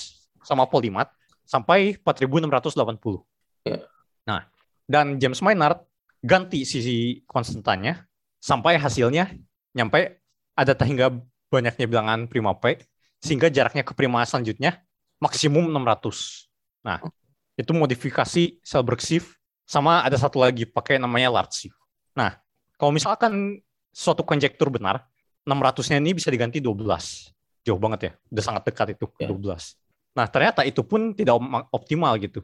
sama 0.44 0.66
Polymath 0.68 1.14
sampai 1.46 1.98
4680. 2.02 3.24
Ya. 3.66 3.80
Nah, 4.26 4.46
dan 4.86 5.18
James 5.18 5.40
Maynard 5.42 5.86
ganti 6.20 6.68
sisi 6.68 7.24
konstantannya 7.26 8.06
sampai 8.40 8.80
hasilnya 8.80 9.32
nyampe 9.76 10.20
ada 10.56 10.76
hingga 10.84 11.16
banyaknya 11.48 11.86
bilangan 11.88 12.28
prima 12.28 12.56
P 12.58 12.84
sehingga 13.20 13.52
jaraknya 13.52 13.84
ke 13.84 13.96
prima 13.96 14.24
selanjutnya 14.24 14.84
maksimum 15.20 15.68
600. 15.72 16.48
Nah, 16.84 17.04
itu 17.60 17.72
modifikasi 17.76 18.60
Selbrecht 18.64 19.04
shift 19.04 19.30
sama 19.68 20.02
ada 20.02 20.16
satu 20.16 20.40
lagi 20.40 20.64
pakai 20.64 20.98
namanya 20.98 21.30
large 21.30 21.68
shift. 21.68 21.78
Nah, 22.16 22.40
kalau 22.80 22.96
misalkan 22.96 23.60
suatu 23.92 24.24
konjektur 24.24 24.72
benar, 24.72 25.04
600-nya 25.44 25.98
ini 26.00 26.16
bisa 26.16 26.32
diganti 26.32 26.64
12. 26.64 27.36
Jauh 27.70 27.78
banget 27.78 28.00
ya, 28.02 28.12
udah 28.34 28.44
sangat 28.44 28.64
dekat 28.66 28.98
itu 28.98 29.06
Ya. 29.22 29.30
12. 29.30 29.78
Nah, 30.18 30.26
ternyata 30.26 30.66
itu 30.66 30.82
pun 30.82 31.14
tidak 31.14 31.38
optimal 31.70 32.18
gitu. 32.18 32.42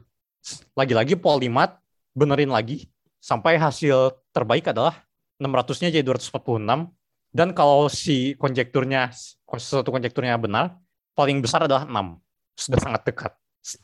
Lagi-lagi 0.78 1.18
Polymath 1.18 1.82
benerin 2.14 2.54
lagi 2.54 2.86
sampai 3.18 3.58
hasil 3.58 4.14
terbaik 4.30 4.70
adalah 4.70 5.02
600-nya 5.42 5.90
jadi 5.90 6.06
246 6.06 6.94
dan 7.34 7.50
kalau 7.52 7.90
si 7.90 8.38
konjekturnya 8.38 9.10
suatu 9.58 9.90
konjekturnya 9.90 10.38
benar, 10.38 10.78
paling 11.18 11.42
besar 11.42 11.66
adalah 11.66 11.84
6. 11.84 12.22
Sudah 12.56 12.80
sangat 12.80 13.02
dekat, 13.04 13.32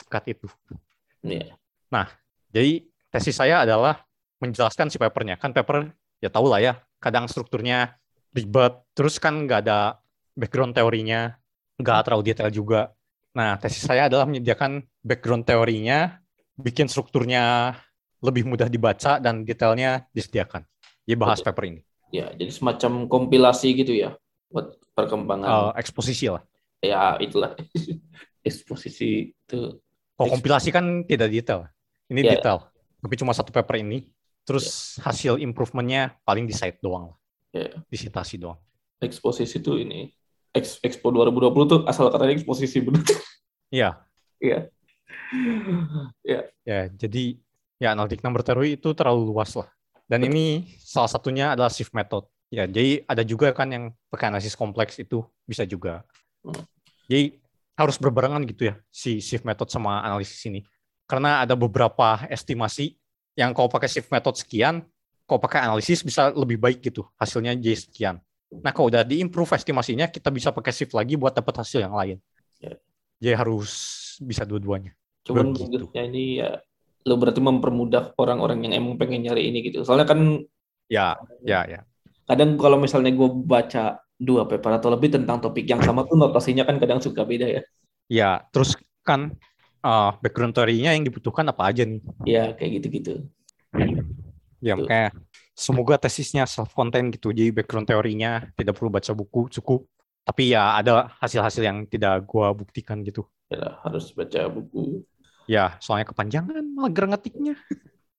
dekat 0.06 0.24
itu. 0.38 0.46
Iya. 1.26 1.58
Jadi 2.54 2.88
tesis 3.12 3.36
saya 3.36 3.66
adalah 3.66 4.00
menjelaskan 4.40 4.88
si 4.88 4.96
papernya. 4.96 5.36
Kan 5.36 5.52
paper 5.52 5.92
ya 6.22 6.30
tahu 6.30 6.48
lah 6.48 6.62
ya, 6.62 6.78
kadang 7.02 7.26
strukturnya 7.26 7.98
ribet, 8.32 8.72
terus 8.96 9.20
kan 9.20 9.44
nggak 9.44 9.68
ada 9.68 10.00
background 10.34 10.72
teorinya, 10.76 11.36
nggak 11.78 11.98
terlalu 12.08 12.22
detail 12.32 12.50
juga. 12.52 12.90
Nah, 13.32 13.56
tesis 13.56 13.84
saya 13.84 14.06
adalah 14.12 14.28
menyediakan 14.28 14.84
background 15.00 15.48
teorinya, 15.48 16.20
bikin 16.56 16.88
strukturnya 16.88 17.74
lebih 18.22 18.46
mudah 18.46 18.68
dibaca 18.68 19.18
dan 19.18 19.42
detailnya 19.42 20.04
disediakan. 20.12 20.62
Jadi 21.02 21.16
bahas 21.18 21.40
Betul. 21.40 21.48
paper 21.50 21.64
ini. 21.66 21.80
Ya, 22.12 22.28
jadi 22.36 22.52
semacam 22.52 23.08
kompilasi 23.08 23.72
gitu 23.72 23.96
ya 23.96 24.14
buat 24.52 24.76
perkembangan. 24.92 25.48
Eh, 25.48 25.70
eksposisi 25.80 26.28
lah. 26.28 26.44
Ya, 26.84 27.16
itulah. 27.18 27.56
Eksposisi 28.46 29.32
itu. 29.32 29.58
Kalau 30.18 30.26
Eks- 30.28 30.34
kompilasi 30.38 30.68
kan 30.74 30.84
tidak 31.08 31.32
detail. 31.32 31.70
Ini 32.12 32.20
Ya. 32.20 32.30
detail. 32.36 32.68
Tapi 33.00 33.14
cuma 33.16 33.32
satu 33.32 33.48
paper 33.50 33.80
ini. 33.80 34.06
Terus 34.42 34.98
hasil 34.98 35.38
improvementnya 35.38 36.18
paling 36.26 36.44
di 36.44 36.54
site 36.54 36.82
doang 36.82 37.14
lah. 37.14 37.18
Ya. 37.54 37.70
Di 37.86 37.96
citasi 37.96 38.36
doang. 38.42 38.58
Eksposisi 38.98 39.62
itu 39.62 39.78
ini. 39.78 40.10
Ex- 40.52 40.80
Expo 40.84 41.08
2020 41.08 41.72
tuh 41.72 41.80
asal 41.88 42.12
katanya 42.12 42.36
eksposisi 42.36 42.78
bener. 42.84 43.02
Iya. 43.72 44.04
Iya. 44.36 44.58
Ya, 46.22 46.40
Ya, 46.62 46.80
jadi 46.92 47.40
ya 47.80 47.96
analitik 47.96 48.20
number 48.20 48.44
theory 48.44 48.76
itu 48.76 48.92
terlalu 48.92 49.32
luas 49.32 49.56
lah. 49.56 49.68
Dan 50.04 50.28
ini 50.28 50.76
salah 50.76 51.08
satunya 51.08 51.56
adalah 51.56 51.72
shift 51.72 51.96
method. 51.96 52.28
Ya, 52.52 52.68
jadi 52.68 53.00
ada 53.08 53.24
juga 53.24 53.48
kan 53.56 53.72
yang 53.72 53.96
pakai 54.12 54.28
analisis 54.28 54.52
kompleks 54.52 55.00
itu 55.00 55.24
bisa 55.48 55.64
juga. 55.64 56.04
Hmm. 56.44 56.68
Jadi 57.08 57.40
harus 57.72 57.96
berbarengan 57.96 58.44
gitu 58.44 58.68
ya 58.68 58.74
si 58.92 59.24
shift 59.24 59.48
method 59.48 59.72
sama 59.72 60.04
analisis 60.04 60.38
ini. 60.44 60.60
Karena 61.08 61.40
ada 61.40 61.56
beberapa 61.56 62.28
estimasi 62.28 62.92
yang 63.32 63.56
kalau 63.56 63.72
pakai 63.72 63.88
shift 63.88 64.12
method 64.12 64.36
sekian, 64.36 64.84
kalau 65.24 65.40
pakai 65.40 65.64
analisis 65.64 66.04
bisa 66.04 66.28
lebih 66.36 66.60
baik 66.60 66.84
gitu 66.84 67.08
hasilnya 67.16 67.56
jadi 67.56 67.78
sekian. 67.80 68.16
Nah, 68.60 68.70
kalau 68.76 68.92
udah 68.92 69.00
diimprove 69.00 69.56
estimasinya, 69.56 70.12
kita 70.12 70.28
bisa 70.28 70.52
pakai 70.52 70.72
shift 70.76 70.92
lagi 70.92 71.16
buat 71.16 71.32
dapat 71.32 71.64
hasil 71.64 71.80
yang 71.88 71.96
lain. 71.96 72.20
Ya. 72.60 72.76
Jadi 73.22 73.34
harus 73.38 73.70
bisa 74.20 74.44
dua-duanya. 74.44 74.92
cuman 75.22 75.54
Begitu. 75.54 75.86
bagusnya 75.86 76.02
ini 76.10 76.42
ya 76.42 76.50
lo 77.06 77.14
berarti 77.14 77.38
mempermudah 77.38 78.18
orang-orang 78.18 78.66
yang 78.66 78.74
emang 78.82 78.98
pengen 78.98 79.22
nyari 79.22 79.48
ini 79.48 79.62
gitu. 79.70 79.86
Soalnya 79.86 80.10
kan 80.10 80.20
Ya, 80.90 81.16
ya, 81.46 81.64
ya. 81.64 81.80
kadang 82.28 82.60
kalau 82.60 82.76
misalnya 82.76 83.14
gue 83.16 83.30
baca 83.32 84.02
dua 84.20 84.44
paper 84.44 84.76
atau 84.76 84.92
lebih 84.92 85.14
tentang 85.14 85.40
topik 85.40 85.64
yang 85.64 85.80
sama 85.80 86.04
tuh 86.04 86.18
notasinya 86.20 86.68
kan 86.68 86.76
kadang 86.76 87.00
suka 87.00 87.24
beda 87.24 87.48
ya. 87.48 87.62
Ya, 88.12 88.30
terus 88.52 88.76
kan 89.06 89.32
uh, 89.80 90.12
background 90.20 90.52
teorinya 90.52 90.92
yang 90.92 91.06
dibutuhkan 91.06 91.48
apa 91.48 91.70
aja 91.70 91.86
nih? 91.86 92.02
Ya 92.26 92.52
kayak 92.52 92.82
gitu-gitu. 92.82 93.24
Ya, 94.62 94.78
Betul. 94.78 94.86
makanya 94.86 95.08
semoga 95.58 95.94
tesisnya 95.98 96.42
self 96.46 96.70
content 96.78 97.10
gitu. 97.14 97.34
Jadi 97.34 97.50
background 97.50 97.86
teorinya 97.90 98.46
tidak 98.54 98.78
perlu 98.78 98.90
baca 98.94 99.12
buku 99.12 99.40
cukup. 99.58 99.80
Tapi 100.22 100.54
ya 100.54 100.78
ada 100.78 101.10
hasil-hasil 101.18 101.62
yang 101.66 101.78
tidak 101.90 102.22
gua 102.30 102.54
buktikan 102.54 103.02
gitu. 103.02 103.26
Ya, 103.52 103.76
harus 103.84 104.04
baca 104.16 104.40
buku. 104.48 105.04
Ya, 105.50 105.76
soalnya 105.82 106.06
kepanjangan 106.14 106.62
mager 106.78 107.04
ngetiknya. 107.10 107.54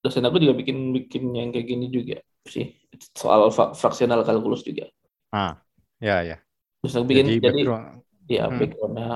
Dosen 0.03 0.27
aku 0.27 0.37
juga 0.43 0.53
bikin 0.59 0.91
bikin 0.91 1.23
yang 1.31 1.49
kayak 1.55 1.67
gini 1.71 1.85
juga 1.87 2.17
sih. 2.43 2.75
Soal 3.15 3.47
fraksional 3.79 4.27
kalkulus 4.27 4.61
juga. 4.67 4.91
Ah, 5.31 5.61
ya, 5.99 6.21
ya. 6.23 6.37
Terus 6.83 6.93
aku 6.99 7.05
bikin 7.11 7.27
Jadi 7.27 7.39
jadi, 7.39 7.61
background 7.63 7.87
ya 8.27 8.43
Hmm. 8.49 8.59
backgroundnya 8.59 9.07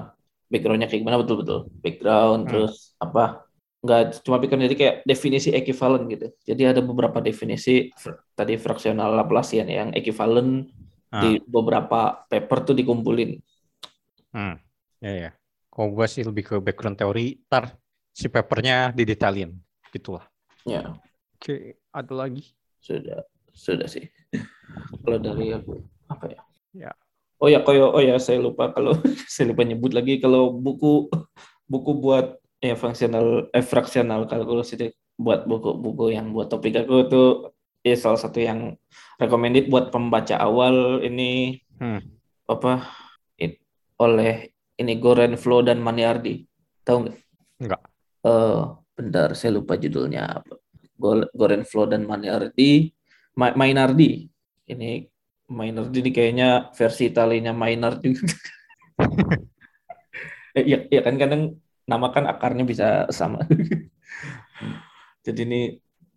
backgroundnya 0.52 0.88
kayak 0.90 1.02
gimana 1.04 1.20
betul-betul. 1.24 1.60
Background 1.84 2.40
Hmm. 2.46 2.50
terus 2.50 2.96
apa? 3.04 3.47
Nggak 3.88 4.20
cuma 4.28 4.44
background 4.44 4.68
jadi 4.68 4.76
kayak 4.76 4.96
definisi 5.08 5.56
ekivalen 5.56 6.12
gitu. 6.12 6.28
Jadi 6.44 6.62
ada 6.68 6.82
beberapa 6.84 7.24
definisi 7.24 7.88
tadi 8.36 8.60
fraksional 8.60 9.16
Laplacian 9.16 9.72
yang 9.72 9.90
ekivalen 9.96 10.68
ah, 11.16 11.24
di 11.24 11.40
beberapa 11.48 12.28
paper 12.28 12.58
tuh 12.68 12.76
dikumpulin. 12.76 13.40
hmm, 14.36 14.56
ya, 15.00 15.14
ya. 15.16 15.32
Kalau 15.72 15.94
gua 15.96 16.06
sih 16.12 16.28
lebih 16.28 16.44
ke 16.44 16.56
background 16.60 17.00
teori, 17.00 17.40
ntar 17.48 17.80
si 18.12 18.28
papernya 18.28 18.92
didetailin. 18.92 19.56
Gitulah. 19.94 20.28
Ya, 20.68 21.00
Oke, 21.38 21.80
ada 21.94 22.14
lagi? 22.18 22.44
sudah 22.82 23.24
sudah 23.54 23.88
sih. 23.88 24.10
Kalau 25.06 25.18
dari 25.22 25.54
aku 25.54 25.80
apa 26.10 26.26
ya? 26.34 26.42
Ya. 26.74 26.92
Oh 27.38 27.46
ya, 27.46 27.62
koyo 27.62 27.94
oh 27.94 28.02
ya 28.02 28.18
saya 28.18 28.42
lupa 28.42 28.74
kalau 28.74 28.98
saya 29.34 29.54
lupa 29.54 29.62
nyebut 29.62 29.94
lagi 29.94 30.18
kalau 30.18 30.50
buku 30.50 31.14
buku 31.70 31.92
buat 32.02 32.42
ya 32.58 32.74
fungsional 32.74 33.52
eh 33.54 33.62
fraksional 33.62 34.26
kalkulus 34.26 34.74
itu 34.74 34.90
buat 35.18 35.46
buku-buku 35.46 36.14
yang 36.14 36.30
buat 36.30 36.50
topik 36.50 36.74
aku 36.86 36.96
tuh 37.06 37.28
ya 37.82 37.94
salah 37.94 38.18
satu 38.18 38.38
yang 38.38 38.74
recommended 39.18 39.70
buat 39.70 39.90
pembaca 39.90 40.38
awal 40.38 41.02
ini 41.02 41.62
Hmm. 41.78 42.02
apa 42.50 42.90
it- 43.38 43.62
oleh 44.02 44.50
ini 44.78 44.94
Goren 44.98 45.38
Flo 45.38 45.62
dan 45.62 45.78
Maniardi. 45.78 46.42
Tahu 46.82 46.98
nggak? 47.06 47.18
Enggak. 47.62 47.82
Eh, 48.26 48.62
bentar, 48.94 49.30
saya 49.34 49.58
lupa 49.58 49.78
judulnya 49.78 50.42
apa. 50.42 50.58
Go- 50.98 51.30
Goren 51.34 51.66
Flo 51.70 51.86
dan 51.86 52.06
Mainardi, 52.06 52.90
Ma- 53.38 53.54
Mainardi. 53.54 54.26
Ini 54.66 55.06
Mainardi 55.50 55.98
ini 56.02 56.10
kayaknya 56.10 56.74
versi 56.74 57.10
Italianya 57.10 57.54
Maynard 57.54 58.02
juga. 58.02 58.26
Iya, 60.58 60.90
iya 60.90 61.02
kan 61.06 61.22
kadang 61.22 61.62
nama 61.88 62.12
kan 62.12 62.28
akarnya 62.28 62.68
bisa 62.68 63.08
sama. 63.10 63.48
Jadi 65.26 65.42
ini 65.44 65.62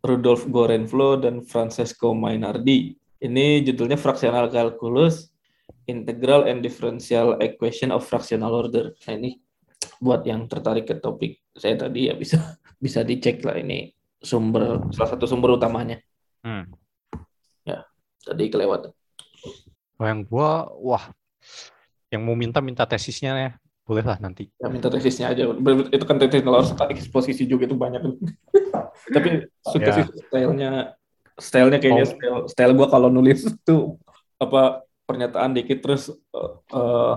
Rudolf 0.02 0.50
Gorenflo 0.50 1.22
dan 1.22 1.46
Francesco 1.46 2.12
Mainardi. 2.12 2.98
Ini 3.20 3.62
judulnya 3.62 4.00
Fractional 4.00 4.50
Calculus, 4.50 5.30
Integral 5.86 6.50
and 6.50 6.64
Differential 6.66 7.38
Equation 7.38 7.94
of 7.94 8.02
Fractional 8.02 8.50
Order. 8.50 8.96
Nah 9.06 9.14
ini 9.14 9.38
buat 10.00 10.24
yang 10.24 10.48
tertarik 10.48 10.88
ke 10.88 10.96
topik 10.96 11.40
saya 11.56 11.76
tadi 11.76 12.08
ya 12.08 12.16
bisa 12.16 12.40
bisa 12.84 13.04
dicek 13.04 13.44
lah 13.44 13.60
ini 13.60 13.92
sumber 14.20 14.88
salah 14.92 15.10
satu 15.16 15.24
sumber 15.28 15.56
utamanya. 15.56 16.00
Hmm. 16.40 16.68
Ya, 17.64 17.84
tadi 18.24 18.48
kelewat. 18.48 18.92
Oh, 20.00 20.06
yang 20.08 20.24
gua, 20.24 20.72
wah, 20.80 21.12
yang 22.08 22.24
mau 22.24 22.32
minta 22.32 22.64
minta 22.64 22.88
tesisnya 22.88 23.36
ya, 23.36 23.50
boleh 23.90 24.06
lah 24.06 24.22
nanti. 24.22 24.46
Ya 24.62 24.70
minta 24.70 24.86
tesisnya 24.86 25.34
aja. 25.34 25.50
Itu 25.90 26.04
kan 26.06 26.22
tesis 26.22 26.46
harus 26.46 26.70
eksposisi 26.94 27.42
juga 27.50 27.66
itu 27.66 27.74
banyak. 27.74 27.98
Tapi 29.14 29.50
suka 29.66 29.90
Ya. 29.90 29.94
sih 29.98 30.04
stylenya 30.30 30.70
stylenya 31.34 31.78
kayaknya 31.82 32.06
Oh. 32.06 32.12
style 32.14 32.38
style 32.46 32.72
gua 32.78 32.86
kalau 32.86 33.10
nulis 33.10 33.42
tuh 33.68 33.98
apa 34.38 34.86
pernyataan 35.10 35.50
dikit 35.58 35.82
terus 35.82 36.14
eh, 36.14 36.52
eh, 36.70 37.14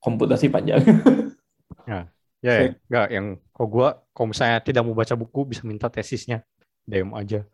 komputasi 0.00 0.48
panjang. 0.48 0.80
Ya, 1.84 2.08
ya, 2.40 2.76
enggak 2.88 3.06
yang 3.08 3.26
kalau 3.52 3.68
gua 3.68 3.88
kalau 4.12 4.32
misalnya 4.32 4.60
tidak 4.60 4.84
mau 4.84 4.92
baca 4.92 5.16
buku 5.16 5.48
bisa 5.48 5.64
minta 5.64 5.88
tesisnya, 5.88 6.44
DM 6.84 7.12
aja. 7.12 7.44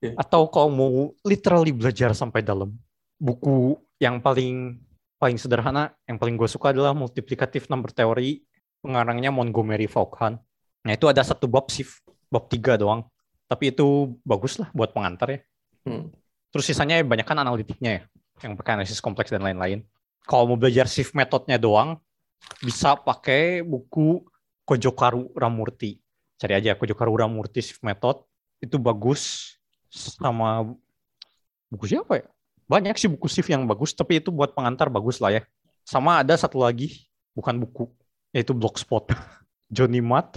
Ya. 0.00 0.12
Atau 0.16 0.48
kalau 0.48 0.68
mau 0.68 0.92
literally 1.24 1.72
belajar 1.76 2.12
sampai 2.12 2.40
dalam, 2.40 2.72
buku 3.16 3.76
yang 4.00 4.20
paling 4.20 4.80
paling 5.22 5.38
sederhana, 5.38 5.94
yang 6.10 6.18
paling 6.18 6.34
gue 6.34 6.50
suka 6.50 6.74
adalah 6.74 6.90
multiplicative 6.90 7.70
number 7.70 7.94
theory, 7.94 8.42
pengarangnya 8.82 9.30
Montgomery 9.30 9.86
Vaughan. 9.86 10.34
Nah 10.82 10.92
itu 10.98 11.06
ada 11.06 11.22
satu 11.22 11.46
bab 11.46 11.70
shift, 11.70 12.02
bab 12.26 12.50
tiga 12.50 12.74
doang. 12.74 13.06
Tapi 13.46 13.70
itu 13.70 14.18
bagus 14.26 14.58
lah 14.58 14.66
buat 14.74 14.90
pengantar 14.90 15.30
ya. 15.30 15.40
Hmm. 15.86 16.10
Terus 16.50 16.66
sisanya 16.66 16.98
banyak 17.06 17.22
kan 17.22 17.38
analitiknya 17.38 18.02
ya, 18.02 18.02
yang 18.42 18.58
pakai 18.58 18.82
analisis 18.82 18.98
kompleks 18.98 19.30
dan 19.30 19.46
lain-lain. 19.46 19.86
Kalau 20.26 20.50
mau 20.50 20.58
belajar 20.58 20.90
shift 20.90 21.14
metodenya 21.14 21.54
doang, 21.54 22.02
bisa 22.58 22.98
pakai 22.98 23.62
buku 23.62 24.26
Kojokaru 24.66 25.30
Ramurti. 25.38 26.02
Cari 26.34 26.58
aja 26.58 26.74
Kojokaru 26.74 27.14
Ramurti 27.14 27.62
shift 27.62 27.86
method, 27.86 28.26
itu 28.58 28.74
bagus. 28.74 29.54
Sama 29.86 30.66
buku 31.70 31.86
siapa 31.86 32.18
ya? 32.18 32.26
Banyak 32.70 32.96
sih 32.96 33.10
buku 33.10 33.26
shift 33.28 33.50
yang 33.50 33.66
bagus, 33.66 33.92
tapi 33.92 34.18
itu 34.22 34.30
buat 34.32 34.54
pengantar 34.54 34.88
bagus 34.88 35.18
lah 35.18 35.34
ya. 35.34 35.42
Sama 35.82 36.22
ada 36.22 36.34
satu 36.38 36.62
lagi, 36.62 37.08
bukan 37.34 37.58
buku, 37.58 37.90
yaitu 38.30 38.54
Blogspot. 38.54 39.10
Johnny 39.74 40.04
Matt, 40.04 40.36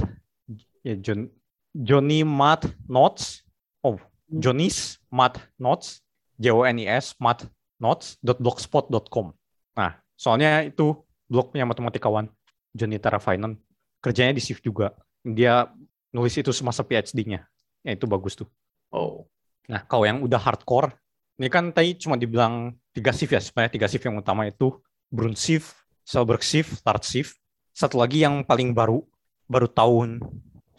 ya 0.80 0.96
John, 0.96 1.28
Johnny 1.76 2.24
Matt 2.24 2.72
Notes, 2.88 3.44
oh 3.84 4.00
Johnny's 4.32 4.96
Math 5.12 5.44
Notes, 5.60 6.00
J 6.40 6.56
O 6.56 6.64
N 6.64 6.80
I 6.80 6.88
S 6.88 7.20
Math 7.20 7.52
Notes 7.76 8.16
blogspot.com. 8.24 9.36
Nah, 9.76 9.92
soalnya 10.16 10.64
itu 10.64 10.96
blognya 11.28 11.68
matematikawan 11.68 12.32
Johnny 12.72 12.96
Tarafainan, 12.96 13.60
kerjanya 14.00 14.32
di 14.32 14.40
Shift 14.40 14.64
juga. 14.64 14.96
Dia 15.20 15.68
nulis 16.16 16.36
itu 16.40 16.56
semasa 16.56 16.88
PhD-nya. 16.88 17.44
Ya 17.84 17.92
itu 17.92 18.08
bagus 18.08 18.40
tuh. 18.40 18.48
Oh. 18.90 19.28
Nah, 19.68 19.84
kalau 19.84 20.08
yang 20.08 20.24
udah 20.24 20.40
hardcore, 20.40 20.94
ini 21.36 21.48
kan 21.52 21.72
tadi 21.76 22.00
cuma 22.00 22.16
dibilang 22.16 22.76
tiga 22.96 23.12
shift 23.12 23.36
ya, 23.36 23.42
sebenarnya 23.44 23.72
tiga 23.76 23.88
shift 23.92 24.04
yang 24.08 24.16
utama 24.20 24.48
itu 24.48 24.72
Brun 25.12 25.36
shift, 25.36 25.76
Selberg 26.08 26.42
shift, 26.42 26.80
Tart 26.82 27.04
shift. 27.04 27.36
Satu 27.76 28.00
lagi 28.00 28.24
yang 28.24 28.48
paling 28.48 28.72
baru, 28.72 29.04
baru 29.52 29.68
tahun 29.68 30.24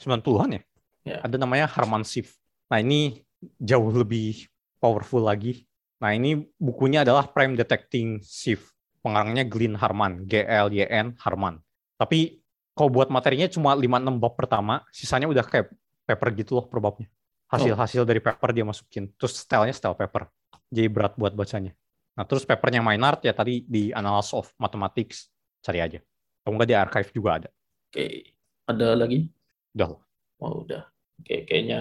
90-an 0.01 0.57
ya, 0.57 0.63
Ya. 1.07 1.17
ada 1.23 1.37
namanya 1.37 1.69
Harman 1.69 2.03
shift. 2.03 2.35
Nah, 2.67 2.81
ini 2.83 3.23
jauh 3.61 3.93
lebih 3.93 4.49
powerful 4.81 5.23
lagi. 5.23 5.69
Nah, 6.03 6.13
ini 6.13 6.45
bukunya 6.59 7.05
adalah 7.07 7.29
Prime 7.31 7.55
Detecting 7.57 8.21
Shift. 8.25 8.75
Pengarangnya 9.01 9.47
Glyn 9.47 9.79
Harman, 9.79 10.27
G-L-Y-N 10.27 11.15
Harman. 11.23 11.63
Tapi 11.95 12.43
kalau 12.75 12.91
buat 12.91 13.09
materinya 13.09 13.47
cuma 13.49 13.73
5-6 13.79 14.19
bab 14.19 14.35
pertama, 14.35 14.83
sisanya 14.91 15.31
udah 15.31 15.47
kayak 15.47 15.71
paper 16.05 16.29
gitu 16.37 16.59
loh 16.59 16.67
per 16.67 16.83
babnya. 16.83 17.09
Hasil-hasil 17.47 18.03
dari 18.03 18.19
paper 18.19 18.51
dia 18.51 18.67
masukin. 18.67 19.09
Terus 19.15 19.39
stylenya 19.39 19.73
style 19.73 19.95
paper. 19.95 20.27
Jadi 20.71 20.89
berat 20.91 21.15
buat 21.15 21.33
bacanya. 21.33 21.73
Nah, 22.17 22.25
terus 22.25 22.49
papernya 22.49 22.81
Maynard 22.81 23.21
ya 23.23 23.37
tadi 23.37 23.63
di 23.63 23.93
Annals 23.93 24.33
of 24.33 24.51
Mathematics. 24.57 25.29
Cari 25.61 25.79
aja. 25.85 26.01
Kalau 26.43 26.55
nggak 26.57 26.71
di 26.71 26.77
archive 26.77 27.11
juga 27.13 27.31
ada. 27.43 27.49
Oke. 27.91 28.35
Ada 28.67 28.99
lagi? 28.99 29.31
Udah. 29.77 29.95
Oh, 30.43 30.65
udah. 30.67 30.83
Oke, 31.23 31.47
kayaknya 31.47 31.81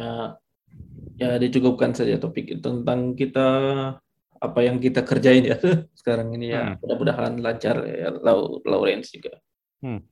ya 1.15 1.39
dicukupkan 1.39 1.95
saja 1.95 2.19
topik 2.19 2.59
tentang 2.59 3.15
kita 3.15 3.47
apa 4.35 4.59
yang 4.59 4.83
kita 4.83 5.07
kerjain 5.07 5.47
ya 5.47 5.57
sekarang 5.99 6.35
ini 6.35 6.51
ya. 6.51 6.75
Hmm. 6.75 6.75
Mudah-mudahan 6.83 7.33
lancar 7.39 7.75
ya 7.87 8.09
Lawrence 8.67 9.15
juga. 9.15 9.39
Hmm. 9.79 10.03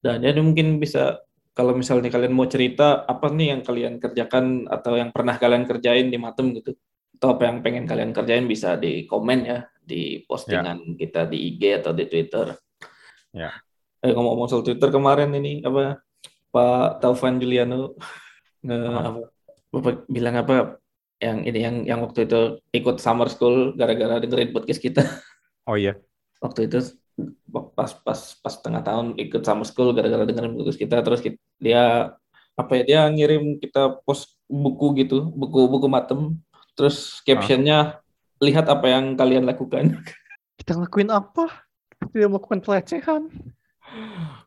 Dan 0.00 0.24
ya 0.24 0.32
mungkin 0.40 0.80
bisa 0.80 1.20
kalau 1.52 1.76
misalnya 1.76 2.08
kalian 2.08 2.32
mau 2.32 2.48
cerita 2.48 3.04
apa 3.04 3.28
nih 3.28 3.56
yang 3.56 3.60
kalian 3.60 3.94
kerjakan 4.00 4.64
atau 4.70 4.96
yang 4.96 5.12
pernah 5.12 5.36
kalian 5.36 5.68
kerjain 5.68 6.08
di 6.08 6.16
Matem 6.16 6.56
gitu. 6.56 6.72
Atau 7.20 7.36
apa 7.36 7.44
yang 7.44 7.60
pengen 7.60 7.84
kalian 7.84 8.16
kerjain 8.16 8.48
bisa 8.48 8.80
di 8.80 9.04
komen 9.04 9.44
ya 9.44 9.68
di 9.76 10.24
postingan 10.24 10.96
kita 10.96 11.28
di 11.28 11.52
IG 11.52 11.84
atau 11.84 11.92
di 11.92 12.08
Twitter. 12.08 12.56
Ya. 13.36 13.52
Eh, 14.00 14.16
ngomong-ngomong 14.16 14.48
soal 14.48 14.64
Twitter 14.64 14.88
kemarin 14.88 15.28
ini 15.36 15.60
apa 15.60 16.00
Pak 16.48 17.04
Taufan 17.04 17.36
Juliano 17.36 17.92
nge 18.64 18.78
Apa? 18.80 19.00
apa 19.04 19.20
Bapak 19.70 19.94
bilang 20.08 20.34
apa 20.40 20.80
yang 21.20 21.44
ini 21.44 21.58
yang 21.60 21.76
yang 21.84 22.00
waktu 22.00 22.24
itu 22.24 22.58
ikut 22.72 22.96
summer 22.98 23.28
school 23.28 23.76
gara-gara 23.76 24.16
dengerin 24.18 24.56
podcast 24.56 24.80
kita 24.80 25.04
Oh 25.68 25.76
iya. 25.76 26.00
waktu 26.40 26.66
itu 26.66 26.96
pas 27.76 27.92
pas 28.00 28.20
pas 28.40 28.54
tengah 28.56 28.80
tahun 28.80 29.20
ikut 29.20 29.44
summer 29.44 29.68
school 29.68 29.92
gara-gara 29.92 30.24
dengerin 30.24 30.56
podcast 30.56 30.80
kita 30.80 31.04
terus 31.04 31.20
kita, 31.20 31.36
dia 31.60 32.16
apa 32.56 32.72
ya 32.80 32.82
dia 32.88 33.00
ngirim 33.12 33.60
kita 33.60 34.00
post 34.02 34.40
buku 34.48 35.04
gitu 35.04 35.28
buku-buku 35.28 35.86
matem 35.86 36.40
terus 36.80 37.20
captionnya 37.28 38.00
lihat 38.40 38.64
apa 38.72 38.88
yang 38.88 39.12
kalian 39.20 39.44
lakukan 39.44 40.00
Kita 40.60 40.76
ngelakuin 40.76 41.08
apa? 41.08 41.64
Kita 41.88 42.04
tidak 42.12 42.28
melakukan 42.36 42.60
pelecehan. 42.60 43.22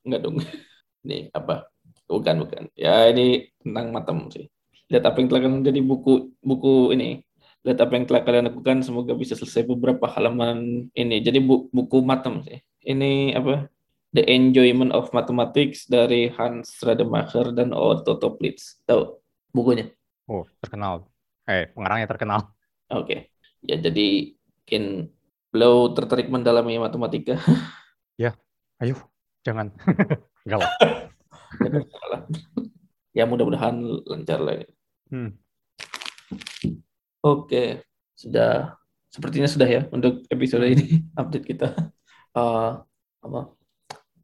Enggak 0.06 0.22
dong. 0.22 0.38
Ini 1.04 1.34
apa? 1.34 1.66
Bukan, 2.06 2.46
bukan. 2.46 2.64
Ya 2.78 3.10
ini 3.10 3.50
tentang 3.58 3.90
matem 3.90 4.30
sih. 4.30 4.46
Lihat 4.94 5.10
apa 5.10 5.18
yang 5.18 5.28
telah 5.34 5.42
kalian 5.42 5.66
jadi 5.66 5.82
buku 5.82 6.38
buku 6.46 6.94
ini. 6.94 7.26
Lihat 7.66 7.80
apa 7.82 7.92
yang 7.98 8.06
telah 8.06 8.22
kalian 8.22 8.46
lakukan. 8.54 8.86
Semoga 8.86 9.18
bisa 9.18 9.34
selesai 9.34 9.66
beberapa 9.66 10.06
halaman 10.06 10.88
ini. 10.94 11.18
Jadi 11.26 11.42
bu, 11.42 11.68
buku 11.74 12.06
matem 12.06 12.46
sih. 12.46 12.62
Ini 12.86 13.34
apa? 13.34 13.68
The 14.14 14.22
Enjoyment 14.30 14.94
of 14.94 15.10
Mathematics 15.12 15.90
dari 15.90 16.30
Hans 16.30 16.78
Rademacher 16.86 17.50
dan 17.52 17.74
Otto 17.74 18.22
Toplitz. 18.22 18.78
Tahu 18.86 19.18
bukunya? 19.50 19.90
Oh, 20.30 20.46
terkenal. 20.62 21.10
Eh, 21.50 21.72
pengarangnya 21.76 22.08
terkenal. 22.08 22.54
Oke. 22.92 23.34
Ya 23.64 23.80
jadi 23.80 24.36
mungkin 24.36 25.14
beliau 25.52 25.92
tertarik 25.96 26.28
mendalami 26.28 26.80
matematika. 26.80 27.40
Ayo, 28.84 29.00
jangan. 29.48 29.72
Enggak 30.44 30.60
lah. 30.60 30.72
ya 33.18 33.24
mudah-mudahan 33.24 33.80
lancar 34.04 34.44
lah 34.44 34.60
ini. 34.60 34.68
Hmm. 35.08 35.30
Oke, 37.24 37.88
sudah 38.12 38.76
sepertinya 39.08 39.48
sudah 39.48 39.70
ya 39.70 39.82
untuk 39.96 40.28
episode 40.28 40.68
ini 40.68 41.06
update 41.16 41.48
kita 41.48 41.72
Eh, 42.34 42.72
apa 43.24 43.42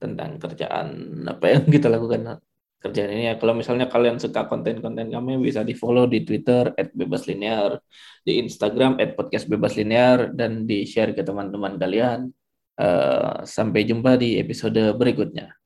tentang 0.02 0.42
kerjaan 0.42 0.88
apa 1.30 1.46
yang 1.46 1.70
kita 1.70 1.94
lakukan 1.94 2.42
kerjaan 2.80 3.12
ini 3.12 3.24
ya. 3.30 3.36
Kalau 3.36 3.54
misalnya 3.54 3.92
kalian 3.92 4.18
suka 4.18 4.48
konten-konten 4.48 5.12
kami 5.12 5.36
bisa 5.44 5.68
di 5.68 5.76
follow 5.76 6.08
di 6.08 6.24
Twitter 6.24 6.72
@bebaslinear, 6.96 7.76
di 8.24 8.40
Instagram 8.40 8.96
@podcastbebaslinear 9.20 10.32
dan 10.32 10.64
di 10.64 10.88
share 10.88 11.12
ke 11.12 11.22
teman-teman 11.22 11.76
kalian. 11.76 12.32
Eh, 12.80 13.36
sampai 13.44 13.84
jumpa 13.84 14.16
di 14.16 14.40
episode 14.40 14.96
berikutnya. 14.96 15.59